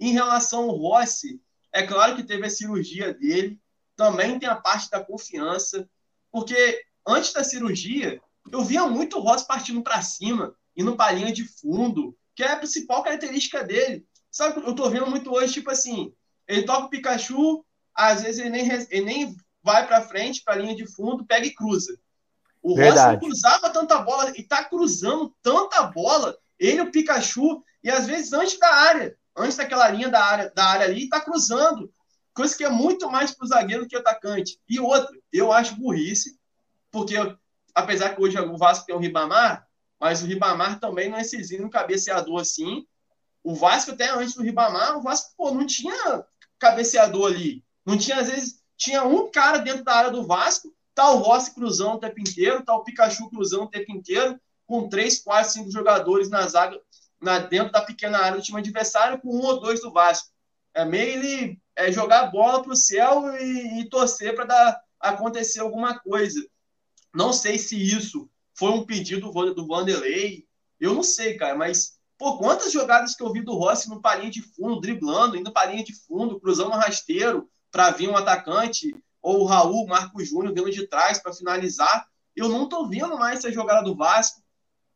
Em 0.01 0.13
relação 0.13 0.63
ao 0.63 0.75
Rossi, 0.75 1.39
é 1.71 1.83
claro 1.83 2.17
que 2.17 2.25
teve 2.25 2.47
a 2.47 2.51
cirurgia 2.51 3.13
dele, 3.13 3.61
também 3.95 4.39
tem 4.39 4.49
a 4.49 4.55
parte 4.55 4.89
da 4.89 5.05
confiança. 5.05 5.87
Porque 6.33 6.83
antes 7.07 7.31
da 7.35 7.45
cirurgia, 7.45 8.23
eu 8.51 8.65
via 8.65 8.87
muito 8.87 9.19
o 9.19 9.21
Ross 9.21 9.43
partindo 9.43 9.83
para 9.83 10.01
cima, 10.01 10.57
indo 10.75 10.97
para 10.97 11.13
linha 11.13 11.35
de 11.35 11.45
fundo, 11.45 12.17
que 12.35 12.43
é 12.43 12.53
a 12.53 12.57
principal 12.57 13.03
característica 13.03 13.63
dele. 13.63 14.07
Sabe, 14.31 14.67
eu 14.67 14.75
tô 14.75 14.89
vendo 14.89 15.09
muito 15.09 15.31
hoje, 15.31 15.53
tipo 15.53 15.71
assim, 15.71 16.15
ele 16.49 16.63
toca 16.63 16.87
o 16.87 16.89
Pikachu, 16.89 17.63
às 17.95 18.23
vezes 18.23 18.41
ele 18.41 18.49
nem, 18.49 18.67
ele 18.67 19.05
nem 19.05 19.37
vai 19.63 19.87
para 19.87 20.01
frente, 20.01 20.43
para 20.43 20.57
linha 20.57 20.75
de 20.75 20.87
fundo, 20.87 21.27
pega 21.27 21.47
e 21.47 21.55
cruza. 21.55 22.01
O 22.63 22.75
Ross 22.75 22.95
não 22.95 23.19
cruzava 23.19 23.71
tanta 23.71 23.99
bola 23.99 24.33
e 24.37 24.43
tá 24.43 24.65
cruzando 24.65 25.35
tanta 25.43 25.83
bola, 25.85 26.37
ele 26.59 26.81
o 26.83 26.91
Pikachu, 26.91 27.63
e 27.83 27.91
às 27.91 28.07
vezes 28.07 28.33
antes 28.33 28.59
da 28.59 28.69
área, 28.69 29.17
antes 29.37 29.57
daquela 29.57 29.89
linha 29.89 30.09
da 30.09 30.23
área, 30.23 30.53
da 30.55 30.65
área 30.65 30.87
ali, 30.87 31.09
tá 31.09 31.21
cruzando 31.21 31.91
coisa 32.35 32.57
que 32.57 32.65
é 32.65 32.69
muito 32.69 33.11
mais 33.11 33.33
para 33.33 33.45
o 33.45 33.49
zagueiro 33.49 33.87
que 33.87 33.97
o 33.97 33.99
atacante. 33.99 34.59
E 34.69 34.81
outra, 34.81 35.11
eu 35.33 35.53
acho 35.53 35.77
burrice, 35.77 36.39
porque 36.91 37.15
apesar 37.75 38.15
que 38.15 38.23
hoje 38.23 38.39
o 38.39 38.57
Vasco 38.57 38.87
tem 38.87 38.95
o 38.95 38.99
Ribamar, 38.99 39.67
mas 39.99 40.23
o 40.23 40.27
Ribamar 40.27 40.81
também 40.81 41.11
não 41.11 41.19
é 41.19 41.23
no 41.59 41.71
cabeceador 41.71 42.41
assim. 42.41 42.87
O 43.43 43.55
Vasco, 43.55 43.93
até 43.93 44.11
antes 44.11 44.35
do 44.35 44.43
Ribamar, 44.43 44.97
o 44.97 45.03
Vasco 45.03 45.35
pô, 45.37 45.53
não 45.53 45.67
tinha 45.67 46.25
cabeceador 46.59 47.31
ali. 47.31 47.65
Não 47.85 47.97
tinha, 47.97 48.19
às 48.19 48.29
vezes, 48.29 48.63
tinha 48.77 49.05
um 49.05 49.31
cara 49.31 49.59
dentro 49.59 49.85
da 49.85 49.95
área 49.95 50.11
do 50.11 50.27
Vasco, 50.27 50.75
tá 51.01 51.11
o 51.13 51.17
Rossi 51.17 51.55
cruzando 51.55 51.95
o 51.95 51.99
tempo 51.99 52.21
inteiro, 52.21 52.63
tá 52.63 52.75
o 52.77 52.85
Pikachu 52.85 53.31
cruzando 53.31 53.63
o 53.63 53.71
tempo 53.71 53.91
inteiro, 53.91 54.39
com 54.67 54.87
três, 54.87 55.19
quatro, 55.19 55.51
cinco 55.51 55.71
jogadores 55.71 56.29
na 56.29 56.47
zaga, 56.47 56.79
na, 57.19 57.39
dentro 57.39 57.73
da 57.73 57.81
pequena 57.81 58.19
área 58.19 58.37
do 58.37 58.43
time 58.43 58.59
adversário, 58.59 59.19
com 59.19 59.35
um 59.35 59.41
ou 59.41 59.59
dois 59.59 59.81
do 59.81 59.91
Vasco. 59.91 60.29
É 60.75 60.85
meio 60.85 61.25
ele 61.25 61.59
é, 61.75 61.91
jogar 61.91 62.21
a 62.21 62.27
bola 62.27 62.63
para 62.63 62.73
o 62.73 62.77
céu 62.77 63.35
e, 63.41 63.81
e 63.81 63.89
torcer 63.89 64.35
para 64.35 64.45
dar 64.45 64.81
acontecer 65.01 65.61
alguma 65.61 65.99
coisa. 65.99 66.47
Não 67.15 67.33
sei 67.33 67.59
se 67.59 67.77
isso 67.77 68.29
foi 68.53 68.71
um 68.71 68.85
pedido 68.85 69.33
do 69.55 69.67
Vanderlei. 69.67 70.47
Eu 70.79 70.93
não 70.93 71.03
sei, 71.03 71.35
cara, 71.35 71.57
mas 71.57 71.99
por 72.19 72.37
quantas 72.37 72.73
jogadas 72.73 73.17
que 73.17 73.23
eu 73.23 73.33
vi 73.33 73.41
do 73.41 73.55
Rossi 73.55 73.89
no 73.89 74.03
palinha 74.03 74.31
de 74.31 74.43
fundo, 74.43 74.83
driblando, 74.83 75.35
indo 75.35 75.51
para 75.51 75.71
linha 75.71 75.83
de 75.83 75.95
fundo, 75.95 76.39
cruzando 76.39 76.73
um 76.73 76.79
rasteiro 76.79 77.49
para 77.73 77.91
vir 77.91 78.11
um 78.11 78.17
atacante, 78.17 78.95
ou 79.23 79.41
o 79.41 79.45
Raul, 79.45 79.87
Marco 79.87 80.25
Júnior 80.25 80.55
vindo 80.55 80.71
de 80.71 80.87
trás 80.87 81.19
para 81.19 81.33
finalizar. 81.33 82.07
Eu 82.35 82.49
não 82.49 82.65
estou 82.65 82.89
vendo 82.89 83.19
mais 83.19 83.39
essa 83.39 83.53
jogada 83.53 83.83
do 83.83 83.97
Vasco. 83.97 84.43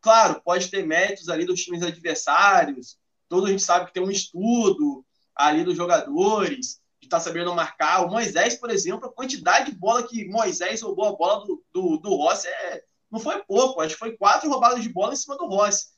Claro, 0.01 0.40
pode 0.44 0.68
ter 0.68 0.86
méritos 0.86 1.28
ali 1.28 1.44
dos 1.44 1.62
times 1.62 1.82
adversários, 1.82 2.98
todo 3.28 3.46
a 3.46 3.51
gente 3.51 3.62
sabe 3.62 3.86
que 3.86 3.92
tem 3.92 4.02
um 4.02 4.10
estudo, 4.10 5.05
ali 5.34 5.64
dos 5.64 5.76
jogadores, 5.76 6.80
de 7.01 7.06
estar 7.06 7.18
tá 7.18 7.20
sabendo 7.20 7.55
marcar. 7.55 8.05
O 8.05 8.10
Moisés, 8.10 8.55
por 8.55 8.70
exemplo, 8.70 9.06
a 9.06 9.12
quantidade 9.12 9.70
de 9.70 9.76
bola 9.76 10.06
que 10.06 10.28
Moisés 10.28 10.82
roubou 10.82 11.06
a 11.06 11.16
bola 11.16 11.46
do, 11.46 11.64
do, 11.72 11.98
do 11.98 12.14
Rossi 12.14 12.48
é, 12.48 12.84
não 13.10 13.18
foi 13.18 13.42
pouco, 13.44 13.80
acho 13.80 13.94
que 13.94 13.98
foi 13.98 14.16
quatro 14.16 14.48
roubadas 14.48 14.82
de 14.82 14.88
bola 14.88 15.12
em 15.12 15.16
cima 15.16 15.36
do 15.36 15.46
Rossi. 15.46 15.88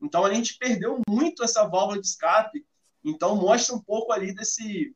Então 0.00 0.24
a 0.24 0.34
gente 0.34 0.58
perdeu 0.58 1.00
muito 1.08 1.44
essa 1.44 1.66
válvula 1.66 2.00
de 2.00 2.06
escape. 2.06 2.64
Então 3.04 3.36
mostra 3.36 3.74
um 3.74 3.80
pouco 3.80 4.12
ali 4.12 4.34
desse 4.34 4.94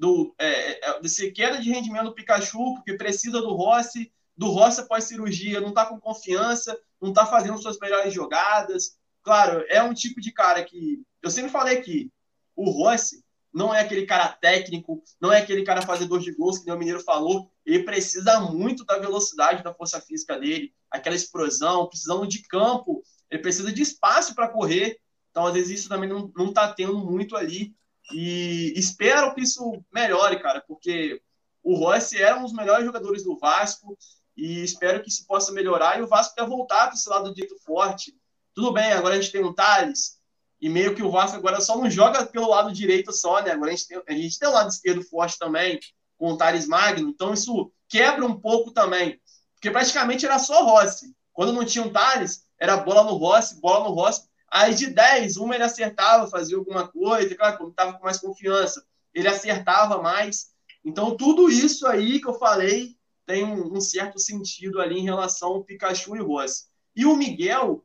do 0.00 0.34
é, 0.38 0.88
é 0.88 1.00
desse 1.00 1.30
queda 1.30 1.60
de 1.60 1.70
rendimento 1.70 2.06
do 2.06 2.14
Pikachu, 2.14 2.74
porque 2.74 2.94
precisa 2.94 3.42
do 3.42 3.52
Rossi, 3.52 4.10
do 4.34 4.48
Rossi 4.48 4.80
após 4.80 5.04
cirurgia, 5.04 5.60
não 5.60 5.68
está 5.68 5.84
com 5.84 6.00
confiança, 6.00 6.74
não 6.98 7.10
está 7.10 7.26
fazendo 7.26 7.60
suas 7.60 7.78
melhores 7.78 8.12
jogadas. 8.14 8.96
Claro, 9.22 9.62
é 9.68 9.82
um 9.82 9.92
tipo 9.92 10.18
de 10.18 10.32
cara 10.32 10.64
que 10.64 11.02
eu 11.22 11.30
sempre 11.30 11.50
falei 11.50 11.76
aqui, 11.76 12.10
o 12.56 12.70
Rossi 12.70 13.22
não 13.52 13.74
é 13.74 13.80
aquele 13.80 14.06
cara 14.06 14.28
técnico, 14.28 15.02
não 15.20 15.30
é 15.30 15.38
aquele 15.38 15.64
cara 15.64 15.82
fazedor 15.82 16.20
de 16.20 16.32
gols 16.32 16.58
que 16.58 16.70
o 16.70 16.78
Mineiro 16.78 17.00
falou. 17.00 17.50
ele 17.66 17.84
precisa 17.84 18.40
muito 18.40 18.86
da 18.86 18.96
velocidade 18.96 19.62
da 19.62 19.74
força 19.74 20.00
física 20.00 20.38
dele, 20.38 20.72
aquela 20.90 21.16
explosão, 21.16 21.86
precisando 21.88 22.26
de 22.26 22.42
campo, 22.44 23.02
ele 23.30 23.42
precisa 23.42 23.70
de 23.70 23.82
espaço 23.82 24.34
para 24.34 24.48
correr. 24.48 24.98
Então, 25.30 25.46
às 25.46 25.52
vezes, 25.52 25.80
isso 25.80 25.88
também 25.90 26.08
não, 26.08 26.32
não 26.34 26.52
tá 26.52 26.72
tendo 26.72 26.98
muito 26.98 27.36
ali. 27.36 27.74
E 28.12 28.72
espero 28.76 29.34
que 29.34 29.42
isso 29.42 29.82
melhore, 29.92 30.40
cara, 30.40 30.62
porque 30.66 31.20
o 31.62 31.74
Rossi 31.74 32.20
era 32.20 32.38
um 32.38 32.42
dos 32.42 32.52
melhores 32.52 32.84
jogadores 32.84 33.22
do 33.22 33.38
Vasco 33.38 33.96
e 34.36 34.62
espero 34.62 35.02
que 35.02 35.08
isso 35.08 35.26
possa 35.26 35.52
melhorar 35.52 35.98
e 35.98 36.02
o 36.02 36.06
Vasco 36.06 36.34
quer 36.34 36.46
voltar 36.46 36.86
para 36.86 36.94
esse 36.94 37.08
lado 37.08 37.34
dito 37.34 37.56
forte. 37.64 38.14
Tudo 38.54 38.72
bem, 38.72 38.92
agora 38.92 39.14
a 39.14 39.20
gente 39.20 39.32
tem 39.32 39.44
um 39.44 39.52
Thales 39.52 40.18
e 40.60 40.68
meio 40.68 40.94
que 40.94 41.02
o 41.02 41.10
Vasco 41.10 41.36
agora 41.36 41.60
só 41.60 41.76
não 41.76 41.90
joga 41.90 42.26
pelo 42.26 42.48
lado 42.48 42.72
direito 42.72 43.12
só, 43.12 43.42
né? 43.42 43.52
Agora 43.52 43.70
a 43.70 43.74
gente 43.74 43.86
tem, 43.86 44.02
a 44.06 44.12
gente 44.12 44.38
tem 44.38 44.48
o 44.48 44.52
lado 44.52 44.68
esquerdo 44.68 45.02
forte 45.02 45.38
também, 45.38 45.78
com 46.18 46.32
o 46.32 46.36
Thales 46.36 46.66
Magno, 46.66 47.08
então 47.08 47.32
isso 47.32 47.72
quebra 47.88 48.26
um 48.26 48.38
pouco 48.38 48.70
também, 48.70 49.18
porque 49.54 49.70
praticamente 49.70 50.26
era 50.26 50.38
só 50.38 50.62
Rossi. 50.64 51.14
Quando 51.32 51.52
não 51.52 51.64
tinha 51.64 51.82
um 51.82 51.90
Thales, 51.90 52.44
era 52.58 52.76
bola 52.76 53.04
no 53.04 53.16
Rossi, 53.16 53.58
bola 53.58 53.88
no 53.88 53.94
Rossi, 53.94 54.28
Aí 54.50 54.74
de 54.74 54.88
10, 54.88 55.36
uma 55.36 55.54
ele 55.54 55.64
acertava, 55.64 56.28
fazia 56.28 56.56
alguma 56.56 56.88
coisa, 56.88 57.34
claro, 57.36 57.56
quando 57.56 57.70
estava 57.70 57.92
com 57.92 58.04
mais 58.04 58.18
confiança, 58.18 58.84
ele 59.14 59.28
acertava 59.28 60.02
mais. 60.02 60.50
Então, 60.84 61.16
tudo 61.16 61.48
isso 61.48 61.86
aí 61.86 62.20
que 62.20 62.28
eu 62.28 62.34
falei 62.34 62.96
tem 63.26 63.44
um, 63.44 63.76
um 63.76 63.80
certo 63.80 64.18
sentido 64.18 64.80
ali 64.80 64.98
em 64.98 65.04
relação 65.04 65.50
ao 65.50 65.64
Pikachu 65.64 66.16
e 66.16 66.20
Rossi. 66.20 66.64
E 66.96 67.06
o 67.06 67.14
Miguel, 67.14 67.84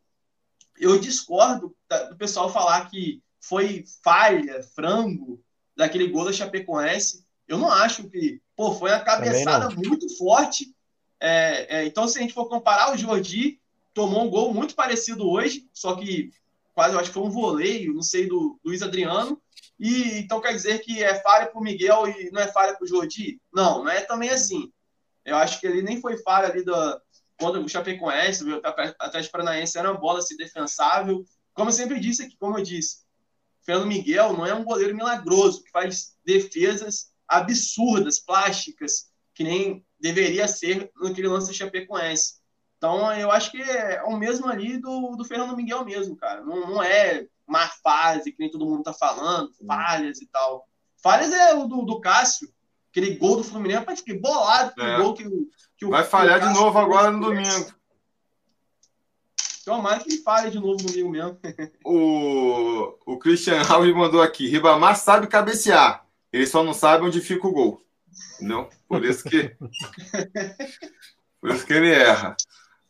eu 0.77 0.99
discordo 0.99 1.75
do 2.09 2.17
pessoal 2.17 2.51
falar 2.51 2.89
que 2.89 3.21
foi 3.39 3.83
falha, 4.03 4.63
frango, 4.73 5.39
daquele 5.75 6.07
gol 6.07 6.25
da 6.25 6.33
Chapecoense. 6.33 7.23
Eu 7.47 7.59
não 7.59 7.71
acho 7.71 8.09
que, 8.09 8.41
pô, 8.55 8.73
foi 8.73 8.89
uma 8.89 9.01
cabeçada 9.01 9.69
muito 9.69 10.09
forte. 10.17 10.73
É, 11.19 11.77
é, 11.77 11.85
então, 11.85 12.07
se 12.07 12.17
a 12.17 12.21
gente 12.21 12.33
for 12.33 12.49
comparar, 12.49 12.91
o 12.91 12.97
Jordi 12.97 13.59
tomou 13.93 14.25
um 14.25 14.29
gol 14.29 14.53
muito 14.53 14.73
parecido 14.73 15.29
hoje, 15.29 15.69
só 15.71 15.95
que 15.95 16.31
quase, 16.75 16.93
eu 16.93 16.99
acho 16.99 17.09
que 17.09 17.13
foi 17.13 17.23
um 17.23 17.31
voleio, 17.31 17.93
não 17.93 18.03
sei, 18.03 18.27
do 18.27 18.59
Luiz 18.63 18.81
Adriano. 18.83 19.41
E 19.79 20.19
então 20.19 20.41
quer 20.41 20.53
dizer 20.53 20.79
que 20.79 21.01
é 21.03 21.15
falha 21.21 21.47
para 21.47 21.59
o 21.59 21.63
Miguel 21.63 22.07
e 22.07 22.29
não 22.31 22.41
é 22.41 22.47
falha 22.47 22.75
para 22.75 22.83
o 22.83 22.87
Jordi? 22.87 23.41
Não, 23.53 23.83
não 23.83 23.89
é 23.89 24.01
também 24.01 24.29
assim. 24.29 24.71
Eu 25.23 25.37
acho 25.37 25.59
que 25.59 25.65
ele 25.65 25.81
nem 25.81 25.99
foi 25.99 26.17
falha 26.17 26.49
ali 26.49 26.63
da, 26.63 27.01
quando 27.39 27.59
o 27.59 27.69
Chapecoense, 27.69 28.43
o 28.43 28.61
Atlético 28.99 29.31
Paranaense 29.31 29.77
era 29.77 29.91
uma 29.91 29.99
bola 29.99 30.19
assim, 30.19 30.37
defensável. 30.37 31.25
Como 31.53 31.69
eu 31.69 31.73
sempre 31.73 31.99
disse 31.99 32.23
aqui, 32.23 32.37
como 32.37 32.57
eu 32.57 32.63
disse, 32.63 33.05
Fernando 33.63 33.87
Miguel 33.87 34.33
não 34.33 34.45
é 34.45 34.53
um 34.53 34.63
goleiro 34.63 34.95
milagroso, 34.95 35.63
que 35.63 35.71
faz 35.71 36.15
defesas 36.23 37.11
absurdas, 37.27 38.19
plásticas, 38.19 39.09
que 39.33 39.43
nem 39.43 39.85
deveria 39.99 40.47
ser 40.47 40.91
naquele 41.01 41.27
lance 41.27 41.47
do 41.47 41.53
Chapecoense. 41.53 42.35
Então, 42.77 43.13
eu 43.13 43.31
acho 43.31 43.51
que 43.51 43.61
é 43.61 44.03
o 44.03 44.17
mesmo 44.17 44.47
ali 44.47 44.77
do, 44.77 45.15
do 45.15 45.25
Fernando 45.25 45.55
Miguel 45.55 45.83
mesmo, 45.85 46.15
cara. 46.15 46.41
Não, 46.41 46.67
não 46.67 46.83
é 46.83 47.25
má 47.47 47.67
fase, 47.83 48.31
que 48.31 48.39
nem 48.39 48.49
todo 48.49 48.65
mundo 48.65 48.83
tá 48.83 48.93
falando, 48.93 49.51
falhas 49.65 50.21
e 50.21 50.27
tal. 50.27 50.67
Falhas 51.01 51.31
é 51.31 51.53
o 51.53 51.67
do, 51.67 51.83
do 51.83 52.01
Cássio, 52.01 52.49
aquele 52.89 53.15
gol 53.15 53.37
do 53.37 53.43
Fluminense, 53.43 53.85
mas 53.85 53.99
fiquei 53.99 54.19
bolado 54.19 54.73
com 54.73 54.81
é. 54.81 54.97
o 54.97 55.03
gol 55.03 55.13
que, 55.13 55.23
que 55.77 55.85
o 55.85 55.89
Vai 55.89 56.03
falhar 56.03 56.39
de 56.39 56.53
novo 56.53 56.77
agora 56.77 57.11
no 57.11 57.19
domingo. 57.19 57.73
Tomara 59.63 59.99
que 59.99 60.13
ele 60.13 60.21
falhe 60.21 60.51
de 60.51 60.59
novo 60.59 60.77
no 60.83 60.89
domingo 60.89 61.09
mesmo. 61.09 61.39
o, 61.83 62.97
o 63.05 63.17
Christian 63.17 63.61
Alves 63.67 63.95
mandou 63.95 64.21
aqui: 64.21 64.47
Ribamar 64.47 64.95
sabe 64.95 65.27
cabecear, 65.27 66.05
ele 66.31 66.45
só 66.45 66.63
não 66.63 66.73
sabe 66.73 67.05
onde 67.05 67.19
fica 67.19 67.47
o 67.47 67.51
gol. 67.51 67.81
Não, 68.39 68.69
por 68.87 69.03
isso 69.03 69.23
que. 69.23 69.55
por 71.41 71.51
isso 71.51 71.65
que 71.65 71.73
ele 71.73 71.91
erra. 71.91 72.35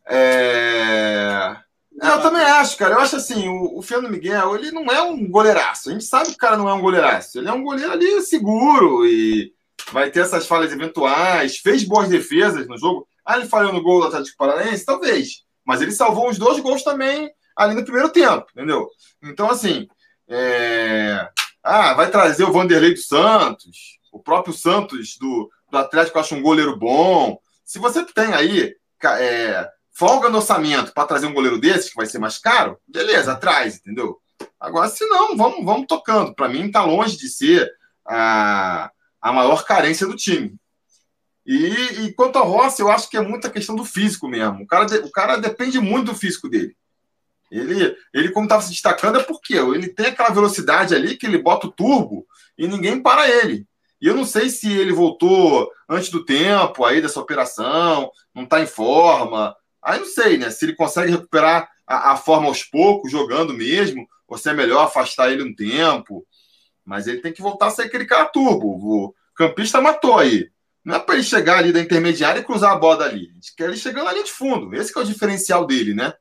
É... 0.08 1.56
Eu 2.02 2.20
também 2.20 2.42
acho, 2.42 2.76
cara. 2.76 2.94
Eu 2.94 3.00
acho 3.00 3.16
assim, 3.16 3.48
o, 3.48 3.78
o 3.78 3.82
Fernando 3.82 4.12
Miguel, 4.12 4.54
ele 4.54 4.70
não 4.70 4.86
é 4.86 5.02
um 5.02 5.28
goleiraço. 5.28 5.88
A 5.88 5.92
gente 5.92 6.04
sabe 6.04 6.28
que 6.28 6.34
o 6.34 6.38
cara 6.38 6.56
não 6.56 6.68
é 6.68 6.74
um 6.74 6.80
goleiraço. 6.80 7.38
Ele 7.38 7.48
é 7.48 7.52
um 7.52 7.62
goleiro 7.62 7.90
ali 7.90 8.20
seguro 8.22 9.06
e 9.06 9.52
vai 9.90 10.10
ter 10.10 10.20
essas 10.20 10.46
falhas 10.46 10.72
eventuais. 10.72 11.56
Fez 11.58 11.84
boas 11.84 12.08
defesas 12.08 12.66
no 12.66 12.78
jogo. 12.78 13.08
Ah, 13.24 13.38
ele 13.38 13.48
falhou 13.48 13.72
no 13.72 13.82
gol 13.82 14.00
do 14.00 14.06
Atlético 14.06 14.36
Paranaense? 14.36 14.84
Talvez. 14.84 15.44
Mas 15.64 15.80
ele 15.80 15.92
salvou 15.92 16.28
uns 16.28 16.38
dois 16.38 16.60
gols 16.60 16.82
também 16.84 17.30
ali 17.56 17.74
no 17.74 17.84
primeiro 17.84 18.10
tempo, 18.10 18.46
entendeu? 18.52 18.88
Então, 19.22 19.50
assim, 19.50 19.88
é... 20.28 21.26
ah, 21.62 21.94
vai 21.94 22.10
trazer 22.10 22.44
o 22.44 22.52
Vanderlei 22.52 22.92
dos 22.92 23.08
Santos, 23.08 23.98
o 24.12 24.20
próprio 24.20 24.54
Santos 24.54 25.16
do, 25.18 25.50
do 25.70 25.78
Atlético 25.78 26.18
acha 26.18 26.34
um 26.34 26.42
goleiro 26.42 26.76
bom. 26.76 27.38
Se 27.64 27.78
você 27.78 28.04
tem 28.04 28.32
aí 28.34 28.74
é, 29.02 29.68
folga 29.96 30.28
no 30.28 30.36
orçamento 30.38 30.92
para 30.92 31.08
trazer 31.08 31.26
um 31.26 31.32
goleiro 31.32 31.58
desse, 31.58 31.88
que 31.88 31.96
vai 31.96 32.06
ser 32.06 32.18
mais 32.18 32.36
caro, 32.36 32.78
beleza, 32.86 33.32
atrás, 33.32 33.76
entendeu? 33.76 34.20
Agora, 34.60 34.88
se 34.88 35.06
não, 35.06 35.34
vamos, 35.34 35.64
vamos 35.64 35.86
tocando. 35.86 36.34
Para 36.34 36.48
mim, 36.48 36.66
está 36.66 36.84
longe 36.84 37.16
de 37.16 37.28
ser 37.30 37.72
a, 38.06 38.90
a 39.22 39.32
maior 39.32 39.64
carência 39.64 40.06
do 40.06 40.14
time. 40.14 40.54
E, 41.46 41.56
e, 42.04 42.12
quanto 42.12 42.36
ao 42.36 42.46
Rossi, 42.46 42.82
eu 42.82 42.90
acho 42.90 43.08
que 43.08 43.16
é 43.16 43.22
muita 43.22 43.48
questão 43.48 43.74
do 43.74 43.84
físico 43.84 44.28
mesmo. 44.28 44.64
O 44.64 44.66
cara, 44.66 44.86
o 45.04 45.10
cara 45.10 45.36
depende 45.36 45.80
muito 45.80 46.12
do 46.12 46.18
físico 46.18 46.48
dele. 46.48 46.76
Ele, 47.50 47.96
ele 48.12 48.30
como 48.32 48.44
estava 48.44 48.60
se 48.60 48.70
destacando, 48.70 49.18
é 49.18 49.22
porque 49.22 49.54
ele 49.54 49.88
tem 49.88 50.06
aquela 50.06 50.30
velocidade 50.30 50.94
ali 50.94 51.16
que 51.16 51.24
ele 51.24 51.38
bota 51.38 51.68
o 51.68 51.72
turbo 51.72 52.26
e 52.58 52.66
ninguém 52.66 53.00
para 53.00 53.30
ele. 53.30 53.66
E 54.00 54.08
eu 54.08 54.14
não 54.14 54.26
sei 54.26 54.50
se 54.50 54.70
ele 54.70 54.92
voltou 54.92 55.70
antes 55.88 56.10
do 56.10 56.24
tempo 56.24 56.84
aí 56.84 57.00
dessa 57.00 57.20
operação, 57.20 58.10
não 58.34 58.42
está 58.42 58.60
em 58.60 58.66
forma. 58.66 59.56
Aí 59.86 60.00
não 60.00 60.06
sei, 60.06 60.36
né? 60.36 60.50
Se 60.50 60.64
ele 60.64 60.74
consegue 60.74 61.12
recuperar 61.12 61.70
a, 61.86 62.12
a, 62.12 62.16
forma 62.16 62.48
aos 62.48 62.64
poucos, 62.64 63.12
jogando 63.12 63.54
mesmo, 63.54 64.04
ou 64.26 64.36
se 64.36 64.50
é 64.50 64.52
melhor 64.52 64.84
afastar 64.84 65.30
ele 65.30 65.44
um 65.44 65.54
tempo. 65.54 66.26
Mas 66.84 67.06
ele 67.06 67.20
tem 67.20 67.32
que 67.32 67.40
voltar 67.40 67.68
a 67.68 67.70
ser 67.70 67.82
aquele 67.82 68.04
cara 68.04 68.24
turbo. 68.24 68.66
O 68.66 69.14
campista 69.36 69.80
matou 69.80 70.18
aí. 70.18 70.50
Não 70.84 70.96
é 70.96 70.98
para 70.98 71.14
ele 71.14 71.22
chegar 71.22 71.58
ali 71.58 71.72
da 71.72 71.80
intermediária 71.80 72.40
e 72.40 72.44
cruzar 72.44 72.72
a 72.72 72.76
bola 72.76 73.04
ali. 73.04 73.28
A 73.30 73.34
gente 73.34 73.54
quer 73.56 73.68
ele 73.68 73.76
chegando 73.76 74.08
ali 74.08 74.24
de 74.24 74.32
fundo. 74.32 74.74
Esse 74.74 74.96
é 74.96 75.00
o 75.00 75.04
diferencial 75.04 75.64
dele, 75.64 75.94
né? 75.94 76.12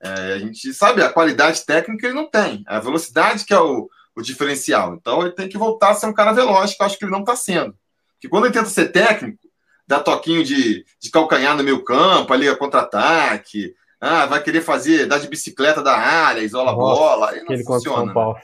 É, 0.00 0.34
a 0.34 0.38
gente 0.38 0.74
sabe 0.74 1.00
a 1.00 1.12
qualidade 1.12 1.64
técnica 1.64 2.06
ele 2.06 2.14
não 2.14 2.28
tem. 2.28 2.64
A 2.66 2.80
velocidade 2.80 3.44
que 3.44 3.54
é 3.54 3.60
o, 3.60 3.88
o 4.16 4.22
diferencial. 4.22 4.94
Então 4.94 5.22
ele 5.22 5.32
tem 5.32 5.48
que 5.48 5.56
voltar 5.56 5.90
a 5.90 5.94
ser 5.94 6.06
um 6.06 6.12
cara 6.12 6.32
veloz, 6.32 6.74
que 6.74 6.82
eu 6.82 6.86
acho 6.86 6.98
que 6.98 7.04
ele 7.04 7.12
não 7.12 7.20
está 7.20 7.36
sendo. 7.36 7.76
Porque 8.14 8.28
quando 8.28 8.46
ele 8.46 8.54
tenta 8.54 8.68
ser 8.68 8.90
técnico, 8.90 9.45
dar 9.86 10.00
toquinho 10.00 10.44
de, 10.44 10.84
de 11.00 11.10
calcanhar 11.10 11.56
no 11.56 11.62
meio 11.62 11.84
campo, 11.84 12.32
ali 12.32 12.48
a 12.48 12.56
contra-ataque. 12.56 13.74
Ah, 14.00 14.26
vai 14.26 14.42
querer 14.42 14.60
fazer, 14.60 15.06
dar 15.06 15.18
de 15.18 15.28
bicicleta 15.28 15.82
da 15.82 15.96
área, 15.96 16.42
isola 16.42 16.72
a 16.72 16.74
bola. 16.74 17.30
Aí 17.30 17.42
não 17.42 17.64
funciona. 17.64 18.12
Né? 18.12 18.42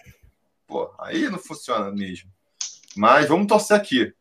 Pô, 0.67 0.91
aí 0.99 1.29
não 1.29 1.39
funciona 1.39 1.91
mesmo. 1.91 2.31
Mas 2.97 3.29
vamos 3.29 3.47
torcer 3.47 3.77
aqui. 3.77 4.13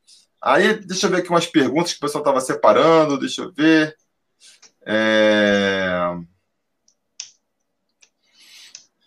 Aí, 0.41 0.73
deixa 0.73 1.05
eu 1.05 1.11
ver 1.11 1.17
aqui 1.17 1.29
umas 1.29 1.45
perguntas 1.45 1.93
que 1.93 1.97
o 1.97 2.01
pessoal 2.01 2.21
estava 2.21 2.41
separando. 2.41 3.19
Deixa 3.19 3.43
eu 3.43 3.51
ver. 3.51 3.95
É... 4.85 6.17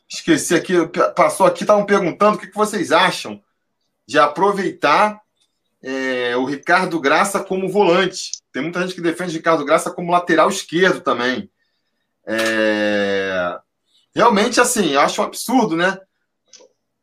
Esqueci 0.09 0.55
aqui, 0.55 0.75
passou 1.17 1.45
aqui, 1.45 1.65
estavam 1.65 1.85
perguntando 1.85 2.37
o 2.37 2.41
que 2.41 2.55
vocês 2.55 2.93
acham 2.93 3.43
de 4.07 4.19
aproveitar 4.19 5.21
é, 5.85 6.35
o 6.35 6.47
Ricardo 6.47 6.99
Graça 6.99 7.45
como 7.45 7.69
volante. 7.69 8.31
Tem 8.51 8.63
muita 8.63 8.81
gente 8.81 8.95
que 8.95 9.03
defende 9.03 9.33
o 9.33 9.37
Ricardo 9.37 9.65
Graça 9.67 9.91
como 9.91 10.11
lateral 10.11 10.49
esquerdo 10.49 11.03
também. 11.03 11.51
É... 12.27 13.59
Realmente, 14.15 14.61
assim, 14.61 14.93
eu 14.93 15.01
acho 15.01 15.21
um 15.21 15.25
absurdo, 15.25 15.77
né? 15.77 15.99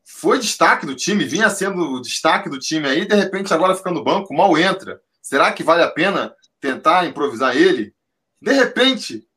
Foi 0.04 0.40
destaque 0.40 0.86
do 0.86 0.96
time, 0.96 1.26
vinha 1.26 1.50
sendo 1.50 2.02
destaque 2.02 2.50
do 2.50 2.58
time 2.58 2.88
aí, 2.88 3.08
de 3.08 3.16
repente 3.16 3.54
agora 3.54 3.76
fica 3.76 3.92
no 3.92 4.04
banco, 4.04 4.34
mal 4.34 4.58
entra. 4.58 5.00
Será 5.22 5.52
que 5.52 5.64
vale 5.64 5.84
a 5.84 5.92
pena 5.92 6.34
tentar 6.60 7.06
improvisar 7.06 7.56
ele? 7.56 7.94
De 8.42 8.52
repente, 8.52 9.28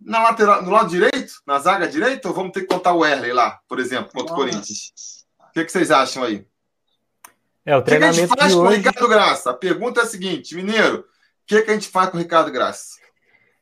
na 0.00 0.22
lateral, 0.22 0.62
no 0.62 0.70
lado 0.70 0.88
direito, 0.88 1.34
na 1.46 1.58
zaga 1.58 1.86
direita, 1.86 2.28
ou 2.28 2.34
vamos 2.34 2.52
ter 2.52 2.62
que 2.62 2.66
contar 2.66 2.94
o 2.94 3.04
Erley 3.04 3.32
lá, 3.32 3.60
por 3.68 3.78
exemplo, 3.78 4.12
contra 4.12 4.32
o 4.32 4.36
Corinthians? 4.36 4.92
O 5.40 5.52
que, 5.52 5.64
que 5.64 5.72
vocês 5.72 5.90
acham 5.90 6.22
aí? 6.24 6.46
É, 7.68 7.76
o 7.76 7.82
treinamento 7.82 8.24
o 8.24 8.28
que, 8.28 8.34
que 8.34 8.40
a 8.40 8.48
gente 8.48 8.54
faz 8.54 8.54
com 8.54 8.60
o 8.62 8.68
Ricardo 8.70 9.08
Graça? 9.08 9.50
A 9.50 9.54
pergunta 9.54 10.00
é 10.00 10.02
a 10.02 10.06
seguinte, 10.06 10.56
Mineiro, 10.56 11.00
o 11.00 11.04
que, 11.46 11.60
que 11.60 11.70
a 11.70 11.74
gente 11.74 11.90
faz 11.90 12.08
com 12.08 12.16
o 12.16 12.20
Ricardo 12.20 12.50
Graça? 12.50 12.96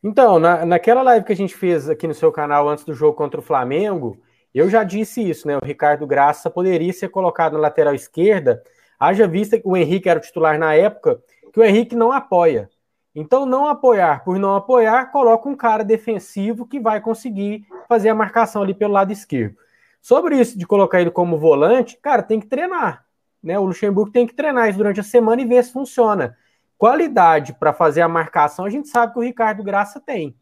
Então, 0.00 0.38
na, 0.38 0.64
naquela 0.64 1.02
live 1.02 1.26
que 1.26 1.32
a 1.32 1.36
gente 1.36 1.56
fez 1.56 1.90
aqui 1.90 2.06
no 2.06 2.14
seu 2.14 2.30
canal 2.30 2.68
antes 2.68 2.84
do 2.84 2.94
jogo 2.94 3.16
contra 3.16 3.40
o 3.40 3.42
Flamengo, 3.42 4.16
eu 4.54 4.70
já 4.70 4.84
disse 4.84 5.28
isso, 5.28 5.48
né? 5.48 5.56
O 5.56 5.64
Ricardo 5.64 6.06
Graça 6.06 6.48
poderia 6.48 6.92
ser 6.92 7.08
colocado 7.08 7.54
na 7.54 7.58
lateral 7.58 7.96
esquerda, 7.96 8.62
haja 8.96 9.26
vista 9.26 9.58
que 9.58 9.66
o 9.66 9.76
Henrique 9.76 10.08
era 10.08 10.20
o 10.20 10.22
titular 10.22 10.56
na 10.56 10.72
época, 10.72 11.20
que 11.52 11.58
o 11.58 11.64
Henrique 11.64 11.96
não 11.96 12.12
apoia. 12.12 12.70
Então, 13.12 13.44
não 13.44 13.66
apoiar 13.66 14.22
por 14.22 14.38
não 14.38 14.54
apoiar, 14.54 15.10
coloca 15.10 15.48
um 15.48 15.56
cara 15.56 15.82
defensivo 15.82 16.64
que 16.64 16.78
vai 16.78 17.00
conseguir 17.00 17.66
fazer 17.88 18.10
a 18.10 18.14
marcação 18.14 18.62
ali 18.62 18.72
pelo 18.72 18.92
lado 18.92 19.12
esquerdo. 19.12 19.56
Sobre 20.00 20.40
isso 20.40 20.56
de 20.56 20.64
colocar 20.64 21.00
ele 21.00 21.10
como 21.10 21.36
volante, 21.36 21.98
cara, 22.00 22.22
tem 22.22 22.38
que 22.38 22.46
treinar. 22.46 23.05
Né? 23.42 23.58
O 23.58 23.64
Luxemburgo 23.64 24.10
tem 24.10 24.26
que 24.26 24.34
treinar 24.34 24.68
isso 24.68 24.78
durante 24.78 25.00
a 25.00 25.04
semana 25.04 25.42
e 25.42 25.44
ver 25.44 25.62
se 25.64 25.72
funciona. 25.72 26.36
qualidade 26.78 27.54
para 27.54 27.72
fazer 27.72 28.02
a 28.02 28.08
marcação, 28.08 28.64
a 28.64 28.70
gente 28.70 28.88
sabe 28.88 29.12
que 29.12 29.18
o 29.18 29.22
Ricardo 29.22 29.62
Graça 29.62 29.98
tem. 30.00 30.36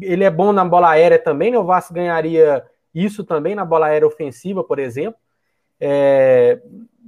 Ele 0.00 0.24
é 0.24 0.30
bom 0.30 0.52
na 0.52 0.64
bola 0.64 0.90
aérea 0.90 1.18
também, 1.18 1.50
né? 1.50 1.58
O 1.58 1.64
Vasco 1.64 1.92
ganharia 1.92 2.64
isso 2.94 3.24
também 3.24 3.54
na 3.54 3.64
bola 3.64 3.86
aérea 3.86 4.06
ofensiva, 4.06 4.64
por 4.64 4.78
exemplo. 4.78 5.20
É... 5.78 6.60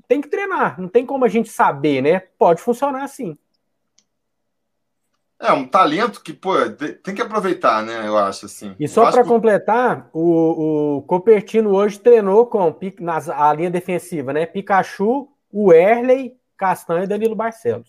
Tem 0.06 0.20
que 0.20 0.28
treinar, 0.28 0.80
não 0.80 0.88
tem 0.88 1.06
como 1.06 1.24
a 1.24 1.28
gente 1.28 1.48
saber, 1.48 2.02
né? 2.02 2.20
Pode 2.38 2.60
funcionar 2.60 3.02
assim. 3.02 3.36
É 5.38 5.52
um 5.52 5.66
talento 5.66 6.22
que, 6.22 6.32
pô, 6.32 6.54
tem 6.70 7.14
que 7.14 7.20
aproveitar, 7.20 7.82
né? 7.82 8.06
Eu 8.06 8.16
acho 8.16 8.46
assim. 8.46 8.74
E 8.80 8.88
só 8.88 9.10
para 9.10 9.22
completar, 9.22 10.08
o, 10.12 10.96
o 10.96 11.02
Copertino 11.02 11.74
hoje 11.74 12.00
treinou 12.00 12.46
com 12.46 12.74
nas, 13.00 13.28
a 13.28 13.52
linha 13.52 13.70
defensiva, 13.70 14.32
né? 14.32 14.46
Pikachu, 14.46 15.28
o 15.52 15.72
Erley, 15.74 16.34
Castanho 16.56 17.04
e 17.04 17.06
Danilo 17.06 17.36
Barcelos. 17.36 17.88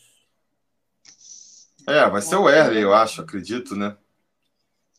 É, 1.87 2.09
vai 2.09 2.21
ser 2.21 2.35
o 2.35 2.49
Erley, 2.49 2.83
eu 2.83 2.93
acho, 2.93 3.21
acredito, 3.21 3.75
né? 3.75 3.95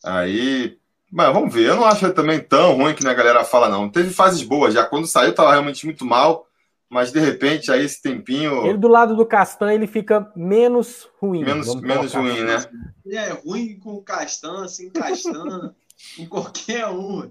Aí. 0.02 0.78
Mas 1.12 1.32
vamos 1.32 1.52
ver. 1.52 1.68
Eu 1.68 1.76
não 1.76 1.84
acho 1.84 2.10
também 2.14 2.40
tão 2.40 2.76
ruim 2.76 2.94
que 2.94 3.06
a 3.06 3.14
galera 3.14 3.44
fala, 3.44 3.68
não. 3.68 3.90
Teve 3.90 4.10
fases 4.10 4.42
boas 4.42 4.72
já. 4.72 4.84
Quando 4.84 5.06
saiu, 5.06 5.34
tava 5.34 5.52
realmente 5.52 5.84
muito 5.84 6.04
mal 6.04 6.47
mas 6.88 7.12
de 7.12 7.20
repente 7.20 7.70
aí 7.70 7.84
esse 7.84 8.00
tempinho. 8.00 8.66
Ele 8.66 8.78
do 8.78 8.88
lado 8.88 9.14
do 9.14 9.26
Castan 9.26 9.72
ele 9.72 9.86
fica 9.86 10.32
menos 10.34 11.08
ruim. 11.20 11.44
Menos, 11.44 11.74
menos 11.80 12.14
ruim, 12.14 12.40
né? 12.42 12.56
Ele 13.04 13.16
é 13.16 13.30
ruim 13.30 13.78
com 13.78 13.94
o 13.94 14.02
Castan, 14.02 14.64
assim, 14.64 14.90
Castan, 14.90 15.74
com 16.16 16.26
qualquer 16.26 16.86
um. 16.88 17.30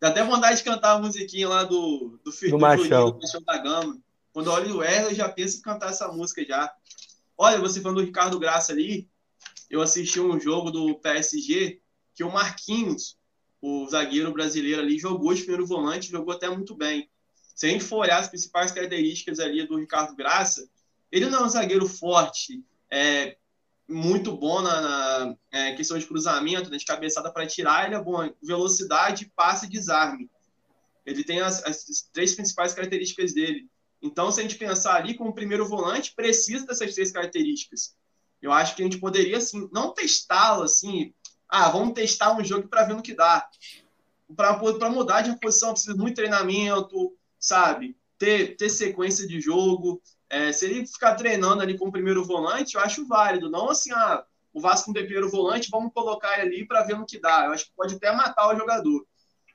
Dá 0.00 0.08
até 0.08 0.24
vontade 0.24 0.58
de 0.58 0.64
cantar 0.64 0.92
a 0.92 0.98
musiquinha 0.98 1.48
lá 1.48 1.64
do, 1.64 2.18
do, 2.24 2.30
do, 2.30 2.50
do 2.50 2.58
Machão. 2.58 3.10
do 3.10 3.18
Machão 3.18 3.42
da 3.42 3.58
Gama. 3.58 3.98
Quando 4.32 4.46
eu 4.46 4.52
olho 4.52 4.76
o 4.78 4.84
Erle, 4.84 5.10
eu 5.10 5.14
já 5.14 5.28
penso 5.28 5.58
em 5.58 5.62
cantar 5.62 5.90
essa 5.90 6.08
música 6.08 6.44
já. 6.44 6.72
Olha, 7.36 7.60
você 7.60 7.80
falando 7.80 7.98
do 7.98 8.04
Ricardo 8.04 8.38
Graça 8.38 8.72
ali, 8.72 9.08
eu 9.68 9.80
assisti 9.80 10.20
um 10.20 10.40
jogo 10.40 10.70
do 10.70 10.94
PSG 10.96 11.80
que 12.14 12.24
o 12.24 12.32
Marquinhos, 12.32 13.16
o 13.60 13.86
zagueiro 13.88 14.32
brasileiro 14.32 14.80
ali, 14.80 14.98
jogou 14.98 15.34
de 15.34 15.42
primeiro 15.42 15.66
volante, 15.66 16.10
jogou 16.10 16.34
até 16.34 16.48
muito 16.48 16.74
bem 16.74 17.08
se 17.54 17.66
a 17.66 17.68
gente 17.68 17.84
for 17.84 17.98
olhar 17.98 18.18
as 18.18 18.28
principais 18.28 18.72
características 18.72 19.38
ali 19.38 19.66
do 19.66 19.78
Ricardo 19.78 20.14
Graça, 20.16 20.68
ele 21.10 21.28
não 21.28 21.40
é 21.40 21.44
um 21.44 21.48
zagueiro 21.48 21.86
forte, 21.86 22.64
é, 22.90 23.36
muito 23.88 24.36
bom 24.36 24.62
na, 24.62 24.80
na 24.80 25.36
é, 25.50 25.72
questão 25.74 25.98
de 25.98 26.06
cruzamento, 26.06 26.70
né, 26.70 26.76
de 26.76 26.84
cabeçada 26.84 27.30
para 27.32 27.46
tirar, 27.46 27.86
ele 27.86 27.94
é 27.94 28.02
bom 28.02 28.24
em 28.24 28.34
velocidade, 28.42 29.30
passe 29.36 29.66
e 29.66 29.70
desarme. 29.70 30.30
Ele 31.04 31.24
tem 31.24 31.40
as, 31.40 31.62
as, 31.64 32.08
três 32.12 32.34
principais 32.34 32.72
características 32.72 33.34
dele. 33.34 33.68
Então, 34.00 34.30
se 34.30 34.40
a 34.40 34.42
gente 34.42 34.56
pensar 34.56 34.96
ali 34.96 35.14
como 35.14 35.34
primeiro 35.34 35.68
volante, 35.68 36.14
precisa 36.14 36.66
dessas 36.66 36.94
três 36.94 37.12
características. 37.12 37.94
Eu 38.40 38.52
acho 38.52 38.74
que 38.74 38.82
a 38.82 38.84
gente 38.84 38.98
poderia, 38.98 39.38
assim, 39.38 39.68
não 39.72 39.92
testá-lo, 39.92 40.62
assim, 40.62 41.12
ah, 41.48 41.68
vamos 41.68 41.94
testar 41.94 42.36
um 42.36 42.44
jogo 42.44 42.68
para 42.68 42.84
ver 42.84 42.94
no 42.94 43.02
que 43.02 43.14
dá. 43.14 43.48
Para 44.34 44.90
mudar 44.90 45.22
de 45.22 45.38
posição, 45.38 45.72
precisa 45.72 45.94
muito 45.94 46.16
treinamento, 46.16 47.14
sabe? 47.42 47.96
Ter, 48.16 48.56
ter 48.56 48.70
sequência 48.70 49.26
de 49.26 49.40
jogo. 49.40 50.00
É, 50.30 50.52
se 50.52 50.64
ele 50.64 50.86
ficar 50.86 51.16
treinando 51.16 51.60
ali 51.60 51.76
com 51.76 51.88
o 51.88 51.92
primeiro 51.92 52.24
volante, 52.24 52.76
eu 52.76 52.80
acho 52.80 53.06
válido. 53.06 53.50
Não 53.50 53.68
assim, 53.68 53.92
ah, 53.92 54.24
o 54.54 54.60
Vasco 54.60 54.86
com 54.86 54.90
o 54.92 54.94
primeiro 54.94 55.28
volante, 55.28 55.68
vamos 55.70 55.92
colocar 55.92 56.38
ele 56.38 56.56
ali 56.56 56.66
para 56.66 56.84
ver 56.84 56.96
no 56.96 57.04
que 57.04 57.18
dá. 57.18 57.46
Eu 57.46 57.52
acho 57.52 57.66
que 57.66 57.72
pode 57.76 57.96
até 57.96 58.12
matar 58.12 58.54
o 58.54 58.56
jogador. 58.56 59.04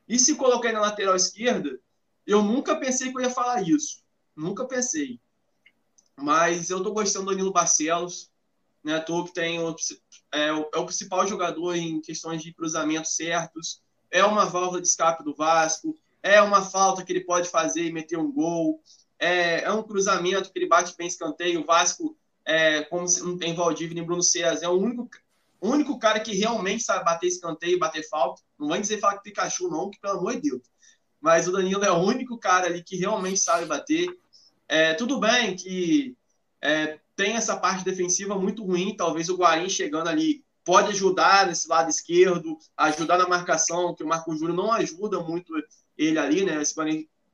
E 0.08 0.20
se 0.20 0.36
colocar 0.36 0.72
na 0.74 0.82
lateral 0.82 1.16
esquerda, 1.16 1.80
eu 2.26 2.44
nunca 2.44 2.76
pensei 2.76 3.12
que 3.12 3.18
eu 3.18 3.22
ia 3.22 3.30
falar 3.30 3.62
isso. 3.68 4.04
Nunca 4.36 4.66
pensei. 4.66 5.20
Mas 6.16 6.70
eu 6.70 6.84
tô 6.84 6.92
gostando 6.92 7.26
do 7.26 7.32
Danilo 7.32 7.54
Barcelos, 7.54 8.30
né? 8.84 9.00
Tô 9.00 9.24
que 9.24 9.34
tem 9.34 9.60
o, 9.60 9.76
é, 10.32 10.52
o, 10.52 10.70
é 10.74 10.78
o 10.78 10.86
principal 10.86 11.26
jogador 11.26 11.76
em 11.76 12.02
questões 12.02 12.44
de 12.44 12.54
cruzamentos 12.54 13.16
certos. 13.16 13.82
É 14.12 14.24
uma 14.24 14.46
válvula 14.46 14.82
de 14.82 14.88
escape 14.88 15.24
do 15.24 15.34
Vasco 15.36 15.98
é 16.22 16.42
uma 16.42 16.62
falta 16.62 17.04
que 17.04 17.12
ele 17.12 17.24
pode 17.24 17.50
fazer 17.50 17.84
e 17.84 17.92
meter 17.92 18.18
um 18.18 18.32
gol, 18.32 18.82
é, 19.20 19.64
é 19.64 19.72
um 19.72 19.84
cruzamento 19.84 20.52
que 20.52 20.60
ele 20.60 20.68
bate 20.68 20.96
bem 20.98 21.08
escanteio. 21.08 21.62
O 21.62 21.66
Vasco, 21.66 22.18
é, 22.46 22.84
como 22.84 23.06
não 23.24 23.38
tem 23.38 23.56
Valdívia 23.56 23.96
nem 23.96 24.04
Bruno 24.04 24.24
César, 24.24 24.66
é 24.66 24.70
o 24.70 24.74
único, 24.74 25.10
único 25.62 25.98
cara 25.98 26.20
que 26.20 26.36
realmente 26.36 26.84
sabe 26.84 27.06
bater 27.06 27.28
escanteio 27.28 27.80
bater 27.80 28.08
falta. 28.08 28.42
Não 28.60 28.68
vai 28.68 28.80
dizer 28.80 29.00
falar 29.00 29.18
que 29.18 29.24
Pikachu, 29.24 29.70
não, 29.70 29.90
que 29.90 30.00
pelo 30.00 30.20
amor 30.20 30.34
de 30.34 30.50
Deus. 30.50 30.62
Mas 31.20 31.48
o 31.48 31.52
Danilo 31.52 31.84
é 31.84 31.92
o 31.92 31.98
único 31.98 32.38
cara 32.38 32.68
ali 32.68 32.84
que 32.84 32.96
realmente 32.96 33.40
sabe 33.40 33.66
bater. 33.66 34.08
É, 34.68 34.94
tudo 34.94 35.20
bem 35.20 35.56
que 35.56 36.16
é, 36.62 37.00
tem 37.16 37.36
essa 37.36 37.58
parte 37.58 37.84
defensiva 37.84 38.38
muito 38.38 38.64
ruim, 38.64 38.96
talvez 38.96 39.30
o 39.30 39.36
Guarim 39.36 39.70
chegando 39.70 40.08
ali 40.08 40.46
pode 40.64 40.90
ajudar 40.90 41.48
nesse 41.48 41.68
lado 41.68 41.90
esquerdo, 41.90 42.58
ajudar 42.76 43.18
na 43.18 43.28
marcação, 43.28 43.96
que 43.96 44.04
o 44.04 44.08
Marco 44.08 44.36
Júnior 44.36 44.56
não 44.56 44.72
ajuda 44.72 45.22
muito 45.22 45.54
ele 45.98 46.20
ali, 46.20 46.46
né? 46.46 46.62
Esse 46.62 46.76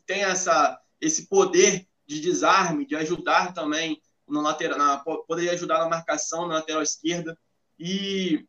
tem 0.05 0.23
essa, 0.23 0.79
esse 0.99 1.27
poder 1.27 1.87
de 2.05 2.19
desarme, 2.19 2.85
de 2.85 2.95
ajudar 2.95 3.53
também 3.53 4.01
na 4.27 4.41
lateral, 4.41 4.77
na, 4.77 4.97
poderia 4.97 5.51
ajudar 5.53 5.79
na 5.79 5.89
marcação 5.89 6.47
na 6.47 6.55
lateral 6.55 6.81
esquerda. 6.81 7.37
E 7.79 8.45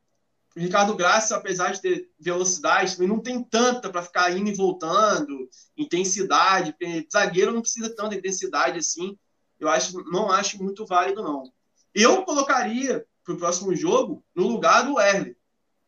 o 0.57 0.61
Ricardo 0.61 0.95
Graça, 0.95 1.37
apesar 1.37 1.73
de 1.73 1.81
ter 1.81 2.11
velocidade, 2.19 2.93
também 2.93 3.09
não 3.09 3.21
tem 3.21 3.43
tanta 3.43 3.91
para 3.91 4.03
ficar 4.03 4.37
indo 4.37 4.49
e 4.49 4.55
voltando, 4.55 5.49
intensidade, 5.77 6.75
zagueiro 7.13 7.53
não 7.53 7.61
precisa 7.61 7.95
tanta 7.95 8.15
intensidade 8.15 8.79
assim. 8.79 9.19
Eu 9.59 9.69
acho, 9.69 10.03
não 10.11 10.31
acho 10.31 10.63
muito 10.63 10.87
válido, 10.87 11.23
não. 11.23 11.53
Eu 11.95 12.25
colocaria 12.25 13.05
para 13.25 13.35
o 13.35 13.39
próximo 13.39 13.75
jogo 13.75 14.25
no 14.35 14.47
lugar 14.47 14.83
do 14.83 15.01
Erle. 15.01 15.37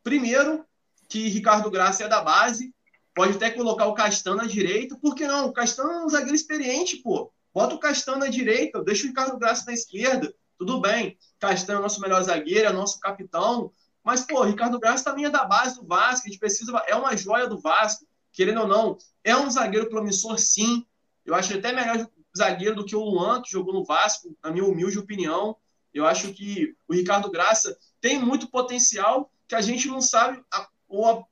Primeiro, 0.02 0.64
que 1.08 1.28
Ricardo 1.28 1.70
Graça 1.70 2.04
é 2.04 2.08
da 2.08 2.22
base, 2.22 2.74
Pode 3.16 3.34
até 3.34 3.50
colocar 3.50 3.86
o 3.86 3.94
Castan 3.94 4.34
na 4.34 4.44
direita. 4.44 4.94
Por 4.94 5.14
que 5.14 5.26
não? 5.26 5.46
O 5.46 5.52
Castan 5.52 5.84
é 5.84 6.04
um 6.04 6.08
zagueiro 6.10 6.34
experiente, 6.34 6.96
pô. 6.98 7.32
Bota 7.54 7.74
o 7.74 7.78
Castan 7.78 8.16
na 8.16 8.26
direita, 8.26 8.84
deixa 8.84 9.04
o 9.04 9.06
Ricardo 9.06 9.38
Graça 9.38 9.64
na 9.64 9.72
esquerda. 9.72 10.34
Tudo 10.58 10.78
bem. 10.82 11.16
Castan 11.38 11.72
é 11.72 11.78
o 11.78 11.80
nosso 11.80 11.98
melhor 11.98 12.22
zagueiro, 12.22 12.68
é 12.68 12.70
o 12.70 12.74
nosso 12.74 13.00
capitão. 13.00 13.72
Mas, 14.04 14.20
pô, 14.20 14.42
Ricardo 14.42 14.78
Graça 14.78 15.02
também 15.02 15.24
é 15.24 15.30
da 15.30 15.46
base 15.46 15.80
do 15.80 15.86
Vasco. 15.86 16.26
A 16.26 16.28
gente 16.28 16.38
precisa. 16.38 16.70
É 16.86 16.94
uma 16.94 17.16
joia 17.16 17.48
do 17.48 17.58
Vasco, 17.58 18.06
querendo 18.34 18.60
ou 18.60 18.68
não. 18.68 18.98
É 19.24 19.34
um 19.34 19.50
zagueiro 19.50 19.88
promissor, 19.88 20.38
sim. 20.38 20.84
Eu 21.24 21.34
acho 21.34 21.56
até 21.56 21.72
melhor 21.72 22.06
zagueiro 22.36 22.74
do 22.74 22.84
que 22.84 22.94
o 22.94 23.02
Luan, 23.02 23.40
que 23.40 23.50
jogou 23.50 23.72
no 23.72 23.82
Vasco, 23.82 24.36
na 24.44 24.50
minha 24.50 24.66
humilde 24.66 24.98
opinião. 24.98 25.56
Eu 25.94 26.04
acho 26.04 26.34
que 26.34 26.76
o 26.86 26.92
Ricardo 26.92 27.30
Graça 27.30 27.74
tem 27.98 28.18
muito 28.18 28.50
potencial 28.50 29.32
que 29.48 29.54
a 29.54 29.62
gente 29.62 29.88
não 29.88 30.02
sabe 30.02 30.44
a, 30.52 30.68
ou 30.86 31.26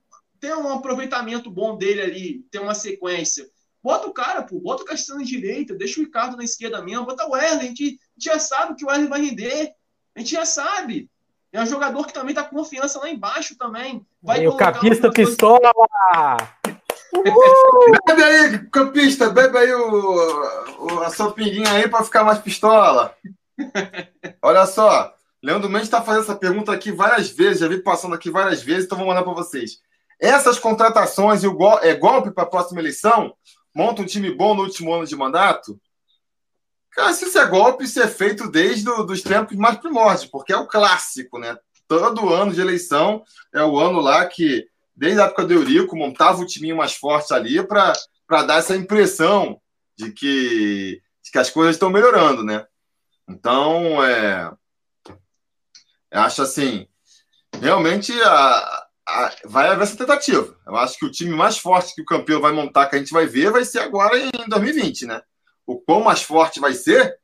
ter 0.44 0.54
um 0.54 0.70
aproveitamento 0.70 1.50
bom 1.50 1.74
dele 1.74 2.02
ali, 2.02 2.46
ter 2.50 2.58
uma 2.58 2.74
sequência. 2.74 3.46
Bota 3.82 4.06
o 4.06 4.12
cara, 4.12 4.42
pô, 4.42 4.60
bota 4.60 4.82
o 4.82 4.86
Castanho 4.86 5.20
na 5.20 5.24
direita, 5.24 5.74
deixa 5.74 5.98
o 5.98 6.04
Ricardo 6.04 6.36
na 6.36 6.44
esquerda 6.44 6.82
mesmo, 6.82 7.06
bota 7.06 7.26
o 7.26 7.30
Wesley, 7.30 7.60
a 7.60 7.68
gente, 7.68 7.84
a 7.84 7.86
gente 7.88 8.24
já 8.24 8.38
sabe 8.38 8.74
que 8.74 8.84
o 8.84 8.88
Wesley 8.88 9.08
vai 9.08 9.22
render, 9.22 9.72
a 10.14 10.20
gente 10.20 10.32
já 10.32 10.44
sabe. 10.44 11.08
É 11.50 11.62
um 11.62 11.66
jogador 11.66 12.06
que 12.06 12.12
também 12.12 12.34
tá 12.34 12.42
com 12.42 12.56
confiança 12.56 12.98
lá 12.98 13.08
embaixo 13.08 13.56
também. 13.56 14.04
Vai 14.22 14.46
o 14.46 14.54
capista 14.56 15.10
pistola! 15.10 15.72
bebe 18.06 18.22
aí, 18.22 18.58
campista, 18.70 19.30
bebe 19.30 19.56
aí 19.56 19.72
o, 19.72 20.24
o, 20.80 21.02
a 21.02 21.10
sua 21.10 21.32
pinguinha 21.32 21.70
aí 21.70 21.88
para 21.88 22.04
ficar 22.04 22.22
mais 22.22 22.38
pistola. 22.38 23.16
Olha 24.42 24.66
só, 24.66 25.14
Leandro 25.42 25.70
Mendes 25.70 25.86
está 25.86 26.02
fazendo 26.02 26.24
essa 26.24 26.36
pergunta 26.36 26.70
aqui 26.70 26.92
várias 26.92 27.30
vezes, 27.30 27.60
já 27.60 27.68
vi 27.68 27.80
passando 27.80 28.14
aqui 28.14 28.30
várias 28.30 28.62
vezes, 28.62 28.84
então 28.84 28.98
vou 28.98 29.06
mandar 29.06 29.22
para 29.22 29.32
vocês. 29.32 29.78
Essas 30.20 30.58
contratações 30.58 31.42
e 31.42 31.48
o 31.48 31.78
é 31.78 31.94
golpe 31.94 32.30
para 32.30 32.44
a 32.44 32.48
próxima 32.48 32.80
eleição? 32.80 33.34
Monta 33.74 34.02
um 34.02 34.06
time 34.06 34.30
bom 34.30 34.54
no 34.54 34.62
último 34.62 34.92
ano 34.94 35.06
de 35.06 35.16
mandato? 35.16 35.80
Cara, 36.92 37.12
se 37.12 37.24
isso 37.24 37.38
é 37.38 37.46
golpe, 37.46 37.84
isso 37.84 38.00
é 38.00 38.06
feito 38.06 38.48
desde 38.48 38.88
os 38.88 39.22
tempos 39.22 39.56
mais 39.56 39.76
primórdios, 39.78 40.26
porque 40.26 40.52
é 40.52 40.56
o 40.56 40.66
clássico, 40.66 41.38
né? 41.38 41.58
Todo 41.88 42.32
ano 42.32 42.52
de 42.52 42.60
eleição 42.60 43.24
é 43.52 43.62
o 43.64 43.78
ano 43.78 44.00
lá 44.00 44.24
que, 44.26 44.66
desde 44.94 45.20
a 45.20 45.24
época 45.24 45.44
do 45.44 45.54
Eurico, 45.54 45.96
montava 45.96 46.40
o 46.40 46.46
time 46.46 46.72
mais 46.72 46.94
forte 46.94 47.34
ali 47.34 47.62
para 47.66 47.92
dar 48.44 48.58
essa 48.58 48.76
impressão 48.76 49.60
de 49.96 50.12
que, 50.12 51.02
de 51.22 51.30
que 51.32 51.38
as 51.38 51.50
coisas 51.50 51.74
estão 51.74 51.90
melhorando, 51.90 52.44
né? 52.44 52.64
Então, 53.28 54.02
é, 54.04 54.52
acho 56.12 56.42
assim, 56.42 56.86
realmente 57.60 58.12
a, 58.22 58.83
vai 59.44 59.68
haver 59.68 59.82
essa 59.82 59.96
tentativa. 59.96 60.56
Eu 60.66 60.76
acho 60.76 60.98
que 60.98 61.04
o 61.04 61.10
time 61.10 61.30
mais 61.30 61.58
forte 61.58 61.94
que 61.94 62.02
o 62.02 62.06
campeão 62.06 62.40
vai 62.40 62.52
montar, 62.52 62.86
que 62.86 62.96
a 62.96 62.98
gente 62.98 63.12
vai 63.12 63.26
ver, 63.26 63.50
vai 63.50 63.64
ser 63.64 63.80
agora 63.80 64.16
em 64.18 64.30
2020, 64.48 65.06
né? 65.06 65.22
O 65.66 65.80
quão 65.80 66.02
mais 66.02 66.22
forte 66.22 66.60
vai 66.60 66.74
ser, 66.74 67.18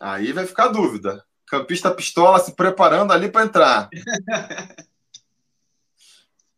aí 0.00 0.32
vai 0.32 0.46
ficar 0.46 0.64
a 0.64 0.72
dúvida. 0.72 1.24
Campista 1.46 1.94
pistola 1.94 2.38
se 2.38 2.54
preparando 2.54 3.12
ali 3.12 3.30
para 3.30 3.44
entrar. 3.44 3.88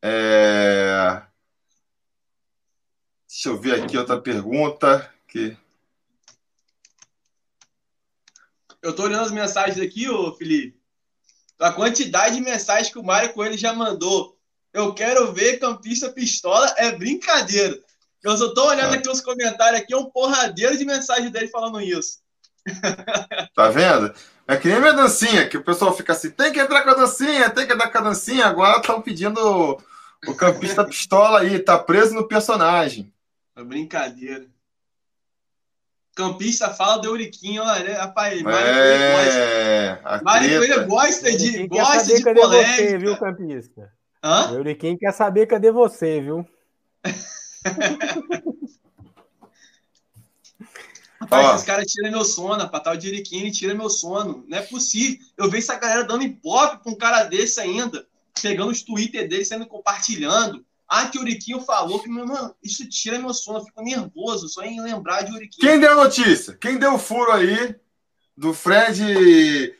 É... 0.02 1.22
Deixa 3.28 3.50
eu 3.50 3.60
ver 3.60 3.82
aqui 3.82 3.98
outra 3.98 4.18
pergunta. 4.18 5.12
Que... 5.28 5.54
Eu 8.80 8.94
tô 8.94 9.02
olhando 9.02 9.24
as 9.24 9.30
mensagens 9.30 9.78
aqui, 9.78 10.08
ô 10.08 10.34
Felipe. 10.34 10.80
a 11.58 11.70
quantidade 11.70 12.36
de 12.36 12.40
mensagens 12.40 12.90
que 12.90 12.98
o 12.98 13.04
Mário 13.04 13.34
Coelho 13.34 13.58
já 13.58 13.74
mandou. 13.74 14.39
Eu 14.72 14.94
quero 14.94 15.32
ver 15.32 15.58
campista 15.58 16.10
pistola, 16.10 16.72
é 16.78 16.92
brincadeira. 16.92 17.78
Eu 18.22 18.36
só 18.36 18.52
tô 18.52 18.66
olhando 18.68 18.92
ah. 18.92 18.96
aqui 18.96 19.08
os 19.08 19.20
comentários 19.20 19.80
aqui, 19.80 19.94
é 19.94 19.96
um 19.96 20.10
porradeiro 20.10 20.76
de 20.76 20.84
mensagem 20.84 21.30
dele 21.30 21.48
falando 21.48 21.80
isso. 21.80 22.18
Tá 23.54 23.68
vendo? 23.68 24.12
É 24.46 24.56
que 24.56 24.68
nem 24.68 24.76
a 24.76 24.80
minha 24.80 24.92
dancinha, 24.92 25.48
que 25.48 25.56
o 25.56 25.64
pessoal 25.64 25.96
fica 25.96 26.12
assim, 26.12 26.30
tem 26.30 26.52
que 26.52 26.58
entrar 26.58 26.82
com 26.82 26.90
a 26.90 26.94
dancinha, 26.94 27.50
tem 27.50 27.66
que 27.66 27.72
entrar 27.72 27.88
com 27.88 27.98
a 27.98 28.02
dancinha. 28.02 28.46
Agora 28.46 28.78
estão 28.78 29.00
pedindo 29.00 29.78
o 30.26 30.34
campista 30.34 30.84
pistola 30.84 31.40
aí, 31.40 31.58
tá 31.58 31.78
preso 31.78 32.14
no 32.14 32.26
personagem. 32.26 33.12
É 33.56 33.62
brincadeira. 33.62 34.46
Campista 36.14 36.68
fala 36.70 36.98
do 36.98 37.08
Euriquinho, 37.08 37.62
olha, 37.62 37.98
rapaz, 37.98 38.42
Mário 38.42 38.68
é, 38.68 40.00
gosta. 40.02 40.24
Mário 40.24 40.58
Coelho 40.58 40.86
gosta 40.86 41.36
de, 41.36 41.66
gosta 41.68 42.16
de 42.16 42.22
cadê 42.22 42.40
polêmica. 42.40 42.74
você, 42.74 42.98
viu, 42.98 43.16
campista? 43.16 43.92
Hã? 44.22 44.52
Euriquinho 44.52 44.98
quer 44.98 45.12
saber 45.12 45.46
cadê 45.46 45.70
você, 45.70 46.20
viu? 46.20 46.46
Rapaz, 51.20 51.46
Ó. 51.46 51.54
esses 51.54 51.66
caras 51.66 51.92
tiram 51.92 52.10
meu 52.10 52.24
sono, 52.24 52.62
rapaz. 52.62 52.82
Tal 52.82 52.96
de 52.96 53.08
Euriquinho 53.08 53.52
tira 53.52 53.74
meu 53.74 53.90
sono. 53.90 54.44
Não 54.48 54.58
é 54.58 54.62
possível. 54.62 55.18
Eu 55.36 55.50
vejo 55.50 55.64
essa 55.64 55.78
galera 55.78 56.04
dando 56.04 56.22
ibope 56.22 56.82
pra 56.82 56.92
um 56.92 56.96
cara 56.96 57.24
desse 57.24 57.60
ainda, 57.60 58.06
pegando 58.40 58.70
os 58.70 58.82
Twitter 58.82 59.28
dele, 59.28 59.44
sendo 59.44 59.66
compartilhando. 59.66 60.64
Ah, 60.88 61.06
que 61.06 61.18
o 61.18 61.20
Uriquinho 61.20 61.60
falou 61.60 62.00
que, 62.02 62.08
mano, 62.08 62.52
isso 62.60 62.88
tira 62.88 63.16
meu 63.16 63.32
sono, 63.32 63.58
eu 63.58 63.64
fico 63.64 63.80
nervoso 63.80 64.48
só 64.48 64.62
em 64.62 64.80
lembrar 64.80 65.22
de 65.22 65.32
Uriquinho. 65.32 65.70
Quem 65.70 65.78
deu 65.78 65.92
a 65.92 66.04
notícia? 66.04 66.56
Quem 66.60 66.78
deu 66.78 66.94
o 66.94 66.98
furo 66.98 67.30
aí 67.30 67.76
do 68.36 68.52
Fred 68.52 69.72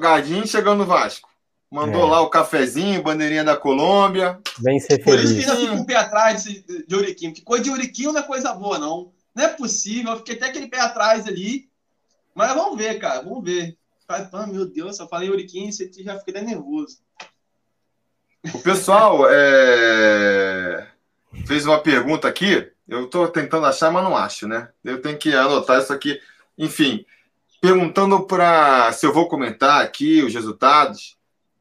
Gardinho 0.00 0.44
chegando 0.44 0.78
no 0.78 0.86
Vasco? 0.86 1.25
Mandou 1.70 2.06
é. 2.06 2.10
lá 2.10 2.20
o 2.20 2.30
cafezinho, 2.30 3.02
bandeirinha 3.02 3.42
da 3.42 3.56
Colômbia. 3.56 4.38
Vem 4.60 4.78
ser 4.78 5.02
feliz. 5.02 5.04
Por 5.04 5.14
isso 5.20 5.34
que 5.34 5.44
ainda 5.44 5.56
fico 5.56 5.74
um 5.74 5.84
pé 5.84 5.96
atrás 5.96 6.44
de, 6.44 6.86
de 6.86 6.94
Uriquinho, 6.94 7.32
porque 7.32 7.44
coisa 7.44 7.64
de 7.64 7.70
Uriquinho 7.70 8.12
não 8.12 8.20
é 8.20 8.24
coisa 8.24 8.52
boa, 8.52 8.78
não. 8.78 9.12
Não 9.34 9.44
é 9.44 9.48
possível, 9.48 10.12
eu 10.12 10.18
fiquei 10.18 10.36
até 10.36 10.46
aquele 10.46 10.68
pé 10.68 10.80
atrás 10.80 11.26
ali. 11.26 11.68
Mas 12.34 12.54
vamos 12.54 12.78
ver, 12.78 12.98
cara, 12.98 13.22
vamos 13.22 13.44
ver. 13.44 13.76
Ah, 14.08 14.46
meu 14.46 14.66
Deus, 14.66 14.98
eu 14.98 15.08
falei 15.08 15.28
Uriquinho, 15.28 15.72
você 15.72 15.90
já 15.92 16.18
fiquei 16.18 16.40
nervoso. 16.40 16.98
O 18.54 18.58
pessoal 18.60 19.26
é... 19.28 20.86
fez 21.46 21.66
uma 21.66 21.80
pergunta 21.80 22.28
aqui. 22.28 22.70
Eu 22.88 23.06
estou 23.06 23.26
tentando 23.26 23.66
achar, 23.66 23.90
mas 23.90 24.04
não 24.04 24.16
acho, 24.16 24.46
né? 24.46 24.68
Eu 24.84 25.02
tenho 25.02 25.18
que 25.18 25.34
anotar 25.34 25.80
isso 25.80 25.92
aqui. 25.92 26.20
Enfim, 26.56 27.04
perguntando 27.60 28.24
para 28.26 28.92
se 28.92 29.04
eu 29.04 29.12
vou 29.12 29.28
comentar 29.28 29.82
aqui 29.82 30.22
os 30.22 30.32
resultados. 30.32 31.15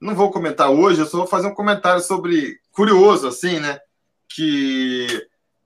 Não 0.06 0.14
vou 0.14 0.32
comentar 0.32 0.70
hoje, 0.70 1.00
eu 1.02 1.08
só 1.08 1.18
vou 1.18 1.26
fazer 1.26 1.48
um 1.48 1.56
comentário 1.56 2.00
sobre 2.00 2.60
curioso, 2.72 3.28
assim, 3.28 3.60
né? 3.60 3.80
Que 4.30 5.08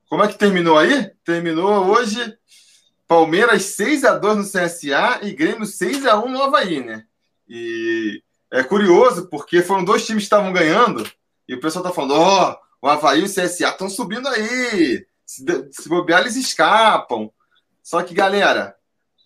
como 0.07 0.23
é 0.23 0.29
que 0.29 0.37
terminou 0.37 0.77
aí? 0.77 1.11
Terminou 1.25 1.87
hoje 1.87 2.37
Palmeiras 3.05 3.63
6 3.63 4.05
a 4.05 4.17
2 4.17 4.37
no 4.37 4.43
CSA 4.43 5.19
e 5.23 5.33
Grêmio 5.33 5.65
6 5.65 6.05
a 6.05 6.17
1 6.17 6.29
no 6.29 6.41
Havaí, 6.41 6.81
né? 6.81 7.03
E 7.49 8.23
é 8.49 8.63
curioso, 8.63 9.27
porque 9.27 9.61
foram 9.61 9.83
dois 9.83 10.05
times 10.05 10.23
que 10.23 10.27
estavam 10.27 10.53
ganhando, 10.53 11.05
e 11.45 11.53
o 11.53 11.59
pessoal 11.59 11.83
tá 11.83 11.91
falando: 11.91 12.13
ó, 12.13 12.51
oh, 12.81 12.87
o 12.87 12.89
Havaí 12.89 13.19
e 13.19 13.23
o 13.23 13.27
CSA 13.27 13.67
estão 13.67 13.89
subindo 13.89 14.29
aí. 14.29 15.05
Se, 15.25 15.43
se 15.69 15.89
bobear, 15.89 16.21
eles 16.21 16.37
escapam. 16.37 17.29
Só 17.83 18.01
que, 18.03 18.13
galera, 18.13 18.73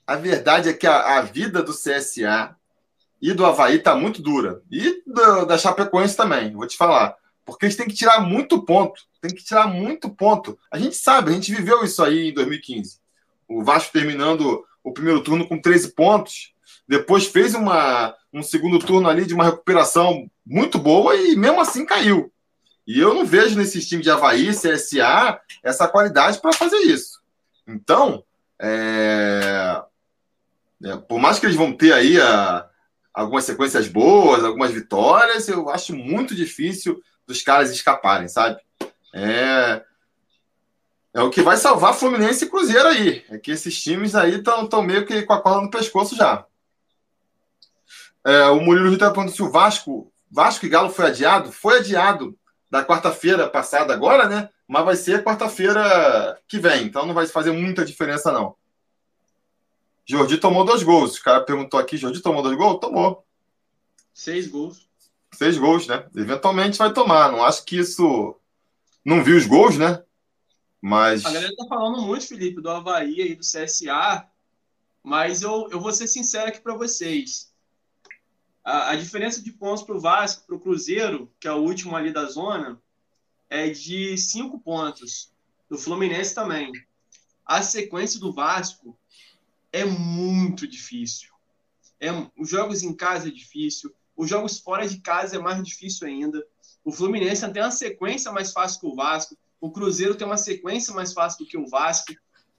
a 0.07 0.15
verdade 0.15 0.69
é 0.69 0.73
que 0.73 0.87
a, 0.87 1.19
a 1.19 1.21
vida 1.21 1.61
do 1.61 1.71
CSA 1.71 2.57
e 3.23 3.33
do 3.33 3.45
Havaí 3.45 3.79
tá 3.79 3.95
muito 3.95 4.21
dura. 4.21 4.61
E 4.69 5.01
do, 5.07 5.45
da 5.45 5.57
Chapecoense 5.57 6.17
também, 6.17 6.51
vou 6.51 6.67
te 6.67 6.75
falar. 6.75 7.15
Porque 7.45 7.65
eles 7.65 7.77
têm 7.77 7.87
que 7.87 7.93
tirar 7.93 8.19
muito 8.19 8.61
ponto. 8.63 9.01
Tem 9.21 9.33
que 9.33 9.41
tirar 9.41 9.65
muito 9.65 10.09
ponto. 10.09 10.59
A 10.69 10.77
gente 10.77 10.97
sabe, 10.97 11.31
a 11.31 11.33
gente 11.33 11.55
viveu 11.55 11.85
isso 11.85 12.03
aí 12.03 12.31
em 12.31 12.33
2015. 12.33 12.99
O 13.47 13.63
Vasco 13.63 13.93
terminando 13.93 14.65
o 14.83 14.91
primeiro 14.91 15.23
turno 15.23 15.47
com 15.47 15.57
13 15.57 15.93
pontos. 15.93 16.53
Depois 16.85 17.25
fez 17.25 17.55
uma, 17.55 18.13
um 18.33 18.43
segundo 18.43 18.77
turno 18.77 19.07
ali 19.07 19.25
de 19.25 19.33
uma 19.33 19.45
recuperação 19.45 20.29
muito 20.45 20.77
boa 20.77 21.15
e 21.15 21.33
mesmo 21.37 21.61
assim 21.61 21.85
caiu. 21.85 22.29
E 22.85 22.99
eu 22.99 23.13
não 23.13 23.25
vejo 23.25 23.57
nesses 23.57 23.87
times 23.87 24.03
de 24.03 24.11
Havaí, 24.11 24.49
CSA, 24.49 25.39
essa 25.63 25.87
qualidade 25.87 26.41
para 26.41 26.51
fazer 26.51 26.79
isso. 26.79 27.21
Então, 27.65 28.21
é... 28.59 29.81
É, 30.83 30.97
por 30.97 31.17
mais 31.17 31.39
que 31.39 31.45
eles 31.45 31.55
vão 31.55 31.71
ter 31.71 31.93
aí 31.93 32.19
a, 32.19 32.67
algumas 33.13 33.43
sequências 33.43 33.87
boas, 33.87 34.43
algumas 34.43 34.71
vitórias, 34.71 35.47
eu 35.47 35.69
acho 35.69 35.95
muito 35.95 36.33
difícil 36.33 37.01
dos 37.27 37.41
caras 37.41 37.71
escaparem, 37.71 38.27
sabe? 38.27 38.59
É, 39.13 39.83
é 41.13 41.21
o 41.21 41.29
que 41.29 41.43
vai 41.43 41.55
salvar 41.55 41.93
Fluminense 41.93 42.45
e 42.45 42.49
Cruzeiro 42.49 42.87
aí. 42.87 43.23
É 43.29 43.37
que 43.37 43.51
esses 43.51 43.81
times 43.81 44.15
aí 44.15 44.35
estão 44.39 44.81
meio 44.81 45.05
que 45.05 45.21
com 45.21 45.33
a 45.33 45.41
corda 45.41 45.61
no 45.61 45.69
pescoço 45.69 46.15
já. 46.15 46.45
É, 48.25 48.45
o 48.45 48.59
Murilo 48.59 48.89
Rita 48.89 49.05
está 49.05 49.11
perguntando 49.11 49.35
se 49.35 49.43
o 49.43 49.51
Vasco, 49.51 50.11
Vasco 50.31 50.65
e 50.65 50.69
Galo 50.69 50.89
foi 50.89 51.07
adiado. 51.07 51.51
Foi 51.51 51.77
adiado 51.77 52.35
da 52.69 52.83
quarta-feira 52.83 53.47
passada 53.47 53.93
agora, 53.93 54.27
né? 54.27 54.49
Mas 54.67 54.85
vai 54.85 54.95
ser 54.95 55.23
quarta-feira 55.23 56.39
que 56.47 56.57
vem. 56.57 56.85
Então 56.85 57.05
não 57.05 57.13
vai 57.13 57.27
fazer 57.27 57.51
muita 57.51 57.85
diferença, 57.85 58.31
não. 58.31 58.55
Jordi 60.05 60.37
tomou 60.37 60.65
dois 60.65 60.83
gols. 60.83 61.17
O 61.17 61.23
cara 61.23 61.41
perguntou 61.41 61.79
aqui: 61.79 61.97
Jordi 61.97 62.21
tomou 62.21 62.41
dois 62.41 62.57
gols? 62.57 62.79
Tomou. 62.79 63.25
Seis 64.13 64.47
gols. 64.47 64.87
Seis 65.33 65.57
gols, 65.57 65.87
né? 65.87 66.05
Eventualmente 66.15 66.77
vai 66.77 66.93
tomar. 66.93 67.31
Não 67.31 67.43
acho 67.43 67.63
que 67.65 67.77
isso. 67.77 68.35
Não 69.03 69.23
viu 69.23 69.37
os 69.37 69.45
gols, 69.45 69.77
né? 69.77 70.03
Mas. 70.81 71.25
A 71.25 71.31
galera 71.31 71.55
tá 71.55 71.65
falando 71.67 72.01
muito, 72.01 72.27
Felipe, 72.27 72.61
do 72.61 72.69
Havaí 72.69 73.31
e 73.31 73.35
do 73.35 73.41
CSA. 73.41 74.27
Mas 75.03 75.41
eu, 75.41 75.67
eu 75.71 75.79
vou 75.79 75.91
ser 75.91 76.07
sincero 76.07 76.47
aqui 76.47 76.61
para 76.61 76.75
vocês 76.75 77.53
a, 78.63 78.91
a 78.91 78.95
diferença 78.95 79.41
de 79.41 79.51
pontos 79.51 79.83
para 79.83 79.95
o 79.95 79.99
Vasco, 79.99 80.45
para 80.45 80.55
o 80.55 80.59
Cruzeiro, 80.59 81.31
que 81.39 81.47
é 81.47 81.51
o 81.51 81.61
último 81.61 81.95
ali 81.95 82.11
da 82.11 82.25
zona, 82.25 82.81
é 83.49 83.69
de 83.69 84.17
cinco 84.17 84.59
pontos. 84.59 85.31
Do 85.69 85.77
Fluminense 85.77 86.35
também. 86.35 86.71
A 87.45 87.61
sequência 87.61 88.19
do 88.19 88.31
Vasco 88.31 88.97
é 89.73 89.83
muito 89.83 90.65
difícil. 90.67 91.29
É, 91.99 92.11
os 92.37 92.49
jogos 92.49 92.83
em 92.83 92.95
casa 92.95 93.27
é 93.27 93.31
difícil, 93.31 93.93
os 94.15 94.29
jogos 94.29 94.59
fora 94.59 94.87
de 94.87 94.99
casa 95.01 95.35
é 95.35 95.39
mais 95.39 95.61
difícil 95.63 96.07
ainda. 96.07 96.45
O 96.85 96.91
Fluminense 96.91 97.51
tem 97.51 97.61
uma 97.61 97.71
sequência 97.71 98.31
mais 98.31 98.53
fácil 98.53 98.79
que 98.79 98.87
o 98.87 98.95
Vasco, 98.95 99.37
o 99.59 99.71
Cruzeiro 99.71 100.15
tem 100.15 100.27
uma 100.27 100.37
sequência 100.37 100.93
mais 100.93 101.11
fácil 101.11 101.39
do 101.43 101.49
que 101.49 101.57
o 101.57 101.67
Vasco. 101.67 102.13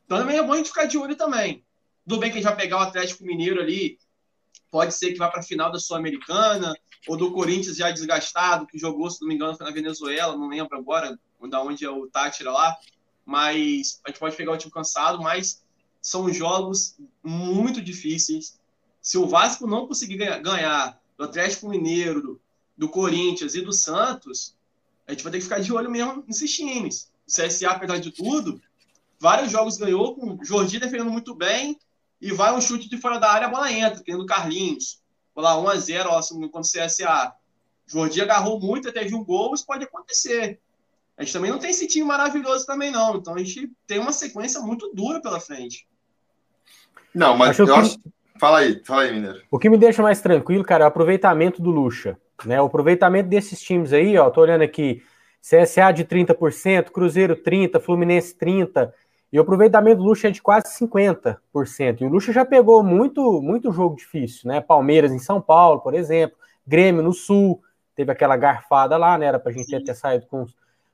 Então 0.04 0.18
também 0.18 0.36
é 0.36 0.42
bom 0.42 0.52
a 0.52 0.56
gente 0.56 0.68
ficar 0.68 0.86
de 0.86 0.98
olho 0.98 1.16
também. 1.16 1.64
Tudo 2.06 2.20
bem 2.20 2.32
que 2.32 2.40
vai 2.40 2.56
pegar 2.56 2.78
o 2.78 2.80
Atlético 2.80 3.24
Mineiro 3.24 3.60
ali 3.60 3.98
pode 4.74 4.92
ser 4.92 5.12
que 5.12 5.18
vá 5.18 5.28
para 5.28 5.38
a 5.38 5.44
final 5.44 5.70
da 5.70 5.78
Sul-Americana, 5.78 6.74
ou 7.06 7.16
do 7.16 7.32
Corinthians 7.32 7.76
já 7.76 7.92
desgastado, 7.92 8.66
que 8.66 8.76
jogou, 8.76 9.08
se 9.08 9.20
não 9.20 9.28
me 9.28 9.36
engano, 9.36 9.56
na 9.60 9.70
Venezuela, 9.70 10.36
não 10.36 10.48
lembro 10.48 10.76
agora 10.76 11.16
da 11.48 11.62
onde 11.62 11.84
é 11.84 11.90
o 11.90 12.08
Tátira 12.08 12.50
lá, 12.50 12.76
mas 13.24 14.00
a 14.04 14.08
gente 14.08 14.18
pode 14.18 14.34
pegar 14.34 14.50
o 14.50 14.56
time 14.56 14.72
cansado, 14.72 15.22
mas 15.22 15.63
são 16.04 16.30
jogos 16.30 16.98
muito 17.22 17.80
difíceis. 17.80 18.60
Se 19.00 19.16
o 19.16 19.26
Vasco 19.26 19.66
não 19.66 19.86
conseguir 19.86 20.18
ganhar 20.18 21.00
do 21.16 21.24
Atlético 21.24 21.66
Mineiro, 21.66 22.38
do, 22.76 22.90
Corinthians 22.90 23.54
e 23.54 23.62
do 23.62 23.72
Santos, 23.72 24.54
a 25.06 25.12
gente 25.12 25.24
vai 25.24 25.32
ter 25.32 25.38
que 25.38 25.44
ficar 25.44 25.60
de 25.60 25.72
olho 25.72 25.90
mesmo 25.90 26.22
nesses 26.26 26.54
times. 26.54 27.10
O 27.26 27.32
CSA, 27.32 27.70
apesar 27.70 27.96
de 27.96 28.10
tudo, 28.10 28.60
vários 29.18 29.50
jogos 29.50 29.78
ganhou, 29.78 30.14
com 30.14 30.34
o 30.34 30.44
Jordi 30.44 30.78
defendendo 30.78 31.10
muito 31.10 31.34
bem, 31.34 31.78
e 32.20 32.32
vai 32.32 32.54
um 32.54 32.60
chute 32.60 32.86
de 32.86 32.98
fora 32.98 33.18
da 33.18 33.32
área, 33.32 33.46
a 33.46 33.50
bola 33.50 33.72
entra, 33.72 34.02
que 34.02 34.14
do 34.14 34.26
Carlinhos. 34.26 35.02
Lá 35.34 35.58
1 35.58 35.68
a 35.68 35.76
0 35.76 36.10
ó, 36.10 36.20
contra 36.20 36.60
o 36.60 36.86
CSA. 36.86 37.32
Jordi 37.86 38.20
agarrou 38.20 38.60
muito, 38.60 38.92
teve 38.92 39.14
um 39.14 39.24
gol, 39.24 39.54
isso 39.54 39.64
pode 39.64 39.84
acontecer. 39.84 40.60
A 41.16 41.24
gente 41.24 41.32
também 41.32 41.50
não 41.50 41.58
tem 41.58 41.70
esse 41.70 41.86
time 41.86 42.04
maravilhoso 42.04 42.66
também, 42.66 42.90
não. 42.90 43.16
Então 43.16 43.34
a 43.34 43.38
gente 43.38 43.72
tem 43.86 43.98
uma 43.98 44.12
sequência 44.12 44.60
muito 44.60 44.92
dura 44.94 45.22
pela 45.22 45.40
frente. 45.40 45.88
Não, 47.14 47.36
mas 47.36 47.50
acho 47.50 47.62
eu 47.62 47.66
que... 47.66 47.72
acho. 47.72 47.98
Fala 48.38 48.58
aí, 48.58 48.80
fala 48.84 49.02
aí, 49.02 49.12
Mineiro. 49.12 49.40
O 49.50 49.58
que 49.58 49.70
me 49.70 49.78
deixa 49.78 50.02
mais 50.02 50.20
tranquilo, 50.20 50.64
cara, 50.64 50.84
é 50.84 50.86
o 50.86 50.88
aproveitamento 50.88 51.62
do 51.62 51.70
Lucha. 51.70 52.18
Né? 52.44 52.60
O 52.60 52.66
aproveitamento 52.66 53.28
desses 53.28 53.60
times 53.60 53.92
aí, 53.92 54.18
ó, 54.18 54.28
tô 54.28 54.40
olhando 54.40 54.62
aqui, 54.62 55.02
CSA 55.40 55.92
de 55.92 56.04
30%, 56.04 56.90
Cruzeiro 56.90 57.36
30%, 57.36 57.80
Fluminense 57.80 58.36
30%, 58.36 58.90
e 59.32 59.38
o 59.38 59.42
aproveitamento 59.42 59.98
do 59.98 60.04
Lucha 60.04 60.28
é 60.28 60.30
de 60.30 60.40
quase 60.40 60.66
50%. 60.78 62.00
E 62.00 62.04
o 62.04 62.08
Lucha 62.08 62.32
já 62.32 62.44
pegou 62.44 62.82
muito, 62.84 63.42
muito 63.42 63.72
jogo 63.72 63.96
difícil, 63.96 64.48
né? 64.48 64.60
Palmeiras 64.60 65.12
em 65.12 65.18
São 65.18 65.40
Paulo, 65.40 65.80
por 65.80 65.92
exemplo, 65.92 66.36
Grêmio 66.66 67.02
no 67.02 67.12
Sul, 67.12 67.60
teve 67.96 68.12
aquela 68.12 68.36
garfada 68.36 68.96
lá, 68.96 69.18
né? 69.18 69.26
Era 69.26 69.40
para 69.40 69.50
a 69.50 69.54
gente 69.54 69.82
ter 69.82 69.94
saído 69.94 70.26
com, 70.26 70.46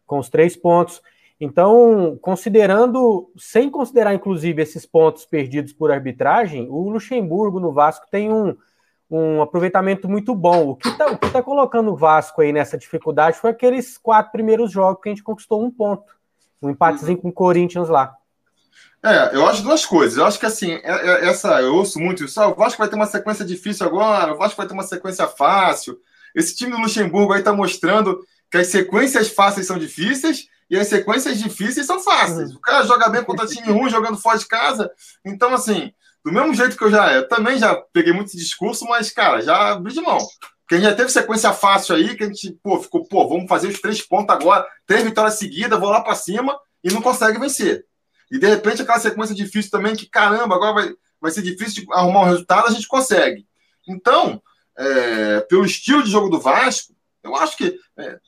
com 0.07 0.19
os 0.19 0.31
três 0.31 0.57
pontos. 0.57 1.03
Então, 1.41 2.19
considerando, 2.21 3.33
sem 3.39 3.71
considerar 3.71 4.13
inclusive 4.13 4.61
esses 4.61 4.85
pontos 4.85 5.25
perdidos 5.25 5.73
por 5.73 5.91
arbitragem, 5.91 6.69
o 6.69 6.91
Luxemburgo 6.91 7.59
no 7.59 7.73
Vasco 7.73 8.07
tem 8.11 8.31
um, 8.31 8.55
um 9.11 9.41
aproveitamento 9.41 10.07
muito 10.07 10.35
bom. 10.35 10.69
O 10.69 10.77
que 10.77 10.89
está 10.89 11.17
tá 11.17 11.43
colocando 11.43 11.93
o 11.93 11.97
Vasco 11.97 12.43
aí 12.43 12.53
nessa 12.53 12.77
dificuldade 12.77 13.39
foi 13.39 13.51
aqueles 13.51 13.97
quatro 13.97 14.31
primeiros 14.33 14.71
jogos 14.71 15.03
que 15.03 15.09
a 15.09 15.13
gente 15.13 15.23
conquistou 15.23 15.65
um 15.65 15.71
ponto. 15.71 16.05
Um 16.61 16.69
empatezinho 16.69 17.17
com 17.17 17.31
o 17.31 17.33
Corinthians 17.33 17.89
lá. 17.89 18.15
É, 19.03 19.35
eu 19.35 19.47
acho 19.47 19.63
duas 19.63 19.87
coisas. 19.87 20.19
Eu 20.19 20.27
acho 20.27 20.39
que 20.39 20.45
assim, 20.45 20.73
é, 20.73 20.91
é, 20.91 21.29
essa 21.29 21.63
eu 21.63 21.75
ouço 21.75 21.99
muito 21.99 22.23
isso. 22.23 22.39
Ah, 22.39 22.49
o 22.49 22.55
Vasco 22.55 22.79
vai 22.79 22.89
ter 22.89 22.97
uma 22.97 23.07
sequência 23.07 23.47
difícil 23.47 23.87
agora, 23.87 24.35
o 24.35 24.37
Vasco 24.37 24.59
vai 24.59 24.67
ter 24.67 24.75
uma 24.75 24.83
sequência 24.83 25.27
fácil. 25.27 25.99
Esse 26.35 26.55
time 26.55 26.73
do 26.73 26.83
Luxemburgo 26.83 27.33
aí 27.33 27.43
tá 27.43 27.53
mostrando 27.55 28.21
que 28.51 28.59
as 28.59 28.67
sequências 28.67 29.31
fáceis 29.31 29.67
são 29.67 29.79
difíceis 29.79 30.49
e 30.71 30.79
as 30.79 30.87
sequências 30.87 31.39
difíceis 31.39 31.87
são 31.87 32.01
fáceis. 32.01 32.51
Uhum. 32.51 32.57
O 32.57 32.61
cara 32.61 32.87
joga 32.87 33.09
bem 33.09 33.25
contra 33.25 33.47
time 33.47 33.73
ruim, 33.73 33.91
jogando 33.91 34.17
fora 34.17 34.39
de 34.39 34.47
casa. 34.47 34.91
Então, 35.25 35.53
assim, 35.53 35.93
do 36.25 36.33
mesmo 36.33 36.55
jeito 36.55 36.77
que 36.77 36.85
eu 36.85 36.91
já. 36.91 37.13
Eu 37.13 37.29
também 37.29 37.59
já 37.59 37.75
peguei 37.93 38.13
muito 38.13 38.37
discurso, 38.37 38.85
mas, 38.85 39.11
cara, 39.11 39.41
já 39.43 39.73
abri 39.73 39.93
de 39.93 40.01
mão. 40.01 40.19
Porque 40.61 40.77
a 40.77 40.79
gente 40.79 40.91
já 40.91 40.95
teve 40.95 41.11
sequência 41.11 41.53
fácil 41.53 41.97
aí, 41.97 42.17
que 42.17 42.23
a 42.23 42.27
gente, 42.27 42.53
pô, 42.63 42.81
ficou, 42.81 43.05
pô, 43.05 43.29
vamos 43.29 43.49
fazer 43.49 43.67
os 43.67 43.81
três 43.81 44.01
pontos 44.01 44.33
agora, 44.33 44.65
três 44.87 45.03
vitórias 45.03 45.35
seguidas, 45.35 45.81
vou 45.81 45.91
lá 45.91 46.01
para 46.01 46.15
cima 46.15 46.57
e 46.85 46.93
não 46.93 47.03
consegue 47.03 47.41
vencer. 47.41 47.85
E 48.31 48.39
de 48.39 48.47
repente 48.47 48.81
aquela 48.81 49.01
sequência 49.01 49.35
difícil 49.35 49.71
também, 49.71 49.97
que 49.97 50.09
caramba, 50.09 50.55
agora 50.55 50.73
vai, 50.73 50.95
vai 51.21 51.33
ser 51.33 51.43
difícil 51.43 51.83
de 51.83 51.93
arrumar 51.93 52.21
um 52.21 52.27
resultado, 52.27 52.69
a 52.69 52.71
gente 52.71 52.87
consegue. 52.87 53.45
Então, 53.89 54.41
é, 54.79 55.41
pelo 55.41 55.65
estilo 55.65 56.05
de 56.05 56.11
jogo 56.11 56.29
do 56.29 56.39
Vasco, 56.39 56.95
eu 57.25 57.35
acho 57.35 57.57
que 57.57 57.77
é, 57.99 58.19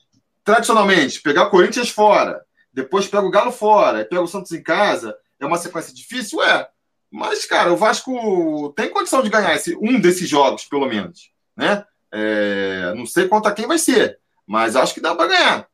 tradicionalmente, 0.43 1.21
pegar 1.21 1.43
o 1.43 1.49
Corinthians 1.49 1.89
fora, 1.89 2.43
depois 2.73 3.07
pega 3.07 3.25
o 3.25 3.31
Galo 3.31 3.51
fora, 3.51 4.01
e 4.01 4.05
pega 4.05 4.21
o 4.21 4.27
Santos 4.27 4.51
em 4.51 4.61
casa, 4.61 5.15
é 5.39 5.45
uma 5.45 5.57
sequência 5.57 5.93
difícil? 5.93 6.41
É. 6.41 6.67
Mas, 7.11 7.45
cara, 7.45 7.71
o 7.71 7.77
Vasco 7.77 8.73
tem 8.75 8.89
condição 8.89 9.21
de 9.21 9.29
ganhar 9.29 9.55
esse, 9.55 9.75
um 9.75 9.99
desses 9.99 10.27
jogos, 10.27 10.65
pelo 10.65 10.87
menos. 10.87 11.31
Né? 11.55 11.85
É, 12.11 12.93
não 12.95 13.05
sei 13.05 13.27
contra 13.27 13.51
quem 13.51 13.67
vai 13.67 13.77
ser, 13.77 14.19
mas 14.47 14.75
acho 14.75 14.93
que 14.93 15.01
dá 15.01 15.13
para 15.13 15.27
ganhar. 15.27 15.67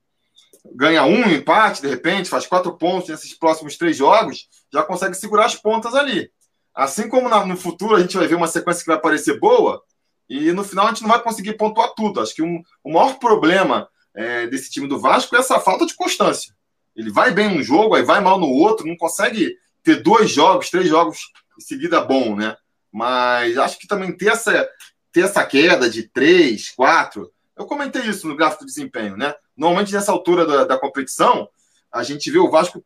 Ganha 0.76 1.06
um 1.06 1.30
empate, 1.30 1.82
de 1.82 1.88
repente, 1.88 2.30
faz 2.30 2.46
quatro 2.46 2.78
pontos 2.78 3.10
nesses 3.10 3.34
próximos 3.34 3.78
três 3.78 3.96
jogos, 3.96 4.50
já 4.72 4.84
consegue 4.84 5.16
segurar 5.16 5.46
as 5.46 5.56
pontas 5.56 5.96
ali. 5.96 6.30
Assim 6.76 7.08
como 7.08 7.30
na, 7.30 7.46
no 7.46 7.58
futuro 7.58 7.96
a 7.96 8.00
gente 8.02 8.18
vai 8.18 8.28
ver 8.28 8.36
uma 8.36 8.48
sequência 8.48 8.84
que 8.84 8.90
vai 8.90 9.00
parecer 9.00 9.40
boa, 9.40 9.82
e 10.30 10.52
no 10.52 10.64
final 10.64 10.86
a 10.86 10.90
gente 10.90 11.02
não 11.02 11.10
vai 11.10 11.22
conseguir 11.24 11.54
pontuar 11.54 11.94
tudo. 11.96 12.22
Acho 12.22 12.36
que 12.36 12.44
um, 12.44 12.62
o 12.84 12.94
maior 12.94 13.18
problema 13.18 13.90
é, 14.16 14.48
desse 14.48 14.70
time 14.70 14.88
do 14.88 15.00
Vasco 15.00 15.36
é 15.36 15.40
essa 15.40 15.60
falta 15.60 15.86
de 15.86 15.96
constância. 15.96 16.54
Ele 16.96 17.12
vai 17.12 17.32
bem 17.32 17.50
num 17.50 17.64
jogo, 17.64 17.96
aí 17.96 18.04
vai 18.04 18.20
mal 18.20 18.40
no 18.40 18.48
outro, 18.48 18.88
não 18.88 18.98
consegue 18.98 19.56
ter 19.84 20.04
dois 20.04 20.30
jogos, 20.32 20.70
três 20.70 20.88
jogos 20.88 21.32
em 21.58 21.62
seguida 21.62 22.02
bom, 22.02 22.36
né? 22.36 22.56
Mas 22.92 23.58
acho 23.58 23.80
que 23.80 23.88
também 23.88 24.12
ter 24.12 24.30
essa, 24.30 24.68
ter 25.12 25.22
essa 25.22 25.46
queda 25.46 25.90
de 25.90 26.04
três, 26.04 26.70
quatro. 26.72 27.32
Eu 27.58 27.66
comentei 27.66 28.02
isso 28.04 28.28
no 28.28 28.36
gráfico 28.36 28.66
de 28.66 28.74
desempenho, 28.74 29.16
né? 29.16 29.34
Normalmente 29.56 29.94
nessa 29.94 30.12
altura 30.12 30.46
da, 30.46 30.64
da 30.66 30.78
competição, 30.80 31.48
a 31.92 32.04
gente 32.04 32.30
vê 32.32 32.40
o 32.40 32.50
Vasco 32.50 32.84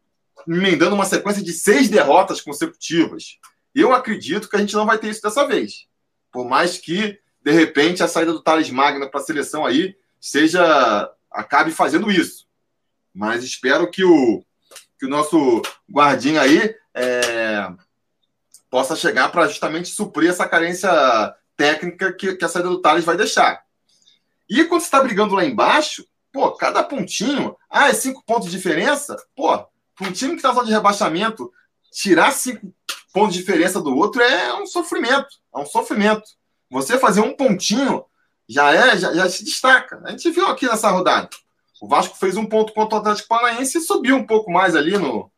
emendando 0.48 0.96
uma 0.96 1.06
sequência 1.06 1.42
de 1.42 1.54
seis 1.54 1.90
derrotas 1.90 2.42
consecutivas. 2.42 3.38
Eu 3.74 3.94
acredito 3.94 4.50
que 4.50 4.56
a 4.56 4.60
gente 4.60 4.76
não 4.76 4.86
vai 4.86 4.98
ter 4.98 5.10
isso 5.10 5.22
dessa 5.22 5.48
vez. 5.48 5.88
Por 6.32 6.48
mais 6.48 6.78
que, 6.78 7.18
de 7.42 7.52
repente, 7.52 8.04
a 8.04 8.08
saída 8.08 8.34
do 8.34 8.42
Thales 8.42 8.70
Magna 8.70 9.10
para 9.10 9.20
a 9.20 9.24
seleção 9.24 9.66
aí 9.66 9.96
seja 10.24 11.12
acabe 11.30 11.70
fazendo 11.72 12.10
isso. 12.10 12.48
Mas 13.14 13.44
espero 13.44 13.92
que 13.92 14.06
o, 14.06 14.42
que 14.98 15.06
o 15.06 15.10
nosso 15.10 15.62
guardinha 15.92 16.42
aí 16.42 16.74
é, 16.94 17.70
possa 18.70 18.96
chegar 18.96 19.30
para 19.30 19.48
justamente 19.50 19.90
suprir 19.90 20.30
essa 20.30 20.48
carência 20.48 20.90
técnica 21.58 22.14
que, 22.14 22.36
que 22.36 22.46
a 22.46 22.48
saída 22.48 22.70
do 22.70 22.82
Thales 22.82 23.04
vai 23.04 23.18
deixar. 23.18 23.64
E 24.50 24.64
quando 24.64 24.80
você 24.80 24.88
está 24.88 25.04
brigando 25.04 25.36
lá 25.36 25.44
embaixo, 25.44 26.08
pô, 26.32 26.52
cada 26.54 26.82
pontinho, 26.84 27.58
ah, 27.70 27.90
é 27.90 27.94
cinco 27.94 28.24
pontos 28.26 28.50
de 28.50 28.56
diferença? 28.56 29.18
Pô, 29.36 29.58
para 29.94 30.08
um 30.08 30.12
time 30.14 30.32
que 30.32 30.38
está 30.38 30.54
só 30.54 30.64
de 30.64 30.72
rebaixamento, 30.72 31.52
tirar 31.92 32.32
cinco 32.32 32.74
pontos 33.14 33.34
de 33.34 33.42
diferença 33.42 33.82
do 33.82 33.94
outro 33.94 34.22
é 34.22 34.54
um 34.54 34.66
sofrimento. 34.66 35.36
É 35.54 35.58
um 35.58 35.66
sofrimento. 35.66 36.24
Você 36.70 36.98
fazer 36.98 37.20
um 37.20 37.36
pontinho 37.36 38.06
já 38.48 38.74
é, 38.74 38.98
já, 38.98 39.14
já 39.14 39.30
se 39.30 39.44
destaca. 39.44 40.02
A 40.06 40.12
gente 40.12 40.30
viu 40.32 40.48
aqui 40.48 40.66
nessa 40.66 40.90
rodada. 40.90 41.30
O 41.82 41.88
Vasco 41.88 42.18
fez 42.18 42.38
um 42.38 42.46
ponto 42.46 42.74
contra 42.74 42.98
o 42.98 43.02
Atlético 43.02 43.28
Paranaense 43.28 43.78
e 43.78 43.82
subiu 43.82 44.16
um 44.16 44.26
pouco 44.26 44.52
mais 44.52 44.76
ali 44.76 44.98
no. 44.98 45.32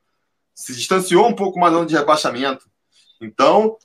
Se 0.53 0.73
distanciou 0.75 1.27
um 1.27 1.35
pouco 1.35 1.59
mais 1.59 1.73
no 1.73 1.85
de 1.85 1.95
rebaixamento. 1.95 2.69
Então, 3.19 3.77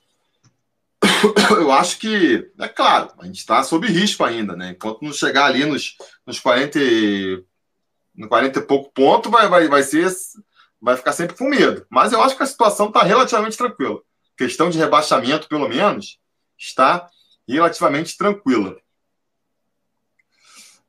eu 1.59 1.73
acho 1.73 1.99
que, 1.99 2.51
é 2.59 2.69
claro, 2.69 3.13
a 3.19 3.27
gente 3.27 3.39
está 3.39 3.63
sob 3.63 3.87
risco 3.87 4.25
ainda, 4.25 4.55
né? 4.55 4.71
Enquanto 4.71 5.03
não 5.03 5.13
chegar 5.13 5.47
ali 5.47 5.65
nos, 5.65 5.97
nos 6.27 6.39
40, 6.39 6.79
no 8.15 8.29
40 8.29 8.59
e 8.59 8.63
pouco 8.63 8.93
ponto, 8.93 9.31
vai, 9.31 9.49
vai, 9.49 9.69
vai 9.69 9.83
ser. 9.83 10.11
Vai 10.81 10.97
ficar 10.97 11.13
sempre 11.13 11.37
com 11.37 11.45
medo. 11.45 11.87
Mas 11.91 12.13
eu 12.13 12.23
acho 12.23 12.37
que 12.37 12.43
a 12.43 12.47
situação 12.47 12.89
está 12.89 13.03
relativamente 13.03 13.57
tranquila. 13.57 14.01
Questão 14.37 14.71
de 14.71 14.79
rebaixamento, 14.79 15.49
pelo 15.49 15.69
menos, 15.69 16.19
está 16.59 17.09
relativamente 17.47 18.17
tranquila. 18.17 18.77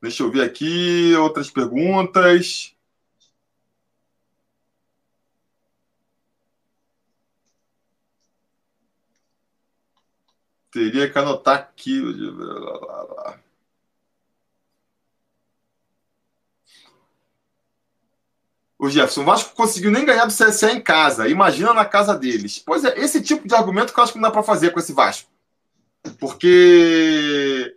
Deixa 0.02 0.24
eu 0.24 0.30
ver 0.32 0.42
aqui 0.42 1.14
outras 1.14 1.48
perguntas. 1.48 2.74
Teria 10.72 11.08
que 11.08 11.16
anotar 11.16 11.56
aqui. 11.56 12.00
O 18.76 18.88
Jefferson, 18.90 19.22
o 19.22 19.24
Vasco 19.24 19.54
conseguiu 19.54 19.92
nem 19.92 20.04
ganhar 20.04 20.26
do 20.26 20.32
CSA 20.32 20.72
em 20.72 20.80
casa. 20.80 21.28
Imagina 21.28 21.72
na 21.72 21.84
casa 21.84 22.18
deles. 22.18 22.58
Pois 22.58 22.84
é, 22.84 22.98
esse 22.98 23.22
tipo 23.22 23.46
de 23.46 23.54
argumento 23.54 23.94
que 23.94 24.00
eu 24.00 24.02
acho 24.02 24.12
que 24.12 24.18
não 24.18 24.28
dá 24.28 24.32
para 24.32 24.42
fazer 24.42 24.72
com 24.72 24.80
esse 24.80 24.92
Vasco. 24.92 25.30
Porque 26.18 27.76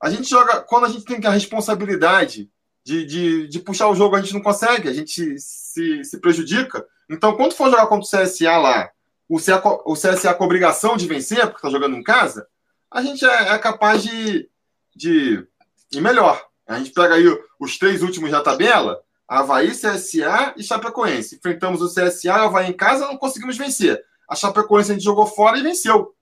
a 0.00 0.10
gente 0.10 0.28
joga. 0.28 0.60
Quando 0.60 0.86
a 0.86 0.88
gente 0.88 1.04
tem 1.04 1.24
a 1.26 1.30
responsabilidade 1.30 2.50
de, 2.84 3.04
de, 3.04 3.48
de 3.48 3.58
puxar 3.60 3.88
o 3.88 3.94
jogo, 3.94 4.16
a 4.16 4.20
gente 4.20 4.34
não 4.34 4.42
consegue, 4.42 4.88
a 4.88 4.92
gente 4.92 5.38
se, 5.38 6.04
se 6.04 6.20
prejudica. 6.20 6.86
Então, 7.10 7.36
quando 7.36 7.54
for 7.54 7.70
jogar 7.70 7.86
contra 7.86 8.06
o 8.06 8.24
CSA 8.24 8.56
lá, 8.56 8.90
o 9.28 9.38
CSA, 9.38 9.62
o 9.84 9.94
CSA 9.94 10.34
com 10.34 10.44
obrigação 10.44 10.96
de 10.96 11.06
vencer, 11.06 11.40
porque 11.40 11.56
está 11.56 11.70
jogando 11.70 11.96
em 11.96 12.02
casa, 12.02 12.46
a 12.90 13.02
gente 13.02 13.24
é, 13.24 13.52
é, 13.52 13.58
capaz 13.58 14.02
de, 14.02 14.48
de 14.94 15.46
ir 15.92 16.00
melhor. 16.00 16.42
A 16.66 16.78
gente 16.78 16.90
pega 16.90 17.14
aí 17.14 17.24
os 17.58 17.78
três 17.78 18.02
últimos 18.02 18.30
da 18.30 18.42
tabela, 18.42 19.00
Havaí, 19.26 19.70
CSA 19.70 20.54
e 20.56 20.62
Chapecoense. 20.62 21.36
Enfrentamos 21.36 21.82
o 21.82 21.88
CSA 21.88 22.34
Havaí 22.34 22.70
em 22.70 22.72
casa, 22.72 23.06
não 23.06 23.16
conseguimos 23.18 23.56
vencer. 23.56 24.02
A 24.28 24.34
Chapecoense 24.34 24.92
a 24.92 24.94
gente 24.94 25.04
jogou 25.04 25.26
fora 25.26 25.58
e 25.58 25.62
venceu. 25.62 26.14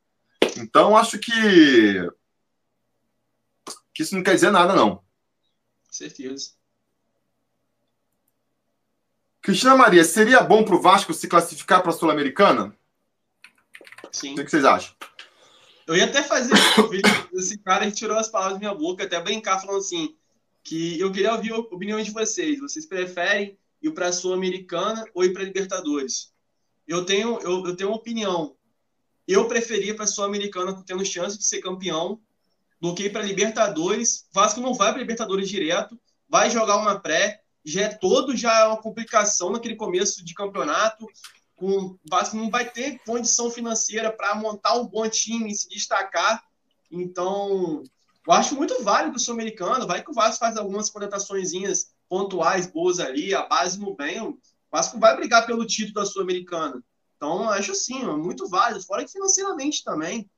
Então, 0.56 0.96
acho 0.96 1.18
que 1.18 2.08
que 3.96 4.02
isso 4.02 4.14
não 4.14 4.22
quer 4.22 4.34
dizer 4.34 4.50
nada, 4.50 4.74
não. 4.74 5.02
Certeza. 5.90 6.50
Cristina 9.40 9.74
Maria, 9.74 10.04
seria 10.04 10.42
bom 10.42 10.62
para 10.62 10.74
o 10.74 10.82
Vasco 10.82 11.14
se 11.14 11.26
classificar 11.26 11.80
para 11.80 11.90
a 11.90 11.94
Sul-Americana? 11.94 12.76
Sim. 14.12 14.34
O 14.34 14.44
que 14.44 14.50
vocês 14.50 14.66
acham? 14.66 14.94
Eu 15.86 15.96
ia 15.96 16.04
até 16.04 16.22
fazer 16.22 16.52
esse 17.32 17.56
cara 17.58 17.86
que 17.86 17.96
tirou 17.96 18.18
as 18.18 18.28
palavras 18.28 18.54
da 18.54 18.58
minha 18.58 18.74
boca, 18.74 19.04
até 19.04 19.18
brincar 19.18 19.60
falando 19.60 19.78
assim, 19.78 20.14
que 20.62 21.00
eu 21.00 21.10
queria 21.10 21.32
ouvir 21.32 21.52
a 21.52 21.58
opinião 21.58 22.02
de 22.02 22.10
vocês. 22.10 22.60
Vocês 22.60 22.84
preferem 22.84 23.58
ir 23.80 23.92
para 23.92 24.08
a 24.08 24.12
Sul-Americana 24.12 25.06
ou 25.14 25.24
ir 25.24 25.32
para 25.32 25.40
a 25.40 25.46
Libertadores? 25.46 26.34
Eu 26.86 27.06
tenho, 27.06 27.38
eu, 27.40 27.64
eu 27.64 27.74
tenho 27.74 27.88
uma 27.88 27.96
opinião. 27.96 28.54
Eu 29.26 29.48
preferia 29.48 29.94
para 29.94 30.04
a 30.04 30.08
Sul-Americana 30.08 30.84
tendo 30.84 31.02
chance 31.02 31.38
de 31.38 31.46
ser 31.46 31.60
campeão 31.60 32.20
do 32.80 32.94
que 32.94 33.08
para 33.08 33.22
Libertadores. 33.22 34.26
Vasco 34.32 34.60
não 34.60 34.74
vai 34.74 34.90
para 34.90 35.00
Libertadores 35.00 35.48
direto, 35.48 35.98
vai 36.28 36.50
jogar 36.50 36.76
uma 36.76 36.98
pré, 36.98 37.40
já 37.64 37.82
é 37.82 37.88
todo 37.88 38.36
já 38.36 38.60
é 38.60 38.66
uma 38.66 38.80
complicação 38.80 39.50
naquele 39.50 39.74
começo 39.74 40.24
de 40.24 40.34
campeonato. 40.34 41.06
Com 41.56 41.98
Vasco 42.08 42.36
não 42.36 42.50
vai 42.50 42.68
ter 42.70 43.00
condição 43.04 43.50
financeira 43.50 44.12
para 44.12 44.34
montar 44.34 44.74
um 44.74 44.86
bom 44.86 45.08
time, 45.08 45.54
se 45.54 45.68
destacar. 45.68 46.44
Então, 46.90 47.82
eu 48.26 48.32
acho 48.32 48.54
muito 48.54 48.82
válido 48.82 49.16
o 49.16 49.18
Sul-Americano. 49.18 49.86
Vai 49.86 50.02
que 50.02 50.10
o 50.10 50.14
Vasco 50.14 50.38
faz 50.38 50.56
algumas 50.56 50.90
contratações 50.90 51.52
pontuais 52.08 52.66
boas 52.66 53.00
ali, 53.00 53.34
a 53.34 53.46
base 53.46 53.80
no 53.80 53.96
bem. 53.96 54.20
O 54.20 54.38
Vasco 54.70 54.98
vai 55.00 55.16
brigar 55.16 55.46
pelo 55.46 55.66
título 55.66 55.94
da 55.94 56.04
Sul-Americana. 56.04 56.82
Então, 57.16 57.48
acho 57.50 57.72
assim, 57.72 58.04
muito 58.04 58.46
válido, 58.48 58.84
fora 58.84 59.04
que 59.04 59.10
financeiramente 59.10 59.82
também. 59.82 60.30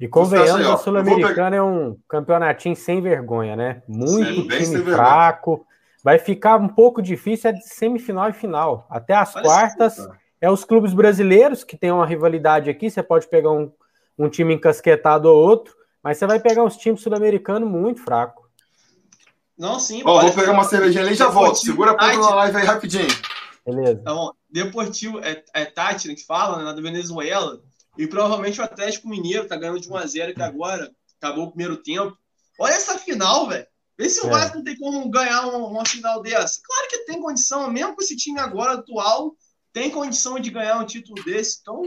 E 0.00 0.06
convenhamos, 0.06 0.66
a 0.66 0.76
Sul-Americana 0.76 1.56
é 1.56 1.62
um 1.62 1.98
campeonatinho 2.08 2.76
sem 2.76 3.00
vergonha, 3.00 3.56
né? 3.56 3.82
Muito 3.88 4.42
Sim, 4.42 4.46
time 4.48 4.84
fraco. 4.84 5.66
Vai 6.04 6.18
ficar 6.18 6.56
um 6.56 6.68
pouco 6.68 7.02
difícil 7.02 7.50
é 7.50 7.52
de 7.52 7.66
semifinal 7.66 8.30
e 8.30 8.32
final. 8.32 8.86
Até 8.88 9.14
as 9.14 9.32
quartas 9.32 10.08
é 10.40 10.48
os 10.48 10.64
clubes 10.64 10.94
brasileiros 10.94 11.64
que 11.64 11.76
tem 11.76 11.90
uma 11.90 12.06
rivalidade 12.06 12.70
aqui. 12.70 12.88
Você 12.88 13.02
pode 13.02 13.28
pegar 13.28 13.50
um, 13.50 13.72
um 14.16 14.28
time 14.28 14.54
encasquetado 14.54 15.28
ou 15.28 15.36
outro, 15.36 15.74
mas 16.02 16.16
você 16.16 16.26
vai 16.26 16.38
pegar 16.38 16.62
uns 16.62 16.76
times 16.76 17.00
sul-americanos 17.00 17.68
muito 17.68 18.00
fracos. 18.00 18.46
Não, 19.58 19.80
sim. 19.80 20.02
Ó, 20.04 20.20
vou 20.20 20.32
pegar 20.32 20.52
uma 20.52 20.62
cervejinha 20.62 21.02
ali 21.02 21.14
e 21.14 21.16
já 21.16 21.28
volto. 21.28 21.56
Segura 21.56 21.90
a 21.90 21.94
ponta 21.94 22.16
na 22.16 22.34
live 22.36 22.56
aí 22.56 22.64
rapidinho. 22.64 23.08
Beleza. 23.66 23.98
Então, 24.00 24.32
Deportivo 24.48 25.18
é, 25.18 25.42
é 25.52 25.64
Tátira 25.64 26.14
que 26.14 26.24
fala, 26.24 26.62
né, 26.62 26.72
da 26.72 26.80
Venezuela, 26.80 27.60
e 27.98 28.06
provavelmente 28.06 28.60
o 28.60 28.64
Atlético 28.64 29.08
Mineiro 29.08 29.48
tá 29.48 29.56
ganhando 29.56 29.80
de 29.80 29.88
1x0 29.88 30.34
que 30.34 30.42
agora 30.42 30.90
acabou 31.20 31.46
o 31.46 31.50
primeiro 31.50 31.76
tempo. 31.76 32.16
Olha 32.58 32.72
essa 32.72 32.96
final, 32.96 33.48
velho. 33.48 33.66
Vê 33.98 34.08
se 34.08 34.24
o 34.24 34.28
é. 34.28 34.30
Vasco 34.30 34.56
não 34.56 34.64
tem 34.64 34.78
como 34.78 35.10
ganhar 35.10 35.46
uma, 35.48 35.66
uma, 35.66 35.84
final 35.84 36.22
dessa. 36.22 36.60
Claro 36.64 36.88
que 36.88 36.98
tem 36.98 37.20
condição, 37.20 37.68
mesmo 37.70 37.96
com 37.96 38.00
esse 38.00 38.16
time 38.16 38.38
agora 38.38 38.74
atual, 38.74 39.34
tem 39.72 39.90
condição 39.90 40.38
de 40.38 40.50
ganhar 40.50 40.78
um 40.78 40.86
título 40.86 41.22
desse. 41.24 41.58
Então, 41.60 41.82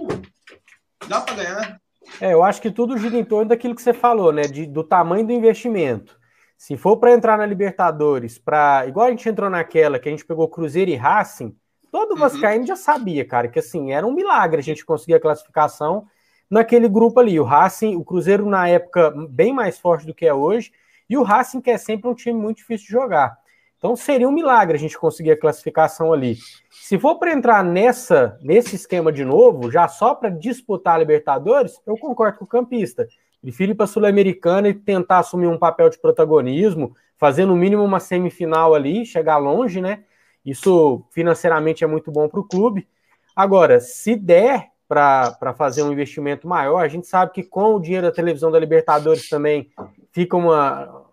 dá 1.08 1.22
para 1.22 1.36
ganhar. 1.36 1.82
É, 2.20 2.34
eu 2.34 2.44
acho 2.44 2.62
que 2.62 2.70
tudo 2.70 2.98
gira 2.98 3.18
em 3.18 3.24
torno 3.24 3.48
daquilo 3.48 3.74
que 3.74 3.82
você 3.82 3.94
falou, 3.94 4.34
né? 4.34 4.42
De, 4.42 4.66
do 4.66 4.84
tamanho 4.84 5.26
do 5.26 5.32
investimento. 5.32 6.20
Se 6.58 6.76
for 6.76 6.98
para 6.98 7.14
entrar 7.14 7.38
na 7.38 7.46
Libertadores, 7.46 8.38
para 8.38 8.86
igual 8.86 9.08
a 9.08 9.10
gente 9.10 9.28
entrou 9.28 9.50
naquela 9.50 9.98
que 9.98 10.10
a 10.10 10.12
gente 10.12 10.26
pegou 10.26 10.50
Cruzeiro 10.50 10.92
e 10.92 10.96
Racing, 10.96 11.56
todo 11.92 12.12
uhum. 12.12 12.18
Vascaíno 12.18 12.66
já 12.66 12.76
sabia, 12.76 13.26
cara, 13.26 13.48
que 13.48 13.60
assim 13.60 13.92
era 13.92 14.08
um 14.08 14.14
milagre 14.14 14.60
a 14.60 14.64
gente 14.64 14.86
conseguir 14.86 15.16
a 15.16 15.20
classificação 15.20 16.08
naquele 16.50 16.88
grupo 16.88 17.20
ali. 17.20 17.40
O 17.40 17.44
Racing, 17.44 17.96
o 17.96 18.04
Cruzeiro 18.04 18.46
na 18.46 18.68
época 18.68 19.14
bem 19.30 19.54
mais 19.54 19.78
forte 19.78 20.06
do 20.06 20.14
que 20.14 20.26
é 20.26 20.34
hoje, 20.34 20.72
e 21.10 21.18
o 21.18 21.24
Racing 21.24 21.62
que 21.62 21.70
é 21.70 21.78
sempre 21.78 22.10
um 22.10 22.16
time 22.16 22.40
muito 22.40 22.58
difícil 22.58 22.88
de 22.88 22.94
jogar. 22.94 23.38
Então 23.78 23.96
seria 23.96 24.30
um 24.30 24.32
milagre 24.32 24.78
a 24.78 24.80
gente 24.80 24.98
conseguir 24.98 25.32
a 25.32 25.40
classificação 25.40 26.14
ali. 26.14 26.38
Se 26.70 27.00
for 27.00 27.16
para 27.18 27.34
entrar 27.34 27.64
nessa 27.64 28.38
nesse 28.42 28.76
esquema 28.76 29.12
de 29.12 29.26
novo, 29.26 29.72
já 29.72 29.88
só 29.88 30.14
para 30.14 30.30
disputar 30.30 30.96
a 30.96 30.98
Libertadores, 31.00 31.82
eu 31.86 31.98
concordo 31.98 32.38
com 32.38 32.46
o 32.46 32.48
campista. 32.48 33.08
Prefiro 33.42 33.72
ir 33.72 33.76
para 33.76 33.86
a 33.86 33.88
Sul-Americana 33.88 34.70
e 34.70 34.74
tentar 34.76 35.18
assumir 35.20 35.48
um 35.48 35.58
papel 35.58 35.90
de 35.90 35.98
protagonismo, 35.98 36.96
fazer 37.18 37.46
no 37.46 37.56
mínimo 37.56 37.84
uma 37.84 38.00
semifinal 38.00 38.76
ali, 38.76 39.04
chegar 39.04 39.38
longe, 39.38 39.82
né? 39.82 40.04
Isso 40.46 41.04
financeiramente 41.12 41.84
é 41.84 41.88
muito 41.88 42.12
bom 42.12 42.28
para 42.28 42.40
o 42.40 42.48
clube. 42.48 42.88
Agora, 43.36 43.80
se 43.80 44.16
der 44.16 44.72
para 44.88 45.54
fazer 45.56 45.84
um 45.84 45.92
investimento 45.92 46.48
maior, 46.48 46.84
a 46.84 46.88
gente 46.88 47.08
sabe 47.08 47.32
que 47.32 47.44
com 47.44 47.76
o 47.76 47.80
dinheiro 47.80 48.08
da 48.08 48.14
televisão 48.14 48.52
da 48.52 48.60
Libertadores 48.60 49.30
também 49.30 49.72
fica 50.12 50.36
uma, 50.36 51.06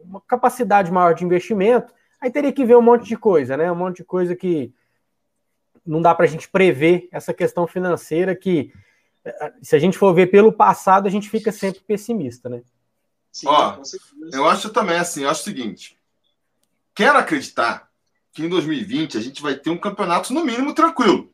uma 0.00 0.20
capacidade 0.20 0.92
maior 0.92 1.14
de 1.14 1.24
investimento. 1.24 1.94
Aí 2.20 2.30
teria 2.30 2.52
que 2.52 2.66
ver 2.66 2.76
um 2.76 2.82
monte 2.82 3.08
de 3.08 3.16
coisa, 3.16 3.56
né? 3.56 3.72
Um 3.72 3.76
monte 3.76 3.98
de 3.98 4.04
coisa 4.04 4.36
que 4.36 4.74
não 5.86 6.02
dá 6.02 6.14
para 6.14 6.26
a 6.26 6.28
gente 6.28 6.50
prever 6.50 7.08
essa 7.10 7.32
questão 7.32 7.66
financeira 7.66 8.36
que 8.36 8.72
se 9.62 9.74
a 9.74 9.78
gente 9.78 9.98
for 9.98 10.14
ver 10.14 10.28
pelo 10.28 10.52
passado, 10.52 11.06
a 11.06 11.10
gente 11.10 11.28
fica 11.28 11.52
sempre 11.52 11.80
pessimista, 11.80 12.48
né? 12.48 12.62
Sim, 13.32 13.46
Ó, 13.48 13.80
eu 14.32 14.48
acho 14.48 14.70
também 14.70 14.98
assim, 14.98 15.22
eu 15.22 15.30
acho 15.30 15.42
o 15.42 15.44
seguinte. 15.44 15.98
Quero 16.94 17.18
acreditar 17.18 17.87
que 18.38 18.44
em 18.44 18.48
2020 18.48 19.18
a 19.18 19.20
gente 19.20 19.42
vai 19.42 19.56
ter 19.56 19.68
um 19.68 19.76
campeonato, 19.76 20.32
no 20.32 20.44
mínimo, 20.44 20.72
tranquilo. 20.72 21.28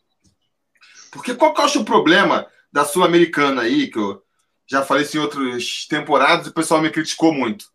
Porque 1.13 1.35
qual 1.35 1.53
que 1.53 1.61
eu 1.61 1.65
acho 1.67 1.81
o 1.83 1.85
problema 1.85 2.47
da 2.73 2.83
Sul-Americana 2.83 3.61
aí, 3.61 3.91
que 3.91 3.99
eu 3.99 4.23
já 4.67 4.83
falei 4.83 5.03
isso 5.03 5.19
em 5.19 5.21
outras 5.21 5.87
temporadas 5.87 6.47
e 6.47 6.49
o 6.49 6.55
pessoal 6.55 6.81
me 6.81 6.89
criticou 6.89 7.31
muito. 7.31 7.67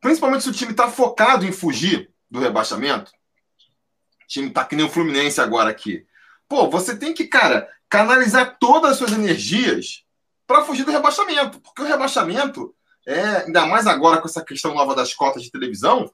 Principalmente 0.00 0.44
se 0.44 0.50
o 0.50 0.52
time 0.52 0.70
está 0.70 0.88
focado 0.88 1.44
em 1.44 1.50
fugir 1.50 2.12
do 2.30 2.38
rebaixamento. 2.38 3.10
O 3.10 4.28
time 4.28 4.46
está 4.46 4.64
que 4.64 4.76
nem 4.76 4.86
o 4.86 4.90
Fluminense 4.90 5.40
agora 5.40 5.68
aqui. 5.68 6.06
Pô, 6.48 6.70
você 6.70 6.96
tem 6.96 7.12
que, 7.12 7.26
cara, 7.26 7.68
canalizar 7.90 8.56
todas 8.60 8.92
as 8.92 8.98
suas 8.98 9.10
energias 9.10 10.04
para 10.46 10.62
fugir 10.62 10.84
do 10.84 10.92
rebaixamento. 10.92 11.58
Porque 11.60 11.82
o 11.82 11.86
rebaixamento, 11.86 12.72
é, 13.04 13.46
ainda 13.46 13.66
mais 13.66 13.88
agora 13.88 14.20
com 14.20 14.28
essa 14.28 14.44
questão 14.44 14.74
nova 14.74 14.94
das 14.94 15.12
cotas 15.12 15.42
de 15.42 15.50
televisão, 15.50 16.08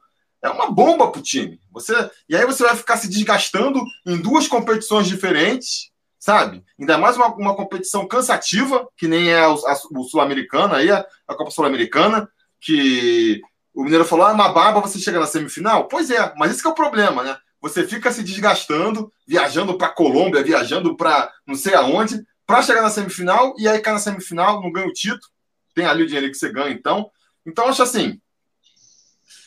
é 0.45 0.51
uma 0.51 0.71
bomba 0.71 1.11
para 1.11 1.19
o 1.19 1.23
time. 1.23 1.59
Você, 1.73 1.93
e 2.29 2.37
aí 2.37 2.45
você 2.47 2.63
vai 2.63 2.77
ficar 2.77 2.97
se 2.97 3.09
desgastando 3.09 3.83
em 4.07 4.21
duas 4.21 4.47
competições 4.47 5.07
diferentes, 5.07 5.91
sabe? 6.19 6.63
Ainda 6.79 6.99
mais 6.99 7.17
uma, 7.17 7.29
uma 7.35 7.57
competição 7.57 8.07
cansativa, 8.07 8.87
que 8.97 9.09
nem 9.09 9.31
é 9.31 9.47
o, 9.49 9.55
o 9.55 10.05
Sul-Americana, 10.05 10.77
aí 10.77 10.91
a, 10.91 11.05
a 11.27 11.35
Copa 11.35 11.51
Sul-Americana, 11.51 12.29
que 12.61 13.41
o 13.75 13.83
Mineiro 13.83 14.05
falou, 14.05 14.27
ah, 14.27 14.33
uma 14.33 14.53
baba 14.53 14.81
você 14.81 14.99
chega 14.99 15.19
na 15.19 15.27
semifinal. 15.27 15.89
Pois 15.89 16.11
é, 16.11 16.33
mas 16.37 16.53
esse 16.53 16.65
é 16.65 16.71
o 16.71 16.75
problema, 16.75 17.23
né? 17.23 17.37
você 17.65 17.89
fica 17.89 18.13
se 18.13 18.23
desgastando, 18.23 19.11
viajando 19.27 19.79
para 19.79 19.89
Colômbia, 19.89 20.43
viajando 20.43 20.95
para 20.95 21.33
não 21.47 21.55
sei 21.55 21.75
aonde, 21.75 22.23
para 22.47 22.61
chegar 22.61 22.83
na 22.83 22.91
semifinal, 22.91 23.55
e 23.59 23.67
aí 23.67 23.81
cai 23.81 23.95
na 23.95 23.99
semifinal, 23.99 24.61
não 24.61 24.71
ganha 24.71 24.87
o 24.87 24.93
título, 24.93 25.33
tem 25.75 25.87
ali 25.87 26.03
o 26.03 26.07
dinheiro 26.07 26.31
que 26.31 26.37
você 26.37 26.53
ganha, 26.53 26.75
então. 26.75 27.11
Então, 27.47 27.67
acho 27.67 27.83
assim, 27.83 28.21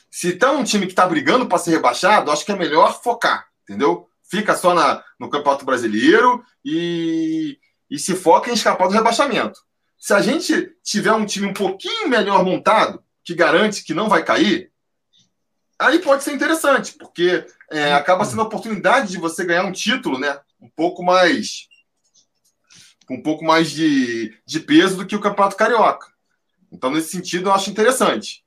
se 0.09 0.33
tá 0.33 0.51
um 0.51 0.63
time 0.63 0.85
que 0.85 0.91
está 0.93 1.05
brigando 1.05 1.47
para 1.47 1.57
ser 1.57 1.71
rebaixado, 1.71 2.31
acho 2.31 2.45
que 2.45 2.51
é 2.51 2.55
melhor 2.55 3.01
focar, 3.01 3.47
entendeu? 3.63 4.07
Fica 4.29 4.55
só 4.55 4.73
na, 4.73 5.03
no 5.19 5.29
Campeonato 5.29 5.65
Brasileiro 5.65 6.43
e, 6.63 7.57
e 7.89 7.97
se 7.97 8.15
foca 8.15 8.49
em 8.49 8.53
escapar 8.53 8.87
do 8.87 8.93
rebaixamento. 8.93 9.59
Se 9.97 10.13
a 10.13 10.21
gente 10.21 10.75
tiver 10.83 11.13
um 11.13 11.25
time 11.25 11.47
um 11.47 11.53
pouquinho 11.53 12.09
melhor 12.09 12.43
montado, 12.43 13.03
que 13.23 13.33
garante 13.33 13.83
que 13.83 13.93
não 13.93 14.09
vai 14.09 14.23
cair, 14.23 14.71
aí 15.79 15.99
pode 15.99 16.23
ser 16.23 16.33
interessante, 16.33 16.93
porque 16.93 17.45
é, 17.71 17.93
acaba 17.93 18.25
sendo 18.25 18.41
a 18.41 18.45
oportunidade 18.45 19.09
de 19.09 19.17
você 19.17 19.45
ganhar 19.45 19.65
um 19.65 19.71
título, 19.71 20.17
né? 20.17 20.39
Um 20.59 20.69
pouco 20.69 21.03
mais. 21.03 21.67
Com 23.05 23.15
um 23.15 23.23
pouco 23.23 23.45
mais 23.45 23.71
de, 23.71 24.37
de 24.45 24.59
peso 24.59 24.97
do 24.97 25.05
que 25.05 25.15
o 25.15 25.21
Campeonato 25.21 25.55
Carioca. 25.55 26.07
Então, 26.71 26.91
nesse 26.91 27.09
sentido, 27.09 27.49
eu 27.49 27.53
acho 27.53 27.69
interessante. 27.69 28.43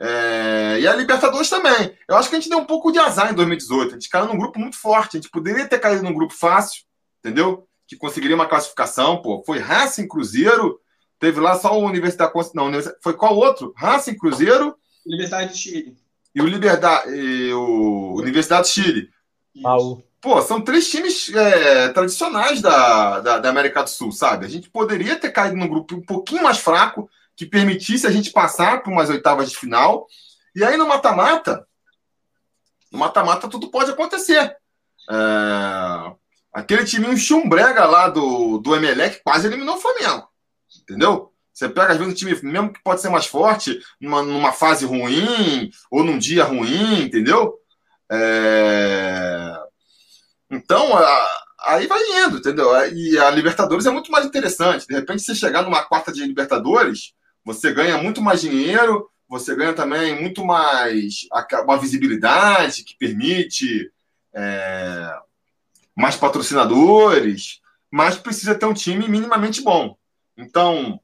É, 0.00 0.78
e 0.80 0.88
a 0.88 0.96
Libertadores 0.96 1.50
também. 1.50 1.94
Eu 2.08 2.16
acho 2.16 2.28
que 2.28 2.36
a 2.36 2.40
gente 2.40 2.48
deu 2.48 2.58
um 2.58 2.64
pouco 2.64 2.90
de 2.90 2.98
azar 2.98 3.30
em 3.30 3.34
2018. 3.34 3.90
A 3.90 3.92
gente 3.92 4.08
caiu 4.08 4.26
num 4.26 4.38
grupo 4.38 4.58
muito 4.58 4.76
forte. 4.76 5.16
A 5.16 5.20
gente 5.20 5.30
poderia 5.30 5.68
ter 5.68 5.78
caído 5.78 6.02
num 6.02 6.14
grupo 6.14 6.32
fácil, 6.32 6.82
entendeu? 7.18 7.68
Que 7.86 7.96
conseguiria 7.96 8.36
uma 8.36 8.48
classificação. 8.48 9.20
Pô, 9.20 9.42
foi 9.44 9.58
Racing 9.58 10.08
Cruzeiro. 10.08 10.80
Teve 11.18 11.38
lá 11.38 11.54
só 11.58 11.78
o 11.78 11.84
Universidade. 11.84 12.32
Não, 12.54 12.70
foi 13.02 13.12
qual 13.14 13.36
outro? 13.36 13.74
Racing 13.76 14.16
Cruzeiro. 14.16 14.74
Universidade 15.06 15.52
de 15.52 15.58
Chile 15.58 15.96
e 16.34 16.40
o 16.40 16.46
Liberdade, 16.46 17.10
e 17.10 17.52
o 17.52 18.14
Universidade 18.16 18.68
de 18.68 18.72
Chile. 18.72 19.08
Paulo. 19.62 20.02
Pô, 20.20 20.40
são 20.42 20.60
três 20.60 20.90
times 20.90 21.34
é, 21.34 21.88
tradicionais 21.88 22.60
da, 22.60 23.20
da, 23.20 23.38
da, 23.38 23.48
América 23.48 23.82
do 23.82 23.88
Sul, 23.88 24.12
sabe? 24.12 24.44
A 24.44 24.48
gente 24.48 24.68
poderia 24.68 25.16
ter 25.16 25.30
caído 25.30 25.56
num 25.56 25.68
grupo 25.68 25.94
um 25.94 26.02
pouquinho 26.02 26.42
mais 26.42 26.58
fraco, 26.58 27.08
que 27.40 27.46
permitisse 27.46 28.06
a 28.06 28.10
gente 28.10 28.32
passar 28.32 28.82
por 28.82 28.92
umas 28.92 29.08
oitavas 29.08 29.48
de 29.48 29.56
final. 29.56 30.06
E 30.54 30.62
aí 30.62 30.76
no 30.76 30.86
mata-mata, 30.86 31.66
no 32.92 32.98
mata-mata 32.98 33.48
tudo 33.48 33.70
pode 33.70 33.90
acontecer. 33.90 34.54
É, 35.10 36.12
aquele 36.52 36.84
time 36.84 37.06
um 37.06 37.16
chumbrega 37.16 37.86
lá 37.86 38.10
do, 38.10 38.58
do 38.58 38.76
Emelec 38.76 39.22
quase 39.24 39.46
eliminou 39.46 39.76
o 39.76 39.80
Flamengo. 39.80 40.28
Entendeu? 40.82 41.32
Você 41.50 41.66
pega, 41.66 41.92
às 41.92 41.96
vezes, 41.96 42.12
um 42.12 42.14
time, 42.14 42.38
mesmo 42.42 42.74
que 42.74 42.82
pode 42.82 43.00
ser 43.00 43.08
mais 43.08 43.24
forte, 43.24 43.80
numa, 43.98 44.22
numa 44.22 44.52
fase 44.52 44.84
ruim, 44.84 45.70
ou 45.90 46.04
num 46.04 46.18
dia 46.18 46.44
ruim, 46.44 47.04
entendeu? 47.04 47.54
É... 48.12 49.50
Então, 50.50 50.94
a, 50.94 51.26
aí 51.68 51.86
vai 51.86 52.02
indo, 52.22 52.36
entendeu? 52.36 52.70
E 52.94 53.18
a 53.18 53.30
Libertadores 53.30 53.86
é 53.86 53.90
muito 53.90 54.12
mais 54.12 54.26
interessante. 54.26 54.86
De 54.86 54.94
repente, 54.94 55.22
você 55.22 55.34
chegar 55.34 55.62
numa 55.62 55.82
quarta 55.82 56.12
de 56.12 56.22
Libertadores, 56.26 57.14
você 57.52 57.72
ganha 57.72 57.98
muito 57.98 58.22
mais 58.22 58.40
dinheiro, 58.40 59.10
você 59.28 59.54
ganha 59.54 59.72
também 59.72 60.20
muito 60.20 60.44
mais 60.44 61.26
uma 61.64 61.78
visibilidade 61.78 62.84
que 62.84 62.96
permite 62.96 63.90
é, 64.32 65.12
mais 65.96 66.16
patrocinadores, 66.16 67.60
mas 67.90 68.16
precisa 68.16 68.54
ter 68.54 68.66
um 68.66 68.74
time 68.74 69.08
minimamente 69.08 69.62
bom. 69.62 69.96
Então, 70.36 71.00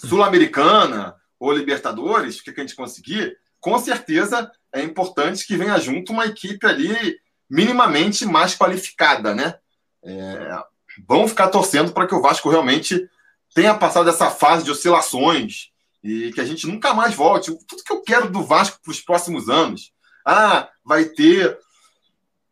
Sul-Americana 0.00 1.14
ou 1.38 1.52
Libertadores, 1.52 2.38
o 2.38 2.44
que 2.44 2.50
a 2.50 2.54
gente 2.60 2.74
conseguir, 2.74 3.36
com 3.60 3.78
certeza 3.78 4.50
é 4.72 4.82
importante 4.82 5.46
que 5.46 5.56
venha 5.56 5.78
junto 5.78 6.12
uma 6.12 6.26
equipe 6.26 6.66
ali 6.66 7.18
minimamente 7.48 8.24
mais 8.24 8.56
qualificada, 8.56 9.34
né? 9.34 9.54
É, 10.02 10.58
vamos 11.06 11.30
ficar 11.30 11.48
torcendo 11.48 11.92
para 11.92 12.06
que 12.06 12.14
o 12.14 12.22
Vasco 12.22 12.48
realmente 12.48 13.08
tenha 13.54 13.74
passado 13.74 14.08
essa 14.08 14.30
fase 14.30 14.64
de 14.64 14.70
oscilações 14.70 15.70
e 16.02 16.32
que 16.32 16.40
a 16.40 16.44
gente 16.44 16.66
nunca 16.66 16.94
mais 16.94 17.14
volte. 17.14 17.56
Tudo 17.66 17.84
que 17.84 17.92
eu 17.92 18.02
quero 18.02 18.30
do 18.30 18.42
Vasco 18.42 18.78
para 18.82 18.90
os 18.90 19.00
próximos 19.00 19.48
anos. 19.48 19.92
Ah, 20.26 20.68
vai 20.84 21.04
ter 21.04 21.58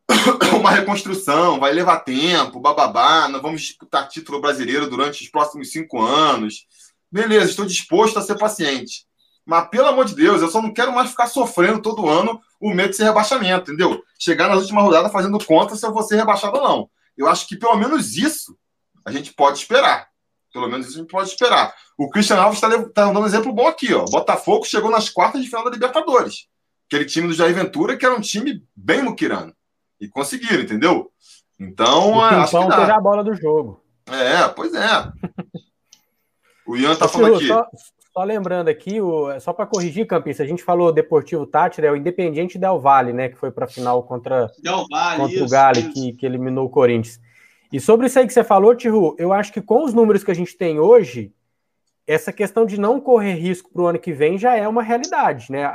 uma 0.59 0.71
reconstrução, 0.71 1.59
vai 1.59 1.73
levar 1.73 2.01
tempo, 2.01 2.61
bababá, 2.61 3.29
nós 3.29 3.43
vamos 3.43 3.63
disputar 3.63 4.09
título 4.09 4.41
brasileiro 4.41 4.89
durante 4.89 5.23
os 5.23 5.31
próximos 5.31 5.71
cinco 5.71 6.03
anos. 6.03 6.67
Beleza, 7.11 7.51
estou 7.51 7.67
disposto 7.67 8.19
a 8.19 8.23
ser 8.23 8.39
paciente. 8.39 9.07
Mas, 9.45 9.69
pelo 9.69 9.89
amor 9.89 10.05
de 10.05 10.15
Deus, 10.15 10.43
eu 10.43 10.51
só 10.51 10.63
não 10.63 10.73
quero 10.73 10.93
mais 10.93 11.11
ficar 11.11 11.27
sofrendo 11.27 11.83
todo 11.83 12.09
ano 12.09 12.41
o 12.61 12.73
medo 12.73 12.91
de 12.91 12.97
ser 12.97 13.05
rebaixamento, 13.05 13.71
entendeu? 13.73 14.03
Chegar 14.19 14.49
nas 14.49 14.61
últimas 14.61 14.85
rodadas 14.85 15.11
fazendo 15.11 15.45
conta 15.45 15.75
se 15.75 15.85
eu 15.85 15.93
vou 15.93 16.03
ser 16.03 16.17
rebaixado 16.17 16.57
ou 16.57 16.63
não. 16.63 16.91
Eu 17.17 17.27
acho 17.27 17.49
que 17.49 17.57
pelo 17.57 17.77
menos 17.77 18.17
isso 18.17 18.57
a 19.05 19.11
gente 19.11 19.33
pode 19.33 19.59
esperar. 19.59 20.10
Pelo 20.53 20.69
menos 20.69 20.89
isso 20.89 20.99
a 20.99 21.01
gente 21.01 21.11
pode 21.11 21.29
esperar. 21.29 21.75
O 21.97 22.09
Christian 22.09 22.37
Alves 22.37 22.63
está 22.63 22.69
tá 22.89 23.07
dando 23.07 23.21
um 23.21 23.27
exemplo 23.27 23.53
bom 23.53 23.69
aqui, 23.69 23.95
ó. 23.95 24.05
Botafogo 24.05 24.65
chegou 24.65 24.91
nas 24.91 25.09
quartas 25.09 25.43
de 25.43 25.49
final 25.49 25.65
da 25.65 25.71
Libertadores. 25.71 26.49
Aquele 26.89 27.05
time 27.05 27.29
do 27.29 27.35
Jair 27.35 27.55
Ventura, 27.55 27.97
que 27.97 28.05
era 28.05 28.15
um 28.15 28.21
time 28.21 28.65
bem 28.75 29.03
muquirano. 29.03 29.55
E 30.01 30.09
conseguiram, 30.09 30.63
entendeu? 30.63 31.11
Então, 31.59 32.15
o 32.15 32.21
acho 32.23 32.59
que 32.59 32.69
dá. 32.69 32.77
teve 32.79 32.91
a 32.91 33.01
bola 33.01 33.23
do 33.23 33.35
jogo. 33.35 33.81
É, 34.07 34.49
pois 34.49 34.75
é. 34.75 35.13
O 36.67 36.77
Ian 36.77 36.97
tá 36.97 37.07
falando 37.07 37.37
aqui. 37.37 37.47
Só, 37.47 37.67
só 38.13 38.25
lembrando 38.25 38.69
aqui, 38.69 39.01
o, 39.01 39.39
só 39.41 39.53
para 39.53 39.67
corrigir, 39.67 40.07
Campista, 40.07 40.43
a 40.43 40.47
gente 40.47 40.65
falou 40.65 40.93
Deportivo 40.93 41.47
Tátira, 41.47 41.89
é 41.89 41.91
o 41.91 41.97
Independiente 41.97 42.59
Del 42.59 42.81
Valle, 42.81 43.13
né? 43.13 43.29
Que 43.29 43.37
foi 43.37 43.51
para 43.51 43.67
a 43.67 43.69
final 43.69 44.03
contra, 44.03 44.51
Valle, 44.91 45.17
contra 45.19 45.35
isso, 45.35 45.45
o 45.45 45.49
Gale, 45.49 45.93
que, 45.93 46.13
que 46.15 46.27
eliminou 46.27 46.67
o 46.67 46.71
Corinthians. 46.71 47.21
E 47.73 47.79
sobre 47.79 48.07
isso 48.07 48.19
aí 48.19 48.27
que 48.27 48.33
você 48.33 48.43
falou, 48.43 48.75
Tiru, 48.75 49.15
eu 49.19 49.33
acho 49.33 49.53
que 49.53 49.63
com 49.63 49.85
os 49.85 49.95
números 49.95 50.25
que 50.25 50.31
a 50.31 50.35
gente 50.35 50.57
tem 50.57 50.81
hoje, 50.81 51.33
essa 52.07 52.33
questão 52.33 52.67
de 52.67 52.79
não 52.79 53.01
correr 53.01 53.35
risco 53.35 53.71
para 53.73 53.83
o 53.83 53.87
ano 53.87 53.99
que 53.99 54.13
vem 54.13 54.37
já 54.37 54.57
é 54.57 54.67
uma 54.67 54.83
realidade, 54.83 55.53
né? 55.53 55.65
A, 55.65 55.73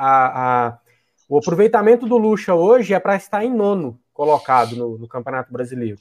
a, 0.68 0.78
o 1.30 1.38
aproveitamento 1.38 2.06
do 2.06 2.18
Lucha 2.18 2.54
hoje 2.54 2.94
é 2.94 3.00
para 3.00 3.16
estar 3.16 3.44
em 3.46 3.54
nono 3.54 3.98
colocado 4.14 4.76
no, 4.76 4.98
no, 4.98 5.08
Campeonato 5.08 5.52
Brasileiro. 5.52 5.98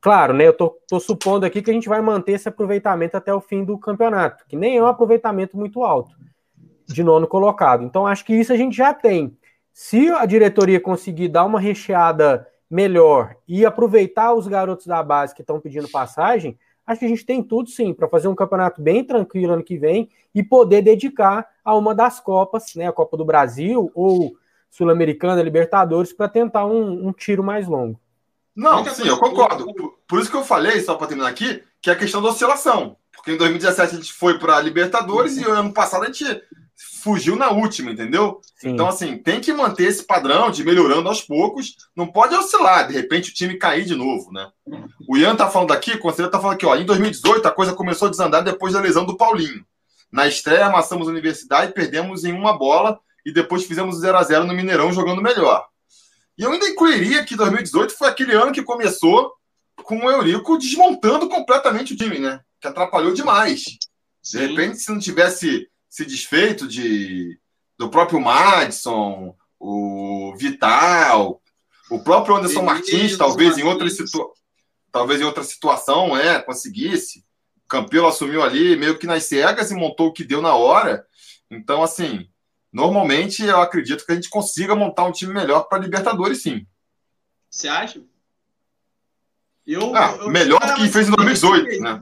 Claro, 0.00 0.34
né? 0.34 0.46
Eu 0.46 0.52
tô, 0.52 0.76
tô, 0.86 1.00
supondo 1.00 1.46
aqui 1.46 1.62
que 1.62 1.70
a 1.70 1.74
gente 1.74 1.88
vai 1.88 2.02
manter 2.02 2.32
esse 2.32 2.48
aproveitamento 2.48 3.16
até 3.16 3.32
o 3.32 3.40
fim 3.40 3.64
do 3.64 3.78
campeonato, 3.78 4.44
que 4.46 4.56
nem 4.56 4.76
é 4.76 4.82
um 4.82 4.86
aproveitamento 4.86 5.56
muito 5.56 5.82
alto 5.82 6.14
de 6.86 7.02
nono 7.02 7.26
colocado. 7.26 7.82
Então, 7.84 8.06
acho 8.06 8.24
que 8.24 8.34
isso 8.34 8.52
a 8.52 8.56
gente 8.56 8.76
já 8.76 8.92
tem. 8.92 9.34
Se 9.72 10.10
a 10.10 10.26
diretoria 10.26 10.78
conseguir 10.78 11.28
dar 11.28 11.44
uma 11.46 11.58
recheada 11.58 12.46
melhor 12.70 13.36
e 13.46 13.64
aproveitar 13.64 14.34
os 14.34 14.46
garotos 14.46 14.86
da 14.86 15.02
base 15.02 15.34
que 15.34 15.42
estão 15.42 15.60
pedindo 15.60 15.88
passagem, 15.88 16.58
acho 16.86 16.98
que 16.98 17.06
a 17.06 17.08
gente 17.08 17.24
tem 17.24 17.42
tudo 17.42 17.70
sim 17.70 17.92
para 17.92 18.08
fazer 18.08 18.28
um 18.28 18.34
campeonato 18.34 18.82
bem 18.82 19.04
tranquilo 19.04 19.52
ano 19.52 19.62
que 19.62 19.76
vem 19.76 20.08
e 20.34 20.42
poder 20.42 20.82
dedicar 20.82 21.48
a 21.64 21.74
uma 21.76 21.94
das 21.94 22.20
Copas, 22.20 22.74
né, 22.74 22.88
a 22.88 22.92
Copa 22.92 23.16
do 23.16 23.24
Brasil 23.24 23.90
ou 23.94 24.36
Sul-Americana, 24.70 25.42
Libertadores, 25.42 26.12
para 26.12 26.28
tentar 26.28 26.66
um, 26.66 27.08
um, 27.08 27.12
tiro 27.12 27.44
mais 27.44 27.68
longo. 27.68 27.98
Não, 28.56 28.84
sim, 28.86 29.06
eu 29.06 29.18
concordo. 29.18 29.66
Por, 30.06 30.20
isso 30.20 30.30
que 30.30 30.36
eu 30.36 30.44
falei, 30.44 30.80
só 30.80 30.96
para 30.96 31.06
terminar 31.06 31.28
aqui, 31.28 31.62
que 31.80 31.90
é 31.90 31.92
a 31.92 31.96
questão 31.96 32.20
da 32.20 32.30
oscilação. 32.30 32.96
Porque 33.12 33.32
em 33.32 33.36
2017 33.36 33.94
a 33.94 33.96
gente 33.96 34.12
foi 34.12 34.38
para 34.38 34.60
Libertadores 34.60 35.36
e 35.36 35.44
ano 35.44 35.72
passado 35.72 36.02
a 36.02 36.06
gente 36.06 36.24
fugiu 37.04 37.36
na 37.36 37.50
última, 37.50 37.90
entendeu? 37.90 38.40
Sim. 38.56 38.70
Então, 38.70 38.88
assim, 38.88 39.18
tem 39.18 39.38
que 39.38 39.52
manter 39.52 39.84
esse 39.84 40.04
padrão 40.04 40.50
de 40.50 40.64
melhorando 40.64 41.06
aos 41.06 41.20
poucos. 41.20 41.76
Não 41.94 42.06
pode 42.06 42.34
oscilar, 42.34 42.88
de 42.88 42.94
repente 42.94 43.30
o 43.30 43.34
time 43.34 43.58
cair 43.58 43.84
de 43.84 43.94
novo, 43.94 44.32
né? 44.32 44.50
O 45.06 45.14
Ian 45.14 45.36
tá 45.36 45.50
falando 45.50 45.72
aqui, 45.72 45.92
o 45.92 45.98
conselheiro 45.98 46.32
tá 46.32 46.40
falando 46.40 46.54
aqui, 46.54 46.64
ó, 46.64 46.74
em 46.74 46.86
2018 46.86 47.46
a 47.46 47.50
coisa 47.50 47.74
começou 47.74 48.08
a 48.08 48.10
desandar 48.10 48.42
depois 48.42 48.72
da 48.72 48.80
lesão 48.80 49.04
do 49.04 49.18
Paulinho. 49.18 49.66
Na 50.10 50.26
estreia, 50.26 50.64
amassamos 50.64 51.06
a 51.06 51.10
universidade, 51.10 51.74
perdemos 51.74 52.24
em 52.24 52.32
uma 52.32 52.56
bola 52.56 52.98
e 53.26 53.32
depois 53.32 53.64
fizemos 53.64 53.98
0 53.98 54.16
a 54.16 54.22
0 54.22 54.46
no 54.46 54.54
Mineirão 54.54 54.90
jogando 54.90 55.20
melhor. 55.20 55.62
E 56.38 56.42
eu 56.42 56.52
ainda 56.52 56.66
incluiria 56.66 57.22
que 57.22 57.36
2018 57.36 57.92
foi 57.92 58.08
aquele 58.08 58.32
ano 58.32 58.50
que 58.50 58.62
começou 58.62 59.30
com 59.82 59.98
o 59.98 60.10
Eurico 60.10 60.56
desmontando 60.56 61.28
completamente 61.28 61.92
o 61.92 61.96
time, 61.96 62.18
né? 62.18 62.40
Que 62.60 62.68
atrapalhou 62.68 63.12
demais. 63.12 63.62
De 64.22 64.38
repente, 64.38 64.78
se 64.78 64.90
não 64.90 64.98
tivesse 64.98 65.68
se 65.94 66.04
desfeito 66.04 66.66
de, 66.66 67.38
do 67.78 67.88
próprio 67.88 68.20
Madison, 68.20 69.32
o 69.60 70.34
Vital, 70.36 71.40
o 71.88 72.02
próprio 72.02 72.34
Anderson 72.34 72.62
Martins, 72.62 73.16
talvez 73.16 73.56
em 73.56 73.62
outra 73.62 73.88
situa 73.88 74.32
talvez 74.90 75.20
em 75.20 75.24
outra 75.24 75.44
situação, 75.44 76.16
é, 76.16 76.42
conseguisse. 76.42 77.20
O 77.64 77.68
Campelo 77.68 78.08
assumiu 78.08 78.42
ali 78.42 78.76
meio 78.76 78.98
que 78.98 79.06
nas 79.06 79.22
cegas 79.22 79.70
e 79.70 79.74
montou 79.74 80.08
o 80.08 80.12
que 80.12 80.24
deu 80.24 80.42
na 80.42 80.56
hora. 80.56 81.06
Então, 81.48 81.80
assim, 81.80 82.28
normalmente 82.72 83.44
eu 83.44 83.60
acredito 83.60 84.04
que 84.04 84.10
a 84.10 84.14
gente 84.16 84.28
consiga 84.28 84.74
montar 84.74 85.04
um 85.04 85.12
time 85.12 85.32
melhor 85.32 85.68
para 85.68 85.78
Libertadores, 85.78 86.42
sim. 86.42 86.66
Você 87.48 87.68
acha? 87.68 88.02
Eu, 89.64 89.94
ah, 89.94 90.16
eu 90.20 90.28
melhor 90.28 90.60
do 90.60 90.74
que 90.74 90.88
fez 90.88 91.08
em 91.08 91.12
2018, 91.12 91.80
né? 91.80 92.00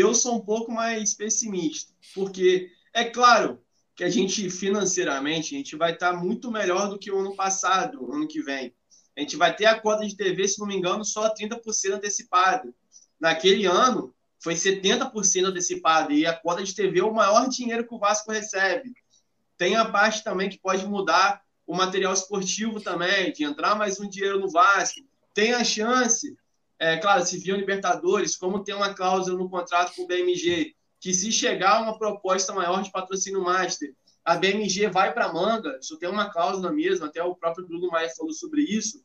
Eu 0.00 0.14
sou 0.14 0.36
um 0.36 0.40
pouco 0.40 0.70
mais 0.70 1.14
pessimista, 1.14 1.92
porque 2.14 2.70
é 2.92 3.04
claro 3.04 3.60
que 3.94 4.04
a 4.04 4.10
gente 4.10 4.50
financeiramente 4.50 5.54
a 5.54 5.58
gente 5.58 5.74
vai 5.74 5.92
estar 5.92 6.12
muito 6.12 6.50
melhor 6.50 6.88
do 6.88 6.98
que 6.98 7.10
o 7.10 7.18
ano 7.18 7.34
passado, 7.34 8.12
ano 8.12 8.28
que 8.28 8.42
vem. 8.42 8.74
A 9.16 9.20
gente 9.20 9.36
vai 9.36 9.56
ter 9.56 9.64
a 9.64 9.80
cota 9.80 10.06
de 10.06 10.14
TV, 10.14 10.46
se 10.46 10.58
não 10.58 10.66
me 10.66 10.76
engano, 10.76 11.02
só 11.04 11.32
30% 11.32 11.94
antecipado. 11.94 12.74
Naquele 13.18 13.64
ano 13.64 14.14
foi 14.38 14.54
70% 14.54 15.46
antecipado 15.46 16.12
e 16.12 16.26
a 16.26 16.34
cota 16.34 16.62
de 16.62 16.74
TV 16.74 17.00
é 17.00 17.04
o 17.04 17.14
maior 17.14 17.48
dinheiro 17.48 17.86
que 17.86 17.94
o 17.94 17.98
Vasco 17.98 18.30
recebe. 18.30 18.92
Tem 19.56 19.76
a 19.76 19.86
parte 19.86 20.22
também 20.22 20.50
que 20.50 20.58
pode 20.58 20.86
mudar 20.86 21.40
o 21.66 21.74
material 21.74 22.12
esportivo 22.12 22.80
também, 22.80 23.32
de 23.32 23.44
entrar 23.44 23.74
mais 23.74 23.98
um 23.98 24.08
dinheiro 24.08 24.38
no 24.38 24.50
Vasco. 24.50 25.00
Tem 25.32 25.54
a 25.54 25.64
chance 25.64 26.36
é, 26.78 26.96
claro, 26.98 27.24
se 27.24 27.38
viu 27.38 27.56
Libertadores, 27.56 28.36
como 28.36 28.62
tem 28.62 28.74
uma 28.74 28.94
cláusula 28.94 29.38
no 29.38 29.48
contrato 29.48 29.94
com 29.94 30.02
o 30.02 30.06
BMG, 30.06 30.74
que 31.00 31.12
se 31.14 31.32
chegar 31.32 31.82
uma 31.82 31.98
proposta 31.98 32.52
maior 32.52 32.82
de 32.82 32.90
patrocínio 32.90 33.42
master, 33.42 33.94
a 34.24 34.36
BMG 34.36 34.88
vai 34.88 35.14
para 35.14 35.26
a 35.26 35.32
manga, 35.32 35.78
isso 35.80 35.98
tem 35.98 36.08
uma 36.08 36.30
cláusula 36.30 36.72
mesmo, 36.72 37.06
até 37.06 37.22
o 37.22 37.34
próprio 37.36 37.66
Bruno 37.66 37.88
Maia 37.88 38.10
falou 38.10 38.32
sobre 38.32 38.62
isso, 38.62 39.04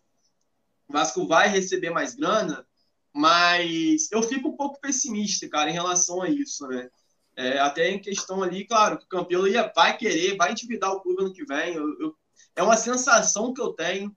o 0.87 0.93
Vasco 0.93 1.27
vai 1.27 1.47
receber 1.47 1.91
mais 1.91 2.15
grana, 2.15 2.65
mas 3.13 4.11
eu 4.11 4.23
fico 4.23 4.49
um 4.49 4.57
pouco 4.57 4.79
pessimista, 4.81 5.47
cara, 5.47 5.69
em 5.69 5.73
relação 5.73 6.21
a 6.21 6.29
isso, 6.29 6.67
né? 6.67 6.89
É, 7.35 7.59
até 7.59 7.89
em 7.89 8.01
questão 8.01 8.43
ali, 8.43 8.65
claro, 8.65 8.97
que 8.97 9.05
o 9.05 9.07
campeão 9.07 9.47
ia, 9.47 9.71
vai 9.73 9.97
querer, 9.97 10.35
vai 10.35 10.51
endividar 10.51 10.91
o 10.91 11.01
clube 11.01 11.23
ano 11.23 11.33
que 11.33 11.45
vem. 11.45 11.75
Eu, 11.75 11.87
eu, 11.99 12.15
é 12.55 12.63
uma 12.63 12.75
sensação 12.75 13.53
que 13.53 13.61
eu 13.61 13.73
tenho. 13.73 14.15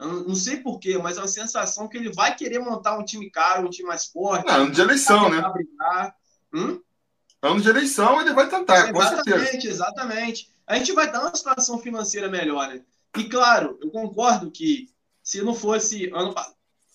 Eu 0.00 0.26
não 0.26 0.34
sei 0.34 0.56
porquê, 0.56 0.96
mas 0.96 1.18
é 1.18 1.20
uma 1.20 1.28
sensação 1.28 1.86
que 1.86 1.98
ele 1.98 2.10
vai 2.10 2.34
querer 2.34 2.58
montar 2.58 2.98
um 2.98 3.04
time 3.04 3.30
caro, 3.30 3.66
um 3.66 3.70
time 3.70 3.86
mais 3.86 4.06
forte. 4.06 4.46
Não, 4.46 4.54
ano 4.54 4.70
de 4.70 4.80
eleição, 4.80 5.28
né? 5.28 5.42
Hum? 6.54 6.80
Ano 7.42 7.60
de 7.60 7.68
eleição 7.68 8.18
ele 8.20 8.32
vai 8.32 8.48
tentar, 8.48 8.88
exatamente, 8.88 9.66
Exatamente, 9.66 10.50
A 10.66 10.76
gente 10.76 10.92
vai 10.92 11.12
dar 11.12 11.20
uma 11.20 11.34
situação 11.34 11.78
financeira 11.78 12.30
melhor, 12.30 12.68
né? 12.68 12.82
E 13.16 13.24
claro, 13.24 13.78
eu 13.82 13.90
concordo 13.90 14.50
que 14.50 14.88
se 15.22 15.42
não 15.42 15.54
fosse 15.54 16.10
ano 16.14 16.34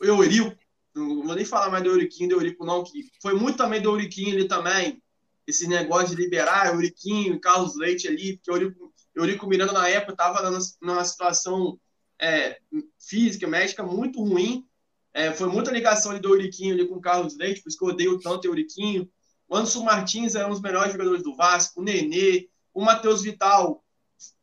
o 0.02 0.06
Eurico, 0.06 0.57
não 0.95 1.23
vou 1.23 1.36
nem 1.36 1.45
falar 1.45 1.69
mais 1.69 1.84
do 1.84 1.91
Euriquinho, 1.91 2.30
do 2.30 2.36
Eurico 2.38 2.65
não, 2.65 2.84
que 2.84 3.11
foi 3.22 3.36
muito 3.36 3.57
também 3.57 3.82
do 3.82 3.91
Euriquinho 3.91 4.34
ali 4.34 4.48
também, 4.48 5.02
esse 5.45 5.68
negócio 5.68 6.15
de 6.15 6.22
liberar 6.22 6.73
Euriquinho, 6.73 7.40
Carlos 7.40 7.76
Leite 7.76 8.07
ali, 8.07 8.38
porque 8.38 8.52
o 8.52 8.56
Eurico, 8.56 8.94
Eurico 9.15 9.48
Miranda 9.48 9.73
na 9.73 9.88
época 9.88 10.14
estava 10.14 10.60
numa 10.82 11.06
situação 11.06 11.80
é, 12.20 12.58
física, 13.00 13.48
médica 13.48 13.84
muito 13.84 14.24
ruim. 14.24 14.66
É, 15.14 15.32
foi 15.34 15.48
muita 15.48 15.72
ligação 15.72 16.12
ali 16.12 16.20
do 16.20 16.30
Euriquinho 16.30 16.74
ali 16.74 16.88
com 16.88 16.96
o 16.96 17.02
Carlos 17.02 17.38
Leite, 17.38 17.62
por 17.62 17.70
isso 17.70 17.78
que 17.78 17.86
eu 17.86 17.90
odeio 17.90 18.20
tanto 18.20 18.46
o 18.46 18.52
Euriquinho. 18.52 19.10
O 19.48 19.56
Anderson 19.56 19.84
Martins 19.84 20.36
era 20.36 20.48
um 20.48 20.52
dos 20.52 20.62
melhores 20.62 20.92
jogadores 20.92 21.24
do 21.24 21.36
Vasco, 21.36 21.80
o 21.80 21.84
Nenê, 21.84 22.50
o 22.74 22.84
Matheus 22.84 23.22
Vital 23.22 23.84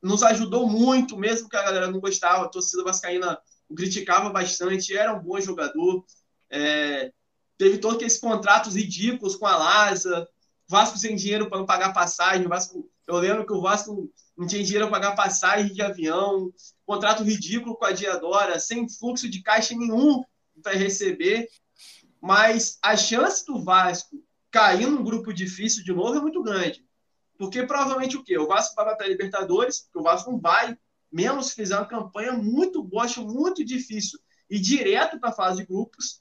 nos 0.00 0.22
ajudou 0.22 0.68
muito, 0.68 1.16
mesmo 1.16 1.48
que 1.48 1.56
a 1.56 1.62
galera 1.62 1.90
não 1.90 2.00
gostava, 2.00 2.44
a 2.44 2.48
torcida 2.48 2.84
vascaína 2.84 3.38
o 3.68 3.74
criticava 3.74 4.30
bastante, 4.30 4.96
era 4.96 5.14
um 5.14 5.22
bom 5.22 5.40
jogador. 5.40 6.04
É, 6.50 7.12
teve 7.56 7.78
todos 7.78 7.96
aqueles 7.96 8.18
contratos 8.18 8.74
ridículos 8.74 9.36
com 9.36 9.46
a 9.46 9.56
Laza, 9.56 10.28
Vasco 10.68 10.98
sem 10.98 11.16
dinheiro 11.16 11.48
para 11.48 11.58
não 11.58 11.66
pagar 11.66 11.92
passagem, 11.92 12.46
Vasco, 12.46 12.88
eu 13.06 13.16
lembro 13.16 13.44
que 13.44 13.52
o 13.52 13.60
Vasco 13.60 14.10
não 14.36 14.46
tinha 14.46 14.62
dinheiro 14.62 14.88
para 14.88 15.00
pagar 15.00 15.16
passagem 15.16 15.72
de 15.72 15.82
avião, 15.82 16.52
contrato 16.86 17.22
ridículo 17.22 17.76
com 17.76 17.84
a 17.84 17.92
Diadora, 17.92 18.58
sem 18.58 18.88
fluxo 18.88 19.28
de 19.28 19.42
caixa 19.42 19.74
nenhum 19.74 20.22
para 20.62 20.72
receber. 20.72 21.48
Mas 22.20 22.78
a 22.82 22.96
chance 22.96 23.44
do 23.44 23.62
Vasco 23.62 24.22
cair 24.50 24.86
num 24.86 25.02
grupo 25.02 25.32
difícil 25.32 25.82
de 25.82 25.92
novo 25.92 26.18
é 26.18 26.20
muito 26.20 26.42
grande. 26.42 26.84
Porque 27.38 27.64
provavelmente 27.64 28.16
o 28.16 28.22
quê? 28.22 28.38
O 28.38 28.46
Vasco 28.46 28.74
vai 28.76 28.84
bater 28.84 29.04
a 29.04 29.08
Libertadores, 29.08 29.80
porque 29.80 29.98
o 29.98 30.02
Vasco 30.02 30.30
não 30.30 30.38
vai, 30.38 30.76
mesmo 31.10 31.42
se 31.42 31.54
fizer 31.54 31.76
uma 31.76 31.86
campanha 31.86 32.32
muito 32.32 32.82
boa, 32.82 33.04
acho 33.04 33.26
muito 33.26 33.64
difícil, 33.64 34.18
e 34.48 34.60
direto 34.60 35.18
para 35.18 35.30
a 35.30 35.32
fase 35.34 35.58
de 35.58 35.66
grupos. 35.66 36.20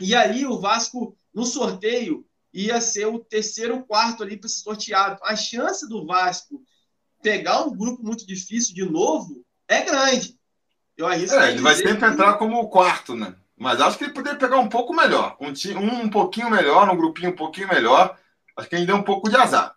E 0.00 0.14
aí 0.14 0.44
o 0.46 0.58
Vasco, 0.58 1.16
no 1.32 1.44
sorteio, 1.44 2.26
ia 2.52 2.80
ser 2.80 3.06
o 3.06 3.18
terceiro 3.18 3.84
quarto 3.84 4.22
ali 4.22 4.36
para 4.36 4.48
ser 4.48 4.60
sorteado. 4.60 5.20
A 5.22 5.36
chance 5.36 5.88
do 5.88 6.04
Vasco 6.04 6.62
pegar 7.22 7.64
um 7.64 7.76
grupo 7.76 8.02
muito 8.02 8.26
difícil 8.26 8.74
de 8.74 8.84
novo 8.84 9.44
é 9.74 9.84
grande. 9.84 10.38
Eu 10.96 11.06
arrisco 11.06 11.36
é, 11.36 11.50
ele 11.50 11.62
vai 11.62 11.74
sempre 11.74 12.06
entrar 12.06 12.34
como 12.34 12.58
o 12.58 12.68
quarto, 12.68 13.14
né? 13.14 13.34
Mas 13.56 13.80
acho 13.80 13.96
que 13.96 14.04
ele 14.04 14.12
poderia 14.12 14.38
pegar 14.38 14.58
um 14.58 14.68
pouco 14.68 14.94
melhor. 14.94 15.36
Um, 15.40 15.52
um, 15.78 16.02
um 16.02 16.10
pouquinho 16.10 16.50
melhor, 16.50 16.90
um 16.90 16.96
grupinho 16.96 17.30
um 17.30 17.36
pouquinho 17.36 17.68
melhor. 17.68 18.18
Acho 18.56 18.68
que 18.68 18.76
ainda 18.76 18.92
é 18.92 18.96
um 18.96 19.02
pouco 19.02 19.30
de 19.30 19.36
azar. 19.36 19.76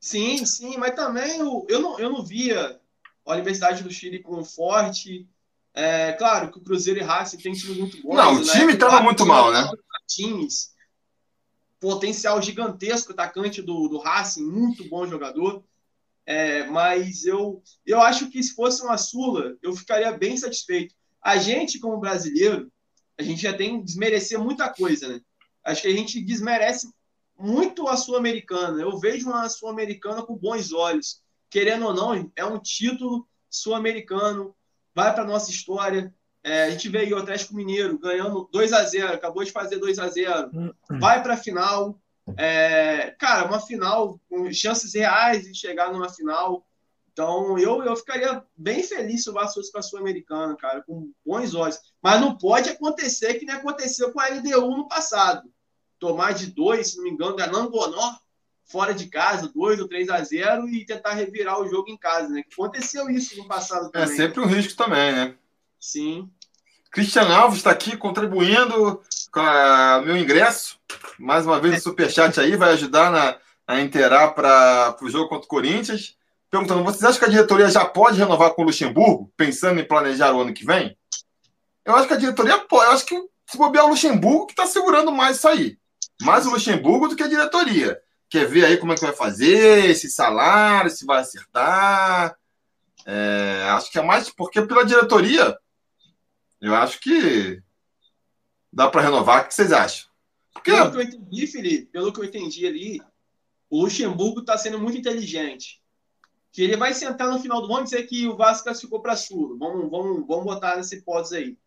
Sim, 0.00 0.44
sim, 0.44 0.76
mas 0.76 0.94
também 0.94 1.38
eu, 1.38 1.66
eu, 1.68 1.80
não, 1.80 1.98
eu 1.98 2.10
não 2.10 2.24
via 2.24 2.78
a 3.26 3.32
Universidade 3.32 3.82
do 3.82 3.90
Chile 3.90 4.22
com 4.22 4.44
forte. 4.44 5.26
É, 5.74 6.12
claro 6.12 6.50
que 6.50 6.58
o 6.58 6.62
Cruzeiro 6.62 7.00
e 7.00 7.02
Racing 7.02 7.38
tem 7.38 7.52
time 7.52 7.74
muito 7.74 8.00
bom. 8.02 8.14
Não, 8.14 8.34
o 8.34 8.42
time 8.42 8.74
estava 8.74 8.98
né? 8.98 9.02
muito 9.02 9.26
mal, 9.26 9.52
né? 9.52 9.68
Times 10.06 10.74
potencial 11.84 12.40
gigantesco, 12.40 13.12
atacante 13.12 13.60
do, 13.60 13.88
do 13.88 13.98
Racing, 13.98 14.42
muito 14.42 14.88
bom 14.88 15.06
jogador. 15.06 15.62
É, 16.26 16.64
mas 16.64 17.24
eu, 17.24 17.62
eu 17.84 18.00
acho 18.00 18.30
que 18.30 18.42
se 18.42 18.54
fosse 18.54 18.82
uma 18.82 18.96
Sula, 18.96 19.56
eu 19.62 19.74
ficaria 19.74 20.12
bem 20.12 20.36
satisfeito. 20.36 20.94
A 21.22 21.36
gente, 21.36 21.78
como 21.78 22.00
brasileiro, 22.00 22.70
a 23.18 23.22
gente 23.22 23.42
já 23.42 23.52
tem 23.52 23.78
que 23.78 23.84
desmerecer 23.84 24.38
muita 24.38 24.72
coisa, 24.72 25.08
né? 25.08 25.20
Acho 25.62 25.82
que 25.82 25.88
a 25.88 25.96
gente 25.96 26.20
desmerece 26.20 26.88
muito 27.38 27.88
a 27.88 27.96
Sul-Americana. 27.96 28.80
Eu 28.80 28.98
vejo 28.98 29.28
uma 29.28 29.48
Sul-Americana 29.48 30.22
com 30.22 30.36
bons 30.36 30.72
olhos. 30.72 31.22
Querendo 31.50 31.86
ou 31.86 31.94
não, 31.94 32.30
é 32.34 32.44
um 32.44 32.58
título 32.58 33.26
sul-americano, 33.48 34.54
vai 34.94 35.14
para 35.14 35.24
nossa 35.24 35.50
história. 35.50 36.12
É, 36.42 36.64
a 36.64 36.70
gente 36.70 36.88
veio 36.88 37.16
o 37.16 37.20
Atlético 37.20 37.54
Mineiro 37.54 37.98
ganhando 37.98 38.48
2 38.52 38.72
a 38.72 38.84
0 38.84 39.14
acabou 39.14 39.44
de 39.44 39.52
fazer 39.52 39.78
2 39.78 39.98
a 39.98 40.08
0 40.08 40.50
vai 41.00 41.22
para 41.22 41.34
a 41.34 41.38
final. 41.38 41.98
É, 42.36 43.14
cara, 43.18 43.46
uma 43.46 43.60
final 43.60 44.20
com 44.28 44.52
chances 44.52 44.94
reais 44.94 45.44
de 45.44 45.54
chegar 45.54 45.92
numa 45.92 46.08
final. 46.08 46.66
Então, 47.12 47.56
eu, 47.58 47.82
eu 47.84 47.94
ficaria 47.94 48.42
bem 48.56 48.82
feliz 48.82 49.22
se 49.22 49.30
o 49.30 49.32
Vasco 49.32 49.54
fosse 49.54 49.70
para 49.70 49.80
a 49.80 49.82
Sul-Americana, 49.82 50.56
cara, 50.56 50.82
com 50.82 51.12
bons 51.24 51.54
olhos. 51.54 51.78
Mas 52.02 52.20
não 52.20 52.36
pode 52.36 52.68
acontecer 52.68 53.34
que 53.34 53.46
nem 53.46 53.54
aconteceu 53.54 54.12
com 54.12 54.20
a 54.20 54.28
LDU 54.28 54.76
no 54.76 54.88
passado. 54.88 55.48
Tomar 55.98 56.32
de 56.32 56.46
dois, 56.46 56.90
se 56.90 56.96
não 56.96 57.04
me 57.04 57.10
engano, 57.10 57.36
da 57.36 57.46
Nangonó, 57.46 58.16
fora 58.64 58.92
de 58.92 59.06
casa, 59.06 59.50
2 59.54 59.80
ou 59.80 59.88
3 59.88 60.08
a 60.08 60.22
0 60.22 60.68
e 60.68 60.84
tentar 60.84 61.14
revirar 61.14 61.60
o 61.60 61.68
jogo 61.68 61.88
em 61.88 61.96
casa, 61.96 62.28
né? 62.28 62.42
Aconteceu 62.52 63.08
isso 63.08 63.36
no 63.36 63.46
passado 63.46 63.88
é 63.88 63.90
também. 63.90 64.12
É 64.12 64.16
sempre 64.16 64.40
um 64.40 64.46
risco 64.46 64.76
também, 64.76 65.12
né? 65.12 65.36
Sim. 65.78 66.28
Cristian 66.90 67.28
Alves 67.28 67.58
está 67.58 67.70
aqui 67.70 67.96
contribuindo 67.96 69.02
meu 70.04 70.16
ingresso. 70.16 70.78
Mais 71.18 71.46
uma 71.46 71.60
vez 71.60 71.78
o 71.78 71.82
Superchat 71.82 72.38
aí 72.40 72.56
vai 72.56 72.72
ajudar 72.72 73.10
na, 73.10 73.36
a 73.66 73.80
inteirar 73.80 74.32
para 74.32 74.96
o 75.02 75.08
jogo 75.08 75.28
contra 75.28 75.44
o 75.44 75.48
Corinthians. 75.48 76.16
Perguntando, 76.50 76.84
vocês 76.84 77.02
acham 77.02 77.18
que 77.18 77.24
a 77.24 77.30
diretoria 77.30 77.68
já 77.68 77.84
pode 77.84 78.18
renovar 78.18 78.50
com 78.50 78.62
o 78.62 78.66
Luxemburgo, 78.66 79.32
pensando 79.36 79.80
em 79.80 79.86
planejar 79.86 80.32
o 80.32 80.40
ano 80.40 80.54
que 80.54 80.64
vem? 80.64 80.96
Eu 81.84 81.96
acho 81.96 82.06
que 82.06 82.14
a 82.14 82.18
diretoria 82.18 82.58
pode. 82.58 82.86
Eu 82.86 82.92
acho 82.92 83.04
que 83.04 83.20
se 83.50 83.58
bobear 83.58 83.86
o 83.86 83.88
Luxemburgo 83.88 84.46
que 84.46 84.52
está 84.52 84.66
segurando 84.66 85.10
mais 85.10 85.38
isso 85.38 85.48
aí. 85.48 85.76
Mais 86.22 86.46
o 86.46 86.50
Luxemburgo 86.50 87.08
do 87.08 87.16
que 87.16 87.22
a 87.22 87.28
diretoria. 87.28 87.98
Quer 88.30 88.46
ver 88.46 88.64
aí 88.64 88.76
como 88.76 88.92
é 88.92 88.94
que 88.94 89.02
vai 89.02 89.12
fazer, 89.12 89.90
esse 89.90 90.08
salário, 90.08 90.90
se 90.90 91.04
vai 91.04 91.20
acertar. 91.20 92.36
É, 93.04 93.66
acho 93.70 93.90
que 93.90 93.98
é 93.98 94.02
mais 94.02 94.30
porque 94.30 94.62
pela 94.62 94.84
diretoria, 94.84 95.58
eu 96.60 96.74
acho 96.74 97.00
que 97.00 97.62
dá 98.74 98.90
para 98.90 99.02
renovar. 99.02 99.44
O 99.44 99.48
que 99.48 99.54
vocês 99.54 99.72
acham? 99.72 100.08
Porque... 100.52 100.70
Pelo 100.70 100.90
que 100.90 100.96
eu 100.96 101.02
entendi, 101.02 101.46
Felipe, 101.46 101.86
pelo 101.86 102.12
que 102.12 102.20
eu 102.20 102.24
entendi 102.24 102.66
ali, 102.66 103.02
o 103.70 103.82
Luxemburgo 103.82 104.40
está 104.40 104.56
sendo 104.56 104.78
muito 104.78 104.98
inteligente. 104.98 105.82
Que 106.52 106.62
ele 106.62 106.76
vai 106.76 106.94
sentar 106.94 107.28
no 107.30 107.40
final 107.40 107.60
do 107.60 107.72
ano 107.72 107.82
e 107.82 107.84
dizer 107.84 108.04
que 108.04 108.28
o 108.28 108.36
Vasco 108.36 108.64
classificou 108.64 109.00
para 109.00 109.16
Sul. 109.16 109.56
Vamos, 109.58 109.90
vamos, 109.90 110.26
vamos 110.26 110.44
botar 110.44 110.76
nessa 110.76 110.94
hipótese 110.94 111.36
aí. 111.36 111.58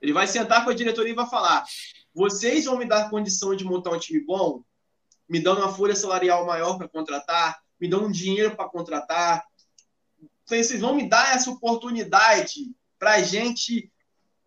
Ele 0.00 0.12
vai 0.12 0.26
sentar 0.26 0.64
com 0.64 0.70
a 0.70 0.74
diretoria 0.74 1.12
e 1.12 1.16
vai 1.16 1.28
falar: 1.28 1.64
vocês 2.14 2.66
vão 2.66 2.78
me 2.78 2.84
dar 2.84 3.10
condição 3.10 3.56
de 3.56 3.64
montar 3.64 3.90
um 3.90 3.98
time 3.98 4.20
bom? 4.24 4.62
me 5.28 5.40
dando 5.40 5.60
uma 5.60 5.74
folha 5.74 5.94
salarial 5.94 6.46
maior 6.46 6.76
para 6.78 6.88
contratar, 6.88 7.58
me 7.80 7.88
dando 7.88 8.06
um 8.06 8.12
dinheiro 8.12 8.54
para 8.54 8.68
contratar. 8.68 9.44
Então, 10.18 10.62
vocês 10.62 10.80
vão 10.80 10.94
me 10.94 11.08
dar 11.08 11.34
essa 11.34 11.50
oportunidade 11.50 12.72
para 12.98 13.14
a 13.14 13.22
gente 13.22 13.90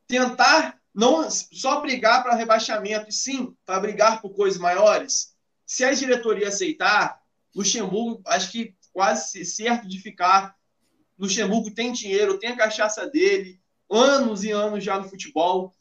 tentar 0.07 0.78
não 0.94 1.30
só 1.30 1.82
brigar 1.82 2.24
para 2.24 2.36
rebaixamento, 2.36 3.10
e 3.10 3.14
sim 3.14 3.56
para 3.66 3.80
brigar 3.80 4.22
por 4.22 4.32
coisas 4.34 4.60
maiores. 4.60 5.34
Se 5.66 5.84
a 5.84 5.94
diretoria 5.94 6.48
aceitar, 6.48 7.22
Luxemburgo, 7.56 8.22
acho 8.26 8.52
que 8.52 8.76
quase 8.91 9.45
certo 9.45 9.88
de 9.88 9.99
ficar. 9.99 10.56
Luxemburgo 11.18 11.72
tem 11.72 11.91
dinheiro, 11.91 12.40
tem 12.40 12.52
a 12.52 12.57
cachaça 12.57 13.07
dele, 13.07 13.61
anos 13.90 14.44
e 14.44 14.52
anos 14.52 14.84
já 14.84 14.98
no 14.99 15.10
futebol. 15.10 15.76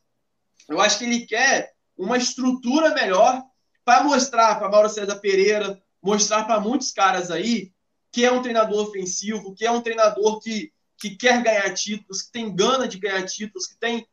Eu 0.69 0.81
acho 0.81 0.99
que 0.99 1.05
ele 1.05 1.27
quer 1.27 1.75
uma 1.97 2.17
estrutura 2.17 2.95
melhor 2.95 3.43
para 3.85 4.05
mostrar 4.05 4.57
para 4.57 4.69
Mauro 4.69 4.89
César 4.89 5.17
Pereira, 5.17 5.83
mostrar 6.03 6.45
para 6.45 6.61
muitos 6.61 6.93
caras 6.93 7.31
aí 7.31 7.73
que 8.11 8.25
é 8.25 8.33
um 8.33 8.43
treinador 8.43 8.89
ofensivo, 8.89 9.55
que 9.55 9.67
é 9.67 9.71
um 9.71 9.83
treinador 9.83 10.41
que, 10.41 10.73
que 10.99 11.17
quer 11.17 11.43
ganhar 11.43 11.73
títulos, 11.75 12.23
que 12.23 12.33
tem 12.33 12.55
gana 12.55 12.89
de 12.89 12.99
ganhar 12.99 13.23
títulos, 13.25 13.67
que 13.67 13.77
tem 13.79 14.07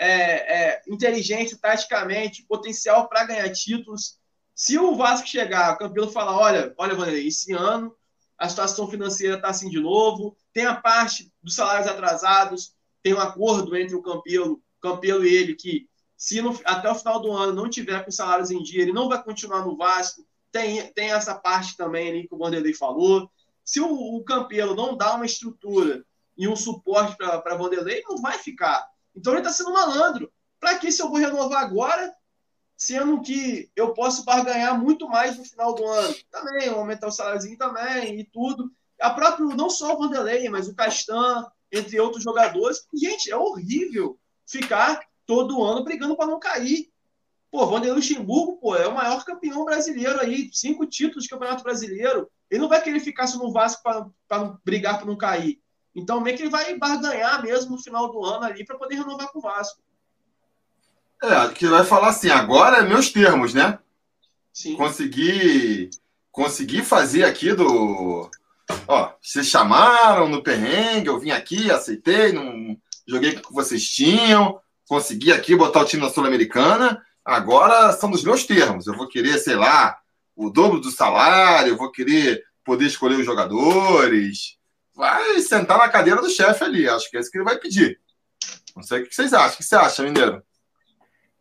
é, 0.00 0.70
é, 0.70 0.82
inteligência 0.88 1.58
taticamente, 1.60 2.44
potencial 2.44 3.06
para 3.08 3.24
ganhar 3.24 3.50
títulos. 3.50 4.18
Se 4.54 4.78
o 4.78 4.96
Vasco 4.96 5.28
chegar, 5.28 5.74
o 5.74 5.78
Campelo 5.78 6.10
falar, 6.10 6.38
olha, 6.38 6.74
olha, 6.78 6.94
Vanderlei, 6.94 7.28
esse 7.28 7.52
ano 7.52 7.94
a 8.38 8.48
situação 8.48 8.88
financeira 8.88 9.36
está 9.36 9.48
assim 9.50 9.68
de 9.68 9.78
novo, 9.78 10.34
tem 10.54 10.64
a 10.64 10.74
parte 10.74 11.30
dos 11.42 11.54
salários 11.54 11.86
atrasados, 11.86 12.74
tem 13.02 13.12
um 13.12 13.20
acordo 13.20 13.76
entre 13.76 13.94
o 13.94 14.00
Campelo, 14.00 14.62
Campelo 14.80 15.26
e 15.26 15.36
ele 15.36 15.54
que 15.54 15.86
se 16.16 16.40
no, 16.40 16.58
até 16.64 16.90
o 16.90 16.94
final 16.94 17.20
do 17.20 17.32
ano 17.32 17.52
não 17.52 17.68
tiver 17.68 18.02
com 18.02 18.10
salários 18.10 18.50
em 18.50 18.62
dia, 18.62 18.80
ele 18.80 18.92
não 18.92 19.10
vai 19.10 19.22
continuar 19.22 19.64
no 19.64 19.76
Vasco. 19.76 20.26
Tem, 20.50 20.90
tem 20.92 21.12
essa 21.12 21.34
parte 21.34 21.76
também 21.76 22.08
ali 22.08 22.28
que 22.28 22.34
o 22.34 22.38
Vanderlei 22.38 22.72
falou. 22.72 23.30
Se 23.62 23.80
o, 23.80 23.88
o 23.88 24.24
Campelo 24.24 24.74
não 24.74 24.96
dá 24.96 25.14
uma 25.14 25.26
estrutura 25.26 26.02
e 26.36 26.48
um 26.48 26.56
suporte 26.56 27.16
para 27.16 27.56
Vanderlei, 27.56 28.02
não 28.08 28.16
vai 28.22 28.38
ficar. 28.38 28.86
Então 29.14 29.32
ele 29.32 29.40
está 29.40 29.52
sendo 29.52 29.72
malandro. 29.72 30.32
Para 30.58 30.78
que 30.78 30.92
se 30.92 31.02
eu 31.02 31.08
vou 31.08 31.18
renovar 31.18 31.62
agora, 31.62 32.14
sendo 32.76 33.20
que 33.20 33.70
eu 33.74 33.92
posso 33.92 34.24
barganhar 34.24 34.78
muito 34.78 35.08
mais 35.08 35.36
no 35.36 35.44
final 35.44 35.74
do 35.74 35.86
ano? 35.86 36.14
Também, 36.30 36.68
aumentar 36.68 37.08
o 37.08 37.12
saláriozinho 37.12 37.56
também 37.56 38.20
e 38.20 38.24
tudo. 38.24 38.70
A 39.00 39.10
própria, 39.10 39.46
não 39.56 39.70
só 39.70 39.94
o 39.94 39.98
Vanderlei, 39.98 40.48
mas 40.48 40.68
o 40.68 40.74
Castan, 40.74 41.46
entre 41.72 41.98
outros 42.00 42.22
jogadores. 42.22 42.86
Gente, 42.94 43.30
é 43.30 43.36
horrível 43.36 44.18
ficar 44.46 45.00
todo 45.26 45.62
ano 45.62 45.84
brigando 45.84 46.16
para 46.16 46.26
não 46.26 46.38
cair. 46.38 46.90
Pô, 47.50 47.66
Vanderlei 47.66 47.96
Luxemburgo, 47.96 48.58
pô, 48.58 48.76
é 48.76 48.86
o 48.86 48.94
maior 48.94 49.24
campeão 49.24 49.64
brasileiro 49.64 50.20
aí, 50.20 50.50
cinco 50.52 50.86
títulos 50.86 51.24
de 51.24 51.30
campeonato 51.30 51.64
brasileiro. 51.64 52.30
Ele 52.48 52.60
não 52.60 52.68
vai 52.68 52.82
querer 52.82 53.00
ficar 53.00 53.26
só 53.26 53.38
no 53.38 53.52
Vasco 53.52 53.82
para 53.82 54.58
brigar 54.64 54.98
para 54.98 55.06
não 55.06 55.16
cair. 55.16 55.60
Então, 55.94 56.20
meio 56.20 56.36
que 56.36 56.44
ele 56.44 56.50
vai 56.50 56.76
barganhar 56.76 57.42
mesmo 57.42 57.72
no 57.72 57.82
final 57.82 58.10
do 58.10 58.24
ano 58.24 58.44
ali 58.44 58.64
para 58.64 58.78
poder 58.78 58.96
renovar 58.96 59.28
com 59.28 59.38
o 59.38 59.42
Vasco. 59.42 59.80
É, 61.22 61.48
que 61.48 61.66
vai 61.66 61.84
falar 61.84 62.08
assim, 62.08 62.30
agora 62.30 62.78
é 62.78 62.82
meus 62.82 63.10
termos, 63.10 63.52
né? 63.52 63.78
Sim. 64.52 64.76
Consegui, 64.76 65.90
consegui 66.30 66.82
fazer 66.82 67.24
aqui 67.24 67.52
do. 67.52 68.30
Ó, 68.86 69.12
vocês 69.20 69.46
chamaram 69.46 70.28
no 70.28 70.42
perrengue, 70.42 71.08
eu 71.08 71.18
vim 71.18 71.30
aqui, 71.30 71.70
aceitei, 71.70 72.32
não 72.32 72.76
joguei 73.06 73.32
com 73.32 73.40
o 73.40 73.42
que 73.48 73.52
vocês 73.52 73.84
tinham 73.88 74.60
consegui 74.90 75.30
aqui 75.30 75.54
botar 75.54 75.82
o 75.82 75.84
time 75.84 76.02
na 76.02 76.10
Sul-Americana, 76.10 77.00
agora 77.24 77.92
são 77.92 78.10
dos 78.10 78.24
meus 78.24 78.44
termos. 78.44 78.88
Eu 78.88 78.96
vou 78.96 79.06
querer, 79.06 79.38
sei 79.38 79.54
lá, 79.54 79.96
o 80.34 80.50
dobro 80.50 80.80
do 80.80 80.90
salário, 80.90 81.70
eu 81.70 81.76
vou 81.76 81.92
querer 81.92 82.42
poder 82.64 82.86
escolher 82.86 83.14
os 83.14 83.24
jogadores. 83.24 84.56
Vai 85.00 85.40
sentar 85.40 85.78
na 85.78 85.88
cadeira 85.88 86.20
do 86.20 86.28
chefe 86.28 86.62
ali. 86.62 86.86
Acho 86.86 87.10
que 87.10 87.16
é 87.16 87.20
isso 87.20 87.30
que 87.30 87.38
ele 87.38 87.44
vai 87.44 87.56
pedir. 87.56 87.98
Não 88.76 88.82
sei 88.82 89.00
o 89.00 89.08
que 89.08 89.14
vocês 89.14 89.32
acham. 89.32 89.54
O 89.54 89.56
que 89.56 89.64
você 89.64 89.74
acha, 89.74 90.02
Mineiro? 90.02 90.42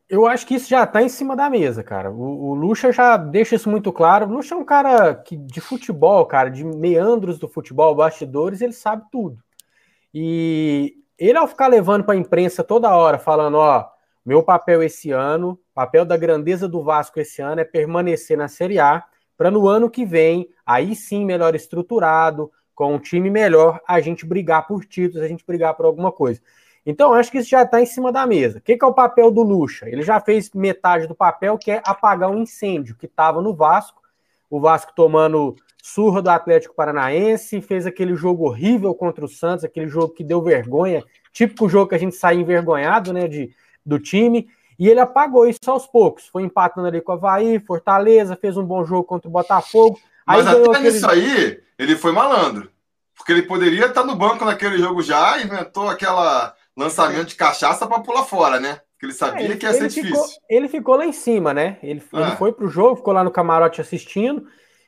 Eu 0.07 0.26
acho 0.26 0.48
que 0.48 0.56
isso 0.56 0.69
já 0.69 0.86
está 0.86 1.03
em 1.03 1.10
cima 1.10 1.36
da 1.36 1.49
mesa, 1.49 1.84
cara. 1.84 2.10
O, 2.10 2.52
o 2.52 2.53
Lucha 2.53 2.90
já 2.94 3.18
deixa 3.18 3.56
isso 3.57 3.69
muito 3.69 3.91
claro. 3.91 4.26
O 4.26 4.31
Lucha 4.31 4.56
é 4.56 4.57
um 4.57 4.64
cara 4.64 5.14
que, 5.14 5.36
de 5.36 5.60
futebol, 5.60 6.26
cara, 6.26 6.49
de 6.49 6.64
meandros 6.64 7.38
do 7.38 7.49
futebol, 7.49 7.94
bastidores, 7.94 8.61
ele 8.61 8.72
sabe 8.72 9.03
tudo. 9.11 9.38
E 10.14 10.95
ele 11.18 11.38
ao 11.38 11.45
ficar 11.45 11.68
levando 11.68 12.06
para 12.06 12.14
a 12.14 12.18
imprensa 12.18 12.64
toda 12.64 12.95
hora, 12.95 13.19
falando, 13.19 13.57
ó, 13.57 13.86
meu 14.26 14.41
papel 14.41 14.81
esse 14.81 15.11
ano, 15.11 15.60
papel 15.73 16.06
da 16.06 16.15
grandeza 16.15 16.65
do 16.65 16.81
Vasco 16.81 17.19
esse 17.19 17.41
ano 17.41 17.60
é 17.60 17.65
permanecer 17.65 18.38
na 18.38 18.48
Série 18.48 18.80
A, 18.80 19.03
para 19.38 19.52
no 19.52 19.68
ano 19.68 19.90
que 19.90 20.06
vem, 20.06 20.49
aí 20.65 20.95
sim 20.95 21.26
melhor 21.26 21.56
estruturado, 21.56 22.49
com 22.80 22.95
um 22.95 22.97
time 22.97 23.30
melhor, 23.30 23.81
a 23.85 23.99
gente 23.99 24.26
brigar 24.26 24.65
por 24.65 24.85
títulos, 24.85 25.22
a 25.22 25.27
gente 25.27 25.45
brigar 25.45 25.73
por 25.73 25.85
alguma 25.85 26.14
coisa. 26.14 26.39
Então, 26.85 27.14
acho 27.14 27.30
que 27.30 27.39
isso 27.39 27.49
já 27.49 27.64
está 27.64 27.81
em 27.81 27.85
cima 27.85 28.10
da 28.10 28.26
mesa. 28.26 28.60
O 28.60 28.61
que, 28.61 28.77
que, 28.77 28.85
é 28.85 28.88
o 28.88 28.93
papel 28.93 29.30
do 29.30 29.43
Lucha? 29.43 29.89
Ele 29.89 30.01
já 30.01 30.18
fez 30.22 30.49
metade 30.53 31.06
do 31.06 31.14
papel, 31.14 31.57
que 31.57 31.72
é 31.72 31.81
apagar 31.84 32.30
um 32.30 32.41
incêndio 32.41 32.95
que 32.95 33.06
estava 33.06 33.41
no 33.41 33.53
Vasco, 33.53 34.01
o 34.49 34.61
Vasco 34.61 34.93
tomando 34.95 35.57
surra 35.84 36.22
do 36.22 36.30
Atlético 36.30 36.73
Paranaense, 36.73 37.60
fez 37.60 37.85
aquele 37.85 38.15
jogo 38.15 38.45
horrível 38.45 38.95
contra 38.95 39.26
o 39.26 39.27
Santos, 39.27 39.65
aquele 39.65 39.89
jogo 39.89 40.14
que 40.14 40.23
deu 40.23 40.41
vergonha, 40.41 41.03
típico 41.34 41.68
jogo 41.68 41.89
que 41.89 41.95
a 41.95 41.99
gente 41.99 42.15
sai 42.15 42.38
envergonhado, 42.38 43.11
né, 43.11 43.27
de, 43.27 43.53
do 43.85 43.99
time, 43.99 44.47
e 44.80 44.88
ele 44.88 45.01
apagou 45.01 45.45
isso 45.45 45.60
aos 45.68 45.85
poucos, 45.85 46.27
foi 46.27 46.43
empatando 46.43 46.88
ali 46.88 47.01
com 47.01 47.11
o 47.11 47.15
Havaí, 47.15 47.60
Fortaleza, 47.60 48.38
fez 48.38 48.56
um 48.56 48.64
bom 48.64 48.85
jogo 48.85 49.03
contra 49.03 49.27
o 49.27 49.31
Botafogo. 49.31 49.99
Mas 50.38 50.47
até 50.47 50.61
aquele... 50.61 50.91
nisso 50.91 51.10
aí, 51.10 51.60
ele 51.77 51.95
foi 51.95 52.11
malandro, 52.11 52.69
porque 53.15 53.31
ele 53.31 53.43
poderia 53.43 53.88
estar 53.88 54.03
no 54.03 54.15
banco 54.15 54.45
naquele 54.45 54.77
jogo 54.77 55.01
já, 55.01 55.41
inventou 55.41 55.89
aquela 55.89 56.53
lançamento 56.77 57.27
de 57.27 57.35
cachaça 57.35 57.85
para 57.85 57.99
pular 57.99 58.23
fora, 58.23 58.60
né? 58.60 58.80
Que 58.99 59.06
ele 59.06 59.14
sabia 59.14 59.41
é, 59.41 59.45
ele, 59.45 59.57
que 59.57 59.65
ia 59.65 59.73
ser 59.73 59.88
difícil. 59.88 60.15
Ficou, 60.15 60.26
ele 60.49 60.68
ficou 60.68 60.95
lá 60.95 61.06
em 61.06 61.11
cima, 61.11 61.53
né? 61.53 61.77
Ele, 61.81 62.03
ah. 62.14 62.22
ele 62.22 62.31
foi 62.31 62.51
pro 62.51 62.68
jogo, 62.68 62.97
ficou 62.97 63.14
lá 63.14 63.23
no 63.23 63.31
camarote 63.31 63.81
assistindo. 63.81 64.45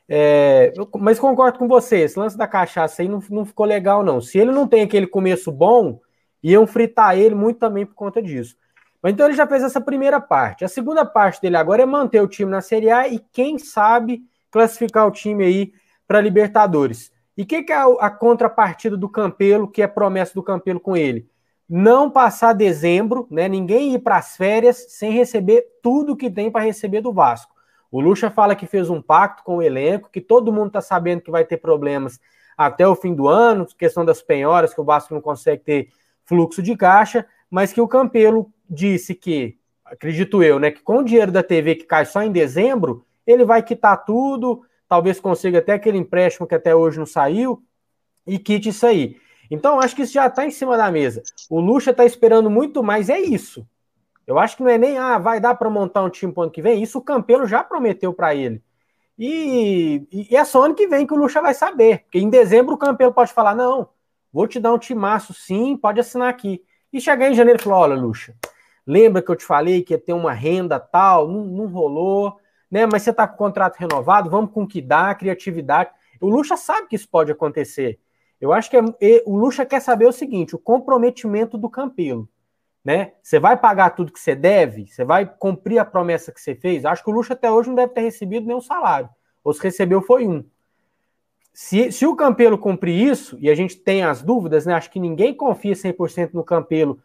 É, 0.08 0.74
mas 1.00 1.18
concordo 1.20 1.58
com 1.58 1.68
você, 1.68 2.00
esse 2.00 2.20
lance 2.20 2.38
da 2.38 2.46
cachaça 2.46 3.02
aí 3.02 3.08
não, 3.08 3.24
não 3.30 3.46
ficou 3.46 3.66
legal, 3.66 4.04
não. 4.04 4.20
Se 4.20 4.38
ele 4.38 4.52
não 4.52 4.68
tem 4.68 4.82
aquele 4.84 5.08
começo 5.08 5.52
bom, 5.52 6.00
iam 6.44 6.68
fritar 6.68 7.18
ele 7.18 7.36
muito 7.36 7.60
também 7.60 7.86
por 7.86 7.96
conta 7.96 8.22
disso. 8.22 8.56
Mas 9.02 9.14
então 9.14 9.26
ele 9.26 9.36
já 9.36 9.48
fez 9.48 9.64
essa 9.64 9.82
primeira 9.82 10.20
parte. 10.20 10.64
A 10.64 10.68
segunda 10.68 11.06
parte 11.06 11.42
dele 11.42 11.58
agora 11.58 11.82
é 11.82 11.86
manter 11.86 12.22
o 12.22 12.28
time 12.28 12.52
na 12.52 12.62
Série 12.62 12.92
A 12.92 13.08
e, 13.08 13.20
quem 13.32 13.58
sabe, 13.58 14.22
classificar 14.52 15.08
o 15.08 15.12
time 15.12 15.44
aí 15.44 15.74
para 16.08 16.22
Libertadores. 16.22 17.12
E 17.38 17.44
o 17.44 17.46
que, 17.46 17.64
que, 17.64 17.72
é 17.72 17.78
a, 17.78 18.10
contrapartida 18.10 18.98
do 18.98 19.10
Campelo, 19.10 19.68
que 19.68 19.82
é 19.82 19.88
promessa 19.88 20.34
do 20.34 20.44
Campelo 20.44 20.80
com 20.80 20.96
ele? 20.96 21.30
Não 21.68 22.12
passar 22.12 22.54
dezembro, 22.54 23.26
né? 23.32 23.48
Ninguém 23.48 23.94
ir 23.94 24.00
para 24.00 24.18
as 24.18 24.36
férias 24.36 24.86
sem 24.90 25.14
receber 25.14 25.66
tudo 25.82 26.18
que 26.18 26.30
tem 26.30 26.52
para 26.52 26.66
receber 26.66 27.02
do 27.02 27.14
Vasco. 27.14 27.56
O 27.90 28.00
Lucha 28.00 28.30
fala 28.30 28.56
que 28.56 28.66
fez 28.66 28.90
um 28.90 29.02
pacto 29.02 29.44
com 29.44 29.58
o 29.58 29.62
elenco, 29.62 30.10
que 30.12 30.22
todo 30.22 30.52
mundo 30.52 30.68
está 30.68 30.82
sabendo 30.82 31.22
que 31.22 31.32
vai 31.32 31.46
ter 31.46 31.58
problemas 31.58 32.20
até 32.58 32.88
o 32.88 32.96
fim 32.96 33.14
do 33.14 33.28
ano, 33.28 33.66
questão 33.78 34.06
das 34.06 34.22
penhoras, 34.22 34.74
que 34.74 34.82
o 34.82 34.86
Vasco 34.86 35.14
não 35.14 35.22
consegue 35.22 35.64
ter 35.64 35.90
fluxo 36.26 36.62
de 36.62 36.76
caixa, 36.76 37.26
mas 37.50 37.74
que 37.74 37.82
o 37.82 37.88
Campelo 37.88 38.52
disse 38.70 39.16
que, 39.16 39.58
acredito 39.84 40.44
eu, 40.44 40.60
né, 40.60 40.72
que 40.72 40.82
com 40.82 41.00
o 41.00 41.04
dinheiro 41.04 41.32
da 41.32 41.42
TV 41.42 41.76
que 41.76 41.86
cai 41.86 42.06
só 42.06 42.22
em 42.22 42.32
dezembro, 42.32 43.06
ele 43.26 43.46
vai 43.46 43.62
quitar 43.64 44.04
tudo, 44.06 44.64
talvez 44.88 45.20
consiga 45.20 45.60
até 45.60 45.74
aquele 45.74 45.98
empréstimo 45.98 46.48
que 46.48 46.56
até 46.56 46.76
hoje 46.76 47.00
não 47.00 47.06
saiu, 47.06 47.64
e 48.26 48.38
quite 48.38 48.70
isso 48.70 48.86
aí. 48.86 49.18
Então, 49.50 49.80
acho 49.80 49.96
que 49.96 50.04
isso 50.04 50.14
já 50.14 50.28
está 50.28 50.46
em 50.46 50.52
cima 50.52 50.78
da 50.78 50.90
mesa. 50.90 51.22
O 51.50 51.60
Lucha 51.60 51.92
está 51.92 52.06
esperando 52.06 52.50
muito 52.50 52.82
mais, 52.82 53.10
é 53.10 53.20
isso. 53.20 53.68
Eu 54.26 54.40
acho 54.40 54.56
que 54.56 54.64
não 54.64 54.70
é 54.70 54.78
nem, 54.78 54.98
ah, 54.98 55.18
vai 55.18 55.42
dar 55.42 55.56
para 55.56 55.70
montar 55.70 56.04
um 56.04 56.10
time 56.10 56.32
para 56.32 56.44
ano 56.44 56.52
que 56.52 56.62
vem. 56.62 56.82
Isso 56.82 57.00
o 57.00 57.02
Campelo 57.02 57.46
já 57.46 57.64
prometeu 57.64 58.14
para 58.14 58.34
ele. 58.34 58.64
E, 59.20 60.08
e, 60.12 60.36
é 60.36 60.44
só 60.46 60.64
ano 60.64 60.74
que 60.74 60.88
vem 60.88 61.06
que 61.06 61.14
o 61.14 61.18
Lucha 61.18 61.42
vai 61.42 61.54
saber. 61.54 62.04
Porque 62.04 62.20
em 62.20 62.30
dezembro 62.30 62.76
o 62.76 62.78
Campelo 62.78 63.14
pode 63.14 63.34
falar: 63.34 63.54
não, 63.54 63.90
vou 64.32 64.48
te 64.48 64.60
dar 64.60 64.74
um 64.74 64.78
timaço 64.78 65.34
sim, 65.34 65.76
pode 65.76 66.00
assinar 66.00 66.30
aqui. 66.30 66.64
E 66.94 67.02
chegar 67.02 67.30
em 67.30 67.36
janeiro 67.36 67.60
e 67.60 67.64
falar: 67.64 67.80
olha, 67.80 67.96
Lucha, 67.96 68.34
lembra 68.88 69.22
que 69.22 69.30
eu 69.30 69.36
te 69.36 69.44
falei 69.44 69.84
que 69.84 69.94
ia 69.94 70.00
ter 70.00 70.14
uma 70.14 70.32
renda 70.32 70.80
tal? 70.80 71.28
Não, 71.28 71.44
não 71.44 71.68
rolou, 71.68 72.38
né? 72.72 72.86
Mas 72.86 73.04
você 73.04 73.10
está 73.12 73.28
com 73.28 73.36
o 73.36 73.38
contrato 73.38 73.78
renovado, 73.78 74.30
vamos 74.30 74.52
com 74.52 74.64
o 74.64 74.68
que 74.68 74.82
dá, 74.82 75.14
criatividade. 75.14 75.92
O 76.20 76.30
Lucha 76.30 76.56
sabe 76.56 76.88
que 76.88 76.96
isso 76.96 77.10
pode 77.10 77.32
acontecer. 77.32 78.00
Eu 78.40 78.54
acho 78.54 78.70
que 78.70 78.78
é, 78.78 78.84
o 79.26 79.36
Lucha 79.36 79.66
quer 79.66 79.82
saber 79.82 80.08
o 80.08 80.12
seguinte: 80.12 80.56
o 80.56 80.60
comprometimento 80.60 81.58
do 81.58 81.70
Campelo 81.70 82.30
né? 82.84 83.14
Você 83.22 83.40
vai 83.40 83.56
pagar 83.56 83.92
tudo 83.92 84.12
que 84.12 84.20
você 84.20 84.36
deve? 84.36 84.88
Você 84.88 85.06
vai 85.06 85.26
cumprir 85.26 85.78
a 85.78 85.86
promessa 85.86 86.32
que 86.32 86.42
você 86.42 86.56
fez? 86.56 86.84
Acho 86.84 87.04
que 87.04 87.10
o 87.10 87.14
Luxo 87.14 87.34
até 87.34 87.50
hoje 87.52 87.70
não 87.70 87.76
deve 87.76 87.94
ter 87.94 88.02
recebido 88.02 88.48
nenhum 88.48 88.62
salário. 88.62 89.10
Ou 89.44 89.54
se 89.54 89.62
recebeu 89.62 90.02
foi 90.02 90.28
um. 90.28 90.44
Se, 91.54 91.92
se 91.92 92.06
o 92.06 92.16
Campelo 92.16 92.58
cumprir 92.58 92.96
isso, 92.96 93.38
e 93.40 93.50
a 93.50 93.56
gente 93.56 93.76
tem 93.76 94.04
as 94.04 94.22
dúvidas, 94.22 94.66
né? 94.66 94.74
Acho 94.74 94.90
que 94.90 95.00
ninguém 95.00 95.34
confia 95.34 95.74
100% 95.74 96.34
no 96.34 96.44
Campelo 96.44 97.00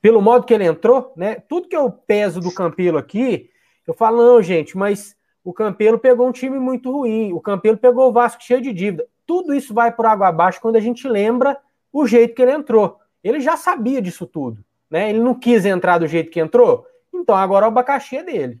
pelo 0.00 0.20
modo 0.20 0.46
que 0.46 0.54
ele 0.54 0.64
entrou, 0.64 1.12
né? 1.16 1.36
Tudo 1.48 1.68
que 1.68 1.76
eu 1.76 1.90
peso 1.90 2.40
do 2.40 2.52
Campelo 2.52 2.98
aqui, 2.98 3.50
eu 3.86 3.94
falo, 3.94 4.18
não, 4.18 4.42
gente, 4.42 4.76
mas 4.76 5.16
o 5.42 5.52
Campelo 5.52 5.98
pegou 5.98 6.28
um 6.28 6.32
time 6.32 6.58
muito 6.58 6.90
ruim, 6.90 7.32
o 7.32 7.40
Campelo 7.40 7.78
pegou 7.78 8.08
o 8.08 8.12
Vasco 8.12 8.42
cheio 8.42 8.60
de 8.60 8.72
dívida. 8.72 9.06
Tudo 9.26 9.54
isso 9.54 9.72
vai 9.72 9.92
por 9.92 10.06
água 10.06 10.28
abaixo 10.28 10.60
quando 10.60 10.76
a 10.76 10.80
gente 10.80 11.08
lembra 11.08 11.58
o 11.92 12.06
jeito 12.06 12.34
que 12.34 12.42
ele 12.42 12.52
entrou. 12.52 12.98
Ele 13.22 13.40
já 13.40 13.56
sabia 13.56 14.00
disso 14.00 14.26
tudo. 14.26 14.64
Né? 14.90 15.10
Ele 15.10 15.20
não 15.20 15.34
quis 15.34 15.64
entrar 15.64 15.98
do 15.98 16.06
jeito 16.06 16.30
que 16.30 16.40
entrou, 16.40 16.86
então 17.12 17.34
agora 17.34 17.66
o 17.66 17.68
abacaxi 17.68 18.16
é 18.16 18.24
dele. 18.24 18.60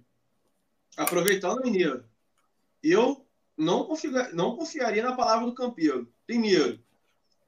Aproveitando, 0.96 1.62
Mineiro, 1.62 2.04
eu 2.82 3.26
não, 3.56 3.84
confia, 3.84 4.30
não 4.32 4.56
confiaria 4.56 5.02
na 5.02 5.16
palavra 5.16 5.46
do 5.46 5.54
Campeiro. 5.54 6.08
Primeiro, 6.26 6.78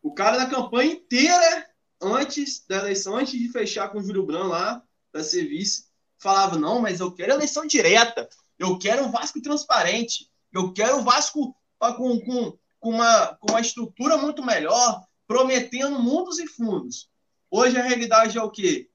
o 0.02 0.12
cara 0.12 0.38
da 0.38 0.46
campanha 0.46 0.92
inteira, 0.92 1.66
antes 2.00 2.66
da 2.66 2.78
eleição, 2.78 3.16
antes 3.16 3.38
de 3.38 3.48
fechar 3.48 3.88
com 3.88 3.98
o 3.98 4.02
Júlio 4.02 4.26
Branco 4.26 4.48
lá, 4.48 4.82
da 5.12 5.22
serviço, 5.22 5.91
falava: 6.22 6.56
não, 6.56 6.80
mas 6.80 7.00
eu 7.00 7.12
quero 7.12 7.32
eleição 7.32 7.66
direta, 7.66 8.28
eu 8.58 8.78
quero 8.78 9.04
um 9.04 9.10
Vasco 9.10 9.42
transparente, 9.42 10.30
eu 10.52 10.72
quero 10.72 10.98
um 10.98 11.04
Vasco 11.04 11.54
com, 11.78 12.20
com, 12.20 12.58
com, 12.78 12.90
uma, 12.90 13.36
com 13.36 13.50
uma 13.50 13.60
estrutura 13.60 14.16
muito 14.16 14.44
melhor, 14.44 15.02
prometendo 15.26 15.98
mundos 15.98 16.38
e 16.38 16.46
fundos. 16.46 17.10
Hoje 17.50 17.76
a 17.76 17.82
realidade 17.82 18.38
é 18.38 18.42
o 18.42 18.50
quê? 18.50 18.88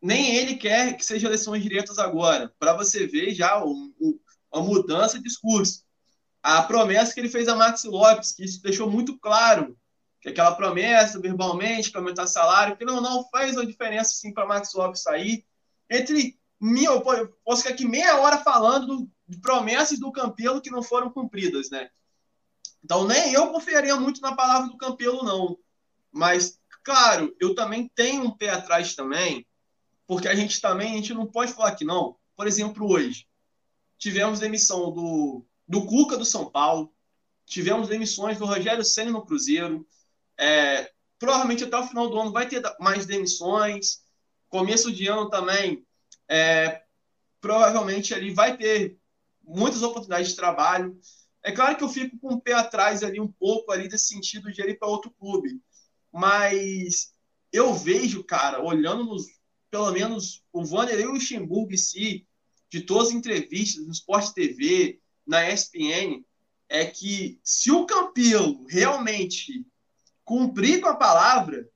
Nem 0.00 0.36
ele 0.36 0.54
quer 0.54 0.96
que 0.96 1.04
seja 1.04 1.26
eleições 1.26 1.62
diretas 1.62 1.98
agora, 1.98 2.54
para 2.58 2.72
você 2.72 3.06
ver 3.06 3.34
já 3.34 3.62
o, 3.62 3.92
o, 4.00 4.18
a 4.52 4.60
mudança 4.60 5.18
de 5.18 5.24
discurso. 5.24 5.84
A 6.42 6.62
promessa 6.62 7.12
que 7.12 7.20
ele 7.20 7.28
fez 7.28 7.48
a 7.48 7.54
Max 7.54 7.84
Lopes, 7.84 8.32
que 8.32 8.44
isso 8.44 8.62
deixou 8.62 8.88
muito 8.88 9.18
claro, 9.18 9.76
que 10.22 10.30
aquela 10.30 10.54
promessa 10.54 11.20
verbalmente, 11.20 11.90
que 11.90 11.96
aumentar 11.98 12.26
salário, 12.26 12.76
que 12.76 12.84
não, 12.84 13.00
não 13.00 13.28
faz 13.28 13.56
uma 13.56 13.66
diferença 13.66 14.12
sim 14.14 14.32
para 14.32 14.46
Max 14.46 14.72
Lopes 14.72 15.02
sair. 15.02 15.44
Entre 15.90 16.39
eu 16.60 17.02
posso 17.44 17.62
ficar 17.62 17.74
aqui 17.74 17.86
meia 17.86 18.20
hora 18.20 18.38
falando 18.38 19.08
de 19.26 19.38
promessas 19.38 19.98
do 19.98 20.12
Campelo 20.12 20.60
que 20.60 20.70
não 20.70 20.82
foram 20.82 21.10
cumpridas, 21.10 21.70
né? 21.70 21.88
Então 22.84 23.06
nem 23.06 23.32
eu 23.32 23.48
confiaria 23.48 23.96
muito 23.96 24.20
na 24.20 24.34
palavra 24.34 24.68
do 24.68 24.76
Campelo, 24.76 25.22
não. 25.22 25.58
Mas 26.12 26.60
Claro, 26.82 27.34
eu 27.38 27.54
também 27.54 27.90
tenho 27.94 28.24
um 28.24 28.30
pé 28.30 28.50
atrás 28.50 28.94
também, 28.94 29.46
porque 30.06 30.28
a 30.28 30.34
gente 30.34 30.60
também, 30.60 30.92
a 30.92 30.96
gente 30.96 31.14
não 31.14 31.26
pode 31.26 31.52
falar 31.52 31.74
que 31.74 31.84
não. 31.84 32.16
Por 32.34 32.46
exemplo, 32.46 32.90
hoje, 32.90 33.26
tivemos 33.98 34.40
demissão 34.40 34.90
do, 34.90 35.44
do 35.68 35.86
Cuca 35.86 36.16
do 36.16 36.24
São 36.24 36.50
Paulo, 36.50 36.92
tivemos 37.44 37.88
demissões 37.88 38.38
do 38.38 38.46
Rogério 38.46 38.84
Senna 38.84 39.10
no 39.10 39.24
Cruzeiro, 39.24 39.86
é, 40.38 40.90
provavelmente 41.18 41.64
até 41.64 41.76
o 41.76 41.86
final 41.86 42.08
do 42.08 42.18
ano 42.18 42.32
vai 42.32 42.48
ter 42.48 42.62
mais 42.80 43.04
demissões, 43.04 44.02
começo 44.48 44.90
de 44.90 45.06
ano 45.06 45.28
também, 45.28 45.86
é, 46.30 46.82
provavelmente 47.40 48.14
ali 48.14 48.32
vai 48.32 48.56
ter 48.56 48.96
muitas 49.42 49.82
oportunidades 49.82 50.28
de 50.28 50.36
trabalho. 50.36 50.96
É 51.42 51.50
claro 51.50 51.76
que 51.76 51.82
eu 51.82 51.88
fico 51.88 52.16
com 52.18 52.34
o 52.34 52.40
pé 52.40 52.52
atrás 52.52 53.02
ali 53.02 53.20
um 53.20 53.30
pouco 53.32 53.72
ali 53.72 53.88
desse 53.88 54.06
sentido 54.06 54.52
de 54.52 54.62
ir 54.62 54.78
para 54.78 54.86
outro 54.86 55.10
clube. 55.10 55.60
Mas 56.12 57.12
eu 57.52 57.74
vejo, 57.74 58.22
cara, 58.22 58.62
olhando 58.62 59.04
nos, 59.04 59.26
pelo 59.70 59.90
menos 59.90 60.44
o 60.52 60.64
Vanderlei 60.64 61.06
Luxemburgo 61.06 61.72
em 61.72 61.76
si, 61.76 62.26
de 62.70 62.82
todas 62.82 63.08
as 63.08 63.14
entrevistas 63.14 63.84
no 63.84 63.92
Sport 63.92 64.32
TV, 64.32 65.00
na 65.26 65.50
ESPN, 65.50 66.24
é 66.68 66.86
que 66.86 67.40
se 67.42 67.72
o 67.72 67.84
Campelo 67.84 68.64
realmente 68.68 69.66
cumprir 70.24 70.80
com 70.80 70.88
a 70.88 70.94
palavra, 70.94 71.68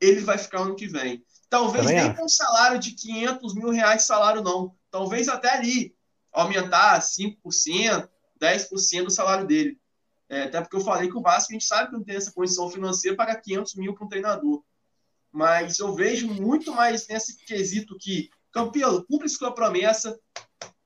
ele 0.00 0.20
vai 0.20 0.38
ficar 0.38 0.60
ano 0.60 0.76
que 0.76 0.86
vem. 0.86 1.24
Talvez 1.54 1.86
Também 1.86 2.02
nem 2.02 2.10
é. 2.10 2.14
com 2.14 2.24
um 2.24 2.28
salário 2.28 2.80
de 2.80 2.90
500 2.90 3.54
mil 3.54 3.70
reais 3.70 4.02
salário, 4.02 4.42
não. 4.42 4.74
Talvez 4.90 5.28
até 5.28 5.50
ali 5.50 5.94
aumentar 6.32 7.00
5%, 7.00 8.08
10% 8.42 9.04
do 9.04 9.10
salário 9.10 9.46
dele. 9.46 9.78
É, 10.28 10.42
até 10.42 10.60
porque 10.60 10.74
eu 10.74 10.80
falei 10.80 11.08
que 11.08 11.16
o 11.16 11.22
Vasco, 11.22 11.52
a 11.52 11.54
gente 11.54 11.64
sabe 11.64 11.90
que 11.90 11.92
não 11.92 12.02
tem 12.02 12.16
essa 12.16 12.32
condição 12.32 12.68
financeira 12.68 13.16
para 13.16 13.36
500 13.36 13.76
mil 13.76 13.94
para 13.94 14.04
um 14.04 14.08
treinador. 14.08 14.64
Mas 15.30 15.78
eu 15.78 15.94
vejo 15.94 16.26
muito 16.26 16.72
mais 16.72 17.06
nesse 17.06 17.36
quesito 17.44 17.96
que, 18.00 18.30
Campelo, 18.50 19.04
cumpre 19.04 19.28
sua 19.28 19.54
promessa, 19.54 20.18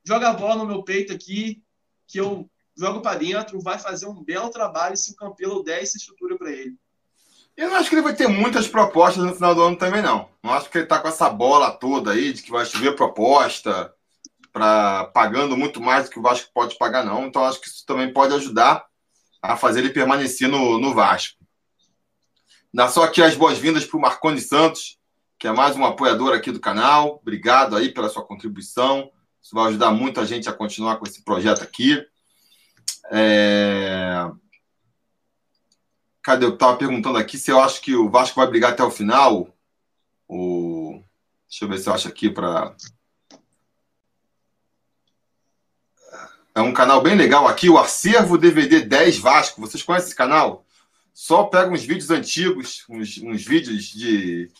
joga 0.05 0.29
a 0.29 0.33
bola 0.33 0.57
no 0.57 0.67
meu 0.67 0.83
peito 0.83 1.11
aqui, 1.11 1.63
que 2.05 2.19
eu 2.19 2.47
jogo 2.77 3.01
para 3.01 3.17
dentro, 3.17 3.59
vai 3.59 3.79
fazer 3.79 4.05
um 4.05 4.23
belo 4.23 4.51
trabalho 4.51 4.95
se 4.95 5.13
o 5.13 5.15
Campelo 5.15 5.63
der 5.63 5.81
essa 5.81 5.97
estrutura 5.97 6.37
para 6.37 6.51
ele. 6.51 6.77
Eu 7.59 7.67
não 7.67 7.75
acho 7.75 7.89
que 7.89 7.95
ele 7.95 8.01
vai 8.01 8.15
ter 8.15 8.29
muitas 8.29 8.69
propostas 8.69 9.21
no 9.21 9.35
final 9.35 9.53
do 9.53 9.61
ano 9.61 9.75
também, 9.75 10.01
não. 10.01 10.29
Não 10.41 10.53
acho 10.53 10.69
que 10.69 10.77
ele 10.77 10.85
está 10.85 10.97
com 10.97 11.09
essa 11.09 11.29
bola 11.29 11.69
toda 11.69 12.13
aí 12.13 12.31
de 12.31 12.41
que 12.41 12.51
vai 12.51 12.65
chover 12.65 12.95
proposta, 12.95 13.93
para 14.53 15.03
pagando 15.07 15.57
muito 15.57 15.81
mais 15.81 16.05
do 16.05 16.09
que 16.09 16.17
o 16.17 16.21
Vasco 16.21 16.49
pode 16.53 16.77
pagar, 16.77 17.03
não. 17.03 17.27
Então 17.27 17.43
acho 17.43 17.59
que 17.59 17.67
isso 17.67 17.85
também 17.85 18.13
pode 18.13 18.33
ajudar 18.33 18.85
a 19.41 19.57
fazer 19.57 19.81
ele 19.81 19.89
permanecer 19.89 20.47
no, 20.47 20.79
no 20.79 20.93
Vasco. 20.93 21.37
Dá 22.73 22.87
só 22.87 23.03
aqui 23.03 23.21
as 23.21 23.35
boas-vindas 23.35 23.83
para 23.83 23.97
o 23.97 24.01
Marconi 24.01 24.39
Santos, 24.39 24.97
que 25.37 25.45
é 25.45 25.51
mais 25.51 25.75
um 25.75 25.83
apoiador 25.83 26.33
aqui 26.33 26.53
do 26.53 26.61
canal. 26.61 27.19
Obrigado 27.21 27.75
aí 27.75 27.93
pela 27.93 28.07
sua 28.07 28.25
contribuição. 28.25 29.11
Isso 29.43 29.53
vai 29.53 29.67
ajudar 29.67 29.91
muito 29.91 30.21
a 30.21 30.25
gente 30.25 30.47
a 30.47 30.53
continuar 30.53 30.95
com 30.95 31.05
esse 31.05 31.25
projeto 31.25 31.61
aqui. 31.61 32.01
É... 33.11 34.31
Cadê? 36.21 36.45
Eu 36.45 36.53
estava 36.53 36.77
perguntando 36.77 37.17
aqui 37.17 37.37
se 37.37 37.51
eu 37.51 37.59
acho 37.59 37.81
que 37.81 37.95
o 37.95 38.09
Vasco 38.09 38.39
vai 38.39 38.47
brigar 38.47 38.71
até 38.71 38.83
o 38.83 38.91
final. 38.91 39.53
O... 40.27 41.01
Deixa 41.47 41.65
eu 41.65 41.69
ver 41.69 41.79
se 41.79 41.89
eu 41.89 41.93
acho 41.93 42.07
aqui 42.07 42.29
para 42.29 42.75
É 46.59 46.61
um 46.61 46.73
canal 46.73 47.01
bem 47.01 47.15
legal 47.15 47.47
aqui, 47.47 47.69
o 47.69 47.77
Acervo 47.77 48.37
DVD 48.37 48.81
10 48.81 49.19
Vasco. 49.19 49.61
Vocês 49.61 49.81
conhecem 49.81 50.07
esse 50.07 50.15
canal? 50.15 50.65
Só 51.13 51.43
pega 51.45 51.71
uns 51.71 51.83
vídeos 51.83 52.09
antigos, 52.11 52.83
uns, 52.89 53.17
uns 53.19 53.45
vídeos 53.45 53.85
de 53.85 54.51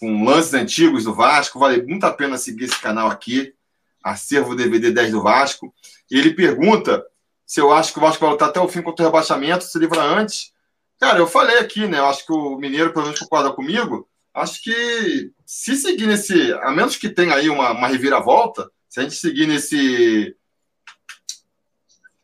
com 0.00 0.24
lances 0.24 0.54
antigos 0.54 1.04
do 1.04 1.14
Vasco. 1.14 1.60
Vale 1.60 1.82
muito 1.82 2.04
a 2.04 2.12
pena 2.12 2.36
seguir 2.36 2.64
esse 2.64 2.80
canal 2.80 3.08
aqui, 3.08 3.54
Acervo 4.02 4.56
DVD 4.56 4.90
10 4.90 5.12
do 5.12 5.22
Vasco. 5.22 5.72
E 6.10 6.18
ele 6.18 6.34
pergunta 6.34 7.04
se 7.44 7.60
eu 7.60 7.72
acho 7.72 7.92
que 7.92 7.98
o 7.98 8.02
Vasco 8.02 8.20
vai 8.20 8.30
lutar 8.30 8.48
até 8.48 8.58
o 8.58 8.68
fim 8.68 8.82
contra 8.82 9.04
o 9.04 9.08
rebaixamento, 9.08 9.64
se 9.64 9.78
livra 9.78 10.02
antes. 10.02 10.52
Cara, 10.98 11.18
eu 11.18 11.26
falei 11.26 11.58
aqui, 11.58 11.86
né? 11.86 11.98
Eu 11.98 12.06
acho 12.06 12.24
que 12.24 12.32
o 12.32 12.56
Mineiro 12.56 12.90
provavelmente 12.92 13.22
concorda 13.22 13.52
comigo. 13.52 14.08
Acho 14.32 14.62
que 14.62 15.32
se 15.44 15.76
seguir 15.76 16.06
nesse. 16.06 16.52
A 16.54 16.70
menos 16.70 16.96
que 16.96 17.08
tenha 17.08 17.34
aí 17.34 17.48
uma, 17.48 17.72
uma 17.72 17.88
reviravolta, 17.88 18.70
se 18.88 19.00
a 19.00 19.02
gente 19.02 19.14
seguir 19.14 19.46
nesse. 19.46 20.36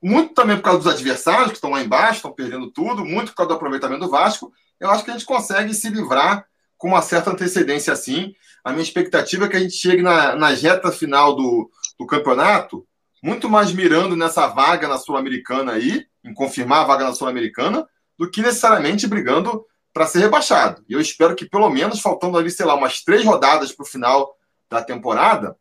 Muito 0.03 0.35
também 0.35 0.57
por 0.57 0.63
causa 0.63 0.79
dos 0.81 0.93
adversários 0.93 1.49
que 1.49 1.55
estão 1.55 1.71
lá 1.71 1.81
embaixo, 1.81 2.17
estão 2.17 2.33
perdendo 2.33 2.71
tudo, 2.71 3.05
muito 3.05 3.29
por 3.29 3.37
causa 3.37 3.51
do 3.51 3.55
aproveitamento 3.55 4.05
do 4.05 4.11
Vasco, 4.11 4.53
eu 4.81 4.91
acho 4.91 5.05
que 5.05 5.11
a 5.11 5.13
gente 5.13 5.25
consegue 5.25 5.73
se 5.73 5.89
livrar 5.89 6.45
com 6.77 6.89
uma 6.89 7.01
certa 7.01 7.31
antecedência 7.31 7.93
assim. 7.93 8.35
A 8.65 8.73
minha 8.73 8.83
expectativa 8.83 9.45
é 9.45 9.49
que 9.49 9.57
a 9.57 9.61
gente 9.61 9.77
chegue 9.77 10.03
na, 10.03 10.35
na 10.35 10.49
reta 10.49 10.91
final 10.91 11.37
do, 11.37 11.71
do 11.99 12.05
campeonato, 12.05 12.85
muito 13.23 13.49
mais 13.49 13.73
mirando 13.73 14.17
nessa 14.17 14.49
vaga 14.49 14.89
na 14.89 14.99
Sul-Americana 14.99 15.73
aí, 15.73 16.05
em 16.25 16.35
confirmar 16.35 16.81
a 16.81 16.85
vaga 16.85 17.05
na 17.05 17.15
Sul-Americana, 17.15 17.87
do 18.23 18.31
que 18.31 18.41
necessariamente 18.41 19.09
brigando 19.09 19.67
para 19.93 20.07
ser 20.07 20.21
rebaixado. 20.21 20.85
E 20.89 20.93
eu 20.93 21.01
espero 21.01 21.35
que, 21.35 21.45
pelo 21.45 21.69
menos, 21.69 22.01
faltando 22.01 22.39
ali, 22.39 22.53
sei 22.53 22.65
lá, 22.65 22.77
umas 22.77 23.03
três 23.03 23.25
rodadas 23.25 23.73
para 23.73 23.83
o 23.83 23.87
final 23.87 24.37
da 24.71 24.81
temporada, 24.81 25.57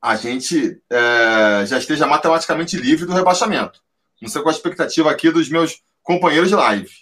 a 0.00 0.14
gente 0.14 0.80
é, 0.88 1.66
já 1.66 1.78
esteja 1.78 2.06
matematicamente 2.06 2.76
livre 2.76 3.06
do 3.06 3.12
rebaixamento. 3.12 3.82
Não 4.22 4.28
sei 4.28 4.40
qual 4.40 4.54
a 4.54 4.56
expectativa 4.56 5.10
aqui 5.10 5.32
dos 5.32 5.48
meus 5.48 5.82
companheiros 6.00 6.48
de 6.48 6.54
live. 6.54 6.92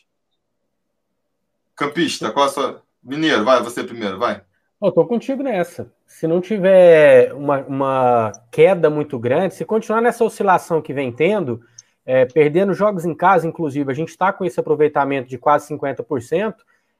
Campista, 1.76 2.32
qual 2.32 2.46
a 2.46 2.48
sua. 2.48 2.82
Mineiro, 3.02 3.44
vai, 3.44 3.62
você 3.62 3.84
primeiro, 3.84 4.18
vai. 4.18 4.40
Eu 4.82 4.90
tô 4.90 5.05
contigo 5.05 5.42
nessa. 5.42 5.92
Se 6.06 6.26
não 6.26 6.40
tiver 6.40 7.34
uma, 7.34 7.59
uma 7.60 8.32
queda 8.51 8.88
muito 8.88 9.18
grande, 9.18 9.55
se 9.55 9.66
continuar 9.66 10.01
nessa 10.01 10.24
oscilação 10.24 10.80
que 10.80 10.94
vem 10.94 11.12
tendo, 11.12 11.60
é, 12.06 12.24
perdendo 12.26 12.74
jogos 12.74 13.05
em 13.05 13.14
casa, 13.14 13.47
inclusive, 13.47 13.90
a 13.90 13.94
gente 13.94 14.10
está 14.10 14.32
com 14.32 14.44
esse 14.44 14.59
aproveitamento 14.60 15.28
de 15.28 15.39
quase 15.39 15.68
50%, 15.74 16.56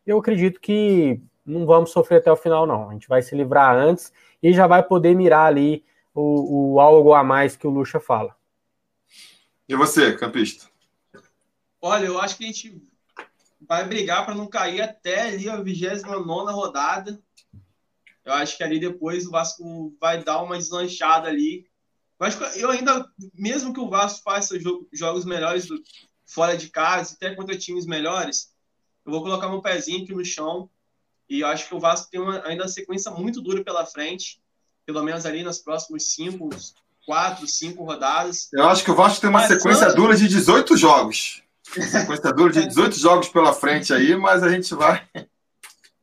eu 0.07 0.19
acredito 0.19 0.61
que 0.61 1.21
não 1.45 1.67
vamos 1.67 1.91
sofrer 1.91 2.19
até 2.19 2.33
o 2.33 2.37
final, 2.37 2.67
não. 2.67 2.91
A 2.91 2.93
gente 2.93 3.09
vai 3.09 3.23
se 3.23 3.35
livrar 3.35 3.77
antes 3.77 4.13
e 4.43 4.53
já 4.53 4.67
vai 4.67 4.83
poder 4.83 5.15
mirar 5.15 5.47
ali 5.47 5.85
o, 6.15 6.75
o 6.75 6.81
algo 6.81 7.13
a 7.13 7.23
mais 7.23 7.57
que 7.57 7.67
o 7.67 7.71
Lucha 7.71 8.01
fala. 8.01 8.35
E 9.69 9.75
você, 9.75 10.15
campista? 10.15 10.69
Olha, 11.81 12.07
eu 12.07 12.19
acho 12.19 12.37
que 12.37 12.45
a 12.45 12.47
gente 12.47 12.83
vai 13.61 13.87
brigar 13.87 14.25
para 14.25 14.35
não 14.35 14.47
cair 14.47 14.81
até 14.81 15.23
ali 15.23 15.49
a 15.49 15.57
29 15.57 16.53
rodada. 16.53 17.21
Eu 18.25 18.33
acho 18.33 18.57
que 18.57 18.65
ali 18.65 18.79
depois 18.79 19.27
o 19.27 19.31
Vasco 19.31 19.95
vai 20.01 20.23
dar 20.23 20.43
uma 20.43 20.57
deslanchada 20.57 21.29
ali. 21.29 21.67
Mas 22.19 22.39
eu 22.57 22.71
ainda, 22.71 23.07
mesmo 23.35 23.73
que 23.73 23.81
o 23.81 23.89
Vasco 23.89 24.23
faça 24.23 24.57
jogos 24.93 25.25
melhores 25.25 25.67
do, 25.67 25.83
fora 26.27 26.57
de 26.57 26.69
casa, 26.69 27.15
até 27.15 27.35
contra 27.35 27.57
times 27.57 27.87
melhores, 27.87 28.53
eu 29.05 29.13
vou 29.13 29.23
colocar 29.23 29.49
meu 29.49 29.61
pezinho 29.61 30.03
aqui 30.03 30.15
no 30.15 30.25
chão. 30.25 30.69
E 31.29 31.41
eu 31.41 31.47
acho 31.47 31.69
que 31.69 31.75
o 31.75 31.81
Vasco 31.81 32.11
tem 32.11 32.21
uma, 32.21 32.47
ainda 32.47 32.65
uma 32.65 32.69
sequência 32.69 33.11
muito 33.11 33.41
dura 33.41 33.65
pela 33.65 33.87
frente, 33.87 34.41
pelo 34.87 35.03
menos 35.03 35.25
ali 35.27 35.43
nas 35.43 35.59
próximas 35.59 36.13
cinco, 36.13 36.51
quatro, 37.07 37.47
cinco 37.47 37.85
rodadas. 37.85 38.49
Eu 38.53 38.69
acho 38.69 38.85
que 38.85 38.91
o 38.91 38.95
Vasco 38.95 39.21
tem 39.21 39.31
uma 39.31 39.47
sequência 39.49 39.93
dura 39.95 40.17
de 40.17 40.29
18 40.29 40.77
jogos. 40.77 41.43
Sequência 41.63 42.33
dura 42.33 42.53
de 42.53 42.67
18 42.67 42.99
jogos 42.99 43.29
pela 43.29 43.53
frente 43.53 43.93
aí, 43.93 44.15
mas 44.17 44.43
a 44.43 44.51
gente 44.51 44.75
vai. 44.75 45.07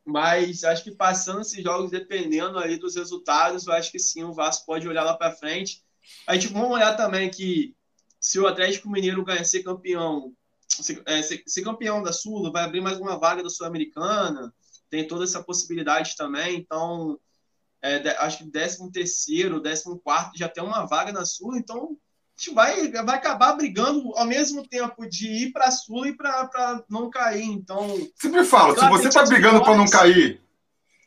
Mas 0.03 0.63
acho 0.63 0.83
que 0.83 0.91
passando 0.91 1.41
esses 1.41 1.63
jogos, 1.63 1.91
dependendo 1.91 2.57
ali 2.57 2.77
dos 2.77 2.95
resultados, 2.95 3.67
eu 3.67 3.73
acho 3.73 3.91
que 3.91 3.99
sim, 3.99 4.23
o 4.23 4.33
Vasco 4.33 4.65
pode 4.65 4.87
olhar 4.87 5.03
lá 5.03 5.13
para 5.13 5.31
frente. 5.31 5.83
A 6.27 6.35
gente 6.35 6.51
vamos 6.51 6.71
olhar 6.71 6.95
também 6.95 7.29
que 7.29 7.75
se 8.19 8.39
o 8.39 8.47
Atlético 8.47 8.89
Mineiro 8.89 9.23
ganhar 9.23 9.43
ser 9.43 9.63
campeão, 9.63 10.33
ser, 10.67 11.01
é, 11.05 11.21
ser, 11.21 11.43
ser 11.45 11.61
campeão 11.63 12.03
da 12.03 12.13
Sula, 12.13 12.51
vai 12.51 12.63
abrir 12.63 12.81
mais 12.81 12.99
uma 12.99 13.17
vaga 13.17 13.43
da 13.43 13.49
Sul-Americana, 13.49 14.53
tem 14.89 15.07
toda 15.07 15.23
essa 15.23 15.43
possibilidade 15.43 16.15
também. 16.15 16.57
Então, 16.57 17.19
é, 17.81 17.99
de, 17.99 18.09
acho 18.09 18.39
que 18.39 18.51
13 18.51 18.91
terceiro, 18.91 19.61
14 19.61 19.99
quarto 20.03 20.37
já 20.37 20.47
tem 20.47 20.63
uma 20.63 20.85
vaga 20.85 21.11
na 21.11 21.25
Sula, 21.25 21.57
então 21.57 21.97
gente 22.41 22.55
vai, 22.55 22.91
vai 22.91 23.15
acabar 23.15 23.53
brigando 23.53 24.11
ao 24.17 24.25
mesmo 24.25 24.67
tempo 24.67 25.07
de 25.07 25.27
ir 25.27 25.51
para 25.51 25.65
a 25.65 25.71
Sul 25.71 26.07
e 26.07 26.17
para 26.17 26.83
não 26.89 27.09
cair. 27.09 27.43
Então. 27.43 27.87
Sempre 28.19 28.43
falo, 28.43 28.77
se 28.77 28.89
você 28.89 29.07
está 29.09 29.23
brigando 29.23 29.61
para 29.61 29.77
não 29.77 29.87
cair, 29.87 30.41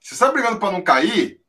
se 0.01 0.11
você 0.11 0.15
está 0.15 0.31
brigando 0.31 0.61
para 0.61 0.71
não 0.71 0.81
cair, 0.81 1.41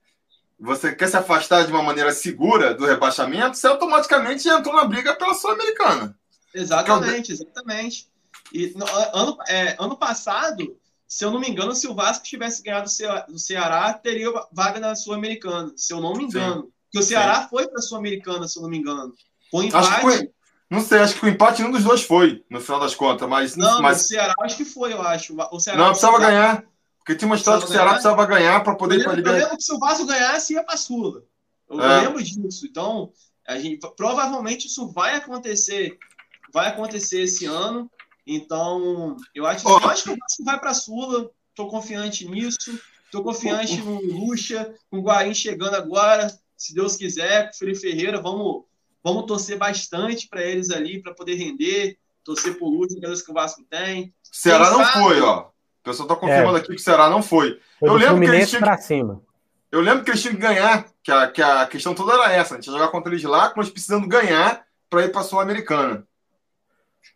você 0.60 0.95
quer 0.95 1.07
se 1.07 1.18
afastar 1.18 1.65
de 1.65 1.72
uma 1.72 1.84
maneira 1.84 2.11
segura 2.14 2.73
do 2.73 2.86
rebaixamento, 2.86 3.57
você 3.57 3.68
automaticamente 3.68 4.48
entrou 4.48 4.76
na 4.76 4.86
briga 4.86 5.15
pela 5.15 5.34
Sul-Americana. 5.34 6.18
Exatamente, 6.53 7.32
exatamente. 7.32 8.10
E 8.53 8.73
no, 8.76 8.86
ano, 9.14 9.38
é, 9.48 9.76
ano 9.77 9.98
passado, 9.98 10.77
se 11.07 11.26
eu 11.26 11.32
não 11.32 11.40
me 11.40 11.49
engano, 11.49 11.76
se 11.76 11.88
o 11.88 11.94
Vasco 11.95 12.23
tivesse 12.23 12.64
ganhado 12.64 12.90
do 13.27 13.40
Ceará, 13.40 13.94
teria 13.94 14.32
vaga 14.52 14.80
na 14.80 14.95
Sul-Americana, 14.95 15.73
se 15.76 15.94
eu 15.94 15.99
não 15.99 16.14
me 16.14 16.23
engano. 16.23 16.64
Sim. 16.64 16.72
Porque 16.86 16.99
o 16.99 17.03
Ceará 17.03 17.44
Sim. 17.44 17.48
foi 17.49 17.68
para 17.68 17.80
a 17.80 17.82
Sul-Americana, 17.82 18.48
se 18.48 18.57
eu 18.57 18.64
não 18.64 18.69
me 18.69 18.77
engano. 18.77 19.14
O 19.52 19.61
empate. 19.61 19.88
Acho 19.88 19.95
que 19.95 20.02
foi, 20.02 20.32
não 20.69 20.82
sei, 20.82 20.99
acho 20.99 21.19
que 21.19 21.26
o 21.26 21.30
empate 21.30 21.61
nenhum 21.61 21.73
dos 21.73 21.84
dois 21.84 22.03
foi, 22.03 22.44
no 22.49 22.60
final 22.60 22.80
das 22.80 22.95
contas, 22.95 23.27
mas. 23.27 23.56
Não, 23.56 23.82
mas... 23.82 24.02
o 24.02 24.07
Ceará 24.07 24.34
acho 24.41 24.57
que 24.57 24.65
foi, 24.65 24.94
eu 24.94 25.02
acho. 25.02 25.36
O 25.52 25.60
Ceará 25.60 25.80
não, 25.80 25.90
precisava 25.90 26.19
ganhar. 26.19 26.64
Porque 27.06 27.19
tinha 27.19 27.27
uma 27.27 27.36
história 27.36 27.61
que 27.61 27.68
o 27.68 27.72
Ceará 27.72 27.91
precisava 27.91 28.26
ganhar 28.26 28.64
para 28.64 28.73
poder 28.73 28.99
ir 28.99 29.03
para 29.03 29.14
a 29.14 29.15
Libertadores. 29.15 29.44
Eu 29.44 29.49
lembro 29.49 29.57
que 29.57 29.64
se 29.64 29.73
o 29.73 29.80
Vasco 29.80 30.06
ganhasse, 30.07 30.53
ia 30.53 30.64
para 30.64 30.73
a 30.73 30.77
Sula. 30.77 31.23
Eu 31.69 31.80
é. 31.80 32.02
lembro 32.02 32.23
disso. 32.23 32.65
Então, 32.65 33.14
a 33.48 33.60
gente, 33.60 33.80
provavelmente 33.95 34.65
isso 34.65 34.91
vai 34.91 35.15
acontecer. 35.15 35.99
Vai 36.52 36.69
acontecer 36.69 37.22
esse 37.22 37.45
ano. 37.45 37.91
Então, 38.26 39.15
eu 39.36 39.45
acho, 39.45 39.68
oh. 39.68 39.80
eu 39.80 39.90
acho 39.90 40.03
que 40.03 40.10
o 40.10 40.18
Vasco 40.18 40.44
vai 40.44 40.60
para 40.60 40.72
a 40.72 40.73
Sula. 40.73 41.30
Estou 41.52 41.69
confiante 41.69 42.27
nisso. 42.27 42.80
Estou 43.06 43.23
confiante 43.23 43.80
no 43.82 44.02
Lucha, 44.02 44.73
com 44.90 44.98
o 44.98 45.03
Guarim 45.03 45.34
chegando 45.34 45.76
agora. 45.76 46.27
Se 46.57 46.73
Deus 46.73 46.95
quiser, 46.95 47.45
com 47.45 47.52
o 47.52 47.57
Felipe 47.60 47.80
Ferreira, 47.80 48.19
vamos 48.19 48.65
Vamos 49.06 49.27
torcer 49.27 49.56
bastante 49.56 50.27
para 50.27 50.41
eles 50.41 50.72
ali, 50.72 50.99
para 50.99 51.14
poder 51.14 51.36
render, 51.36 51.95
torcer 52.23 52.57
por 52.57 52.69
Luz, 52.69 52.91
que 53.23 53.30
o 53.30 53.36
Vasco 53.36 53.64
tem. 53.69 54.11
Ceará 54.23 54.72
não 54.72 54.84
foi, 54.84 55.22
ó. 55.22 55.52
O 55.85 55.89
pessoal 55.91 56.07
está 56.07 56.15
confirmando 56.19 56.57
é. 56.57 56.59
aqui 56.61 56.69
que 56.69 56.75
o 56.75 56.79
Ceará 56.79 57.07
não 57.07 57.21
foi. 57.21 57.59
foi 57.79 57.89
eu 57.89 57.93
lembro 57.93 58.21
que 58.21 58.35
eles 58.35 58.49
tinham... 58.49 58.77
cima. 58.79 59.21
Eu 59.71 59.81
lembro 59.81 60.03
que 60.03 60.09
eles 60.09 60.21
tinham 60.21 60.33
que 60.33 60.41
ganhar, 60.41 60.85
que 61.03 61.11
a, 61.11 61.27
que 61.27 61.43
a 61.43 61.67
questão 61.67 61.93
toda 61.93 62.13
era 62.13 62.33
essa. 62.33 62.55
A 62.55 62.57
gente 62.57 62.65
ia 62.65 62.73
jogar 62.73 62.87
contra 62.87 63.11
eles 63.11 63.23
lá, 63.23 63.53
mas 63.55 63.69
precisando 63.69 64.07
ganhar 64.07 64.63
para 64.89 65.03
ir 65.03 65.11
para 65.11 65.21
a 65.21 65.23
Sul-Americana. 65.23 66.03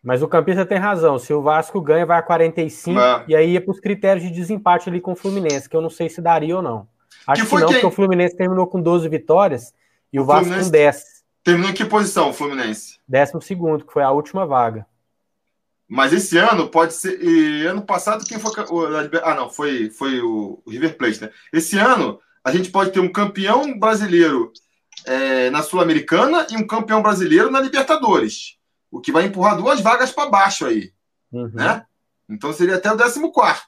Mas 0.00 0.22
o 0.22 0.28
campista 0.28 0.64
tem 0.64 0.78
razão. 0.78 1.18
Se 1.18 1.32
o 1.32 1.42
Vasco 1.42 1.80
ganha, 1.80 2.06
vai 2.06 2.20
a 2.20 2.22
45 2.22 3.00
é. 3.00 3.24
e 3.26 3.34
aí 3.34 3.50
ia 3.54 3.60
para 3.60 3.72
os 3.72 3.80
critérios 3.80 4.24
de 4.24 4.32
desempate 4.32 4.88
ali 4.88 5.00
com 5.00 5.12
o 5.12 5.16
Fluminense, 5.16 5.68
que 5.68 5.74
eu 5.74 5.80
não 5.80 5.90
sei 5.90 6.08
se 6.08 6.20
daria 6.20 6.54
ou 6.54 6.62
não. 6.62 6.86
Acho 7.26 7.42
que, 7.42 7.48
que 7.48 7.54
não, 7.56 7.66
quem? 7.66 7.74
porque 7.74 7.86
o 7.86 7.90
Fluminense 7.90 8.36
terminou 8.36 8.68
com 8.68 8.80
12 8.80 9.08
vitórias 9.08 9.74
e 10.12 10.20
o, 10.20 10.22
o 10.22 10.24
Vasco 10.24 10.44
Fluminense... 10.44 10.70
com 10.70 10.72
10. 10.72 11.04
Terminou 11.42 11.70
em 11.70 11.74
que 11.74 11.84
posição 11.84 12.30
o 12.30 12.32
Fluminense? 12.32 13.00
Décimo 13.08 13.42
segundo, 13.42 13.84
que 13.84 13.92
foi 13.92 14.04
a 14.04 14.12
última 14.12 14.46
vaga. 14.46 14.86
Mas 15.90 16.12
esse 16.12 16.38
ano 16.38 16.68
pode 16.68 16.94
ser. 16.94 17.20
E 17.20 17.66
ano 17.66 17.82
passado, 17.82 18.24
quem 18.24 18.38
foi. 18.38 18.52
Ah, 19.24 19.34
não, 19.34 19.50
foi, 19.50 19.90
foi 19.90 20.20
o 20.20 20.62
River 20.64 20.96
Plate, 20.96 21.22
né? 21.22 21.30
Esse 21.52 21.76
ano, 21.78 22.20
a 22.44 22.52
gente 22.52 22.70
pode 22.70 22.92
ter 22.92 23.00
um 23.00 23.10
campeão 23.10 23.76
brasileiro 23.76 24.52
é, 25.04 25.50
na 25.50 25.64
Sul-Americana 25.64 26.46
e 26.48 26.56
um 26.56 26.64
campeão 26.64 27.02
brasileiro 27.02 27.50
na 27.50 27.60
Libertadores. 27.60 28.56
O 28.88 29.00
que 29.00 29.10
vai 29.10 29.24
empurrar 29.24 29.56
duas 29.56 29.80
vagas 29.80 30.12
para 30.12 30.30
baixo 30.30 30.64
aí. 30.64 30.92
Uhum. 31.32 31.50
Né? 31.52 31.84
Então 32.28 32.52
seria 32.52 32.76
até 32.76 32.92
o 32.92 32.96
14. 32.96 33.62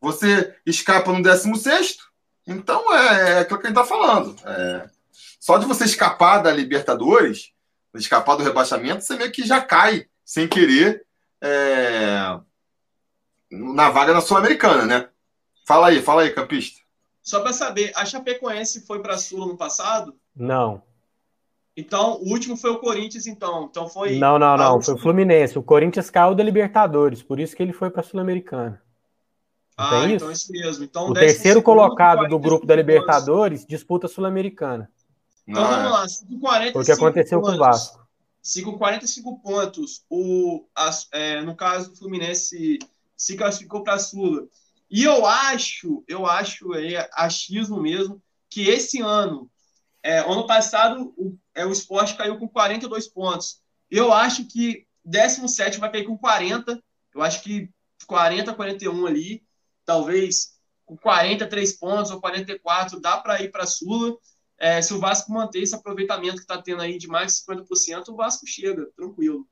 Você 0.00 0.54
escapa 0.64 1.12
no 1.12 1.22
16. 1.22 1.98
Então 2.46 2.94
é, 2.94 3.32
é 3.32 3.38
aquilo 3.40 3.60
que 3.60 3.66
a 3.66 3.68
gente 3.68 3.78
está 3.78 3.84
falando. 3.84 4.34
É, 4.42 4.88
só 5.38 5.58
de 5.58 5.66
você 5.66 5.84
escapar 5.84 6.38
da 6.38 6.50
Libertadores, 6.50 7.52
escapar 7.94 8.36
do 8.36 8.42
rebaixamento, 8.42 9.04
você 9.04 9.16
meio 9.16 9.30
que 9.30 9.46
já 9.46 9.60
cai 9.60 10.06
sem 10.24 10.48
querer 10.48 11.05
é, 11.42 12.38
na 13.50 13.90
vaga 13.90 14.12
na 14.12 14.20
Sul-Americana, 14.20 14.84
né? 14.84 15.08
Fala 15.66 15.88
aí, 15.88 16.00
fala 16.00 16.22
aí, 16.22 16.30
campista. 16.30 16.80
Só 17.22 17.40
para 17.40 17.52
saber, 17.52 17.92
a 17.96 18.04
Chapecoense 18.04 18.86
foi 18.86 19.00
para 19.00 19.14
a 19.14 19.18
Sul 19.18 19.46
no 19.46 19.56
passado? 19.56 20.14
Não. 20.34 20.82
Então, 21.76 22.20
o 22.22 22.30
último 22.30 22.56
foi 22.56 22.70
o 22.70 22.78
Corinthians, 22.78 23.26
então. 23.26 23.66
Então 23.70 23.88
foi. 23.88 24.18
Não, 24.18 24.38
não, 24.38 24.56
não. 24.56 24.80
Foi 24.80 24.94
o 24.94 24.98
Fluminense. 24.98 25.58
O 25.58 25.62
Corinthians 25.62 26.08
caiu 26.08 26.34
da 26.34 26.42
Libertadores, 26.42 27.22
por 27.22 27.38
isso 27.38 27.54
que 27.54 27.62
ele 27.62 27.72
foi 27.72 27.90
para 27.90 28.00
a 28.00 28.04
Sul-Americana. 28.04 28.80
Ah, 29.76 30.08
então 30.08 30.30
isso 30.32 30.50
mesmo. 30.50 30.84
Então, 30.84 31.10
o 31.10 31.12
terceiro 31.12 31.60
colocado 31.60 32.26
do 32.28 32.38
grupo 32.38 32.64
da 32.64 32.74
Libertadores 32.74 33.66
disputa 33.66 34.06
a 34.06 34.08
Sul-Americana. 34.08 34.90
Então 35.46 35.62
não 35.62 35.70
vamos 35.70 35.86
é. 35.86 35.90
lá, 35.90 36.06
5,45 36.72 36.80
O 36.80 36.84
que 36.84 36.92
aconteceu 36.92 37.40
pontos, 37.40 37.56
com 37.56 37.62
o 37.62 37.66
Vasco? 37.66 38.05
5,45 38.46 39.42
pontos. 39.42 40.04
O, 40.08 40.64
é, 41.12 41.40
no 41.42 41.56
caso, 41.56 41.92
o 41.92 41.96
Fluminense 41.96 42.78
se 43.16 43.36
classificou 43.36 43.82
para 43.82 43.94
a 43.94 43.98
Sula. 43.98 44.46
E 44.88 45.02
eu 45.02 45.26
acho, 45.26 46.04
eu 46.06 46.24
acho, 46.26 46.72
é 46.74 47.08
achismo 47.12 47.80
mesmo, 47.80 48.22
que 48.48 48.68
esse 48.68 49.00
ano, 49.00 49.50
é, 50.00 50.20
ano 50.20 50.46
passado, 50.46 51.12
o, 51.16 51.36
é, 51.54 51.66
o 51.66 51.72
esporte 51.72 52.16
caiu 52.16 52.38
com 52.38 52.48
42 52.48 53.08
pontos. 53.08 53.60
Eu 53.90 54.12
acho 54.12 54.44
que 54.44 54.86
17 55.04 55.80
vai 55.80 55.90
cair 55.90 56.04
com 56.04 56.16
40. 56.16 56.80
Eu 57.12 57.22
acho 57.22 57.42
que 57.42 57.68
40, 58.06 58.54
41 58.54 59.06
ali, 59.06 59.42
talvez 59.84 60.54
com 60.84 60.96
43 60.96 61.72
pontos 61.78 62.12
ou 62.12 62.20
44, 62.20 63.00
dá 63.00 63.16
para 63.16 63.42
ir 63.42 63.50
para 63.50 63.64
a 63.64 63.66
Sula. 63.66 64.16
É, 64.58 64.80
se 64.80 64.94
o 64.94 64.98
Vasco 64.98 65.32
manter 65.32 65.62
esse 65.62 65.74
aproveitamento 65.74 66.36
que 66.36 66.42
está 66.42 66.60
tendo 66.60 66.82
aí 66.82 66.98
de 66.98 67.06
mais 67.06 67.34
de 67.36 67.52
50%, 67.52 68.08
o 68.08 68.16
Vasco 68.16 68.46
chega, 68.46 68.86
tranquilo. 68.96 69.46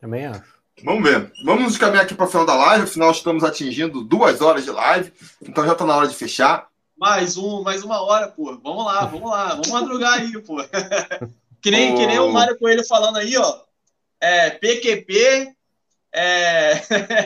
Também 0.00 0.26
acho. 0.26 0.58
Vamos 0.84 1.02
ver. 1.02 1.32
Vamos 1.44 1.76
caminhar 1.76 2.04
aqui 2.04 2.14
para 2.14 2.26
o 2.26 2.28
final 2.28 2.46
da 2.46 2.54
live. 2.54 2.84
Afinal, 2.84 3.10
estamos 3.10 3.42
atingindo 3.44 4.02
duas 4.02 4.40
horas 4.40 4.64
de 4.64 4.70
live. 4.70 5.12
Então 5.42 5.66
já 5.66 5.72
está 5.72 5.84
na 5.84 5.96
hora 5.96 6.08
de 6.08 6.14
fechar. 6.14 6.68
Mais 6.96 7.36
um, 7.36 7.62
mais 7.62 7.82
uma 7.82 8.00
hora, 8.00 8.28
pô. 8.28 8.58
Vamos 8.62 8.84
lá, 8.84 9.04
vamos 9.04 9.30
lá. 9.30 9.48
Vamos 9.50 9.68
madrugar 9.68 10.14
aí, 10.14 10.32
pô. 10.42 10.56
que, 11.60 11.70
nem, 11.70 11.92
oh. 11.92 11.96
que 11.96 12.06
nem 12.06 12.18
o 12.18 12.32
Mário 12.32 12.58
Coelho 12.58 12.86
falando 12.86 13.16
aí, 13.16 13.36
ó. 13.36 13.60
É, 14.20 14.50
PQP. 14.50 15.54
É... 16.12 16.74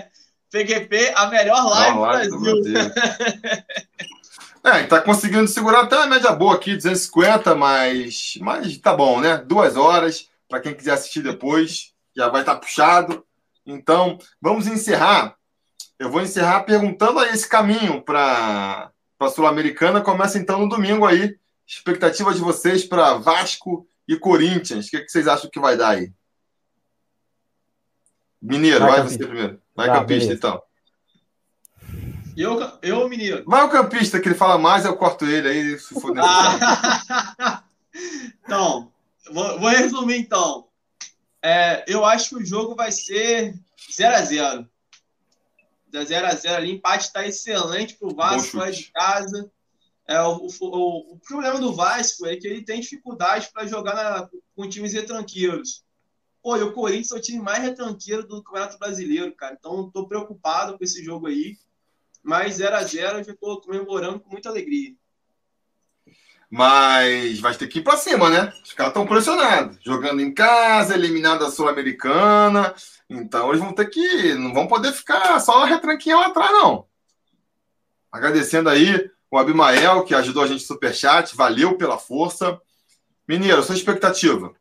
PQP, 0.51 1.13
a 1.17 1.29
melhor 1.29 1.65
live, 1.71 1.99
live 1.99 2.31
do 2.31 2.41
Brasil. 2.41 2.75
é, 4.65 4.85
tá 4.85 5.01
conseguindo 5.01 5.49
segurar 5.49 5.83
até 5.83 5.97
a 5.97 6.07
média 6.07 6.31
boa 6.33 6.55
aqui, 6.55 6.77
250, 6.77 7.55
mas, 7.57 8.39
mas 8.41 8.79
tá 8.79 8.95
bom, 8.95 9.21
né? 9.21 9.39
Duas 9.39 9.77
horas. 9.77 10.31
Para 10.49 10.61
quem 10.61 10.75
quiser 10.75 10.93
assistir 10.93 11.23
depois, 11.23 11.93
já 12.15 12.29
vai 12.29 12.43
estar 12.43 12.55
tá 12.55 12.61
puxado. 12.61 13.25
Então, 13.67 14.19
vamos 14.41 14.67
encerrar. 14.67 15.37
Eu 15.99 16.11
vou 16.11 16.21
encerrar 16.21 16.63
perguntando 16.63 17.19
aí 17.19 17.31
esse 17.31 17.49
caminho 17.49 18.03
para 18.03 18.91
a 19.19 19.29
Sul-Americana. 19.29 20.01
Começa 20.01 20.39
então 20.39 20.61
no 20.61 20.69
domingo 20.69 21.07
aí. 21.07 21.37
Expectativa 21.67 22.33
de 22.33 22.41
vocês 22.41 22.85
para 22.85 23.15
Vasco 23.15 23.87
e 24.07 24.17
Corinthians. 24.17 24.87
O 24.87 24.91
que, 24.91 25.01
que, 25.01 25.11
vocês 25.11 25.27
acham 25.27 25.51
que 25.51 25.61
vai 25.61 25.77
dar 25.77 25.91
aí? 25.91 26.13
Mineiro, 28.41 28.81
vai, 28.81 29.01
vai 29.01 29.03
você 29.09 29.19
primeiro. 29.19 29.61
Vai 29.75 29.89
tá, 29.89 29.95
campista, 29.95 30.29
beleza. 30.29 30.35
então. 30.35 30.63
Eu, 32.37 32.79
eu, 32.83 33.09
mineiro. 33.09 33.45
Vai 33.47 33.63
o 33.65 33.71
campista, 33.71 34.21
que 34.21 34.29
ele 34.29 34.35
fala 34.35 34.59
mais, 34.59 34.85
eu 34.85 34.97
corto 34.97 35.27
ele 35.27 35.49
aí. 35.49 35.79
Se 35.79 35.95
ah. 36.19 37.63
então, 38.45 38.91
vou, 39.31 39.61
vou 39.61 39.69
resumir 39.69 40.19
então. 40.19 40.67
É, 41.43 41.85
eu 41.87 42.05
acho 42.05 42.31
que 42.31 42.37
o 42.37 42.47
jogo 42.47 42.75
vai 42.75 42.93
ser 42.93 43.55
0 43.93 44.17
a 44.17 44.23
0 44.23 44.69
0 46.05 46.27
a 46.27 46.35
0 46.35 46.57
ali, 46.57 46.73
empate 46.73 47.07
está 47.07 47.27
excelente 47.27 47.95
para 47.97 48.09
o 48.09 48.15
Vasco 48.15 48.57
lá 48.57 48.71
de 48.71 48.85
casa. 48.91 49.51
É, 50.09 50.21
o, 50.23 50.49
o, 50.61 51.15
o, 51.15 51.19
problema 51.19 51.61
do 51.61 51.75
Vasco 51.75 52.27
é 52.27 52.37
que 52.37 52.47
ele 52.47 52.65
tem 52.65 52.81
dificuldade 52.81 53.51
para 53.53 53.67
jogar 53.67 53.95
na, 53.95 54.29
com 54.57 54.69
times 54.69 54.95
retranqueiros. 54.95 55.85
Pô, 56.43 56.57
e 56.57 56.63
o 56.63 56.73
Corinthians 56.73 57.13
é 57.13 57.17
o 57.17 57.21
time 57.21 57.41
mais 57.41 57.63
retranqueiro 57.63 58.27
do 58.27 58.43
Campeonato 58.43 58.79
Brasileiro, 58.79 59.33
cara. 59.35 59.55
Então, 59.59 59.87
estou 59.87 60.09
preocupado 60.09 60.77
com 60.77 60.83
esse 60.83 61.05
jogo 61.05 61.29
aí. 61.29 61.57
Mas 62.23 62.55
0 62.55 62.77
a 62.77 62.83
0 62.83 63.19
eu 63.19 63.33
estou 63.35 63.61
comemorando 63.61 64.21
com 64.21 64.31
muita 64.31 64.49
alegria. 64.49 64.95
Mas 66.49 67.41
vai 67.41 67.55
ter 67.55 67.67
que 67.67 67.79
ir 67.79 67.83
para 67.83 67.97
cima, 67.97 68.29
né? 68.29 68.53
Os 68.63 68.75
caras 68.75 68.91
estão 68.91 69.07
pressionados. 69.07 69.79
Jogando 69.83 70.21
em 70.21 70.33
casa, 70.35 70.95
eliminado 70.95 71.45
a 71.45 71.51
Sul-Americana. 71.51 72.75
Então 73.09 73.49
eles 73.49 73.61
vão 73.61 73.73
ter 73.73 73.89
que. 73.89 74.35
Não 74.35 74.53
vão 74.53 74.67
poder 74.67 74.93
ficar 74.93 75.41
só 75.41 75.65
retranquinha 75.65 76.17
lá 76.17 76.27
atrás, 76.27 76.53
não. 76.53 76.87
Agradecendo 78.11 78.69
aí 78.69 79.11
o 79.31 79.39
Abimael, 79.39 80.05
que 80.05 80.15
ajudou 80.15 80.43
a 80.43 80.47
gente 80.47 80.61
no 80.61 80.67
Superchat. 80.67 81.35
Valeu 81.35 81.79
pela 81.79 81.99
força. 81.99 82.61
Mineiro, 83.27 83.63
sua 83.63 83.75
expectativa? 83.75 84.53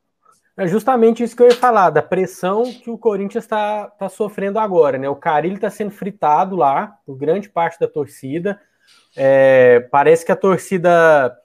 É 0.58 0.68
justamente 0.68 1.24
isso 1.24 1.36
que 1.36 1.42
eu 1.42 1.48
ia 1.48 1.56
falar, 1.56 1.90
da 1.90 2.02
pressão 2.02 2.64
que 2.64 2.90
o 2.90 2.98
Corinthians 2.98 3.46
está 3.46 3.88
tá 3.88 4.10
sofrendo 4.10 4.60
agora, 4.60 4.98
né? 4.98 5.10
O 5.10 5.16
Carilho 5.16 5.56
está 5.56 5.70
sendo 5.70 5.92
fritado 5.92 6.56
lá 6.56 6.98
por 7.06 7.16
grande 7.16 7.50
parte 7.50 7.80
da 7.80 7.88
torcida. 7.88 8.60
É, 9.16 9.88
parece 9.92 10.26
que 10.26 10.32
a 10.32 10.36
torcida 10.36 11.38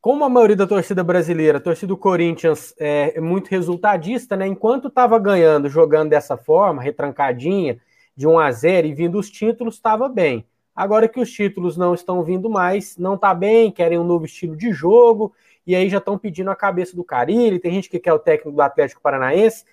como 0.00 0.24
a 0.24 0.28
maioria 0.28 0.56
da 0.56 0.66
torcida 0.66 1.02
brasileira, 1.02 1.58
a 1.58 1.60
torcida 1.60 1.88
do 1.88 1.96
Corinthians 1.96 2.72
é, 2.78 3.20
muito 3.20 3.48
resultadista, 3.48 4.36
né? 4.36 4.46
Enquanto 4.46 4.88
estava 4.88 5.18
ganhando, 5.18 5.68
jogando 5.68 6.10
dessa 6.10 6.36
forma, 6.36 6.80
retrancadinha, 6.80 7.78
de 8.16 8.26
1 8.26 8.38
a 8.38 8.50
0 8.50 8.86
e 8.86 8.94
vindo 8.94 9.18
os 9.18 9.30
títulos, 9.30 9.74
estava 9.74 10.08
bem. 10.08 10.46
Agora 10.74 11.08
que 11.08 11.20
os 11.20 11.30
títulos 11.30 11.76
não 11.76 11.92
estão 11.92 12.22
vindo 12.22 12.48
mais, 12.48 12.96
não 12.96 13.14
está 13.16 13.34
bem, 13.34 13.70
querem 13.70 13.98
um 13.98 14.04
novo 14.04 14.24
estilo 14.24 14.56
de 14.56 14.72
jogo, 14.72 15.32
e 15.68 15.76
aí 15.76 15.90
já 15.90 15.98
estão 15.98 16.16
pedindo 16.16 16.50
a 16.50 16.56
cabeça 16.56 16.96
do 16.96 17.04
Carilli, 17.04 17.58
tem 17.58 17.74
gente 17.74 17.90
que 17.90 17.98
quer 17.98 18.14
o 18.14 18.18
técnico 18.18 18.56
do 18.56 18.62
Atlético 18.62 19.02
Paranaense. 19.02 19.66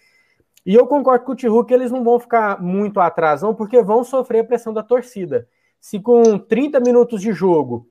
E 0.66 0.76
eu 0.76 0.86
concordo 0.86 1.24
com 1.24 1.32
o 1.32 1.36
Tihu 1.36 1.64
que 1.64 1.74
eles 1.74 1.90
não 1.90 2.04
vão 2.04 2.20
ficar 2.20 2.62
muito 2.62 3.00
atrás, 3.00 3.42
não, 3.42 3.56
porque 3.56 3.82
vão 3.82 4.04
sofrer 4.04 4.40
a 4.40 4.44
pressão 4.44 4.74
da 4.74 4.84
torcida. 4.84 5.48
Se 5.80 5.98
com 5.98 6.38
30 6.38 6.82
minutos 6.82 7.22
de 7.22 7.32
jogo 7.32 7.90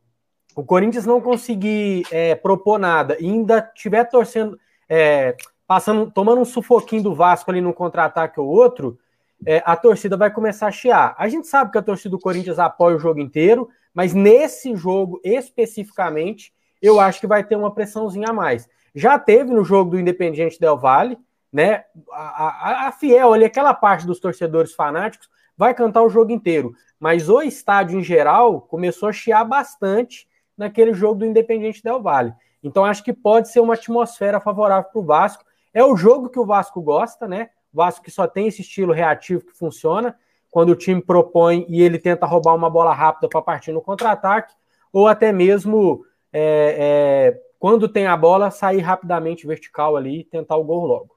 o 0.55 0.63
Corinthians 0.63 1.07
não 1.07 1.19
conseguir 1.19 2.05
é, 2.11 2.35
propor 2.35 2.79
nada 2.79 3.17
e 3.19 3.25
ainda 3.25 3.63
tiver 3.75 4.05
torcendo, 4.05 4.61
é, 4.87 5.35
passando, 5.67 6.11
tomando 6.11 6.43
um 6.43 6.45
sufoquinho 6.45 7.05
do 7.05 7.15
Vasco 7.15 7.51
ali 7.51 7.63
no 7.63 7.73
contra-ataque 7.73 8.39
ou 8.39 8.47
outro, 8.47 8.99
é, 9.47 9.63
a 9.65 9.75
torcida 9.77 10.15
vai 10.15 10.31
começar 10.31 10.67
a 10.67 10.71
chiar. 10.73 11.15
A 11.19 11.27
gente 11.27 11.47
sabe 11.47 11.73
que 11.73 11.79
a 11.79 11.83
torcida 11.83 12.11
do 12.11 12.21
Corinthians 12.21 12.59
apoia 12.59 12.97
o 12.97 13.01
jogo 13.01 13.19
inteiro, 13.19 13.67
mas 13.95 14.13
nesse 14.13 14.77
jogo 14.77 15.21
especificamente, 15.25 16.53
eu 16.87 17.01
acho 17.01 17.21
que 17.21 17.27
vai 17.27 17.43
ter 17.43 17.57
uma 17.57 17.73
pressãozinha 17.73 18.29
a 18.29 18.33
mais. 18.33 18.69
Já 18.95 19.19
teve 19.19 19.51
no 19.51 19.65
jogo 19.65 19.93
do 19.93 19.99
Independiente 19.99 20.61
Del 20.61 20.77
Valle, 20.77 21.19
né? 21.53 21.85
A, 22.13 22.85
a, 22.85 22.89
a 22.89 22.93
Fiel 22.93 23.33
ali, 23.33 23.45
aquela 23.45 23.73
parte 23.73 24.07
dos 24.07 24.21
torcedores 24.21 24.75
fanáticos, 24.75 25.31
vai 25.57 25.73
cantar 25.73 26.03
o 26.03 26.11
jogo 26.11 26.31
inteiro. 26.31 26.75
Mas 27.01 27.29
o 27.29 27.41
estádio 27.41 27.99
em 27.99 28.03
geral 28.03 28.61
começou 28.61 29.09
a 29.09 29.13
chiar 29.13 29.45
bastante 29.45 30.29
naquele 30.57 30.93
jogo 30.93 31.21
do 31.21 31.27
Independiente 31.27 31.83
Del 31.83 32.03
Valle. 32.03 32.35
Então 32.63 32.85
acho 32.85 33.03
que 33.03 33.13
pode 33.13 33.49
ser 33.49 33.61
uma 33.61 33.75
atmosfera 33.75 34.41
favorável 34.41 34.91
para 34.91 35.01
o 35.01 35.05
Vasco. 35.05 35.45
É 35.73 35.83
o 35.83 35.97
jogo 35.97 36.29
que 36.29 36.39
o 36.39 36.47
Vasco 36.47 36.81
gosta, 36.83 37.27
né? 37.27 37.51
O 37.73 37.77
Vasco 37.79 38.05
que 38.05 38.11
só 38.11 38.27
tem 38.27 38.47
esse 38.47 38.63
estilo 38.63 38.93
reativo 38.93 39.45
que 39.45 39.57
funciona, 39.57 40.17
quando 40.51 40.71
o 40.71 40.77
time 40.77 41.03
propõe 41.03 41.67
e 41.69 41.83
ele 41.83 41.99
tenta 41.99 42.27
roubar 42.27 42.55
uma 42.55 42.71
bola 42.71 42.95
rápida 42.95 43.29
para 43.29 43.43
partir 43.43 43.73
no 43.73 43.83
contra-ataque, 43.83 44.55
ou 44.93 45.09
até 45.09 45.33
mesmo 45.33 46.05
é, 46.37 46.77
é, 46.77 47.41
quando 47.61 47.89
tem 47.89 48.09
a 48.09 48.17
bola, 48.17 48.51
sair 48.51 48.81
rapidamente 48.81 49.47
vertical 49.47 49.97
ali 49.97 50.21
e 50.21 50.25
tentar 50.25 50.57
o 50.57 50.65
gol 50.65 50.85
logo. 50.85 51.17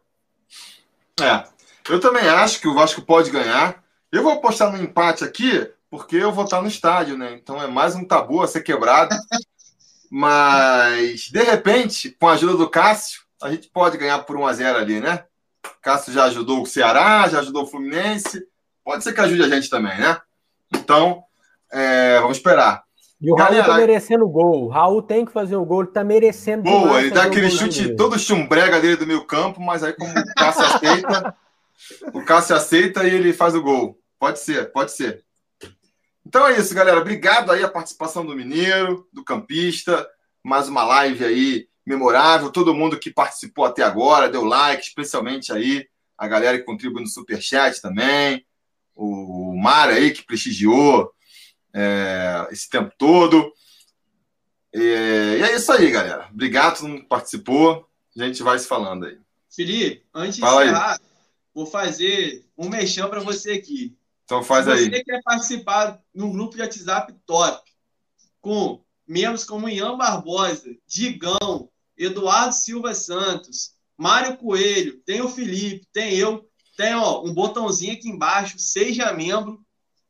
É, 1.20 1.44
eu 1.90 2.00
também 2.00 2.30
acho 2.30 2.62
que 2.62 2.68
o 2.68 2.76
Vasco 2.76 3.02
pode 3.02 3.32
ganhar. 3.32 3.84
Eu 4.12 4.22
vou 4.22 4.34
apostar 4.34 4.72
no 4.72 4.82
empate 4.82 5.24
aqui, 5.24 5.68
porque 5.90 6.18
eu 6.18 6.32
vou 6.32 6.44
estar 6.44 6.62
no 6.62 6.68
estádio, 6.68 7.18
né? 7.18 7.34
Então 7.34 7.60
é 7.60 7.66
mais 7.66 7.96
um 7.96 8.06
tabu 8.06 8.44
a 8.44 8.48
ser 8.48 8.62
quebrado. 8.62 9.16
Mas, 10.10 11.30
de 11.30 11.42
repente, 11.42 12.12
com 12.12 12.30
a 12.30 12.34
ajuda 12.34 12.56
do 12.56 12.70
Cássio, 12.70 13.24
a 13.42 13.50
gente 13.50 13.68
pode 13.70 13.98
ganhar 13.98 14.20
por 14.20 14.38
1 14.38 14.48
a 14.48 14.54
0 14.54 14.78
ali, 14.78 15.00
né? 15.02 15.26
Cássio 15.82 16.14
já 16.14 16.26
ajudou 16.26 16.62
o 16.62 16.66
Ceará, 16.66 17.28
já 17.28 17.40
ajudou 17.40 17.64
o 17.64 17.68
Fluminense. 17.68 18.48
Pode 18.86 19.04
ser 19.04 19.14
que 19.14 19.20
ajude 19.20 19.44
a 19.44 19.50
gente 19.50 19.70
também, 19.70 19.98
né? 19.98 20.22
Então, 20.72 21.24
é, 21.72 22.22
vamos 22.22 22.38
esperar. 22.38 22.87
E 23.20 23.32
o 23.32 23.36
Galera, 23.36 23.64
Raul 23.64 23.74
tá 23.74 23.78
merecendo 23.80 24.30
gol. 24.30 24.66
O 24.66 24.68
Raul 24.68 25.02
tem 25.02 25.26
que 25.26 25.32
fazer 25.32 25.56
o 25.56 25.66
gol, 25.66 25.82
ele 25.82 25.92
tá 25.92 26.04
merecendo. 26.04 26.64
Boa, 26.64 27.02
ele 27.02 27.12
dá 27.12 27.24
aquele 27.24 27.50
chute 27.50 27.96
todo 27.96 28.20
chumbrega 28.20 28.80
dele 28.80 28.96
do 28.96 29.08
meio 29.08 29.26
campo, 29.26 29.60
mas 29.60 29.84
aí 29.84 29.94
como 29.94 30.12
o 30.12 30.34
Cássio 30.36 30.66
aceita, 30.66 31.36
o 32.14 32.24
Cássio 32.24 32.56
aceita 32.56 33.08
e 33.08 33.14
ele 33.14 33.34
faz 33.34 33.56
o 33.56 33.62
gol. 33.62 34.00
Pode 34.20 34.40
ser, 34.40 34.72
pode 34.72 34.92
ser. 34.92 35.24
Então 36.26 36.46
é 36.46 36.58
isso, 36.60 36.76
galera. 36.76 37.00
Obrigado 37.00 37.52
aí 37.52 37.64
a 37.64 37.70
participação 37.70 38.26
do 38.26 38.36
Mineiro, 38.36 39.08
do 39.12 39.24
Campista. 39.24 40.08
Mais 40.44 40.68
uma 40.68 40.84
live 40.84 41.24
aí 41.26 41.68
memorável. 41.86 42.52
Todo 42.52 42.74
mundo 42.74 43.00
que 43.00 43.10
participou 43.10 43.66
até 43.66 43.82
agora, 43.82 44.30
deu 44.30 44.44
like, 44.44 44.84
especialmente 44.84 45.52
aí 45.52 45.88
a 46.18 46.28
galera 46.28 46.58
que 46.58 46.66
contribui 46.66 47.02
no 47.02 47.08
Superchat 47.08 47.82
também. 47.82 48.46
O 48.96 49.56
Mar 49.56 49.90
aí 49.90 50.12
que 50.12 50.26
prestigiou 50.26 51.12
é, 51.78 52.48
esse 52.52 52.68
tempo 52.68 52.92
todo. 52.98 53.54
E, 54.74 54.80
e 54.80 55.44
é 55.44 55.56
isso 55.56 55.72
aí, 55.72 55.92
galera. 55.92 56.28
Obrigado 56.32 56.74
a 56.74 56.76
todo 56.76 56.88
mundo 56.88 57.02
que 57.02 57.08
participou. 57.08 57.88
A 58.18 58.24
gente 58.24 58.42
vai 58.42 58.58
se 58.58 58.68
falando 58.68 59.06
aí. 59.06 59.20
Felipe, 59.48 60.04
antes 60.12 60.38
de 60.38 60.44
encerrar, 60.44 61.00
vou 61.54 61.68
fazer 61.68 62.44
um 62.58 62.68
mexão 62.68 63.10
para 63.10 63.20
você 63.20 63.52
aqui. 63.52 63.96
Então 64.24 64.44
faz 64.44 64.66
Se 64.66 64.72
aí. 64.72 64.86
você 64.86 65.04
quer 65.04 65.22
participar 65.24 66.02
de 66.14 66.24
um 66.24 66.32
grupo 66.32 66.56
de 66.56 66.62
WhatsApp 66.62 67.14
top, 67.26 67.72
com 68.42 68.84
membros 69.08 69.46
como 69.46 69.70
Ian 69.70 69.96
Barbosa, 69.98 70.76
Digão, 70.88 71.70
Eduardo 71.96 72.54
Silva 72.54 72.94
Santos, 72.94 73.76
Mário 73.96 74.36
Coelho, 74.38 75.00
tem 75.06 75.22
o 75.22 75.30
Felipe, 75.30 75.88
tem 75.94 76.16
eu, 76.16 76.50
tem 76.76 76.94
ó, 76.96 77.24
um 77.24 77.34
botãozinho 77.34 77.94
aqui 77.94 78.10
embaixo, 78.10 78.60
seja 78.60 79.14
membro. 79.14 79.64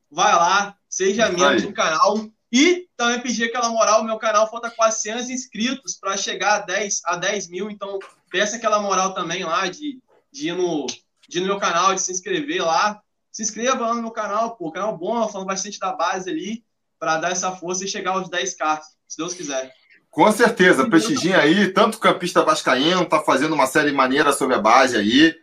vai 0.09 0.33
lá, 0.33 0.76
seja 0.89 1.29
membro 1.29 1.61
do 1.61 1.73
canal. 1.73 2.27
E 2.51 2.87
também 2.95 3.19
pedir 3.19 3.45
aquela 3.45 3.69
moral, 3.69 4.03
meu 4.03 4.17
canal 4.17 4.49
falta 4.49 4.69
400 4.69 5.29
inscritos 5.29 5.95
para 5.95 6.15
chegar 6.15 6.55
a 6.55 6.59
10, 6.59 7.01
a 7.05 7.15
10 7.17 7.49
mil, 7.49 7.69
então 7.69 7.99
peça 8.31 8.55
aquela 8.55 8.79
moral 8.79 9.13
também 9.13 9.43
lá 9.43 9.67
de, 9.67 9.99
de, 10.31 10.49
ir 10.49 10.53
no, 10.53 10.87
de 11.27 11.39
ir 11.39 11.41
no 11.41 11.47
meu 11.47 11.57
canal, 11.57 11.93
de 11.93 12.01
se 12.01 12.11
inscrever 12.11 12.63
lá. 12.63 13.01
Se 13.31 13.43
inscreva 13.43 13.87
lá 13.87 13.93
no 13.93 14.01
meu 14.01 14.11
canal, 14.11 14.55
pô, 14.55 14.71
canal 14.71 14.97
bom, 14.97 15.27
falando 15.27 15.47
bastante 15.47 15.77
da 15.77 15.91
base 15.91 16.29
ali, 16.29 16.63
para 16.97 17.17
dar 17.17 17.31
essa 17.31 17.51
força 17.51 17.83
e 17.83 17.87
chegar 17.87 18.11
aos 18.11 18.29
10k, 18.29 18.79
se 19.07 19.17
Deus 19.17 19.33
quiser. 19.33 19.71
Com 20.09 20.31
certeza, 20.31 20.89
prestigiem 20.89 21.35
aí, 21.35 21.71
tanto 21.71 21.95
o 21.95 21.99
campista 21.99 22.43
vascaíno 22.43 23.05
tá 23.05 23.19
fazendo 23.19 23.53
uma 23.53 23.67
série 23.67 23.91
maneira 23.91 24.31
sobre 24.31 24.55
a 24.55 24.59
base 24.59 24.97
aí, 24.97 25.35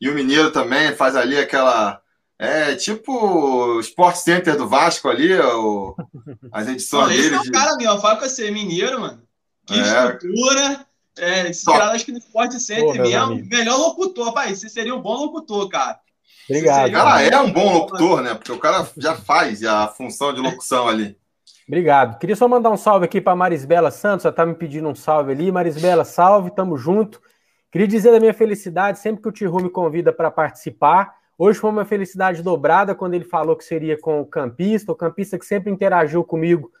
e 0.00 0.08
o 0.08 0.14
Mineiro 0.14 0.50
também 0.52 0.94
faz 0.94 1.16
ali 1.16 1.38
aquela 1.38 2.02
é 2.38 2.74
tipo 2.76 3.12
o 3.12 3.80
Sport 3.80 4.16
Center 4.16 4.56
do 4.56 4.68
Vasco 4.68 5.08
ali, 5.08 5.34
o, 5.34 5.96
as 6.52 6.68
edições 6.68 7.08
dele. 7.08 7.34
Esse 7.34 7.46
é 7.46 7.50
o 7.50 7.52
cara, 7.52 7.76
meu, 7.76 8.00
fala 8.00 8.16
com 8.16 8.28
você, 8.28 8.50
mineiro, 8.50 9.00
mano. 9.00 9.22
Que 9.66 9.74
é. 9.74 9.82
estrutura. 9.82 10.86
É, 11.18 11.48
esse 11.48 11.64
cara 11.64 11.90
acho 11.90 12.04
que 12.04 12.12
no 12.12 12.18
Sport 12.18 12.52
Center 12.52 12.84
Pô, 12.84 13.02
mesmo, 13.02 13.44
melhor 13.48 13.76
locutor, 13.76 14.32
pai. 14.32 14.54
Você 14.54 14.68
seria 14.68 14.94
um 14.94 15.02
bom 15.02 15.16
locutor, 15.16 15.68
cara. 15.68 15.98
Obrigado. 16.48 16.88
O 16.88 16.92
cara 16.92 17.22
é 17.22 17.40
um 17.40 17.52
bom 17.52 17.72
locutor, 17.72 18.22
né? 18.22 18.34
Porque 18.34 18.52
o 18.52 18.58
cara 18.58 18.88
já 18.96 19.16
faz 19.16 19.64
a 19.64 19.88
função 19.88 20.32
de 20.32 20.40
locução 20.40 20.88
ali. 20.88 21.18
Obrigado. 21.66 22.18
Queria 22.18 22.36
só 22.36 22.48
mandar 22.48 22.70
um 22.70 22.76
salve 22.76 23.04
aqui 23.04 23.20
para 23.20 23.36
Marisbela 23.36 23.90
Santos, 23.90 24.22
já 24.22 24.32
tá 24.32 24.46
me 24.46 24.54
pedindo 24.54 24.88
um 24.88 24.94
salve 24.94 25.32
ali. 25.32 25.52
Marisbela, 25.52 26.04
salve, 26.04 26.50
tamo 26.50 26.78
junto. 26.78 27.20
Queria 27.70 27.86
dizer 27.86 28.12
da 28.12 28.20
minha 28.20 28.32
felicidade 28.32 28.98
sempre 28.98 29.20
que 29.20 29.28
o 29.28 29.32
Tihu 29.32 29.60
me 29.60 29.68
convida 29.68 30.10
para 30.10 30.30
participar. 30.30 31.17
Hoje 31.40 31.60
foi 31.60 31.70
uma 31.70 31.84
felicidade 31.84 32.42
dobrada 32.42 32.96
quando 32.96 33.14
ele 33.14 33.24
falou 33.24 33.54
que 33.54 33.62
seria 33.62 33.96
com 33.96 34.20
o 34.20 34.26
campista, 34.26 34.90
o 34.90 34.96
campista 34.96 35.38
que 35.38 35.46
sempre 35.46 35.70
interagiu 35.70 36.24
comigo 36.24 36.72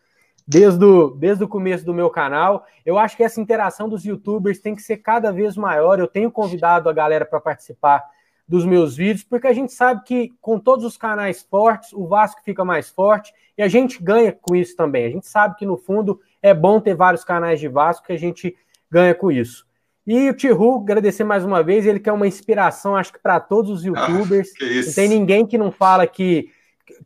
desde 0.44 0.84
o, 0.84 1.10
desde 1.10 1.44
o 1.44 1.48
começo 1.48 1.84
do 1.84 1.94
meu 1.94 2.10
canal. 2.10 2.66
Eu 2.84 2.98
acho 2.98 3.16
que 3.16 3.22
essa 3.22 3.40
interação 3.40 3.88
dos 3.88 4.04
youtubers 4.04 4.58
tem 4.58 4.74
que 4.74 4.82
ser 4.82 4.96
cada 4.96 5.30
vez 5.30 5.56
maior. 5.56 6.00
Eu 6.00 6.08
tenho 6.08 6.28
convidado 6.28 6.88
a 6.88 6.92
galera 6.92 7.24
para 7.24 7.40
participar 7.40 8.02
dos 8.48 8.66
meus 8.66 8.96
vídeos, 8.96 9.22
porque 9.22 9.46
a 9.46 9.52
gente 9.52 9.72
sabe 9.72 10.02
que 10.02 10.32
com 10.40 10.58
todos 10.58 10.84
os 10.84 10.96
canais 10.96 11.40
fortes, 11.40 11.92
o 11.92 12.08
Vasco 12.08 12.42
fica 12.42 12.64
mais 12.64 12.90
forte 12.90 13.32
e 13.56 13.62
a 13.62 13.68
gente 13.68 14.02
ganha 14.02 14.32
com 14.32 14.56
isso 14.56 14.74
também. 14.74 15.04
A 15.04 15.10
gente 15.10 15.28
sabe 15.28 15.54
que 15.54 15.66
no 15.66 15.76
fundo 15.76 16.20
é 16.42 16.52
bom 16.52 16.80
ter 16.80 16.96
vários 16.96 17.22
canais 17.22 17.60
de 17.60 17.68
Vasco 17.68 18.06
que 18.06 18.12
a 18.12 18.18
gente 18.18 18.56
ganha 18.90 19.14
com 19.14 19.30
isso. 19.30 19.67
E 20.08 20.30
o 20.30 20.32
Tihu, 20.32 20.76
agradecer 20.76 21.22
mais 21.22 21.44
uma 21.44 21.62
vez, 21.62 21.84
ele 21.84 22.00
que 22.00 22.08
é 22.08 22.12
uma 22.12 22.26
inspiração, 22.26 22.96
acho 22.96 23.12
que 23.12 23.18
para 23.18 23.38
todos 23.38 23.70
os 23.70 23.84
ah, 23.84 23.88
youtubers. 23.88 24.48
Ah, 24.58 24.86
não 24.86 24.94
tem 24.94 25.06
ninguém 25.06 25.46
que 25.46 25.58
não 25.58 25.70
fala 25.70 26.06
que 26.06 26.50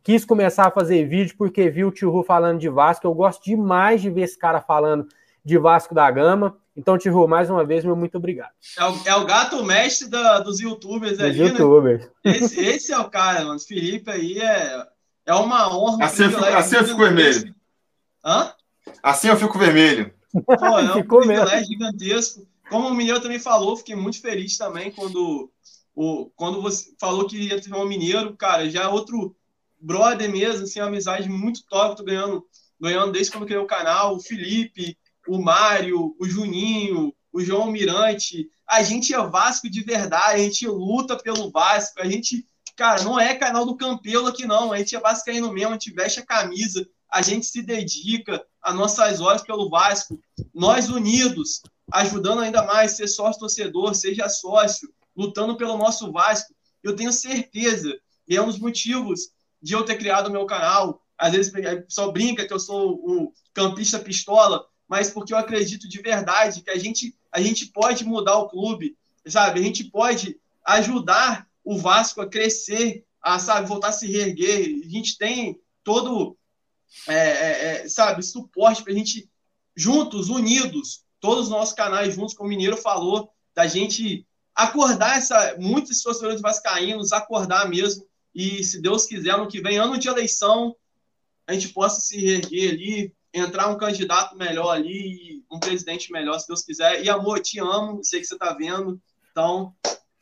quis 0.01 0.23
começar 0.23 0.67
a 0.67 0.71
fazer 0.71 1.05
vídeo 1.05 1.35
porque 1.37 1.69
viu 1.69 1.89
o 1.89 1.91
Tihu 1.91 2.23
falando 2.23 2.61
de 2.61 2.69
Vasco. 2.69 3.05
Eu 3.05 3.13
gosto 3.13 3.43
demais 3.43 4.01
de 4.01 4.09
ver 4.09 4.21
esse 4.21 4.37
cara 4.37 4.61
falando 4.61 5.05
de 5.43 5.57
Vasco 5.57 5.93
da 5.93 6.09
Gama. 6.09 6.55
Então, 6.77 6.97
Tihu, 6.97 7.27
mais 7.27 7.49
uma 7.49 7.65
vez, 7.65 7.83
meu 7.83 7.93
muito 7.93 8.17
obrigado. 8.17 8.51
É 8.79 8.85
o, 8.85 8.95
é 9.07 9.15
o 9.17 9.25
gato 9.25 9.61
mestre 9.65 10.07
da, 10.07 10.39
dos 10.39 10.61
youtubers 10.61 11.17
dos 11.17 11.25
ali, 11.25 11.39
né? 11.39 11.45
youtubers. 11.49 12.05
Né? 12.23 12.37
Esse, 12.37 12.61
esse, 12.61 12.93
é 12.93 12.99
o 12.99 13.09
cara, 13.09 13.43
mano. 13.43 13.59
Felipe 13.59 14.09
aí 14.09 14.39
é, 14.39 14.87
é 15.25 15.33
uma 15.33 15.75
honra. 15.75 16.05
Assim, 16.05 16.23
eu 16.23 16.31
fico, 16.31 16.45
assim 16.45 16.75
eu 16.77 16.85
fico 16.85 16.99
vermelho. 16.99 17.53
Hã? 18.23 18.53
Assim 19.03 19.27
eu 19.27 19.35
fico 19.35 19.59
vermelho. 19.59 20.13
Pô, 20.45 20.79
é 20.79 20.83
um 20.83 20.93
Ficou 21.03 21.19
privilégio 21.19 21.65
gigantesco. 21.65 22.52
Como 22.73 22.87
o 22.87 22.95
Mineiro 22.95 23.21
também 23.21 23.37
falou, 23.37 23.77
fiquei 23.77 23.95
muito 23.95 24.19
feliz 24.19 24.57
também 24.57 24.91
quando, 24.91 25.47
o, 25.93 26.31
quando 26.35 26.59
você 26.59 26.91
falou 26.99 27.27
que 27.27 27.37
ia 27.37 27.61
ter 27.61 27.71
um 27.71 27.85
Mineiro, 27.85 28.35
cara, 28.35 28.67
já 28.67 28.81
é 28.81 28.87
outro 28.87 29.35
brother 29.79 30.27
mesmo, 30.31 30.63
assim, 30.63 30.79
uma 30.79 30.87
amizade 30.87 31.29
muito 31.29 31.63
top, 31.67 31.95
tô 31.95 32.03
ganhando, 32.03 32.43
ganhando 32.81 33.11
desde 33.11 33.31
quando 33.31 33.45
criei 33.45 33.61
o 33.61 33.67
canal, 33.67 34.15
o 34.15 34.19
Felipe, 34.19 34.97
o 35.27 35.39
Mário, 35.39 36.15
o 36.19 36.27
Juninho, 36.27 37.13
o 37.31 37.41
João 37.41 37.69
Mirante, 37.69 38.49
a 38.67 38.81
gente 38.81 39.13
é 39.13 39.21
Vasco 39.27 39.69
de 39.69 39.83
verdade, 39.83 40.41
a 40.41 40.43
gente 40.43 40.65
luta 40.65 41.15
pelo 41.15 41.51
Vasco, 41.51 42.01
a 42.01 42.09
gente, 42.09 42.43
cara, 42.75 43.03
não 43.03 43.19
é 43.19 43.35
canal 43.35 43.67
do 43.67 43.77
Campelo 43.77 44.29
aqui 44.29 44.47
não, 44.47 44.71
a 44.71 44.79
gente 44.79 44.95
é 44.95 44.99
vascaíno 44.99 45.53
mesmo, 45.53 45.69
a 45.69 45.73
gente 45.73 45.93
veste 45.93 46.21
a 46.21 46.25
camisa, 46.25 46.83
a 47.07 47.21
gente 47.21 47.45
se 47.45 47.61
dedica 47.61 48.43
a 48.63 48.73
nossas 48.73 49.21
horas 49.21 49.43
pelo 49.43 49.69
Vasco, 49.69 50.19
nós 50.51 50.89
unidos, 50.89 51.61
ajudando 51.91 52.39
ainda 52.39 52.63
mais, 52.63 52.91
ser 52.91 53.07
sócio 53.07 53.39
torcedor, 53.39 53.93
seja 53.95 54.29
sócio, 54.29 54.91
lutando 55.15 55.57
pelo 55.57 55.77
nosso 55.77 56.11
Vasco. 56.11 56.53
Eu 56.81 56.95
tenho 56.95 57.11
certeza, 57.11 57.93
e 58.27 58.35
é 58.35 58.41
um 58.41 58.47
dos 58.47 58.59
motivos 58.59 59.29
de 59.61 59.73
eu 59.73 59.85
ter 59.85 59.97
criado 59.97 60.27
o 60.27 60.31
meu 60.31 60.45
canal. 60.45 61.01
Às 61.17 61.33
vezes 61.33 61.53
o 61.53 61.83
pessoal 61.83 62.11
brinca 62.11 62.45
que 62.45 62.53
eu 62.53 62.59
sou 62.59 62.95
o 62.95 63.33
campista 63.53 63.99
pistola, 63.99 64.65
mas 64.87 65.09
porque 65.09 65.33
eu 65.33 65.37
acredito 65.37 65.87
de 65.87 66.01
verdade 66.01 66.61
que 66.61 66.69
a 66.69 66.77
gente, 66.77 67.15
a 67.31 67.41
gente 67.41 67.67
pode 67.67 68.03
mudar 68.03 68.37
o 68.37 68.49
clube, 68.49 68.97
sabe? 69.25 69.59
A 69.59 69.63
gente 69.63 69.85
pode 69.85 70.37
ajudar 70.65 71.47
o 71.63 71.77
Vasco 71.77 72.21
a 72.21 72.29
crescer, 72.29 73.05
a 73.21 73.39
sabe, 73.39 73.67
voltar 73.67 73.89
a 73.89 73.93
se 73.93 74.07
reerguer. 74.07 74.81
A 74.85 74.89
gente 74.89 75.17
tem 75.17 75.59
todo, 75.83 76.37
é, 77.07 77.15
é, 77.15 77.83
é 77.83 77.87
sabe, 77.87 78.21
suporte 78.21 78.83
para 78.83 78.91
a 78.91 78.95
gente, 78.95 79.29
juntos, 79.75 80.29
unidos, 80.29 81.03
todos 81.23 81.45
os 81.45 81.49
nossos 81.49 81.73
canais 81.73 82.15
juntos, 82.15 82.33
como 82.33 82.47
o 82.47 82.49
Mineiro 82.49 82.75
falou, 82.75 83.31
da 83.55 83.65
gente 83.65 84.27
acordar 84.53 85.17
essa, 85.17 85.55
muitos 85.57 86.03
torcedores 86.03 86.41
vascaínos, 86.41 87.13
acordar 87.13 87.69
mesmo, 87.69 88.05
e 88.35 88.61
se 88.61 88.81
Deus 88.81 89.05
quiser, 89.05 89.31
ano 89.31 89.47
que 89.47 89.61
vem, 89.61 89.77
ano 89.77 89.97
de 89.97 90.09
eleição, 90.09 90.75
a 91.47 91.53
gente 91.53 91.69
possa 91.69 92.01
se 92.01 92.17
reerguer 92.17 92.73
ali, 92.73 93.15
entrar 93.33 93.69
um 93.69 93.77
candidato 93.77 94.35
melhor 94.35 94.71
ali, 94.71 95.45
um 95.49 95.61
presidente 95.61 96.11
melhor, 96.11 96.37
se 96.39 96.47
Deus 96.47 96.61
quiser. 96.61 97.01
E 97.05 97.09
amor, 97.09 97.39
te 97.39 97.57
amo, 97.57 98.03
sei 98.03 98.19
que 98.19 98.25
você 98.25 98.33
está 98.33 98.51
vendo, 98.53 99.01
então 99.31 99.73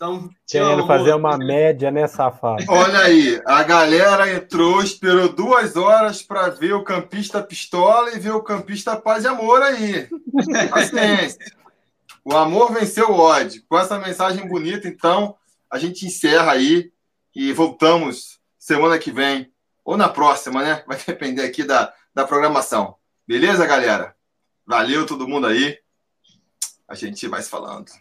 então, 0.02 0.32
Querendo 0.48 0.88
fazer 0.88 1.14
uma 1.14 1.38
média, 1.38 1.92
né, 1.92 2.08
safado? 2.08 2.66
Olha 2.68 3.02
aí, 3.02 3.40
a 3.46 3.62
galera 3.62 4.34
entrou, 4.34 4.82
esperou 4.82 5.32
duas 5.32 5.76
horas 5.76 6.24
para 6.24 6.50
ver 6.50 6.74
o 6.74 6.84
campista 6.84 7.40
pistola 7.44 8.10
e 8.10 8.20
ver 8.20 8.32
o 8.32 8.42
campista 8.42 8.96
paz 8.96 9.26
e 9.26 9.28
amor 9.28 9.62
aí. 9.62 10.10
Paciência. 10.72 11.38
O 12.26 12.36
amor 12.36 12.74
venceu 12.74 13.12
o 13.12 13.20
ódio. 13.20 13.64
Com 13.70 13.78
essa 13.78 14.00
mensagem 14.00 14.48
bonita, 14.48 14.88
então, 14.88 15.36
a 15.70 15.78
gente 15.78 16.08
encerra 16.08 16.54
aí 16.54 16.92
e 17.36 17.54
voltamos 17.54 18.40
semana 18.58 18.98
que 18.98 19.12
vem, 19.12 19.54
ou 19.86 19.96
na 19.96 20.10
próxima, 20.10 20.64
né? 20.64 20.84
Vai 20.88 20.98
depender 20.98 21.44
aqui 21.44 21.64
da, 21.64 21.94
da 22.12 22.26
programação. 22.26 22.96
Beleza, 23.28 23.68
galera? 23.68 24.16
Valeu 24.66 25.06
todo 25.06 25.28
mundo 25.28 25.46
aí. 25.46 25.78
A 26.88 26.96
gente 26.96 27.28
vai 27.28 27.44
se 27.44 27.52
falando. 27.52 27.92